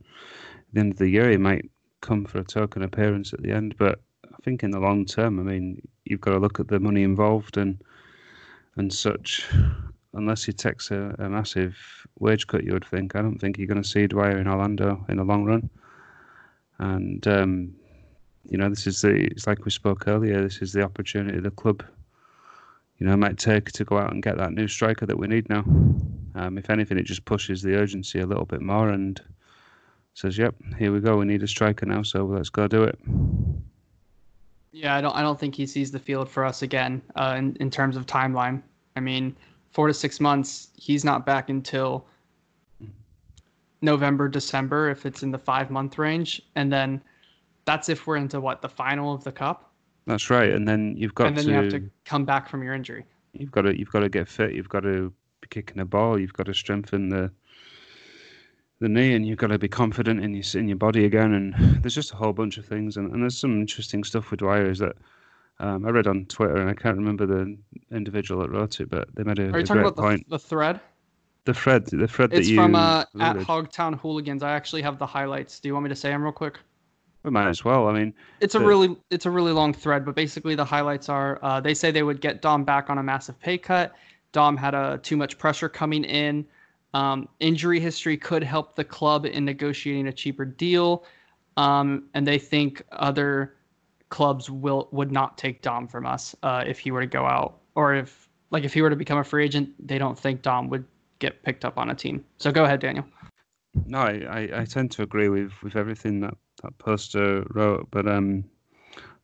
the 0.72 0.80
end 0.80 0.93
of 0.93 0.99
the 0.99 1.11
year, 1.11 1.28
he 1.28 1.37
might 1.37 1.70
come 2.01 2.24
for 2.24 2.39
a 2.39 2.45
token 2.45 2.85
appearance 2.85 3.35
at 3.35 3.43
the 3.43 3.53
end. 3.53 3.76
But 3.76 4.01
I 4.24 4.37
think 4.43 4.62
in 4.62 4.70
the 4.70 4.80
long 4.80 5.05
term, 5.05 5.39
I 5.39 5.43
mean, 5.43 5.87
you've 6.07 6.22
got 6.22 6.30
to 6.30 6.39
look 6.39 6.59
at 6.59 6.68
the 6.68 6.80
money 6.80 7.03
involved 7.03 7.59
and 7.59 7.85
and 8.76 8.91
such. 8.91 9.47
Unless 10.15 10.45
he 10.45 10.53
takes 10.53 10.91
a, 10.91 11.15
a 11.19 11.29
massive 11.29 11.77
wage 12.19 12.47
cut, 12.47 12.65
you 12.65 12.73
would 12.73 12.85
think. 12.85 13.17
I 13.17 13.23
don't 13.23 13.39
think 13.39 13.57
you're 13.57 13.67
going 13.67 13.83
to 13.83 13.89
see 13.89 14.07
Dwyer 14.07 14.39
in 14.39 14.47
Orlando 14.47 15.05
in 15.09 15.17
the 15.17 15.25
long 15.25 15.45
run. 15.45 15.71
And 16.79 17.27
um, 17.27 17.75
you 18.49 18.59
know, 18.59 18.69
this 18.69 18.87
is 18.87 19.01
the 19.01 19.15
it's 19.15 19.47
like 19.47 19.65
we 19.65 19.71
spoke 19.71 20.09
earlier. 20.09 20.43
This 20.43 20.61
is 20.61 20.73
the 20.73 20.83
opportunity 20.83 21.39
the 21.41 21.51
club, 21.51 21.85
you 22.99 23.07
know, 23.07 23.17
might 23.17 23.39
take 23.39 23.73
to 23.73 23.85
go 23.85 23.99
out 23.99 24.13
and 24.13 24.23
get 24.23 24.37
that 24.39 24.53
new 24.53 24.69
striker 24.69 25.07
that 25.07 25.19
we 25.19 25.27
need 25.27 25.49
now. 25.49 25.65
Um, 26.35 26.59
if 26.59 26.71
anything, 26.71 26.99
it 26.99 27.05
just 27.05 27.25
pushes 27.25 27.63
the 27.63 27.75
urgency 27.75 28.21
a 28.21 28.27
little 28.27 28.47
bit 28.47 28.63
more 28.63 28.89
and 28.89 29.21
says, 30.15 30.37
"Yep, 30.39 30.57
here 30.79 30.93
we 30.93 31.01
go. 31.01 31.19
We 31.19 31.25
need 31.25 31.43
a 31.43 31.49
striker 31.49 31.87
now, 31.87 32.03
so 32.03 32.25
let's 32.25 32.51
go 32.51 32.67
do 32.67 32.83
it." 32.83 32.99
Yeah, 34.73 34.97
I 34.97 35.01
don't. 35.01 35.15
I 35.15 35.23
don't 35.23 35.39
think 35.39 35.55
he 35.55 35.67
sees 35.67 35.91
the 35.91 35.99
field 35.99 36.29
for 36.29 36.45
us 36.45 36.63
again 36.63 37.03
uh, 37.15 37.35
in 37.39 37.57
in 37.61 37.71
terms 37.71 37.97
of 37.97 38.07
timeline. 38.07 38.63
I 38.97 39.01
mean, 39.01 39.37
four 39.73 39.89
to 39.89 39.95
six 39.95 40.20
months. 40.20 40.68
He's 40.77 41.05
not 41.05 41.27
back 41.27 41.49
until 41.51 42.07
November, 43.81 44.29
December, 44.29 44.91
if 44.91 45.05
it's 45.07 45.23
in 45.23 45.31
the 45.31 45.39
five 45.39 45.70
month 45.70 45.99
range, 45.99 46.41
and 46.55 46.73
then 46.73 47.03
that's 47.64 47.89
if 47.89 48.07
we're 48.07 48.16
into 48.16 48.41
what 48.41 48.62
the 48.62 48.68
final 48.68 49.12
of 49.12 49.25
the 49.25 49.33
cup, 49.33 49.73
That's 50.07 50.31
right. 50.31 50.51
And 50.51 50.66
then 50.66 50.95
you've 50.97 51.14
got 51.14 51.29
and 51.29 51.37
then 51.37 51.45
to, 51.45 51.51
you 51.51 51.57
have 51.57 51.70
to 51.70 51.91
come 52.05 52.25
back 52.25 52.49
from 52.49 52.62
your 52.62 52.75
injury. 52.75 53.05
you've 53.33 53.51
got 53.51 53.62
to 53.62 53.79
you've 53.79 53.91
got 53.91 54.01
to 54.01 54.09
get 54.09 54.29
fit. 54.29 54.53
You've 54.53 54.68
got 54.68 54.81
to 54.81 55.12
be 55.41 55.49
kicking 55.49 55.79
the 55.79 55.85
ball. 55.85 56.18
You've 56.18 56.33
got 56.33 56.47
to 56.47 56.55
strengthen 56.55 57.09
the 57.09 57.31
the 58.81 58.89
knee, 58.89 59.14
and 59.14 59.25
you've 59.27 59.39
got 59.39 59.49
to 59.49 59.59
be 59.59 59.68
confident 59.68 60.23
in 60.25 60.35
your 60.35 60.45
in 60.55 60.68
your 60.68 60.77
body 60.77 61.05
again. 61.05 61.33
And 61.35 61.83
there's 61.83 61.95
just 61.95 62.12
a 62.12 62.16
whole 62.16 62.33
bunch 62.33 62.59
of 62.59 62.66
things. 62.66 62.97
And, 62.97 63.12
and 63.12 63.23
there's 63.23 63.39
some 63.39 63.61
interesting 63.61 64.05
stuff 64.05 64.31
with 64.31 64.41
Dwyer. 64.41 64.70
Is 64.70 64.79
that 64.79 64.97
um, 65.63 65.87
I 65.87 65.91
read 65.91 66.07
on 66.07 66.27
Twitter, 66.27 66.57
and 66.57 66.69
I 66.69 66.75
can't 66.75 66.97
remember 66.97 67.25
the 67.25 67.57
individual 67.91 68.43
that 68.43 68.51
wrote 68.51 68.81
it, 68.81 68.91
but 68.91 69.09
they 69.15 69.23
made 69.23 69.39
a, 69.39 69.45
Are 69.45 69.59
a 69.59 69.63
talking 69.63 69.83
great 69.83 69.93
about 69.93 69.97
the, 69.97 70.03
point. 70.03 70.29
the 70.29 70.39
thread? 70.39 70.81
The 71.45 71.55
thread, 71.55 71.87
the 71.87 72.07
thread 72.07 72.33
It's 72.33 72.47
that 72.47 72.53
you 72.53 72.57
from 72.57 72.75
uh, 72.75 73.05
at. 73.21 73.37
Hogtown 73.37 73.99
Hooligans. 73.99 74.43
I 74.43 74.53
actually 74.53 74.83
have 74.83 74.99
the 74.99 75.07
highlights. 75.07 75.59
Do 75.61 75.69
you 75.69 75.75
want 75.75 75.85
me 75.85 75.89
to 75.89 75.97
say 75.97 76.11
them 76.11 76.23
real 76.23 76.33
quick? 76.33 76.59
We 77.25 77.31
might 77.31 77.49
as 77.49 77.65
well. 77.65 77.87
I 77.89 77.93
mean, 77.93 78.13
It's 78.41 78.55
a 78.57 78.59
The- 78.59 78.67
really 78.67 78.97
it's 79.11 79.27
a 79.27 79.31
really 79.31 79.53
long 79.53 79.73
thread, 79.73 80.05
but 80.05 80.15
basically 80.17 80.55
the 80.57 80.65
highlights 80.65 81.09
are 81.09 81.39
uh, 81.43 81.61
they 81.61 81.75
say 81.75 81.91
they 81.93 82.03
would 82.03 82.21
get 82.21 82.43
Dom 82.43 82.65
back 82.65 82.91
on 82.91 82.99
a 82.99 83.03
massive 83.03 83.39
pay 83.41 83.59
cut. 83.59 83.95
Dom 84.33 84.57
had 84.57 84.75
a 84.75 84.99
too 85.03 85.17
much 85.17 85.39
pressure 85.39 85.69
coming 85.69 86.05
in. 86.05 86.45
Um, 86.95 87.29
injury 87.41 87.81
history 87.81 88.17
could 88.17 88.43
help 88.43 88.75
the 88.75 88.85
club 88.85 89.25
in 89.25 89.45
negotiating 89.45 90.09
a 90.09 90.13
cheaper 90.13 90.45
deal, 90.45 91.05
um, 91.57 92.05
and 92.15 92.27
they 92.27 92.39
think 92.39 92.83
other 92.93 93.55
clubs 94.13 94.51
will 94.51 94.89
would 94.93 95.11
not 95.11 95.39
take 95.39 95.63
Dom 95.63 95.89
from 95.89 96.05
us 96.05 96.37
uh, 96.43 96.63
if 96.67 96.79
he 96.79 96.91
were 96.91 97.01
to 97.01 97.07
go 97.07 97.25
out, 97.25 97.59
or 97.75 97.95
if 97.95 98.29
like 98.51 98.63
if 98.63 98.75
he 98.75 98.83
were 98.83 98.91
to 98.91 98.97
become 98.97 99.19
a 99.19 99.25
free 99.25 99.43
agent, 99.43 99.71
they 99.85 99.97
don't 99.97 100.19
think 100.19 100.43
Dom 100.43 100.69
would 100.69 100.85
get 101.19 101.43
picked 101.43 101.65
up 101.65 101.79
on 101.79 101.89
a 101.89 101.95
team. 101.95 102.23
So 102.37 102.53
go 102.53 102.65
ahead, 102.65 102.81
Daniel. 102.81 103.07
no, 103.87 104.01
I, 104.01 104.51
I, 104.55 104.65
tend 104.67 104.91
to 104.93 105.03
agree 105.03 105.31
with, 105.31 105.53
with 105.63 105.77
everything 105.77 106.21
that 106.21 106.35
that 106.63 106.77
poster 106.77 107.47
wrote, 107.55 107.89
but 107.91 108.07
um, 108.07 108.45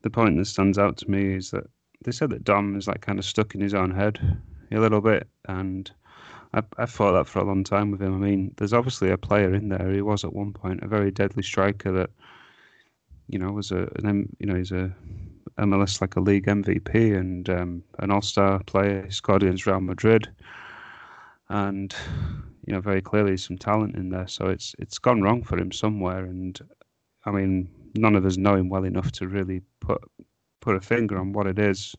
the 0.00 0.08
point 0.08 0.38
that 0.38 0.46
stands 0.46 0.78
out 0.78 0.96
to 0.96 1.10
me 1.10 1.34
is 1.34 1.50
that 1.50 1.64
they 2.02 2.10
said 2.10 2.30
that 2.30 2.44
Dom 2.44 2.74
is 2.74 2.88
like 2.88 3.02
kind 3.02 3.18
of 3.18 3.26
stuck 3.26 3.54
in 3.54 3.60
his 3.60 3.74
own 3.74 3.90
head 3.90 4.40
a 4.72 4.80
little 4.80 5.02
bit, 5.02 5.28
and 5.48 5.90
I 6.54 6.62
I 6.78 6.86
thought 6.86 7.12
that 7.12 7.28
for 7.28 7.40
a 7.40 7.44
long 7.44 7.62
time 7.62 7.90
with 7.90 8.00
him. 8.00 8.14
I 8.14 8.26
mean, 8.26 8.54
there's 8.56 8.72
obviously 8.72 9.10
a 9.10 9.18
player 9.18 9.52
in 9.54 9.68
there. 9.68 9.90
He 9.92 10.00
was 10.00 10.24
at 10.24 10.32
one 10.32 10.54
point 10.54 10.82
a 10.82 10.88
very 10.88 11.10
deadly 11.10 11.42
striker 11.42 11.92
that, 11.92 12.10
you 13.28 13.38
know, 13.38 13.52
was 13.52 13.70
a 13.70 13.88
an 13.96 14.28
you 14.38 14.46
know 14.46 14.56
he's 14.56 14.72
a 14.72 14.94
MLS 15.58 16.00
like 16.00 16.16
a 16.16 16.20
league 16.20 16.46
MVP 16.46 17.16
and 17.18 17.48
um, 17.50 17.82
an 17.98 18.10
All 18.10 18.22
Star 18.22 18.62
player. 18.64 19.04
He 19.04 19.10
scored 19.10 19.42
against 19.42 19.66
Real 19.66 19.80
Madrid, 19.80 20.28
and 21.48 21.94
you 22.66 22.72
know 22.72 22.80
very 22.80 23.02
clearly 23.02 23.36
some 23.36 23.58
talent 23.58 23.96
in 23.96 24.08
there. 24.10 24.28
So 24.28 24.46
it's 24.46 24.74
it's 24.78 24.98
gone 24.98 25.22
wrong 25.22 25.42
for 25.42 25.58
him 25.58 25.72
somewhere, 25.72 26.24
and 26.24 26.58
I 27.24 27.30
mean 27.30 27.68
none 27.94 28.14
of 28.16 28.24
us 28.24 28.36
know 28.36 28.54
him 28.54 28.68
well 28.68 28.84
enough 28.84 29.12
to 29.12 29.28
really 29.28 29.62
put 29.80 30.00
put 30.60 30.76
a 30.76 30.80
finger 30.80 31.18
on 31.18 31.32
what 31.32 31.46
it 31.46 31.58
is. 31.58 31.94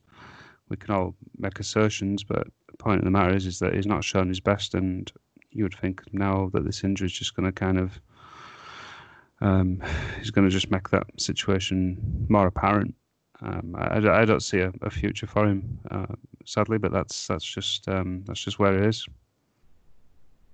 We 0.70 0.78
can 0.78 0.94
all 0.94 1.16
make 1.38 1.60
assertions, 1.60 2.24
but 2.24 2.48
the 2.68 2.78
point 2.78 3.00
of 3.00 3.06
the 3.06 3.12
matter 3.12 3.36
is 3.36 3.46
is 3.46 3.60
that 3.60 3.74
he's 3.76 3.88
not 3.88 4.04
shown 4.04 4.30
his 4.30 4.40
best, 4.40 4.74
and 4.74 5.12
you 5.52 5.64
would 5.64 5.76
think 5.76 6.02
now 6.14 6.50
that 6.54 6.66
this 6.66 6.84
injury 6.84 7.08
is 7.08 7.14
just 7.14 7.36
going 7.36 7.46
to 7.46 7.52
kind 7.52 7.80
of 7.80 8.00
um, 9.42 9.82
he's 10.18 10.32
going 10.32 10.48
to 10.48 10.52
just 10.52 10.72
make 10.72 10.90
that 10.90 11.06
situation 11.18 12.26
more 12.30 12.48
apparent. 12.48 12.96
Um, 13.42 13.74
I, 13.78 13.98
I 13.98 14.26
don't 14.26 14.44
see 14.44 14.60
a, 14.60 14.72
a 14.82 14.90
future 14.90 15.26
for 15.28 15.48
him, 15.48 15.80
uh, 15.92 16.08
sadly, 16.46 16.78
but 16.78 16.92
that's 16.92 17.28
that's 17.28 17.46
just 17.46 17.88
um, 17.88 18.24
that's 18.26 18.44
just 18.44 18.60
where 18.60 18.78
it 18.78 18.86
is. 18.86 19.08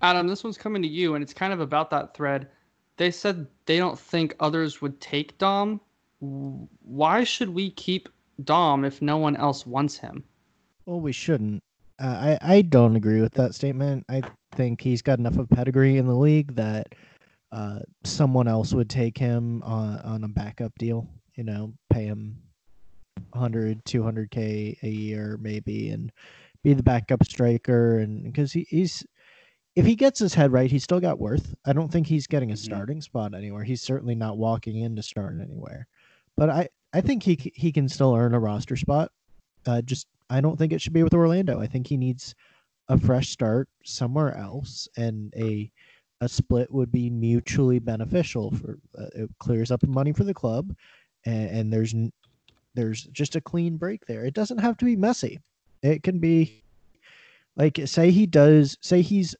Adam, 0.02 0.28
this 0.28 0.44
one's 0.44 0.58
coming 0.58 0.82
to 0.82 0.88
you, 0.88 1.14
and 1.14 1.22
it's 1.22 1.34
kind 1.34 1.52
of 1.52 1.60
about 1.60 1.90
that 1.90 2.14
thread. 2.14 2.48
They 2.96 3.10
said 3.10 3.46
they 3.66 3.78
don't 3.78 3.98
think 3.98 4.36
others 4.38 4.80
would 4.80 5.00
take 5.00 5.36
Dom. 5.38 5.80
Why 6.20 7.24
should 7.24 7.48
we 7.50 7.70
keep 7.70 8.08
Dom 8.44 8.84
if 8.84 9.02
no 9.02 9.16
one 9.16 9.36
else 9.36 9.66
wants 9.66 9.98
him? 9.98 10.22
Well, 10.84 11.00
we 11.00 11.12
shouldn't. 11.12 11.62
Uh, 11.98 12.36
I 12.40 12.54
I 12.54 12.62
don't 12.62 12.94
agree 12.94 13.20
with 13.20 13.32
that 13.34 13.54
statement. 13.54 14.04
I 14.08 14.22
think 14.52 14.80
he's 14.80 15.02
got 15.02 15.18
enough 15.18 15.38
of 15.38 15.48
pedigree 15.48 15.96
in 15.96 16.06
the 16.06 16.14
league 16.14 16.54
that 16.54 16.94
uh, 17.56 17.78
someone 18.04 18.46
else 18.46 18.74
would 18.74 18.90
take 18.90 19.16
him 19.16 19.62
on, 19.62 19.98
on 20.00 20.24
a 20.24 20.28
backup 20.28 20.72
deal, 20.78 21.08
you 21.36 21.42
know, 21.42 21.72
pay 21.90 22.04
him 22.04 22.36
100, 23.32 23.82
200K 23.84 24.76
a 24.82 24.88
year 24.88 25.38
maybe, 25.40 25.88
and 25.88 26.12
be 26.62 26.74
the 26.74 26.82
backup 26.82 27.24
striker. 27.24 27.98
And 27.98 28.24
because 28.24 28.52
he, 28.52 28.66
he's, 28.68 29.06
if 29.74 29.86
he 29.86 29.94
gets 29.94 30.18
his 30.18 30.34
head 30.34 30.52
right, 30.52 30.70
he's 30.70 30.84
still 30.84 31.00
got 31.00 31.18
worth. 31.18 31.54
I 31.64 31.72
don't 31.72 31.90
think 31.90 32.06
he's 32.06 32.26
getting 32.26 32.50
a 32.50 32.54
Mhm. 32.54 32.58
starting 32.58 33.00
spot 33.00 33.34
anywhere. 33.34 33.64
He's 33.64 33.80
certainly 33.82 34.14
not 34.14 34.36
walking 34.36 34.76
in 34.76 34.94
to 34.96 35.02
start 35.02 35.40
anywhere. 35.40 35.86
But 36.36 36.50
I, 36.50 36.68
I 36.92 37.00
think 37.00 37.22
he 37.22 37.52
he 37.54 37.72
can 37.72 37.88
still 37.88 38.14
earn 38.14 38.34
a 38.34 38.38
roster 38.40 38.76
spot. 38.76 39.10
Uh, 39.64 39.80
just 39.80 40.06
I 40.28 40.42
don't 40.42 40.58
think 40.58 40.72
it 40.74 40.82
should 40.82 40.92
be 40.92 41.02
with 41.02 41.14
Orlando. 41.14 41.58
I 41.60 41.66
think 41.66 41.86
he 41.86 41.96
needs 41.96 42.34
a 42.88 42.98
fresh 42.98 43.30
start 43.30 43.68
somewhere 43.84 44.36
else, 44.36 44.88
and 44.96 45.32
a 45.36 45.70
a 46.20 46.28
split 46.28 46.72
would 46.72 46.90
be 46.90 47.10
mutually 47.10 47.78
beneficial. 47.78 48.50
For 48.52 48.78
uh, 48.98 49.06
it 49.14 49.30
clears 49.38 49.70
up 49.70 49.86
money 49.86 50.12
for 50.12 50.24
the 50.24 50.34
club, 50.34 50.74
and, 51.24 51.50
and 51.50 51.72
there's 51.72 51.94
there's 52.74 53.04
just 53.04 53.36
a 53.36 53.40
clean 53.40 53.76
break 53.76 54.06
there. 54.06 54.24
It 54.24 54.34
doesn't 54.34 54.58
have 54.58 54.76
to 54.78 54.84
be 54.84 54.96
messy. 54.96 55.40
It 55.82 56.02
can 56.02 56.18
be 56.18 56.62
like 57.56 57.80
say 57.86 58.10
he 58.10 58.26
does 58.26 58.76
say 58.80 59.02
he's 59.02 59.34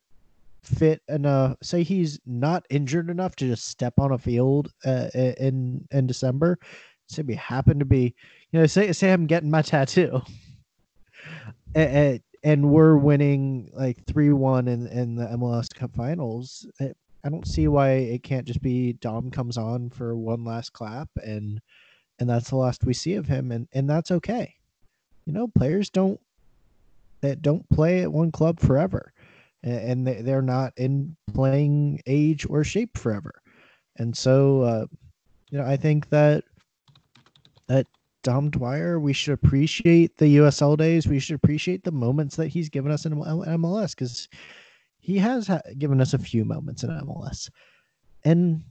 fit 0.62 1.00
enough 1.08 1.56
say 1.62 1.82
he's 1.82 2.18
not 2.26 2.64
injured 2.70 3.08
enough 3.08 3.36
to 3.36 3.46
just 3.46 3.68
step 3.68 3.94
on 3.98 4.12
a 4.12 4.18
field 4.18 4.72
uh, 4.84 5.08
in 5.14 5.86
in 5.92 6.06
December 6.06 6.58
say 7.06 7.22
we 7.22 7.36
happen 7.36 7.78
to 7.78 7.84
be 7.84 8.14
you 8.50 8.58
know 8.58 8.66
say 8.66 8.90
say 8.92 9.12
I'm 9.12 9.26
getting 9.26 9.50
my 9.50 9.62
tattoo 9.62 10.20
and, 11.74 12.20
and 12.46 12.70
we're 12.70 12.96
winning 12.96 13.68
like 13.74 14.06
3-1 14.06 14.68
in 14.68 14.86
in 14.86 15.16
the 15.16 15.26
MLS 15.26 15.74
Cup 15.74 15.94
Finals 15.94 16.66
I 16.80 16.92
I 17.24 17.28
don't 17.28 17.46
see 17.46 17.66
why 17.66 17.90
it 17.90 18.22
can't 18.22 18.46
just 18.46 18.62
be 18.62 18.92
Dom 18.92 19.32
comes 19.32 19.58
on 19.58 19.90
for 19.90 20.16
one 20.16 20.44
last 20.44 20.72
clap 20.72 21.08
and 21.16 21.60
and 22.18 22.30
that's 22.30 22.48
the 22.48 22.56
last 22.56 22.84
we 22.84 22.94
see 22.94 23.14
of 23.14 23.26
him 23.26 23.50
and 23.50 23.68
and 23.72 23.90
that's 23.90 24.12
okay. 24.12 24.54
You 25.26 25.32
know 25.32 25.48
players 25.48 25.90
don't 25.90 26.20
that 27.20 27.42
don't 27.42 27.68
play 27.68 28.02
at 28.02 28.12
one 28.12 28.30
club 28.30 28.60
forever 28.60 29.12
and 29.64 30.06
they, 30.06 30.22
they're 30.22 30.40
not 30.40 30.72
in 30.76 31.16
playing 31.34 32.00
age 32.06 32.46
or 32.48 32.62
shape 32.62 32.96
forever. 32.96 33.42
And 33.96 34.16
so 34.16 34.62
uh, 34.62 34.86
you 35.50 35.58
know 35.58 35.64
i 35.66 35.76
think 35.76 36.08
that 36.10 36.44
that 37.68 37.86
dom 38.26 38.50
dwyer 38.50 38.98
we 38.98 39.12
should 39.12 39.32
appreciate 39.34 40.16
the 40.18 40.38
usl 40.38 40.76
days. 40.76 41.06
We 41.06 41.20
should 41.20 41.36
appreciate 41.36 41.84
the 41.84 41.92
moments 41.92 42.34
that 42.36 42.48
he's 42.48 42.68
given 42.68 42.90
us 42.90 43.06
in 43.06 43.14
mls 43.14 43.90
because 43.92 44.28
he 44.98 45.16
has 45.18 45.46
ha- 45.46 45.60
given 45.78 46.00
us 46.00 46.12
a 46.12 46.18
few 46.18 46.44
moments 46.44 46.82
in 46.82 46.90
mls 46.90 47.48
and 48.24 48.64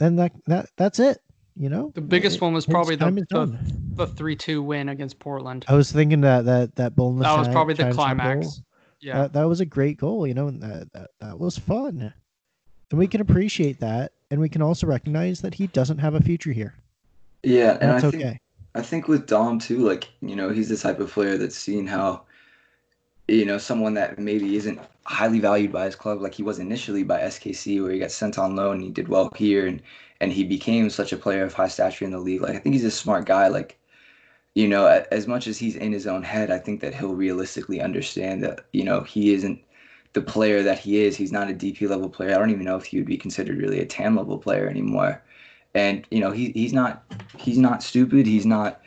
and 0.00 0.18
that 0.18 0.32
that 0.46 0.70
that's 0.78 0.98
it 0.98 1.18
you 1.60 1.68
know? 1.68 1.90
The 1.94 2.00
biggest 2.00 2.36
It- 2.36 2.42
one 2.42 2.54
was 2.54 2.64
probably 2.66 2.94
the- 2.94 3.10
the- 3.10 3.58
The 3.96 4.06
three-two 4.06 4.62
win 4.62 4.88
against 4.88 5.18
Portland. 5.18 5.64
i 5.68 5.74
was 5.74 5.90
thinking 5.92 6.20
that 6.22 6.44
that 6.46 6.74
that 6.76 6.96
bull 6.96 7.12
that 7.16 7.36
was 7.38 7.48
probably 7.48 7.74
the 7.74 7.90
climax. 7.92 8.46
goal, 8.46 8.54
Yeah. 9.00 9.18
that, 9.22 9.32
that 9.34 9.44
was 9.48 9.60
a 9.60 9.66
great 9.66 9.98
goal 9.98 10.26
you 10.26 10.32
know 10.34 10.48
and 10.48 10.62
that, 10.62 10.90
that 10.94 11.10
that 11.20 11.38
was 11.38 11.58
fun. 11.58 12.14
And 12.90 12.98
we 12.98 13.06
can 13.08 13.20
appreciate 13.20 13.80
that 13.80 14.12
and 14.30 14.40
we 14.40 14.48
can 14.48 14.62
also 14.62 14.86
recognize 14.86 15.42
that 15.42 15.52
he 15.54 15.66
doesn't 15.66 15.98
have 15.98 16.14
a 16.14 16.20
future 16.22 16.52
here 16.52 16.72
Yeah, 17.42 17.78
and 17.80 17.92
I 17.92 18.00
think 18.00 18.24
okay 18.24 18.40
I 18.74 18.82
think 18.82 19.08
with 19.08 19.26
Dom 19.26 19.58
too, 19.58 19.78
like, 19.78 20.08
you 20.20 20.36
know, 20.36 20.50
he's 20.50 20.68
the 20.68 20.76
type 20.76 21.00
of 21.00 21.10
player 21.10 21.36
that's 21.38 21.56
seen 21.56 21.86
how, 21.86 22.22
you 23.28 23.44
know, 23.44 23.58
someone 23.58 23.94
that 23.94 24.18
maybe 24.18 24.56
isn't 24.56 24.80
highly 25.04 25.40
valued 25.40 25.72
by 25.72 25.84
his 25.86 25.96
club, 25.96 26.20
like 26.20 26.34
he 26.34 26.42
was 26.42 26.58
initially 26.58 27.02
by 27.02 27.20
SKC, 27.20 27.82
where 27.82 27.92
he 27.92 27.98
got 27.98 28.10
sent 28.10 28.38
on 28.38 28.56
loan 28.56 28.76
and 28.76 28.84
he 28.84 28.90
did 28.90 29.08
well 29.08 29.30
here 29.36 29.66
and 29.66 29.82
and 30.20 30.32
he 30.32 30.44
became 30.44 30.90
such 30.90 31.12
a 31.12 31.16
player 31.16 31.44
of 31.44 31.54
high 31.54 31.68
stature 31.68 32.04
in 32.04 32.10
the 32.12 32.18
league. 32.18 32.42
Like 32.42 32.56
I 32.56 32.58
think 32.58 32.74
he's 32.74 32.84
a 32.84 32.90
smart 32.90 33.26
guy. 33.26 33.48
Like, 33.48 33.78
you 34.54 34.68
know, 34.68 34.86
as 35.12 35.26
much 35.28 35.46
as 35.46 35.58
he's 35.58 35.76
in 35.76 35.92
his 35.92 36.06
own 36.06 36.22
head, 36.22 36.50
I 36.50 36.58
think 36.58 36.80
that 36.80 36.94
he'll 36.94 37.14
realistically 37.14 37.80
understand 37.80 38.42
that, 38.44 38.66
you 38.72 38.84
know, 38.84 39.02
he 39.02 39.32
isn't 39.34 39.60
the 40.14 40.22
player 40.22 40.62
that 40.62 40.78
he 40.80 40.98
is. 41.04 41.16
He's 41.16 41.32
not 41.32 41.50
a 41.50 41.54
DP 41.54 41.88
level 41.88 42.10
player. 42.10 42.34
I 42.34 42.38
don't 42.38 42.50
even 42.50 42.64
know 42.64 42.76
if 42.76 42.86
he 42.86 42.98
would 42.98 43.06
be 43.06 43.16
considered 43.18 43.58
really 43.58 43.80
a 43.80 43.86
TAM 43.86 44.16
level 44.16 44.38
player 44.38 44.68
anymore. 44.68 45.22
And, 45.78 46.06
you 46.10 46.20
know, 46.22 46.32
he 46.32 46.50
he's 46.60 46.72
not 46.72 47.04
he's 47.36 47.58
not 47.58 47.82
stupid. 47.90 48.26
He's 48.26 48.46
not, 48.46 48.80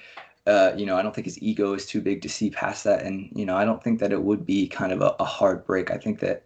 uh, 0.46 0.72
you 0.76 0.86
know, 0.86 0.98
I 0.98 1.02
don't 1.02 1.16
think 1.16 1.26
his 1.26 1.42
ego 1.42 1.74
is 1.74 1.86
too 1.86 2.02
big 2.02 2.22
to 2.24 2.30
see 2.30 2.50
past 2.50 2.84
that. 2.84 3.04
And, 3.06 3.30
you 3.34 3.46
know, 3.46 3.56
I 3.56 3.64
don't 3.66 3.82
think 3.84 4.00
that 4.02 4.12
it 4.12 4.22
would 4.22 4.46
be 4.46 4.68
kind 4.68 4.92
of 4.92 5.00
a, 5.02 5.16
a 5.20 5.24
hard 5.24 5.66
break. 5.66 5.89
I 5.89 5.98
think 5.98 6.20
that 6.20 6.44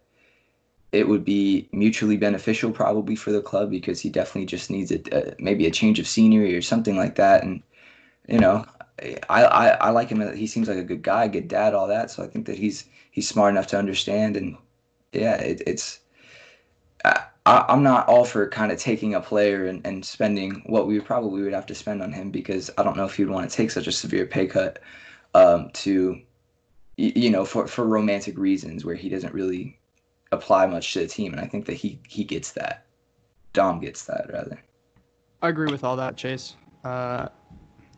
it 0.92 1.08
would 1.08 1.24
be 1.24 1.68
mutually 1.72 2.16
beneficial 2.16 2.70
probably 2.70 3.16
for 3.16 3.32
the 3.32 3.42
club 3.42 3.70
because 3.70 4.00
he 4.00 4.08
definitely 4.08 4.46
just 4.46 4.70
needs 4.70 4.92
a, 4.92 5.00
uh 5.18 5.34
maybe 5.40 5.66
a 5.66 5.70
change 5.80 5.98
of 5.98 6.06
scenery 6.06 6.54
or 6.56 6.62
something 6.62 6.96
like 6.96 7.16
that. 7.16 7.42
And, 7.42 7.60
you 8.28 8.38
know, 8.38 8.64
I, 9.28 9.44
I, 9.44 9.68
I 9.88 9.90
like 9.90 10.08
him. 10.10 10.20
He 10.36 10.46
seems 10.46 10.68
like 10.68 10.78
a 10.78 10.90
good 10.92 11.02
guy, 11.02 11.26
good 11.28 11.48
dad, 11.48 11.74
all 11.74 11.88
that. 11.88 12.10
So 12.10 12.22
I 12.22 12.28
think 12.28 12.46
that 12.46 12.58
he's 12.58 12.84
he's 13.10 13.28
smart 13.28 13.50
enough 13.50 13.66
to 13.68 13.78
understand. 13.78 14.36
And 14.36 14.56
yeah, 15.12 15.36
it, 15.36 15.62
it's 15.66 15.98
I, 17.46 17.64
I'm 17.68 17.82
not 17.82 18.08
all 18.08 18.24
for 18.24 18.48
kind 18.48 18.72
of 18.72 18.78
taking 18.78 19.14
a 19.14 19.20
player 19.20 19.66
and, 19.66 19.86
and 19.86 20.04
spending 20.04 20.62
what 20.66 20.86
we 20.86 20.98
probably 21.00 21.42
would 21.42 21.52
have 21.52 21.66
to 21.66 21.74
spend 21.74 22.02
on 22.02 22.12
him 22.12 22.30
because 22.30 22.70
I 22.76 22.82
don't 22.82 22.96
know 22.96 23.04
if 23.04 23.18
you'd 23.18 23.30
want 23.30 23.48
to 23.48 23.56
take 23.56 23.70
such 23.70 23.86
a 23.86 23.92
severe 23.92 24.26
pay 24.26 24.46
cut 24.46 24.80
um, 25.32 25.70
to, 25.74 26.20
you 26.96 27.30
know, 27.30 27.44
for, 27.44 27.68
for 27.68 27.86
romantic 27.86 28.36
reasons 28.36 28.84
where 28.84 28.96
he 28.96 29.08
doesn't 29.08 29.32
really 29.32 29.78
apply 30.32 30.66
much 30.66 30.92
to 30.94 31.00
the 31.00 31.06
team. 31.06 31.32
And 31.32 31.40
I 31.40 31.46
think 31.46 31.66
that 31.66 31.74
he, 31.74 32.00
he 32.08 32.24
gets 32.24 32.52
that. 32.52 32.84
Dom 33.52 33.80
gets 33.80 34.04
that 34.06 34.26
rather. 34.32 34.60
I 35.40 35.48
agree 35.48 35.70
with 35.70 35.84
all 35.84 35.96
that, 35.96 36.16
Chase. 36.16 36.56
Uh, 36.84 37.28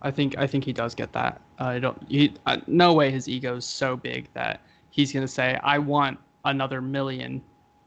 I 0.03 0.11
think 0.11 0.39
I 0.39 0.47
think 0.47 0.65
he 0.65 0.73
does 0.73 0.95
get 0.95 1.13
that. 1.13 1.41
I 1.59 1.79
don't. 1.79 2.01
He, 2.09 2.33
uh, 2.47 2.59
no 2.67 2.93
way 2.93 3.11
his 3.11 3.29
ego's 3.29 3.65
so 3.65 3.97
big 3.97 4.29
that 4.35 4.63
he's 4.91 5.13
gonna 5.13 5.27
say, 5.27 5.59
"I 5.63 5.79
want 5.79 6.19
another 6.45 6.81
million 6.81 7.43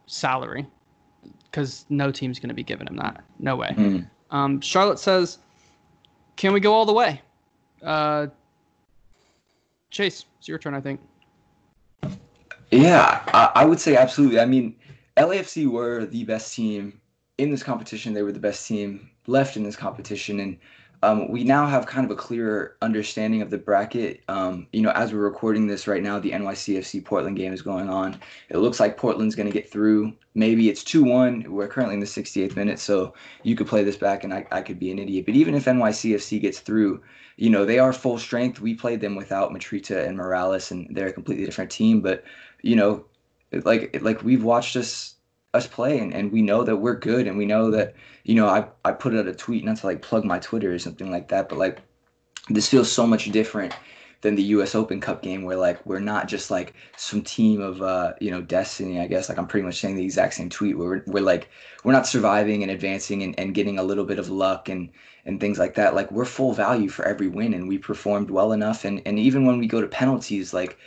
salary," 0.07 0.67
because 1.45 1.85
no 1.89 2.11
team's 2.11 2.39
gonna 2.39 2.53
be 2.53 2.63
giving 2.63 2.87
him 2.87 2.95
that. 2.97 3.23
No 3.39 3.55
way. 3.55 3.69
Mm. 3.69 4.09
Um, 4.31 4.61
Charlotte 4.61 4.99
says, 4.99 5.39
"Can 6.35 6.53
we 6.53 6.59
go 6.59 6.73
all 6.73 6.85
the 6.85 6.93
way?" 6.93 7.21
Uh, 7.81 8.27
Chase, 9.89 10.25
it's 10.39 10.47
your 10.47 10.57
turn. 10.57 10.73
I 10.73 10.81
think. 10.81 10.99
Yeah, 12.71 13.21
I, 13.33 13.51
I 13.55 13.65
would 13.65 13.79
say 13.79 13.97
absolutely. 13.97 14.39
I 14.39 14.45
mean, 14.45 14.75
LAFC 15.17 15.67
were 15.67 16.05
the 16.05 16.23
best 16.23 16.55
team 16.55 16.99
in 17.37 17.51
this 17.51 17.63
competition. 17.63 18.13
They 18.13 18.23
were 18.23 18.31
the 18.31 18.39
best 18.39 18.65
team 18.65 19.09
left 19.27 19.57
in 19.57 19.63
this 19.63 19.75
competition, 19.75 20.39
and 20.39 20.57
um, 21.03 21.31
we 21.31 21.43
now 21.43 21.65
have 21.65 21.87
kind 21.87 22.05
of 22.05 22.11
a 22.11 22.15
clearer 22.15 22.77
understanding 22.81 23.41
of 23.41 23.49
the 23.49 23.57
bracket. 23.57 24.21
Um, 24.27 24.67
you 24.71 24.81
know, 24.81 24.91
as 24.91 25.13
we're 25.13 25.19
recording 25.19 25.65
this 25.65 25.87
right 25.87 26.03
now, 26.03 26.19
the 26.19 26.31
NYCFC 26.31 27.03
Portland 27.03 27.37
game 27.37 27.53
is 27.53 27.61
going 27.61 27.89
on. 27.89 28.19
It 28.49 28.57
looks 28.57 28.79
like 28.79 28.97
Portland's 28.97 29.35
going 29.35 29.47
to 29.47 29.53
get 29.53 29.69
through. 29.69 30.13
Maybe 30.35 30.69
it's 30.69 30.83
2 30.83 31.03
1. 31.03 31.45
We're 31.51 31.67
currently 31.67 31.95
in 31.95 31.99
the 31.99 32.05
68th 32.05 32.55
minute, 32.55 32.79
so 32.79 33.15
you 33.43 33.55
could 33.55 33.67
play 33.67 33.83
this 33.83 33.97
back 33.97 34.23
and 34.23 34.33
I, 34.33 34.45
I 34.51 34.61
could 34.61 34.79
be 34.79 34.91
an 34.91 34.99
idiot. 34.99 35.25
But 35.25 35.35
even 35.35 35.55
if 35.55 35.65
NYCFC 35.65 36.39
gets 36.39 36.59
through, 36.59 37.01
you 37.37 37.49
know, 37.49 37.65
they 37.65 37.79
are 37.79 37.93
full 37.93 38.19
strength. 38.19 38.61
We 38.61 38.75
played 38.75 39.01
them 39.01 39.15
without 39.15 39.51
Matarrita 39.51 40.07
and 40.07 40.17
Moralez, 40.17 40.69
and 40.69 40.95
they're 40.95 41.07
a 41.07 41.13
completely 41.13 41.45
different 41.45 41.71
team. 41.71 42.01
But, 42.01 42.23
you 42.61 42.75
know, 42.75 43.05
like 43.51 43.99
like 44.01 44.23
we've 44.23 44.43
watched 44.43 44.75
us 44.75 45.15
us 45.53 45.67
play 45.67 45.99
and, 45.99 46.13
and 46.13 46.31
we 46.31 46.41
know 46.41 46.63
that 46.63 46.77
we're 46.77 46.95
good 46.95 47.27
and 47.27 47.37
we 47.37 47.45
know 47.45 47.71
that 47.71 47.93
you 48.23 48.35
know 48.35 48.47
I, 48.47 48.67
I 48.85 48.93
put 48.93 49.15
out 49.15 49.27
a 49.27 49.33
tweet 49.33 49.65
not 49.65 49.77
to 49.77 49.85
like 49.85 50.01
plug 50.01 50.23
my 50.23 50.39
twitter 50.39 50.73
or 50.73 50.79
something 50.79 51.11
like 51.11 51.27
that 51.27 51.49
but 51.49 51.57
like 51.57 51.79
this 52.49 52.69
feels 52.69 52.91
so 52.91 53.05
much 53.05 53.25
different 53.31 53.73
than 54.21 54.35
the 54.35 54.43
us 54.43 54.75
open 54.75 55.01
cup 55.01 55.21
game 55.21 55.43
where 55.43 55.57
like 55.57 55.83
we're 55.85 55.99
not 55.99 56.27
just 56.27 56.51
like 56.51 56.73
some 56.95 57.21
team 57.21 57.59
of 57.59 57.81
uh 57.81 58.13
you 58.21 58.31
know 58.31 58.41
destiny 58.41 58.99
i 58.99 59.07
guess. 59.07 59.27
Like 59.27 59.37
i'm 59.37 59.47
pretty 59.47 59.65
much 59.65 59.79
saying 59.79 59.95
the 59.95 60.05
exact 60.05 60.35
same 60.35 60.49
tweet 60.49 60.77
where 60.77 60.87
we're, 60.87 61.03
we're 61.07 61.23
like 61.23 61.49
we're 61.83 61.91
not 61.91 62.07
surviving 62.07 62.61
and 62.61 62.71
advancing 62.71 63.23
and, 63.23 63.37
and 63.39 63.53
getting 63.53 63.79
a 63.79 63.83
little 63.83 64.05
bit 64.05 64.19
of 64.19 64.29
luck 64.29 64.69
and 64.69 64.89
and 65.25 65.39
things 65.39 65.59
like 65.59 65.75
that. 65.75 65.93
Like 65.93 66.11
we're 66.11 66.25
full 66.25 66.53
value 66.53 66.89
for 66.89 67.05
every 67.05 67.27
win 67.27 67.53
and 67.53 67.67
we 67.67 67.77
performed 67.77 68.31
well 68.31 68.53
enough 68.53 68.85
and 68.85 69.01
and 69.05 69.19
even 69.19 69.45
when 69.45 69.57
we 69.59 69.67
go 69.67 69.81
to 69.81 69.87
penalties 69.87 70.53
like 70.53 70.77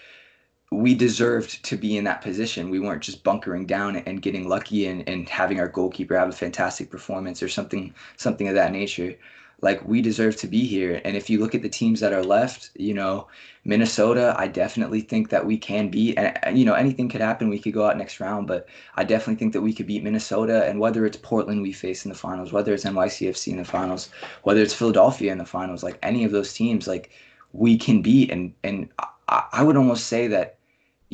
we 0.75 0.95
deserved 0.95 1.65
to 1.65 1.77
be 1.77 1.97
in 1.97 2.05
that 2.05 2.23
position. 2.23 2.71
We 2.71 2.81
weren't 2.81 3.03
just 3.03 3.23
bunkering 3.23 3.67
down 3.67 3.97
and 3.97 4.21
getting 4.23 4.49
lucky 4.49 4.87
and, 4.87 5.09
and 5.09 5.29
having 5.29 5.61
our 5.61 5.69
goalkeeper 5.69 6.17
have 6.17 6.29
a 6.29 6.33
fantastic 6.33 6.91
performance 6.91 7.43
or 7.43 7.49
something 7.49 7.95
something 8.17 8.49
of 8.49 8.55
that 8.55 8.73
nature. 8.73 9.15
Like 9.61 9.87
we 9.87 10.03
deserve 10.03 10.37
to 10.37 10.47
be 10.47 10.67
here. 10.67 11.01
And 11.05 11.17
if 11.17 11.31
you 11.31 11.39
look 11.39 11.55
at 11.55 11.63
the 11.63 11.69
teams 11.69 12.01
that 12.01 12.13
are 12.13 12.25
left, 12.25 12.71
you 12.77 12.93
know, 12.93 13.29
Minnesota, 13.65 14.35
I 14.37 14.49
definitely 14.49 15.01
think 15.01 15.31
that 15.31 15.47
we 15.47 15.57
can 15.57 15.89
beat. 15.89 16.19
And 16.19 16.59
you 16.59 16.65
know, 16.65 16.75
anything 16.75 17.09
could 17.09 17.21
happen. 17.21 17.49
We 17.49 17.61
could 17.61 17.73
go 17.73 17.87
out 17.87 17.97
next 17.97 18.21
round, 18.21 18.47
but 18.47 18.69
I 18.97 19.05
definitely 19.05 19.37
think 19.37 19.53
that 19.53 19.63
we 19.63 19.73
could 19.73 19.87
beat 19.87 20.03
Minnesota. 20.03 20.67
And 20.67 20.81
whether 20.81 21.07
it's 21.07 21.17
Portland 21.17 21.63
we 21.63 21.73
face 21.73 22.05
in 22.05 22.11
the 22.11 22.19
finals, 22.19 22.53
whether 22.53 22.75
it's 22.75 22.85
NYCFC 22.85 23.53
in 23.53 23.59
the 23.59 23.65
finals, 23.65 24.11
whether 24.43 24.61
it's 24.61 24.75
Philadelphia 24.75 25.31
in 25.31 25.39
the 25.39 25.47
finals, 25.47 25.83
like 25.83 25.99
any 26.03 26.25
of 26.25 26.33
those 26.33 26.53
teams, 26.53 26.87
like 26.89 27.11
we 27.53 27.79
can 27.79 28.03
beat. 28.03 28.31
And 28.31 28.53
and 28.65 28.89
I, 29.29 29.45
I 29.53 29.63
would 29.63 29.77
almost 29.77 30.09
say 30.09 30.27
that 30.29 30.59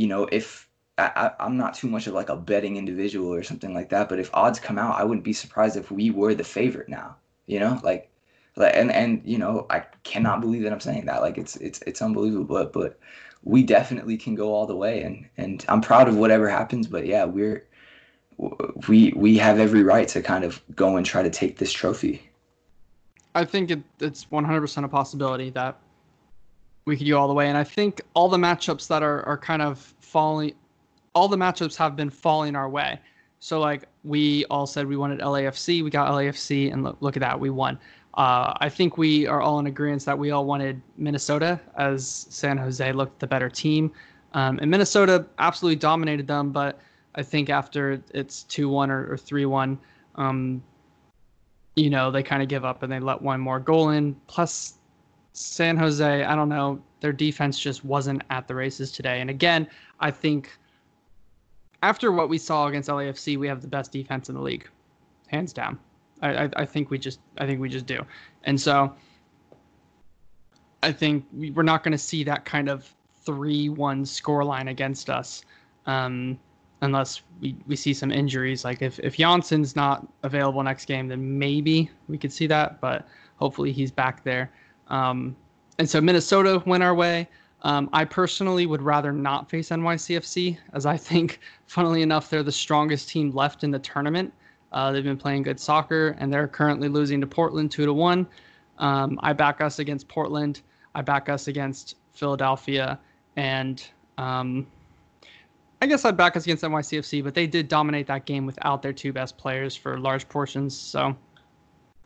you 0.01 0.06
know, 0.06 0.27
if 0.32 0.66
I, 0.97 1.32
I'm 1.39 1.59
not 1.59 1.74
too 1.74 1.86
much 1.86 2.06
of 2.06 2.14
like 2.14 2.31
a 2.31 2.36
betting 2.36 2.78
individual 2.78 3.32
or 3.32 3.43
something 3.43 3.74
like 3.74 3.90
that. 3.90 4.09
But 4.09 4.18
if 4.18 4.31
odds 4.32 4.59
come 4.59 4.78
out, 4.78 4.98
I 4.98 5.05
wouldn't 5.05 5.24
be 5.24 5.35
surprised 5.35 5.77
if 5.77 5.90
we 5.90 6.10
were 6.10 6.35
the 6.35 6.44
favorite 6.44 6.89
now. 6.89 7.16
You 7.47 7.60
know, 7.60 7.78
like, 7.82 8.10
like 8.56 8.74
and 8.74 8.90
and 8.90 9.20
you 9.27 9.36
know, 9.36 9.66
I 9.68 9.81
cannot 10.05 10.40
believe 10.40 10.62
that 10.62 10.72
I'm 10.72 10.81
saying 10.81 11.05
that. 11.05 11.20
Like, 11.20 11.36
it's 11.36 11.56
it's 11.56 11.81
it's 11.86 12.01
unbelievable. 12.01 12.47
But 12.47 12.72
but 12.72 12.98
we 13.44 13.62
definitely 13.62 14.16
can 14.16 14.35
go 14.35 14.55
all 14.55 14.66
the 14.66 14.77
way, 14.77 15.02
and 15.02 15.28
and 15.36 15.64
I'm 15.68 15.82
proud 15.82 16.09
of 16.09 16.16
whatever 16.16 16.48
happens. 16.48 16.86
But 16.86 17.05
yeah, 17.06 17.27
we're 17.27 17.66
we 18.89 19.12
we 19.14 19.36
have 19.36 19.59
every 19.59 19.82
right 19.82 20.09
to 20.09 20.22
kind 20.22 20.44
of 20.44 20.62
go 20.74 20.97
and 20.97 21.05
try 21.05 21.22
to 21.22 21.31
take 21.31 21.59
this 21.59 21.72
trophy. 21.72 22.22
I 23.35 23.44
think 23.44 23.70
it, 23.70 23.82
it's 24.01 24.24
100% 24.24 24.85
a 24.85 24.89
possibility 24.89 25.51
that 25.51 25.78
we 26.85 26.97
could 26.97 27.07
go 27.09 27.19
all 27.19 27.28
the 27.28 27.35
way. 27.35 27.48
And 27.48 27.57
I 27.57 27.65
think 27.65 28.01
all 28.15 28.28
the 28.28 28.36
matchups 28.36 28.89
that 28.89 29.02
are, 29.02 29.23
are 29.27 29.39
kind 29.39 29.62
of 29.62 29.78
falling, 30.01 30.55
all 31.15 31.28
the 31.28 31.36
matchups 31.36 31.77
have 31.77 31.97
been 31.97 32.11
falling 32.11 32.57
our 32.57 32.69
way. 32.69 32.98
So, 33.39 33.59
like, 33.59 33.89
we 34.05 34.44
all 34.47 34.66
said 34.66 34.86
we 34.86 34.97
wanted 34.97 35.20
LAFC, 35.20 35.82
we 35.82 35.90
got 35.90 36.11
LAFC, 36.12 36.73
and 36.73 36.85
look, 36.85 36.97
look 37.01 37.16
at 37.16 37.20
that, 37.20 37.39
we 37.39 37.48
won. 37.48 37.78
Uh, 38.15 38.52
I 38.59 38.69
think 38.69 38.98
we 38.98 39.27
are 39.27 39.40
all 39.40 39.59
in 39.61 39.66
agreement 39.66 40.05
that 40.05 40.19
we 40.19 40.31
all 40.31 40.44
wanted 40.44 40.82
Minnesota 40.97 41.59
as 41.77 42.27
San 42.28 42.59
Jose 42.59 42.93
looked 42.93 43.19
the 43.20 43.27
better 43.27 43.48
team. 43.48 43.93
Um, 44.35 44.59
and 44.61 44.70
Minnesota 44.70 45.27
absolutely 45.39 45.77
dominated 45.77 46.27
them, 46.27 46.51
but 46.51 46.81
I 47.15 47.23
think 47.23 47.51
after 47.51 48.02
it's 48.12 48.43
2 48.44 48.69
1 48.69 48.90
or 48.90 49.16
3 49.16 49.47
1, 49.47 49.78
um, 50.16 50.62
you 51.77 51.89
know, 51.89 52.11
they 52.11 52.23
kind 52.23 52.43
of 52.43 52.48
give 52.48 52.65
up 52.65 52.82
and 52.82 52.93
they 52.93 53.01
let 53.01 53.23
one 53.23 53.40
more 53.40 53.59
goal 53.59 53.90
in. 53.90 54.15
Plus, 54.27 54.74
San 55.32 55.77
Jose, 55.77 56.24
I 56.24 56.35
don't 56.35 56.48
know, 56.48 56.81
their 57.01 57.12
defense 57.12 57.59
just 57.59 57.85
wasn't 57.85 58.23
at 58.31 58.48
the 58.48 58.55
races 58.55 58.90
today. 58.90 59.20
And 59.20 59.31
again, 59.31 59.69
I 60.01 60.11
think 60.11 60.57
after 61.82 62.12
what 62.12 62.28
we 62.28 62.39
saw 62.39 62.66
against 62.66 62.89
LAFC, 62.89 63.39
we 63.39 63.48
have 63.48 63.62
the 63.62 63.69
best 63.69 63.93
defense 63.93 64.28
in 64.28 64.35
the 64.35 64.40
league, 64.40 64.69
hands 65.28 65.52
down. 65.52 65.78
I, 66.23 66.44
I, 66.44 66.51
I 66.57 66.66
think 66.66 66.90
we 66.90 66.98
just, 66.98 67.20
I 67.39 67.47
think 67.47 67.61
we 67.61 67.69
just 67.69 67.86
do. 67.86 68.05
And 68.44 68.61
so, 68.61 68.94
I 70.82 70.93
think 70.93 71.27
we, 71.32 71.51
we're 71.51 71.62
not 71.62 71.85
going 71.85 71.93
to 71.93 71.98
see 71.98 72.24
that 72.24 72.44
kind 72.44 72.69
of 72.69 72.93
three-one 73.24 74.05
scoreline 74.05 74.70
against 74.70 75.11
us. 75.11 75.44
Um, 75.86 76.39
unless 76.82 77.23
we, 77.40 77.57
we 77.66 77.77
see 77.77 77.93
some 77.93 78.11
injuries. 78.11 78.65
Like 78.65 78.82
if, 78.82 78.98
if 79.01 79.16
Jansson's 79.16 79.77
not 79.77 80.07
available 80.23 80.62
next 80.62 80.86
game, 80.86 81.09
then 81.09 81.39
maybe 81.39 81.90
we 82.09 82.19
could 82.19 82.32
see 82.32 82.47
that, 82.47 82.81
but 82.81 83.07
hopefully 83.36 83.73
he's 83.73 83.90
back 83.90 84.24
there. 84.24 84.51
Um, 84.91 85.37
and 85.79 85.89
so 85.89 86.01
Minnesota 86.01 86.62
went 86.67 86.83
our 86.83 86.95
way. 86.95 87.29
Um, 87.62 87.91
I 87.93 88.05
personally 88.05 88.67
would 88.67 88.83
rather 88.83 89.12
not 89.12 89.51
face 89.51 89.69
NYCFC, 89.69 90.59
as 90.73 90.87
I 90.87 90.97
think, 90.97 91.41
funnily 91.67 92.03
enough, 92.03 92.31
they're 92.31 92.43
the 92.43 92.53
strongest 92.53 93.09
team 93.09 93.31
left 93.33 93.65
in 93.65 93.71
the 93.71 93.79
tournament. 93.79 94.33
Uh, 94.73 94.93
they've 94.93 95.05
been 95.05 95.17
playing 95.17 95.43
good 95.43 95.59
soccer, 95.59 96.17
and 96.19 96.33
they're 96.33 96.49
currently 96.49 96.89
losing 96.89 97.21
to 97.21 97.27
Portland 97.27 97.71
two 97.71 97.87
to 97.87 97.93
one. 97.93 98.27
Um, 98.79 99.19
I 99.23 99.33
back 99.33 99.61
us 99.61 99.79
against 99.79 100.09
Portland. 100.09 100.62
I 100.95 101.03
back 101.03 101.29
us 101.29 101.49
against 101.49 101.97
Philadelphia, 102.12 102.99
and 103.37 103.85
um, 104.19 104.67
I 105.83 105.87
guess 105.87 106.05
I'd 106.05 106.17
back 106.17 106.37
us 106.37 106.45
against 106.45 106.62
NYCFC, 106.62 107.25
but 107.25 107.35
they 107.35 107.47
did 107.47 107.69
dominate 107.69 108.07
that 108.07 108.27
game 108.27 108.47
without 108.47 108.83
their 108.83 108.93
two 108.93 109.12
best 109.12 109.39
players 109.39 109.75
for 109.75 109.99
large 109.99 110.29
portions. 110.29 110.79
So, 110.79 111.17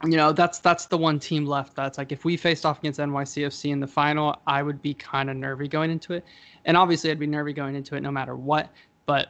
you 0.07 0.17
know, 0.17 0.33
that's 0.33 0.59
that's 0.59 0.87
the 0.87 0.99
one 0.99 1.19
team 1.19 1.47
left. 1.47 1.75
That's 1.75 1.99
like 1.99 2.13
if 2.13 2.25
we 2.25 2.37
faced 2.37 2.67
off 2.67 2.79
against 2.79 3.01
NYCFC 3.01 3.71
in 3.71 3.81
the 3.81 3.87
final, 3.87 4.37
I 4.47 4.63
would 4.63 4.83
be 4.83 4.95
kind 4.95 5.31
of 5.31 5.37
nervy 5.37 5.69
going 5.69 5.91
into 5.91 6.15
it, 6.15 6.25
and 6.65 6.77
obviously 6.77 7.11
I'd 7.11 7.19
be 7.19 7.27
nervy 7.27 7.53
going 7.53 7.75
into 7.75 7.97
it 7.97 8.01
no 8.01 8.11
matter 8.11 8.37
what. 8.37 8.71
But 9.07 9.29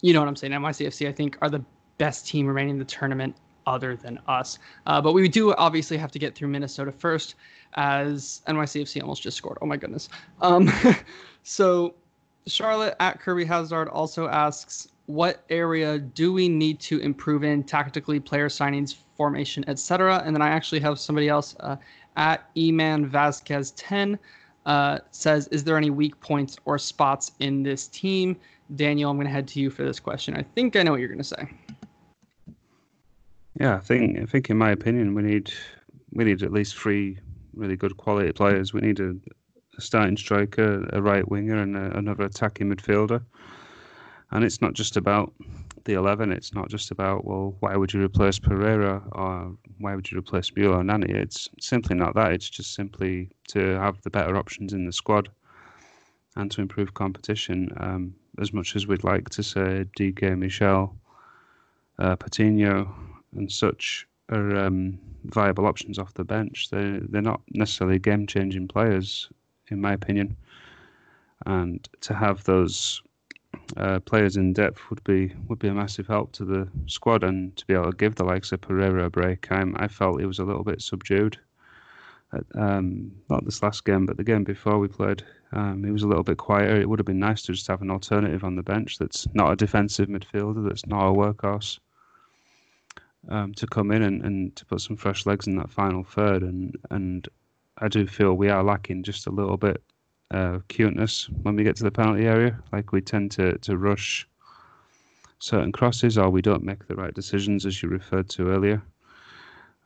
you 0.00 0.12
know 0.12 0.20
what 0.20 0.28
I'm 0.28 0.36
saying? 0.36 0.52
NYCFC, 0.52 1.08
I 1.08 1.12
think, 1.12 1.38
are 1.40 1.48
the 1.48 1.64
best 1.98 2.26
team 2.26 2.46
remaining 2.46 2.74
in 2.74 2.78
the 2.78 2.84
tournament 2.84 3.36
other 3.66 3.96
than 3.96 4.18
us. 4.26 4.58
Uh, 4.86 5.00
but 5.00 5.12
we 5.12 5.28
do 5.28 5.54
obviously 5.54 5.96
have 5.96 6.10
to 6.12 6.18
get 6.18 6.34
through 6.34 6.48
Minnesota 6.48 6.90
first, 6.92 7.36
as 7.74 8.42
NYCFC 8.48 9.00
almost 9.00 9.22
just 9.22 9.36
scored. 9.36 9.58
Oh 9.62 9.66
my 9.66 9.76
goodness. 9.76 10.08
Um, 10.40 10.70
so 11.42 11.94
Charlotte 12.46 12.96
at 13.00 13.20
Kirby 13.20 13.44
Hazard 13.44 13.88
also 13.88 14.28
asks, 14.28 14.88
what 15.06 15.44
area 15.50 15.98
do 15.98 16.32
we 16.32 16.48
need 16.48 16.80
to 16.80 16.98
improve 16.98 17.44
in 17.44 17.62
tactically, 17.64 18.20
player 18.20 18.48
signings, 18.48 18.96
formation, 19.22 19.64
etc.? 19.68 20.20
And 20.26 20.34
then 20.34 20.42
I 20.42 20.48
actually 20.48 20.80
have 20.80 20.98
somebody 20.98 21.28
else 21.28 21.54
uh, 21.60 21.76
at 22.16 22.52
Eman 22.56 23.06
Vasquez 23.06 23.70
10 23.72 24.18
uh, 24.66 24.98
says, 25.12 25.46
is 25.48 25.62
there 25.62 25.76
any 25.76 25.90
weak 25.90 26.18
points 26.18 26.56
or 26.64 26.76
spots 26.76 27.30
in 27.38 27.62
this 27.62 27.86
team? 27.86 28.36
Daniel, 28.74 29.10
I'm 29.10 29.16
going 29.16 29.28
to 29.28 29.32
head 29.32 29.46
to 29.48 29.60
you 29.60 29.70
for 29.70 29.84
this 29.84 30.00
question. 30.00 30.36
I 30.36 30.42
think 30.42 30.74
I 30.74 30.82
know 30.82 30.90
what 30.90 30.98
you're 30.98 31.14
going 31.16 31.18
to 31.18 31.34
say. 31.38 31.48
Yeah, 33.60 33.76
I 33.76 33.78
think 33.78 34.18
I 34.18 34.24
think 34.24 34.50
in 34.50 34.56
my 34.56 34.70
opinion 34.70 35.14
we 35.14 35.22
need 35.22 35.52
we 36.10 36.24
need 36.24 36.42
at 36.42 36.52
least 36.52 36.76
three 36.76 37.18
really 37.54 37.76
good 37.76 37.96
quality 37.96 38.32
players. 38.32 38.72
We 38.72 38.80
need 38.80 38.98
a, 38.98 39.10
a 39.78 39.80
starting 39.80 40.16
striker, 40.16 40.88
a 40.92 41.00
right 41.00 41.28
winger, 41.28 41.58
and 41.62 41.76
a, 41.76 41.96
another 41.96 42.24
attacking 42.24 42.74
midfielder. 42.74 43.22
And 44.32 44.42
it's 44.42 44.60
not 44.60 44.72
just 44.72 44.96
about 44.96 45.32
the 45.84 45.94
11. 45.94 46.32
It's 46.32 46.54
not 46.54 46.68
just 46.68 46.90
about, 46.90 47.24
well, 47.24 47.56
why 47.60 47.76
would 47.76 47.92
you 47.92 48.02
replace 48.02 48.38
Pereyra 48.38 49.02
or 49.12 49.56
why 49.78 49.94
would 49.94 50.10
you 50.10 50.18
replace 50.18 50.54
Mueller 50.54 50.78
or 50.78 50.84
Nani? 50.84 51.12
It's 51.12 51.48
simply 51.60 51.96
not 51.96 52.14
that. 52.14 52.32
It's 52.32 52.48
just 52.48 52.74
simply 52.74 53.30
to 53.48 53.78
have 53.78 54.00
the 54.02 54.10
better 54.10 54.36
options 54.36 54.72
in 54.72 54.86
the 54.86 54.92
squad 54.92 55.28
and 56.36 56.50
to 56.50 56.60
improve 56.60 56.94
competition. 56.94 57.72
Um, 57.78 58.14
as 58.40 58.52
much 58.52 58.76
as 58.76 58.86
we'd 58.86 59.04
like 59.04 59.28
to 59.30 59.42
say 59.42 59.84
Dike, 59.96 60.36
Michel, 60.36 60.96
uh, 61.98 62.16
Patino, 62.16 62.94
and 63.36 63.50
such 63.50 64.06
are 64.30 64.56
um, 64.56 64.98
viable 65.24 65.66
options 65.66 65.98
off 65.98 66.14
the 66.14 66.24
bench, 66.24 66.70
they, 66.70 67.00
they're 67.02 67.20
not 67.20 67.42
necessarily 67.50 67.98
game 67.98 68.26
changing 68.26 68.68
players 68.68 69.28
in 69.68 69.80
my 69.80 69.92
opinion. 69.92 70.36
And 71.46 71.88
to 72.02 72.14
have 72.14 72.44
those 72.44 73.02
uh, 73.76 74.00
players 74.00 74.36
in 74.36 74.52
depth 74.52 74.80
would 74.90 75.02
be 75.04 75.32
would 75.48 75.58
be 75.58 75.68
a 75.68 75.74
massive 75.74 76.06
help 76.06 76.32
to 76.32 76.44
the 76.44 76.68
squad, 76.86 77.24
and 77.24 77.56
to 77.56 77.66
be 77.66 77.74
able 77.74 77.90
to 77.90 77.96
give 77.96 78.14
the 78.14 78.24
likes 78.24 78.52
of 78.52 78.60
Pereyra 78.60 79.06
a 79.06 79.10
break. 79.10 79.50
I, 79.50 79.64
I 79.76 79.88
felt 79.88 80.20
he 80.20 80.26
was 80.26 80.38
a 80.38 80.44
little 80.44 80.64
bit 80.64 80.82
subdued. 80.82 81.38
At, 82.34 82.44
um, 82.54 83.12
not 83.28 83.44
this 83.44 83.62
last 83.62 83.84
game, 83.84 84.06
but 84.06 84.16
the 84.16 84.24
game 84.24 84.42
before 84.42 84.78
we 84.78 84.88
played, 84.88 85.22
um, 85.52 85.84
he 85.84 85.90
was 85.90 86.02
a 86.02 86.06
little 86.06 86.22
bit 86.22 86.38
quieter. 86.38 86.80
It 86.80 86.88
would 86.88 86.98
have 86.98 87.06
been 87.06 87.18
nice 87.18 87.42
to 87.42 87.52
just 87.52 87.66
have 87.66 87.82
an 87.82 87.90
alternative 87.90 88.42
on 88.42 88.56
the 88.56 88.62
bench 88.62 88.98
that's 88.98 89.26
not 89.34 89.52
a 89.52 89.56
defensive 89.56 90.08
midfielder, 90.08 90.66
that's 90.66 90.86
not 90.86 91.10
a 91.10 91.12
workhorse, 91.12 91.78
um, 93.28 93.52
to 93.54 93.66
come 93.66 93.90
in 93.90 94.02
and, 94.02 94.22
and 94.22 94.56
to 94.56 94.64
put 94.64 94.80
some 94.80 94.96
fresh 94.96 95.26
legs 95.26 95.46
in 95.46 95.56
that 95.56 95.70
final 95.70 96.04
third. 96.04 96.42
And 96.42 96.74
and 96.90 97.28
I 97.78 97.88
do 97.88 98.06
feel 98.06 98.34
we 98.34 98.48
are 98.48 98.64
lacking 98.64 99.02
just 99.02 99.26
a 99.26 99.30
little 99.30 99.58
bit 99.58 99.82
uh, 100.32 100.58
cuteness 100.68 101.28
when 101.42 101.54
we 101.56 101.64
get 101.64 101.76
to 101.76 101.84
the 101.84 101.90
penalty 101.90 102.26
area. 102.26 102.58
Like 102.72 102.92
we 102.92 103.00
tend 103.00 103.30
to, 103.32 103.58
to 103.58 103.76
rush 103.76 104.26
certain 105.38 105.72
crosses 105.72 106.16
or 106.18 106.30
we 106.30 106.42
don't 106.42 106.64
make 106.64 106.86
the 106.86 106.94
right 106.94 107.14
decisions, 107.14 107.66
as 107.66 107.82
you 107.82 107.88
referred 107.88 108.28
to 108.30 108.48
earlier. 108.48 108.82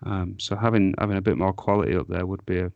Um, 0.04 0.38
so 0.38 0.54
having 0.56 0.94
having 0.98 1.16
a 1.16 1.22
bit 1.22 1.38
more 1.38 1.54
quality 1.54 1.96
up 1.96 2.06
there 2.08 2.26
would 2.26 2.44
be 2.44 2.58
a, 2.58 2.70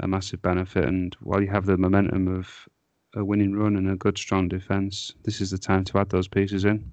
a 0.00 0.06
massive 0.06 0.42
benefit. 0.42 0.84
And 0.84 1.16
while 1.20 1.40
you 1.40 1.48
have 1.48 1.66
the 1.66 1.78
momentum 1.78 2.28
of 2.28 2.68
a 3.14 3.24
winning 3.24 3.54
run 3.54 3.76
and 3.76 3.90
a 3.90 3.96
good 3.96 4.18
strong 4.18 4.48
defence, 4.48 5.14
this 5.24 5.40
is 5.40 5.50
the 5.50 5.58
time 5.58 5.84
to 5.84 5.98
add 5.98 6.10
those 6.10 6.28
pieces 6.28 6.64
in. 6.64 6.90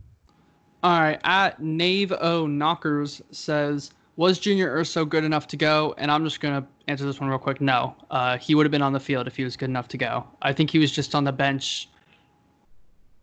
All 0.81 0.99
right, 0.99 1.19
at 1.23 1.61
Nave 1.61 2.13
O 2.13 2.47
Knockers 2.47 3.21
says 3.31 3.91
was 4.17 4.39
Junior 4.39 4.73
Urso 4.73 5.05
good 5.05 5.23
enough 5.23 5.47
to 5.47 5.57
go? 5.57 5.93
And 5.97 6.09
I'm 6.09 6.23
just 6.23 6.39
gonna 6.39 6.65
answer 6.87 7.05
this 7.05 7.19
one 7.19 7.29
real 7.29 7.39
quick. 7.39 7.61
No, 7.61 7.95
uh, 8.09 8.37
he 8.37 8.55
would 8.55 8.65
have 8.65 8.71
been 8.71 8.81
on 8.81 8.93
the 8.93 8.99
field 8.99 9.27
if 9.27 9.35
he 9.35 9.43
was 9.43 9.57
good 9.57 9.69
enough 9.69 9.87
to 9.89 9.97
go. 9.97 10.25
I 10.41 10.53
think 10.53 10.69
he 10.69 10.79
was 10.79 10.91
just 10.91 11.15
on 11.15 11.23
the 11.23 11.31
bench. 11.31 11.89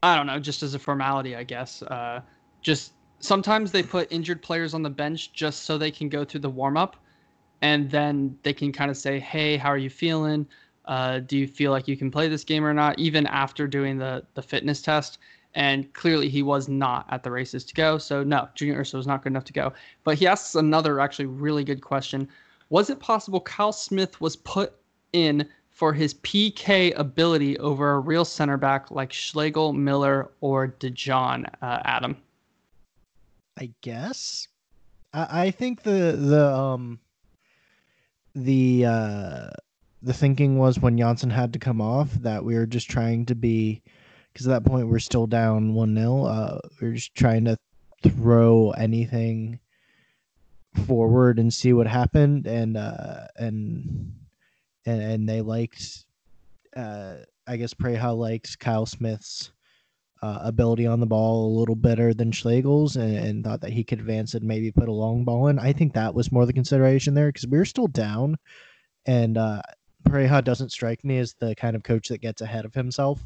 I 0.02 0.16
don't 0.16 0.26
know, 0.26 0.38
just 0.38 0.62
as 0.62 0.74
a 0.74 0.78
formality, 0.78 1.36
I 1.36 1.44
guess. 1.44 1.82
Uh, 1.82 2.20
just 2.60 2.92
sometimes 3.20 3.72
they 3.72 3.82
put 3.82 4.10
injured 4.12 4.42
players 4.42 4.74
on 4.74 4.82
the 4.82 4.90
bench 4.90 5.32
just 5.32 5.62
so 5.62 5.78
they 5.78 5.90
can 5.90 6.08
go 6.08 6.24
through 6.24 6.40
the 6.40 6.50
warm 6.50 6.76
up, 6.76 6.96
and 7.62 7.90
then 7.90 8.36
they 8.42 8.52
can 8.52 8.72
kind 8.72 8.90
of 8.90 8.96
say, 8.96 9.18
"Hey, 9.18 9.56
how 9.56 9.68
are 9.68 9.78
you 9.78 9.90
feeling? 9.90 10.46
Uh, 10.84 11.20
do 11.20 11.38
you 11.38 11.46
feel 11.46 11.70
like 11.70 11.86
you 11.86 11.96
can 11.96 12.10
play 12.10 12.28
this 12.28 12.44
game 12.44 12.64
or 12.64 12.74
not?" 12.74 12.98
Even 12.98 13.26
after 13.28 13.66
doing 13.66 13.96
the 13.96 14.24
the 14.34 14.42
fitness 14.42 14.82
test 14.82 15.18
and 15.54 15.92
clearly 15.92 16.28
he 16.28 16.42
was 16.42 16.68
not 16.68 17.06
at 17.10 17.22
the 17.22 17.30
races 17.30 17.64
to 17.64 17.74
go. 17.74 17.98
So 17.98 18.22
no, 18.22 18.48
Junior 18.54 18.80
Urso 18.80 18.96
was 18.96 19.06
not 19.06 19.22
good 19.22 19.32
enough 19.32 19.44
to 19.44 19.52
go. 19.52 19.72
But 20.04 20.18
he 20.18 20.26
asks 20.26 20.54
another 20.54 21.00
actually 21.00 21.26
really 21.26 21.64
good 21.64 21.82
question: 21.82 22.28
Was 22.70 22.90
it 22.90 23.00
possible 23.00 23.40
Kyle 23.40 23.72
Smith 23.72 24.20
was 24.20 24.36
put 24.36 24.74
in 25.12 25.48
for 25.70 25.92
his 25.92 26.14
PK 26.14 26.92
ability 26.98 27.58
over 27.58 27.92
a 27.92 27.98
real 27.98 28.24
center 28.24 28.56
back 28.56 28.90
like 28.90 29.12
Schlegel, 29.12 29.72
Miller, 29.72 30.30
or 30.40 30.68
DeJohn? 30.68 31.46
Uh, 31.60 31.80
Adam. 31.84 32.16
I 33.58 33.70
guess. 33.80 34.48
I, 35.14 35.50
think 35.50 35.82
the 35.82 36.16
the 36.18 36.54
um 36.54 36.98
the 38.34 38.86
uh 38.86 39.50
the 40.00 40.14
thinking 40.14 40.58
was 40.58 40.80
when 40.80 40.96
Jansson 40.96 41.30
had 41.30 41.52
to 41.52 41.58
come 41.58 41.82
off 41.82 42.10
that 42.14 42.44
we 42.44 42.54
were 42.54 42.64
just 42.64 42.90
trying 42.90 43.26
to 43.26 43.34
be 43.34 43.82
because 44.32 44.46
at 44.46 44.64
that 44.64 44.70
point 44.70 44.88
we're 44.88 44.98
still 44.98 45.26
down 45.26 45.74
one 45.74 45.94
0 45.94 46.24
uh, 46.24 46.58
We're 46.80 46.92
just 46.92 47.14
trying 47.14 47.44
to 47.44 47.56
throw 48.02 48.70
anything 48.70 49.60
forward 50.86 51.38
and 51.38 51.52
see 51.52 51.72
what 51.72 51.86
happened, 51.86 52.46
and 52.46 52.76
uh, 52.76 53.26
and 53.36 54.14
and 54.86 55.02
and 55.02 55.28
they 55.28 55.40
liked. 55.40 56.04
Uh, 56.74 57.16
I 57.46 57.56
guess 57.56 57.74
Pareja 57.74 58.16
liked 58.16 58.58
Kyle 58.58 58.86
Smith's 58.86 59.52
uh, 60.22 60.38
ability 60.42 60.86
on 60.86 61.00
the 61.00 61.06
ball 61.06 61.46
a 61.46 61.58
little 61.58 61.74
better 61.74 62.14
than 62.14 62.30
Schlegel's 62.30 62.96
and, 62.96 63.16
and, 63.16 63.44
thought 63.44 63.60
that 63.60 63.72
he 63.72 63.82
could 63.82 63.98
advance 63.98 64.34
and 64.34 64.44
maybe 64.44 64.70
put 64.70 64.88
a 64.88 64.92
long 64.92 65.24
ball 65.24 65.48
in. 65.48 65.58
I 65.58 65.72
think 65.72 65.92
that 65.92 66.14
was 66.14 66.30
more 66.30 66.46
the 66.46 66.52
consideration 66.52 67.14
there 67.14 67.26
because 67.26 67.46
we 67.48 67.58
were 67.58 67.64
still 67.64 67.88
down. 67.88 68.36
And 69.04 69.36
uh, 69.36 69.62
doesn't 70.44 70.70
strike 70.70 71.04
me 71.04 71.18
as 71.18 71.34
the 71.34 71.56
kind 71.56 71.74
of 71.74 71.82
coach 71.82 72.08
that 72.08 72.20
gets 72.20 72.40
ahead 72.40 72.64
of 72.64 72.72
himself. 72.72 73.20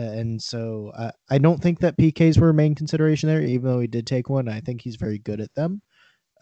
And 0.00 0.40
so 0.40 0.92
uh, 0.96 1.10
I 1.28 1.38
don't 1.38 1.60
think 1.60 1.80
that 1.80 1.96
PKs 1.96 2.38
were 2.38 2.50
a 2.50 2.54
main 2.54 2.74
consideration 2.74 3.28
there, 3.28 3.42
even 3.42 3.70
though 3.70 3.80
he 3.80 3.86
did 3.86 4.06
take 4.06 4.28
one. 4.28 4.48
I 4.48 4.60
think 4.60 4.80
he's 4.80 4.96
very 4.96 5.18
good 5.18 5.40
at 5.40 5.54
them 5.54 5.82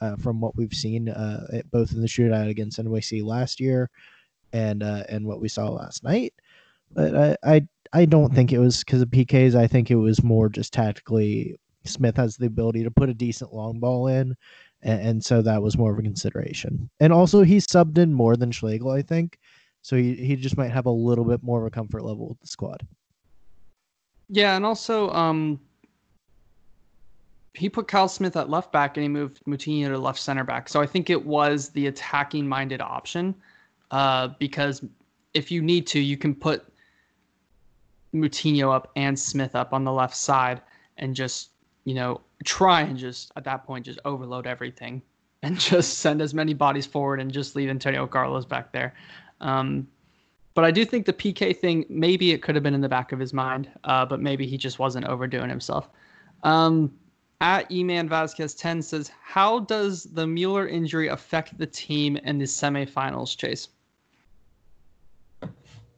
uh, 0.01 0.16
from 0.16 0.40
what 0.40 0.56
we've 0.56 0.72
seen 0.72 1.09
uh, 1.09 1.62
both 1.70 1.93
in 1.93 2.01
the 2.01 2.09
shootout 2.09 2.48
against 2.48 2.78
NYC 2.78 3.24
last 3.24 3.60
year 3.60 3.90
and 4.52 4.82
uh, 4.82 5.05
and 5.09 5.26
what 5.26 5.40
we 5.40 5.48
saw 5.48 5.68
last 5.68 6.05
night. 6.05 6.35
But 6.93 7.14
I, 7.14 7.36
I 7.56 7.68
I 7.93 8.05
don't 8.05 8.35
think 8.35 8.52
it 8.52 8.59
was 8.59 8.85
because 8.85 9.02
of 9.02 9.09
PKs. 9.09 9.55
I 9.55 9.66
think 9.66 9.90
it 9.90 9.97
was 9.97 10.22
more 10.22 10.48
just 10.48 10.72
tactically. 10.72 11.56
Smith 11.85 12.16
has 12.16 12.36
the 12.36 12.47
ability 12.47 12.85
to 12.85 12.90
put 12.90 13.09
a 13.09 13.14
decent 13.14 13.55
long 13.55 13.78
ball 13.78 14.09
in, 14.09 14.35
and, 14.82 15.01
and 15.01 15.24
so 15.24 15.40
that 15.43 15.62
was 15.62 15.78
more 15.78 15.93
of 15.93 15.98
a 15.98 16.02
consideration. 16.02 16.90
And 17.01 17.12
also, 17.12 17.43
he 17.43 17.59
subbed 17.59 17.98
in 17.98 18.12
more 18.12 18.36
than 18.36 18.52
Schlegel, 18.52 18.90
I 18.90 19.02
think, 19.02 19.39
so 19.82 19.97
he 19.97 20.14
he 20.14 20.36
just 20.36 20.56
might 20.56 20.70
have 20.70 20.86
a 20.86 20.90
little 20.90 21.24
bit 21.24 21.43
more 21.43 21.60
of 21.60 21.66
a 21.66 21.70
comfort 21.70 22.05
level 22.05 22.28
with 22.28 22.40
the 22.40 22.47
squad. 22.47 22.86
Yeah, 24.28 24.56
and 24.56 24.64
also, 24.64 25.10
um, 25.10 25.59
he 27.55 27.68
put 27.68 27.88
Kyle 27.88 28.09
Smith 28.09 28.36
at 28.36 28.50
left 28.50 28.72
back 28.72 28.96
and 28.96 29.02
he 29.02 29.09
moved 29.09 29.40
Moutinho 29.46 29.88
to 29.88 29.98
left 29.98 30.20
center 30.20 30.44
back. 30.44 30.68
So 30.68 30.80
I 30.80 30.86
think 30.86 31.10
it 31.10 31.24
was 31.24 31.70
the 31.70 31.86
attacking 31.86 32.46
minded 32.46 32.80
option, 32.80 33.34
uh, 33.90 34.28
because 34.38 34.84
if 35.34 35.50
you 35.50 35.62
need 35.62 35.86
to, 35.88 36.00
you 36.00 36.16
can 36.16 36.34
put 36.34 36.64
Moutinho 38.14 38.72
up 38.72 38.90
and 38.96 39.18
Smith 39.18 39.55
up 39.55 39.72
on 39.72 39.84
the 39.84 39.92
left 39.92 40.16
side 40.16 40.60
and 40.98 41.14
just, 41.14 41.50
you 41.84 41.94
know, 41.94 42.20
try 42.44 42.82
and 42.82 42.96
just 42.96 43.32
at 43.36 43.44
that 43.44 43.64
point 43.64 43.84
just 43.84 43.98
overload 44.05 44.46
everything 44.46 45.02
and 45.42 45.59
just 45.59 45.98
send 45.98 46.20
as 46.20 46.34
many 46.34 46.55
bodies 46.55 46.86
forward 46.86 47.20
and 47.20 47.32
just 47.32 47.56
leave 47.56 47.68
Antonio 47.68 48.06
Carlos 48.06 48.44
back 48.44 48.72
there. 48.72 48.94
Um, 49.40 49.86
but 50.59 50.64
I 50.64 50.72
do 50.72 50.85
think 50.85 51.06
the 51.06 51.12
PK 51.12 51.56
thing, 51.56 51.86
maybe 51.89 52.32
it 52.32 52.43
could 52.43 52.56
have 52.56 52.64
been 52.64 52.74
in 52.74 52.80
the 52.80 52.89
back 52.89 53.12
of 53.12 53.20
his 53.20 53.32
mind, 53.32 53.70
uh, 53.85 54.05
but 54.05 54.18
maybe 54.18 54.44
he 54.44 54.59
just 54.59 54.80
wasn't 54.80 55.06
overdoing 55.06 55.48
himself. 55.48 55.89
Um, 56.43 56.93
at 57.40 57.70
Eman 57.70 58.09
Vasquez 58.09 58.56
10 58.56 58.82
says, 58.82 59.09
How 59.22 59.60
does 59.60 60.02
the 60.02 60.26
Mueller 60.26 60.66
injury 60.66 61.06
affect 61.06 61.56
the 61.59 61.66
team 61.68 62.16
in 62.16 62.39
the 62.39 62.44
semifinals, 62.44 63.36
Chase? 63.36 63.68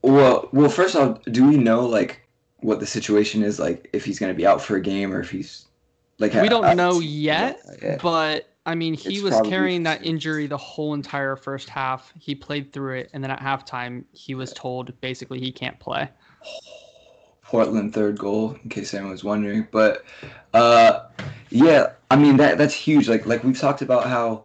Well, 0.03 0.51
well, 0.53 0.69
first 0.69 0.95
off, 0.95 1.23
do 1.23 1.49
we 1.49 1.57
know 1.57 1.87
like 1.87 2.20
what 2.59 2.81
the 2.81 2.87
situation 2.87 3.43
is 3.43 3.59
like 3.59 3.89
if 3.95 4.05
he's 4.05 4.19
going 4.19 4.31
to 4.31 4.37
be 4.37 4.47
out 4.47 4.61
for 4.61 4.77
a 4.77 4.82
game 4.82 5.15
or 5.15 5.20
if 5.23 5.31
he's 5.31 5.65
like 6.19 6.35
we 6.35 6.51
don't 6.51 6.77
know 6.77 7.01
yet, 7.01 7.62
yeah. 7.82 7.97
but 8.03 8.49
I 8.71 8.77
mean, 8.77 8.95
he 8.95 9.21
was 9.21 9.35
carrying 9.47 9.83
that 9.83 10.07
injury 10.07 10.47
the 10.47 10.57
whole 10.57 10.95
entire 10.95 11.35
first 11.35 11.69
half. 11.69 12.13
He 12.21 12.37
played 12.37 12.73
through 12.73 13.01
it, 13.01 13.11
and 13.13 13.25
then 13.25 13.33
at 13.33 13.41
halftime, 13.41 14.05
he 14.13 14.37
was 14.37 14.53
told 14.53 14.99
basically 15.01 15.41
he 15.41 15.51
can't 15.51 15.79
play. 15.81 16.09
Portland 17.43 17.93
third 17.93 18.17
goal, 18.17 18.57
in 18.63 18.71
case 18.71 18.95
anyone 18.95 19.11
was 19.11 19.25
wondering. 19.25 19.67
But 19.73 20.05
uh, 20.55 21.07
yeah, 21.51 21.95
I 22.13 22.15
mean 22.15 22.37
that 22.37 22.59
that's 22.59 22.73
huge. 22.75 23.09
Like 23.09 23.27
like 23.27 23.43
we've 23.43 23.59
talked 23.59 23.83
about 23.83 24.07
how 24.07 24.45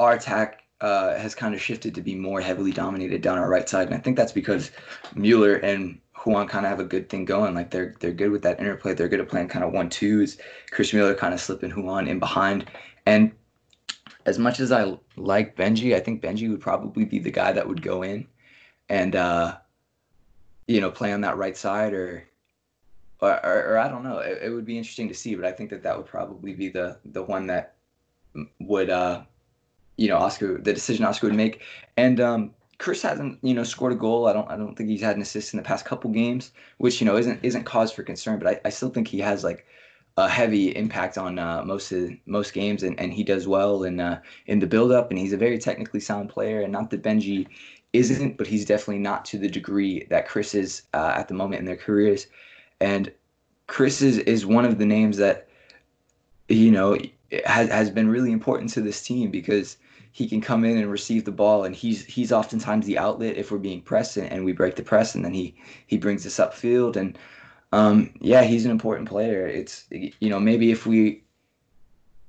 our 0.00 0.14
attack 0.14 0.62
uh, 0.80 1.18
has 1.18 1.34
kind 1.34 1.54
of 1.54 1.60
shifted 1.60 1.94
to 1.96 2.00
be 2.00 2.14
more 2.14 2.40
heavily 2.40 2.72
dominated 2.72 3.20
down 3.20 3.36
our 3.36 3.50
right 3.50 3.68
side, 3.68 3.88
and 3.88 3.94
I 3.94 3.98
think 3.98 4.16
that's 4.16 4.32
because 4.32 4.70
Mueller 5.14 5.56
and 5.56 6.00
Ruan 6.28 6.46
kind 6.46 6.66
of 6.66 6.70
have 6.70 6.80
a 6.80 6.84
good 6.84 7.08
thing 7.08 7.24
going. 7.24 7.54
Like 7.54 7.70
they're 7.70 7.94
they're 8.00 8.12
good 8.12 8.30
with 8.30 8.42
that 8.42 8.60
interplay. 8.60 8.94
They're 8.94 9.08
good 9.08 9.20
at 9.20 9.28
playing 9.28 9.48
kind 9.48 9.64
of 9.64 9.72
one 9.72 9.88
twos. 9.88 10.38
Chris 10.70 10.92
Mueller 10.92 11.14
kind 11.14 11.32
of 11.32 11.40
slipping 11.40 11.70
Ruan 11.70 12.06
in 12.06 12.18
behind, 12.18 12.70
and 13.06 13.32
as 14.26 14.38
much 14.38 14.60
as 14.60 14.70
I 14.70 14.98
like 15.16 15.56
Benji, 15.56 15.94
I 15.94 16.00
think 16.00 16.22
Benji 16.22 16.50
would 16.50 16.60
probably 16.60 17.04
be 17.04 17.18
the 17.18 17.30
guy 17.30 17.52
that 17.52 17.66
would 17.66 17.80
go 17.80 18.02
in 18.02 18.26
and 18.88 19.16
uh, 19.16 19.56
you 20.66 20.80
know 20.80 20.90
play 20.90 21.12
on 21.12 21.22
that 21.22 21.38
right 21.38 21.56
side 21.56 21.94
or 21.94 22.28
or, 23.20 23.44
or, 23.44 23.72
or 23.72 23.78
I 23.78 23.88
don't 23.88 24.04
know. 24.04 24.18
It, 24.18 24.38
it, 24.44 24.50
would 24.50 24.64
be 24.64 24.78
interesting 24.78 25.08
to 25.08 25.14
see, 25.14 25.34
but 25.34 25.44
I 25.44 25.50
think 25.50 25.70
that 25.70 25.82
that 25.82 25.96
would 25.96 26.06
probably 26.06 26.52
be 26.52 26.68
the 26.68 26.98
the 27.06 27.22
one 27.22 27.46
that 27.46 27.74
would 28.60 28.90
uh, 28.90 29.22
you 29.96 30.08
know 30.08 30.18
Oscar 30.18 30.58
the 30.58 30.72
decision 30.74 31.04
Oscar 31.04 31.28
would 31.28 31.36
make. 31.36 31.62
And 31.96 32.20
um, 32.20 32.54
Chris 32.78 33.02
hasn't 33.02 33.38
you 33.42 33.54
know 33.54 33.64
scored 33.64 33.92
a 33.92 33.96
goal. 33.96 34.26
I 34.26 34.32
don't 34.32 34.50
I 34.50 34.56
don't 34.56 34.74
think 34.76 34.88
he's 34.88 35.02
had 35.02 35.16
an 35.16 35.22
assist 35.22 35.52
in 35.52 35.56
the 35.58 35.64
past 35.64 35.84
couple 35.84 36.10
games, 36.10 36.52
which 36.78 37.00
you 37.00 37.06
know 37.06 37.16
isn't 37.16 37.40
isn't 37.42 37.64
cause 37.64 37.92
for 37.92 38.02
concern. 38.02 38.38
But 38.38 38.48
I, 38.48 38.60
I 38.66 38.70
still 38.70 38.90
think 38.90 39.08
he 39.08 39.18
has 39.18 39.44
like 39.44 39.66
a 40.16 40.28
heavy 40.28 40.74
impact 40.76 41.16
on 41.16 41.38
uh, 41.38 41.62
most 41.64 41.92
of 41.92 42.10
most 42.26 42.52
games, 42.52 42.82
and, 42.82 42.98
and 42.98 43.12
he 43.12 43.22
does 43.22 43.46
well 43.46 43.84
in 43.84 44.00
uh, 44.00 44.20
in 44.46 44.58
the 44.58 44.66
build 44.66 44.92
up, 44.92 45.10
and 45.10 45.18
he's 45.18 45.32
a 45.32 45.36
very 45.36 45.58
technically 45.58 46.00
sound 46.00 46.28
player. 46.28 46.60
And 46.60 46.72
not 46.72 46.90
that 46.90 47.02
Benji 47.02 47.46
isn't, 47.92 48.36
but 48.36 48.46
he's 48.46 48.64
definitely 48.64 48.98
not 48.98 49.24
to 49.26 49.38
the 49.38 49.48
degree 49.48 50.06
that 50.10 50.28
Chris 50.28 50.54
is 50.54 50.82
uh, 50.94 51.14
at 51.16 51.28
the 51.28 51.34
moment 51.34 51.60
in 51.60 51.66
their 51.66 51.76
careers. 51.76 52.26
And 52.80 53.12
Chris 53.66 54.02
is, 54.02 54.18
is 54.18 54.46
one 54.46 54.64
of 54.64 54.78
the 54.78 54.86
names 54.86 55.16
that 55.18 55.48
you 56.48 56.70
know 56.70 56.96
has 57.44 57.68
has 57.70 57.90
been 57.90 58.08
really 58.08 58.32
important 58.32 58.70
to 58.70 58.80
this 58.80 59.02
team 59.02 59.30
because 59.30 59.76
he 60.12 60.28
can 60.28 60.40
come 60.40 60.64
in 60.64 60.76
and 60.76 60.90
receive 60.90 61.24
the 61.24 61.32
ball 61.32 61.64
and 61.64 61.74
he's 61.74 62.04
he's 62.04 62.32
oftentimes 62.32 62.86
the 62.86 62.98
outlet 62.98 63.36
if 63.36 63.50
we're 63.50 63.58
being 63.58 63.82
pressed 63.82 64.16
and, 64.16 64.30
and 64.30 64.44
we 64.44 64.52
break 64.52 64.76
the 64.76 64.82
press 64.82 65.14
and 65.14 65.24
then 65.24 65.32
he 65.32 65.54
he 65.86 65.98
brings 65.98 66.26
us 66.26 66.38
upfield. 66.38 66.96
And 66.96 67.18
um, 67.72 68.10
yeah 68.20 68.42
he's 68.42 68.64
an 68.64 68.70
important 68.70 69.08
player. 69.08 69.46
It's 69.46 69.86
you 69.90 70.30
know 70.30 70.40
maybe 70.40 70.70
if 70.70 70.86
we 70.86 71.22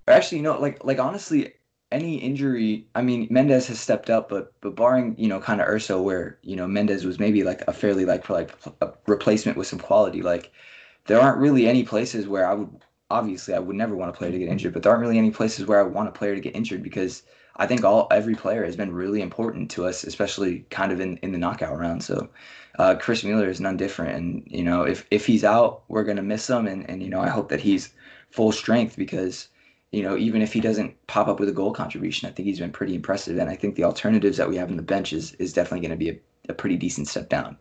actually 0.07 0.37
you 0.37 0.43
know 0.43 0.59
like 0.59 0.83
like 0.83 0.99
honestly 0.99 1.53
any 1.91 2.17
injury 2.17 2.85
i 2.95 3.01
mean 3.01 3.27
mendez 3.29 3.67
has 3.67 3.79
stepped 3.79 4.09
up 4.09 4.29
but 4.29 4.53
but 4.61 4.75
barring 4.75 5.15
you 5.17 5.27
know 5.27 5.39
kind 5.39 5.59
of 5.61 5.67
urso 5.67 6.01
where 6.01 6.37
you 6.43 6.55
know 6.55 6.67
mendez 6.67 7.05
was 7.05 7.19
maybe 7.19 7.43
like 7.43 7.61
a 7.67 7.73
fairly 7.73 8.05
like 8.05 8.23
for 8.23 8.33
like 8.33 8.51
a 8.81 8.91
replacement 9.07 9.57
with 9.57 9.67
some 9.67 9.79
quality 9.79 10.21
like 10.21 10.51
there 11.05 11.19
aren't 11.19 11.39
really 11.39 11.67
any 11.67 11.83
places 11.83 12.27
where 12.27 12.47
i 12.47 12.53
would 12.53 12.69
obviously 13.09 13.53
i 13.55 13.59
would 13.59 13.75
never 13.75 13.95
want 13.95 14.09
a 14.09 14.13
player 14.13 14.31
to 14.31 14.37
get 14.37 14.49
injured 14.49 14.73
but 14.73 14.83
there 14.83 14.91
aren't 14.91 15.01
really 15.01 15.17
any 15.17 15.31
places 15.31 15.65
where 15.65 15.79
i 15.79 15.83
want 15.83 16.07
a 16.07 16.11
player 16.11 16.35
to 16.35 16.41
get 16.41 16.55
injured 16.55 16.83
because 16.83 17.23
I 17.59 17.67
think 17.67 17.83
all 17.83 18.07
every 18.09 18.35
player 18.35 18.63
has 18.63 18.77
been 18.77 18.93
really 18.93 19.21
important 19.21 19.69
to 19.71 19.85
us, 19.85 20.05
especially 20.05 20.65
kind 20.69 20.93
of 20.93 21.01
in, 21.01 21.17
in 21.17 21.33
the 21.33 21.37
knockout 21.37 21.77
round. 21.77 22.01
So 22.03 22.29
uh, 22.79 22.95
Chris 22.95 23.23
Mueller 23.23 23.49
is 23.49 23.59
none 23.59 23.75
different. 23.75 24.15
And, 24.15 24.43
you 24.47 24.63
know, 24.63 24.83
if, 24.83 25.05
if 25.11 25.25
he's 25.25 25.43
out, 25.43 25.83
we're 25.89 26.05
going 26.05 26.15
to 26.15 26.23
miss 26.23 26.49
him. 26.49 26.67
And, 26.67 26.89
and, 26.89 27.03
you 27.03 27.09
know, 27.09 27.19
I 27.19 27.27
hope 27.27 27.49
that 27.49 27.59
he's 27.59 27.93
full 28.31 28.53
strength 28.53 28.95
because, 28.95 29.49
you 29.91 30.01
know, 30.01 30.15
even 30.15 30.41
if 30.41 30.53
he 30.53 30.61
doesn't 30.61 30.95
pop 31.07 31.27
up 31.27 31.39
with 31.39 31.49
a 31.49 31.53
goal 31.53 31.73
contribution, 31.73 32.29
I 32.29 32.31
think 32.31 32.47
he's 32.47 32.59
been 32.59 32.71
pretty 32.71 32.95
impressive. 32.95 33.37
And 33.37 33.49
I 33.49 33.55
think 33.55 33.75
the 33.75 33.83
alternatives 33.83 34.37
that 34.37 34.49
we 34.49 34.55
have 34.55 34.69
in 34.69 34.77
the 34.77 34.81
bench 34.81 35.11
is, 35.11 35.33
is 35.33 35.51
definitely 35.51 35.85
going 35.85 35.99
to 35.99 36.05
be 36.05 36.09
a, 36.11 36.51
a 36.51 36.53
pretty 36.53 36.77
decent 36.77 37.09
step 37.09 37.27
down. 37.27 37.57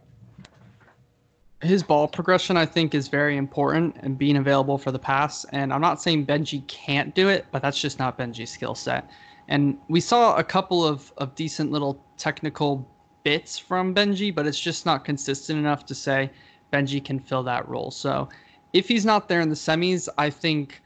His 1.60 1.82
ball 1.82 2.06
progression, 2.06 2.56
I 2.56 2.66
think, 2.66 2.94
is 2.94 3.08
very 3.08 3.36
important 3.36 3.96
and 4.00 4.16
being 4.16 4.36
available 4.36 4.78
for 4.78 4.92
the 4.92 4.98
pass. 4.98 5.44
And 5.46 5.72
I'm 5.72 5.80
not 5.80 6.00
saying 6.00 6.26
Benji 6.26 6.64
can't 6.68 7.14
do 7.14 7.28
it, 7.28 7.46
but 7.50 7.62
that's 7.62 7.80
just 7.80 7.98
not 7.98 8.16
Benji's 8.16 8.50
skill 8.50 8.76
set. 8.76 9.10
And 9.48 9.78
we 9.88 10.00
saw 10.00 10.36
a 10.36 10.44
couple 10.44 10.86
of, 10.86 11.12
of 11.16 11.34
decent 11.34 11.72
little 11.72 12.00
technical 12.16 12.88
bits 13.24 13.58
from 13.58 13.94
Benji, 13.94 14.32
but 14.32 14.46
it's 14.46 14.60
just 14.60 14.86
not 14.86 15.04
consistent 15.04 15.58
enough 15.58 15.84
to 15.86 15.94
say 15.94 16.30
Benji 16.72 17.04
can 17.04 17.18
fill 17.18 17.42
that 17.44 17.68
role. 17.68 17.90
So 17.90 18.28
if 18.72 18.86
he's 18.86 19.04
not 19.04 19.28
there 19.28 19.40
in 19.40 19.48
the 19.48 19.56
semis, 19.56 20.08
I 20.16 20.30
think, 20.30 20.80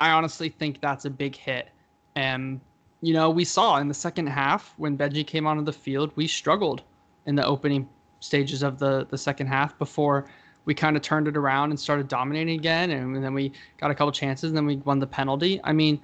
I 0.00 0.10
honestly 0.12 0.48
think 0.48 0.80
that's 0.80 1.04
a 1.04 1.10
big 1.10 1.36
hit. 1.36 1.68
And, 2.14 2.60
you 3.02 3.12
know, 3.12 3.28
we 3.28 3.44
saw 3.44 3.76
in 3.78 3.88
the 3.88 3.94
second 3.94 4.28
half 4.28 4.72
when 4.78 4.96
Benji 4.96 5.26
came 5.26 5.46
onto 5.46 5.64
the 5.64 5.72
field, 5.72 6.12
we 6.14 6.26
struggled 6.26 6.82
in 7.26 7.34
the 7.34 7.44
opening 7.44 7.88
stages 8.22 8.62
of 8.62 8.78
the, 8.78 9.06
the 9.10 9.18
second 9.18 9.48
half 9.48 9.76
before 9.78 10.26
we 10.64 10.74
kind 10.74 10.96
of 10.96 11.02
turned 11.02 11.26
it 11.26 11.36
around 11.36 11.70
and 11.70 11.78
started 11.78 12.08
dominating 12.08 12.58
again. 12.58 12.90
And 12.90 13.22
then 13.22 13.34
we 13.34 13.52
got 13.78 13.90
a 13.90 13.94
couple 13.94 14.12
chances 14.12 14.50
and 14.50 14.56
then 14.56 14.64
we 14.64 14.76
won 14.76 14.98
the 14.98 15.06
penalty. 15.06 15.60
I 15.64 15.72
mean, 15.72 16.00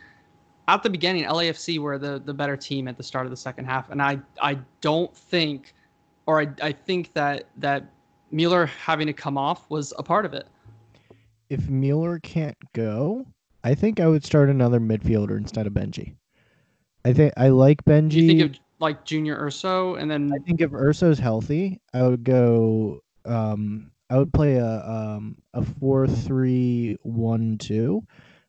at 0.67 0.83
the 0.83 0.91
beginning, 0.91 1.25
LAFC 1.25 1.79
were 1.79 1.99
the 1.99 2.21
the 2.25 2.35
better 2.35 2.57
team 2.57 2.89
at 2.89 2.97
the 2.97 3.03
start 3.03 3.25
of 3.25 3.31
the 3.31 3.37
second 3.37 3.65
half, 3.65 3.91
and 3.91 4.03
I 4.03 4.21
I 4.43 4.59
don't 4.83 5.15
think, 5.17 5.75
or 6.27 6.43
I 6.43 6.49
I 6.63 6.73
think 6.73 7.15
that 7.15 7.45
that 7.57 7.91
Mueller 8.31 8.67
having 8.67 9.07
to 9.07 9.15
come 9.15 9.39
off 9.39 9.69
was 9.71 9.95
a 9.99 10.03
part 10.03 10.27
of 10.27 10.35
it. 10.35 10.47
If 11.49 11.71
Mueller 11.71 12.21
can't 12.21 12.59
go, 12.75 13.25
I 13.65 13.75
think 13.75 13.99
I 13.99 14.07
would 14.09 14.27
start 14.27 14.51
another 14.51 14.79
midfielder 14.79 15.39
instead 15.39 15.67
of 15.67 15.73
Benji. 15.73 16.15
I 17.03 17.15
think 17.15 17.33
I 17.39 17.49
like 17.49 17.83
Benji. 17.85 18.13
you 18.13 18.29
think 18.29 18.59
like 18.81 19.05
Junior 19.05 19.37
Urso, 19.37 19.97
and 19.97 20.11
then 20.11 20.33
I 20.35 20.39
think 20.39 20.61
if 20.61 20.73
Urso's 20.73 21.19
healthy, 21.19 21.81
I 21.93 22.03
would 22.03 22.25
go 22.25 23.01
Um, 23.25 23.91
I 24.11 24.17
would 24.19 24.33
play 24.33 24.57
a 24.57 24.81
um 24.87 25.37
a 25.55 25.63
four 25.65 26.07
three 26.07 26.97
one 27.03 27.59
two. 27.59 28.03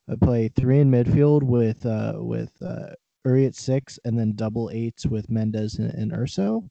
I'd 0.10 0.22
play 0.22 0.47
three 0.47 0.80
in 0.80 0.89
midfield 0.89 1.43
with 1.43 1.85
uh 1.85 2.14
with 2.18 2.51
uh 2.61 2.93
Uri 3.26 3.45
at 3.45 3.56
six 3.56 3.99
and 4.06 4.18
then 4.18 4.34
double 4.35 4.69
eights 4.72 5.06
with 5.06 5.30
Mendez 5.30 5.77
and, 5.80 5.93
and 5.93 6.14
Urso. 6.14 6.69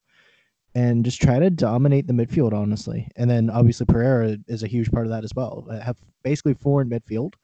And 0.74 1.04
just 1.04 1.20
try 1.20 1.38
to 1.38 1.50
dominate 1.50 2.06
the 2.06 2.12
midfield, 2.12 2.52
honestly. 2.52 3.08
And 3.16 3.28
then 3.28 3.50
obviously 3.50 3.86
Pereyra 3.86 4.42
is 4.48 4.62
a 4.62 4.68
huge 4.68 4.90
part 4.90 5.06
of 5.06 5.10
that 5.10 5.24
as 5.24 5.34
well. 5.34 5.66
I 5.70 5.76
have 5.82 5.98
basically 6.22 6.54
four 6.54 6.80
in 6.82 6.88
midfield 6.88 7.34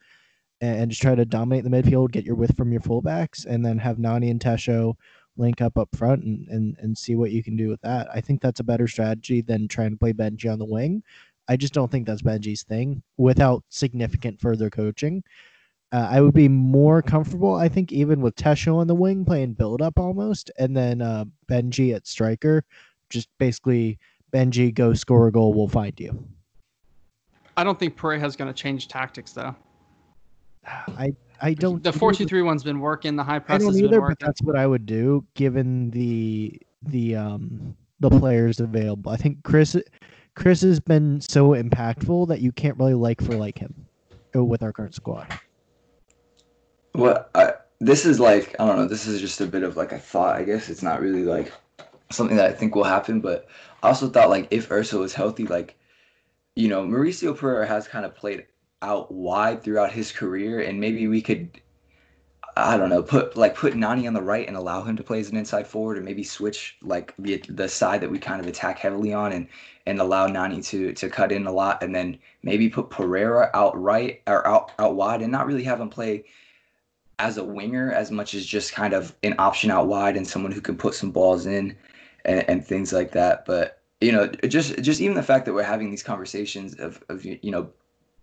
and, 0.60 0.82
and 0.82 0.90
just 0.90 1.02
try 1.02 1.14
to 1.14 1.24
dominate 1.24 1.64
the 1.64 1.70
midfield, 1.70 2.12
get 2.12 2.24
your 2.24 2.36
width 2.36 2.56
from 2.56 2.70
your 2.72 2.80
fullbacks, 2.80 3.44
and 3.44 3.64
then 3.64 3.78
have 3.78 3.98
Nani 3.98 4.30
and 4.30 4.40
Tesho 4.40 4.94
link 5.36 5.60
up 5.60 5.76
up 5.78 5.88
front 5.96 6.24
and, 6.24 6.46
and, 6.48 6.76
and 6.78 6.96
see 6.96 7.14
what 7.14 7.32
you 7.32 7.42
can 7.42 7.56
do 7.56 7.68
with 7.68 7.80
that. 7.82 8.08
I 8.12 8.20
think 8.20 8.40
that's 8.40 8.60
a 8.60 8.64
better 8.64 8.86
strategy 8.86 9.40
than 9.40 9.68
trying 9.68 9.90
to 9.90 9.96
play 9.96 10.12
Benji 10.12 10.50
on 10.52 10.58
the 10.58 10.64
wing. 10.64 11.02
I 11.48 11.56
just 11.56 11.74
don't 11.74 11.90
think 11.90 12.06
that's 12.06 12.22
Benji's 12.22 12.62
thing 12.62 13.02
without 13.16 13.64
significant 13.68 14.40
further 14.40 14.70
coaching. 14.70 15.22
Uh, 15.92 16.08
I 16.10 16.20
would 16.20 16.34
be 16.34 16.48
more 16.48 17.02
comfortable, 17.02 17.54
I 17.54 17.68
think, 17.68 17.92
even 17.92 18.20
with 18.20 18.34
Tesho 18.34 18.76
on 18.76 18.86
the 18.86 18.94
wing 18.94 19.24
playing 19.24 19.52
build 19.52 19.80
up 19.80 19.98
almost, 19.98 20.50
and 20.58 20.76
then 20.76 21.00
uh, 21.00 21.24
Benji 21.48 21.94
at 21.94 22.06
striker. 22.06 22.64
Just 23.10 23.28
basically, 23.38 23.98
Benji, 24.32 24.74
go 24.74 24.94
score 24.94 25.28
a 25.28 25.32
goal, 25.32 25.54
we'll 25.54 25.68
find 25.68 25.98
you. 26.00 26.26
I 27.56 27.62
don't 27.62 27.78
think 27.78 27.96
Pereira's 27.96 28.34
going 28.34 28.52
to 28.52 28.54
change 28.54 28.88
tactics 28.88 29.32
though. 29.32 29.54
I 30.66 31.14
I 31.44 31.52
don't. 31.52 31.82
The 31.82 31.92
four 31.92 32.14
two 32.14 32.24
three 32.24 32.40
one's 32.40 32.64
been 32.64 32.80
working. 32.80 33.16
The 33.16 33.22
high 33.22 33.36
I 33.36 33.38
press 33.38 33.60
don't 33.60 33.68
has 33.68 33.76
been 33.76 33.84
either, 33.84 34.00
but 34.00 34.08
working. 34.08 34.26
that's 34.26 34.40
what 34.40 34.56
I 34.56 34.66
would 34.66 34.86
do 34.86 35.26
given 35.34 35.90
the 35.90 36.58
the 36.82 37.16
um 37.16 37.76
the 38.00 38.08
players 38.08 38.60
available. 38.60 39.12
I 39.12 39.16
think 39.16 39.42
Chris 39.44 39.76
Chris 40.34 40.62
has 40.62 40.80
been 40.80 41.20
so 41.20 41.50
impactful 41.50 42.28
that 42.28 42.40
you 42.40 42.50
can't 42.50 42.78
really 42.78 42.94
like 42.94 43.20
for 43.20 43.34
like 43.34 43.58
him 43.58 43.74
uh, 44.34 44.42
with 44.42 44.62
our 44.62 44.72
current 44.72 44.94
squad. 44.94 45.38
Well, 46.94 47.28
I, 47.34 47.52
this 47.78 48.06
is 48.06 48.18
like 48.18 48.56
I 48.58 48.66
don't 48.66 48.76
know. 48.76 48.88
This 48.88 49.06
is 49.06 49.20
just 49.20 49.42
a 49.42 49.46
bit 49.46 49.64
of 49.64 49.76
like 49.76 49.92
a 49.92 49.98
thought. 49.98 50.36
I 50.36 50.44
guess 50.44 50.70
it's 50.70 50.82
not 50.82 51.02
really 51.02 51.24
like 51.24 51.52
something 52.10 52.38
that 52.38 52.46
I 52.46 52.54
think 52.54 52.74
will 52.74 52.84
happen. 52.84 53.20
But 53.20 53.48
I 53.82 53.88
also 53.88 54.08
thought 54.08 54.30
like 54.30 54.48
if 54.50 54.70
Urso 54.70 55.02
is 55.02 55.12
healthy, 55.12 55.46
like 55.46 55.76
you 56.56 56.68
know, 56.68 56.86
Mauricio 56.86 57.36
Pereyra 57.36 57.68
has 57.68 57.86
kind 57.86 58.06
of 58.06 58.14
played 58.14 58.46
out 58.84 59.10
wide 59.10 59.62
throughout 59.62 59.92
his 59.92 60.12
career, 60.12 60.60
and 60.60 60.80
maybe 60.80 61.08
we 61.08 61.22
could. 61.22 61.60
I 62.56 62.76
don't 62.76 62.90
know. 62.90 63.02
Put 63.02 63.36
like 63.36 63.56
put 63.56 63.74
Nani 63.74 64.06
on 64.06 64.14
the 64.14 64.22
right 64.22 64.46
and 64.46 64.56
allow 64.56 64.82
him 64.84 64.96
to 64.96 65.02
play 65.02 65.18
as 65.20 65.30
an 65.30 65.36
inside 65.36 65.66
forward, 65.66 65.96
and 65.96 66.06
maybe 66.06 66.22
switch 66.22 66.76
like 66.82 67.14
the 67.18 67.42
the 67.48 67.68
side 67.68 68.00
that 68.02 68.10
we 68.10 68.18
kind 68.18 68.40
of 68.40 68.46
attack 68.46 68.78
heavily 68.78 69.12
on, 69.12 69.32
and 69.32 69.48
and 69.86 70.00
allow 70.00 70.26
Nani 70.26 70.62
to 70.62 70.92
to 70.92 71.08
cut 71.08 71.32
in 71.32 71.46
a 71.46 71.52
lot, 71.52 71.82
and 71.82 71.94
then 71.94 72.18
maybe 72.42 72.68
put 72.68 72.90
Pereyra 72.90 73.50
out 73.54 73.80
right 73.80 74.22
or 74.26 74.46
out 74.46 74.72
out 74.78 74.94
wide, 74.94 75.22
and 75.22 75.32
not 75.32 75.46
really 75.46 75.64
have 75.64 75.80
him 75.80 75.90
play 75.90 76.24
as 77.18 77.38
a 77.38 77.44
winger 77.44 77.92
as 77.92 78.10
much 78.10 78.34
as 78.34 78.44
just 78.44 78.72
kind 78.72 78.92
of 78.92 79.14
an 79.22 79.34
option 79.38 79.70
out 79.70 79.86
wide 79.86 80.16
and 80.16 80.26
someone 80.26 80.52
who 80.52 80.60
can 80.60 80.76
put 80.76 80.94
some 80.94 81.10
balls 81.12 81.46
in 81.46 81.76
and, 82.24 82.44
and 82.48 82.66
things 82.66 82.92
like 82.92 83.12
that. 83.12 83.44
But 83.46 83.80
you 84.00 84.12
know, 84.12 84.28
just 84.48 84.80
just 84.82 85.00
even 85.00 85.16
the 85.16 85.22
fact 85.22 85.46
that 85.46 85.54
we're 85.54 85.62
having 85.62 85.90
these 85.90 86.02
conversations 86.02 86.74
of 86.74 87.02
of 87.08 87.24
you 87.24 87.38
know 87.50 87.70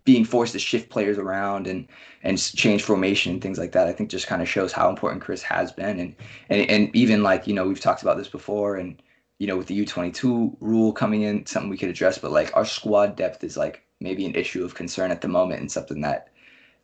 being 0.04 0.24
forced 0.24 0.52
to 0.52 0.58
shift 0.58 0.90
players 0.90 1.18
around 1.18 1.66
and 1.66 1.86
and 2.22 2.38
change 2.38 2.82
formation 2.82 3.32
and 3.32 3.42
things 3.42 3.58
like 3.58 3.72
that, 3.72 3.88
I 3.88 3.92
think 3.92 4.10
just 4.10 4.26
kind 4.26 4.42
of 4.42 4.48
shows 4.48 4.72
how 4.72 4.88
important 4.88 5.22
Chris 5.22 5.42
has 5.42 5.72
been 5.72 5.98
and 6.00 6.14
and 6.48 6.70
and 6.70 6.96
even 6.96 7.22
like 7.22 7.46
you 7.46 7.54
know 7.54 7.66
we've 7.66 7.80
talked 7.80 8.02
about 8.02 8.16
this 8.16 8.28
before 8.28 8.76
and 8.76 9.02
you 9.38 9.46
know 9.46 9.56
with 9.56 9.66
the 9.66 9.84
U22 9.84 10.56
rule 10.60 10.92
coming 10.92 11.22
in, 11.22 11.46
something 11.46 11.70
we 11.70 11.78
could 11.78 11.88
address, 11.88 12.18
but 12.18 12.32
like 12.32 12.54
our 12.56 12.64
squad 12.64 13.16
depth 13.16 13.44
is 13.44 13.56
like 13.56 13.82
maybe 14.00 14.26
an 14.26 14.34
issue 14.34 14.64
of 14.64 14.74
concern 14.74 15.10
at 15.10 15.20
the 15.20 15.28
moment 15.28 15.60
and 15.60 15.70
something 15.70 16.00
that 16.00 16.32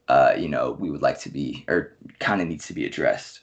uh, 0.08 0.32
you 0.36 0.48
know, 0.48 0.72
we 0.72 0.90
would 0.90 1.02
like 1.02 1.20
to 1.20 1.30
be 1.30 1.64
or 1.68 1.96
kind 2.18 2.40
of 2.40 2.48
needs 2.48 2.66
to 2.66 2.72
be 2.72 2.86
addressed. 2.86 3.40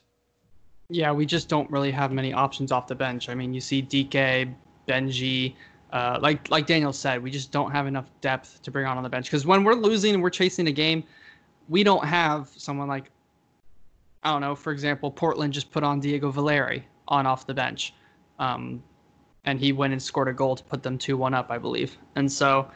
Yeah, 0.90 1.12
we 1.12 1.26
just 1.26 1.48
don't 1.48 1.70
really 1.70 1.92
have 1.92 2.12
many 2.12 2.34
options 2.34 2.72
off 2.72 2.88
the 2.88 2.96
bench. 2.96 3.30
I 3.30 3.36
mean, 3.36 3.54
you 3.54 3.62
see 3.62 3.82
Dike, 3.82 4.50
Benji, 4.88 5.56
uh, 5.96 6.20
like 6.22 6.52
like 6.52 6.66
Daniel 6.66 6.92
said, 6.92 7.24
we 7.24 7.32
just 7.32 7.54
don't 7.54 7.72
have 7.72 7.88
enough 7.88 8.12
depth 8.20 8.62
to 8.64 8.70
bring 8.70 8.86
on 8.86 8.98
on 8.98 9.04
the 9.04 9.10
bench. 9.10 9.28
Because 9.28 9.46
when 9.46 9.64
we're 9.64 9.76
losing 9.76 10.14
and 10.14 10.22
we're 10.22 10.30
chasing 10.30 10.68
a 10.68 10.72
game, 10.72 11.06
we 11.70 11.86
don't 11.86 12.04
have 12.06 12.50
someone 12.58 12.90
like 12.90 13.10
I 14.22 14.32
don't 14.34 14.42
know, 14.42 14.56
for 14.56 14.74
example, 14.74 15.10
Portland 15.10 15.54
just 15.54 15.72
put 15.72 15.86
on 15.86 16.02
Diego 16.02 16.32
Valeri 16.32 16.86
on 17.08 17.26
off 17.26 17.48
the 17.48 17.54
bench, 17.54 17.94
um, 18.40 18.84
and 19.46 19.58
he 19.58 19.72
went 19.72 19.94
and 19.94 20.04
scored 20.04 20.28
a 20.28 20.34
goal 20.34 20.58
to 20.58 20.64
put 20.66 20.84
them 20.84 20.98
two 20.98 21.16
one 21.16 21.34
up, 21.34 21.50
I 21.50 21.58
believe. 21.58 21.98
And 22.16 22.30
so, 22.30 22.70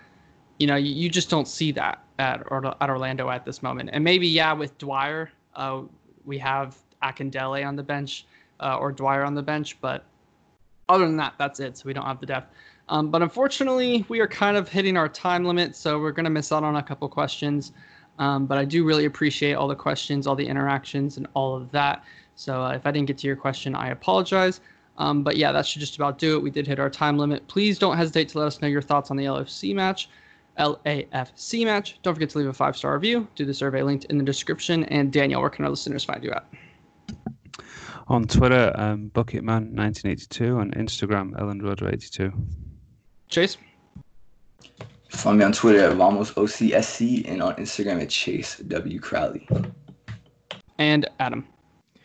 you 0.58 0.68
know, 0.68 0.78
you, 0.78 0.94
you 0.94 1.10
just 1.10 1.30
don't 1.30 1.48
see 1.48 1.74
that 1.74 2.02
at 2.20 2.40
at 2.50 2.90
Orlando 2.90 3.30
at 3.30 3.44
this 3.44 3.62
moment. 3.62 3.90
And 3.92 4.02
maybe 4.02 4.30
yeah, 4.30 4.54
with 4.54 4.78
Dwyer, 4.78 5.30
uh, 5.56 5.82
we 6.24 6.38
have 6.38 6.78
Akindele 7.04 7.68
on 7.68 7.76
the 7.76 7.84
bench 7.84 8.26
uh, 8.62 8.78
or 8.78 8.94
Dwyer 8.94 9.26
on 9.26 9.36
the 9.36 9.44
bench, 9.44 9.76
but 9.82 10.06
other 10.88 11.06
than 11.06 11.18
that, 11.18 11.34
that's 11.38 11.60
it. 11.60 11.78
So 11.78 11.84
we 11.86 11.92
don't 11.92 12.06
have 12.06 12.22
the 12.22 12.26
depth. 12.26 12.54
Um, 12.90 13.12
but 13.12 13.22
unfortunately, 13.22 14.04
we 14.10 14.20
are 14.20 14.28
kind 14.28 14.58
of 14.58 14.68
hitting 14.68 14.98
our 14.98 15.08
time 15.08 15.46
limit, 15.46 15.76
so 15.76 16.00
we're 16.00 16.12
going 16.12 16.26
to 16.26 16.32
miss 16.32 16.52
out 16.52 16.64
on 16.64 16.76
a 16.76 16.84
couple 16.84 17.08
questions. 17.08 17.72
Um, 18.18 18.48
but 18.48 18.58
I 18.58 18.66
do 18.66 18.84
really 18.84 19.06
appreciate 19.06 19.54
all 19.54 19.68
the 19.68 19.76
questions, 19.76 20.28
all 20.28 20.36
the 20.36 20.46
interactions, 20.46 21.18
and 21.18 21.28
all 21.36 21.56
of 21.56 21.72
that. 21.72 22.04
So 22.36 22.64
uh, 22.64 22.72
if 22.72 22.86
I 22.86 22.92
didn't 22.92 23.08
get 23.08 23.18
to 23.20 23.28
your 23.28 23.36
question, 23.36 23.76
I 23.76 23.90
apologize. 23.90 24.60
Um, 24.98 25.24
but 25.24 25.38
yeah, 25.38 25.52
that 25.52 25.66
should 25.66 25.80
just 25.80 25.96
about 25.96 26.18
do 26.18 26.36
it. 26.36 26.44
We 26.44 26.50
did 26.50 26.68
hit 26.68 26.80
our 26.80 26.90
time 26.90 27.18
limit. 27.18 27.48
Please 27.48 27.80
don't 27.80 27.96
hesitate 27.96 28.28
to 28.30 28.40
let 28.40 28.48
us 28.48 28.62
know 28.62 28.68
your 28.68 28.82
thoughts 28.82 29.12
on 29.12 29.18
the 29.18 29.26
LFC 29.26 29.74
match. 29.74 30.10
LAFC 30.58 31.64
match. 31.64 32.00
Don't 32.02 32.14
forget 32.14 32.30
to 32.32 32.38
leave 32.40 32.48
a 32.48 32.54
five 32.54 32.76
star 32.76 32.94
review. 32.94 33.28
Do 33.36 33.46
the 33.46 33.54
survey 33.54 33.82
linked 33.82 34.06
in 34.06 34.18
the 34.18 34.24
description. 34.24 34.84
And 34.86 35.14
Daniel, 35.14 35.40
where 35.40 35.50
can 35.50 35.64
our 35.64 35.72
listeners 35.72 36.04
find 36.04 36.22
you 36.24 36.32
at? 36.32 36.46
On 38.10 38.26
Twitter, 38.28 38.74
um, 38.76 39.12
Bucketman1982. 39.14 40.58
On 40.58 40.72
Instagram, 40.72 41.32
EllenRoder82. 41.40 42.69
Chase? 43.30 43.58
Find 45.10 45.40
me 45.40 45.46
on 45.46 45.52
Twitter 45.54 45.80
at 45.90 45.96
VamosOCSC 45.98 47.30
and 47.30 47.42
on 47.42 47.56
Instagram 47.56 48.02
at 48.02 48.10
Chase 48.10 48.58
W 48.58 49.00
Crowley. 49.00 49.48
And 50.78 51.08
Adam. 51.20 51.48
You 51.96 52.02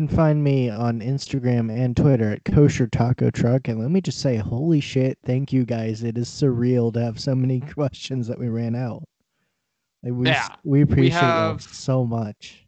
can 0.00 0.08
find 0.08 0.42
me 0.42 0.70
on 0.70 1.00
Instagram 1.00 1.70
and 1.70 1.96
Twitter 1.96 2.32
at 2.32 2.44
Kosher 2.44 2.86
Taco 2.86 3.30
Truck. 3.30 3.68
And 3.68 3.78
let 3.80 3.90
me 3.90 4.00
just 4.00 4.20
say, 4.20 4.36
holy 4.36 4.80
shit, 4.80 5.18
thank 5.24 5.52
you 5.52 5.64
guys. 5.64 6.02
It 6.02 6.18
is 6.18 6.28
surreal 6.28 6.92
to 6.94 7.00
have 7.02 7.20
so 7.20 7.34
many 7.34 7.60
questions 7.74 8.26
that 8.28 8.38
we 8.38 8.48
ran 8.48 8.74
out. 8.74 9.04
Like 10.02 10.12
we, 10.14 10.26
Yeah, 10.26 10.48
we 10.64 10.82
appreciate 10.82 11.06
you 11.06 11.18
have- 11.18 11.62
so 11.62 12.04
much. 12.04 12.66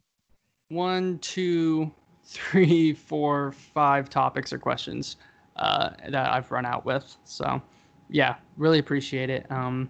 One, 0.69 1.17
two, 1.19 1.91
three, 2.25 2.93
four, 2.93 3.53
five 3.53 4.09
topics 4.09 4.51
or 4.51 4.57
questions 4.59 5.15
uh, 5.55 5.91
that 6.09 6.29
I've 6.29 6.51
run 6.51 6.65
out 6.65 6.85
with. 6.85 7.15
So, 7.23 7.61
yeah, 8.09 8.35
really 8.57 8.79
appreciate 8.79 9.29
it. 9.29 9.49
Um, 9.51 9.89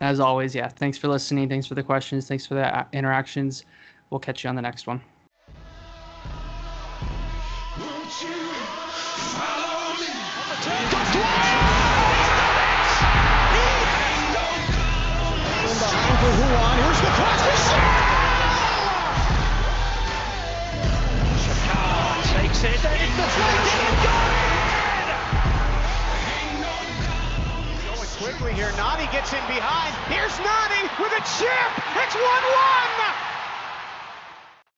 as 0.00 0.20
always, 0.20 0.54
yeah, 0.54 0.68
thanks 0.68 0.98
for 0.98 1.08
listening. 1.08 1.48
Thanks 1.48 1.66
for 1.66 1.74
the 1.74 1.82
questions. 1.82 2.28
Thanks 2.28 2.46
for 2.46 2.54
the 2.54 2.76
uh, 2.76 2.84
interactions. 2.92 3.64
We'll 4.10 4.20
catch 4.20 4.44
you 4.44 4.50
on 4.50 4.56
the 4.56 4.62
next 4.62 4.86
one. 4.86 5.00
In 15.64 15.78
behind 15.78 16.18
for 16.20 16.32
Ruan. 16.38 16.76
The 16.76 17.10
cross 17.16 17.40
for 17.42 17.56
Shakar 21.44 22.22
takes 22.32 22.62
it, 22.64 22.84
and 22.84 23.00
it's 23.02 24.43
quickly 28.24 28.54
here. 28.54 28.72
Nani 28.78 29.04
gets 29.12 29.34
in 29.34 29.44
behind. 29.52 29.92
Here's 30.08 30.32
Nani 30.40 30.88
with 30.98 31.12
a 31.12 31.20
chip. 31.36 31.70
It's 32.00 32.14
1 32.14 32.24
1. 32.24 33.23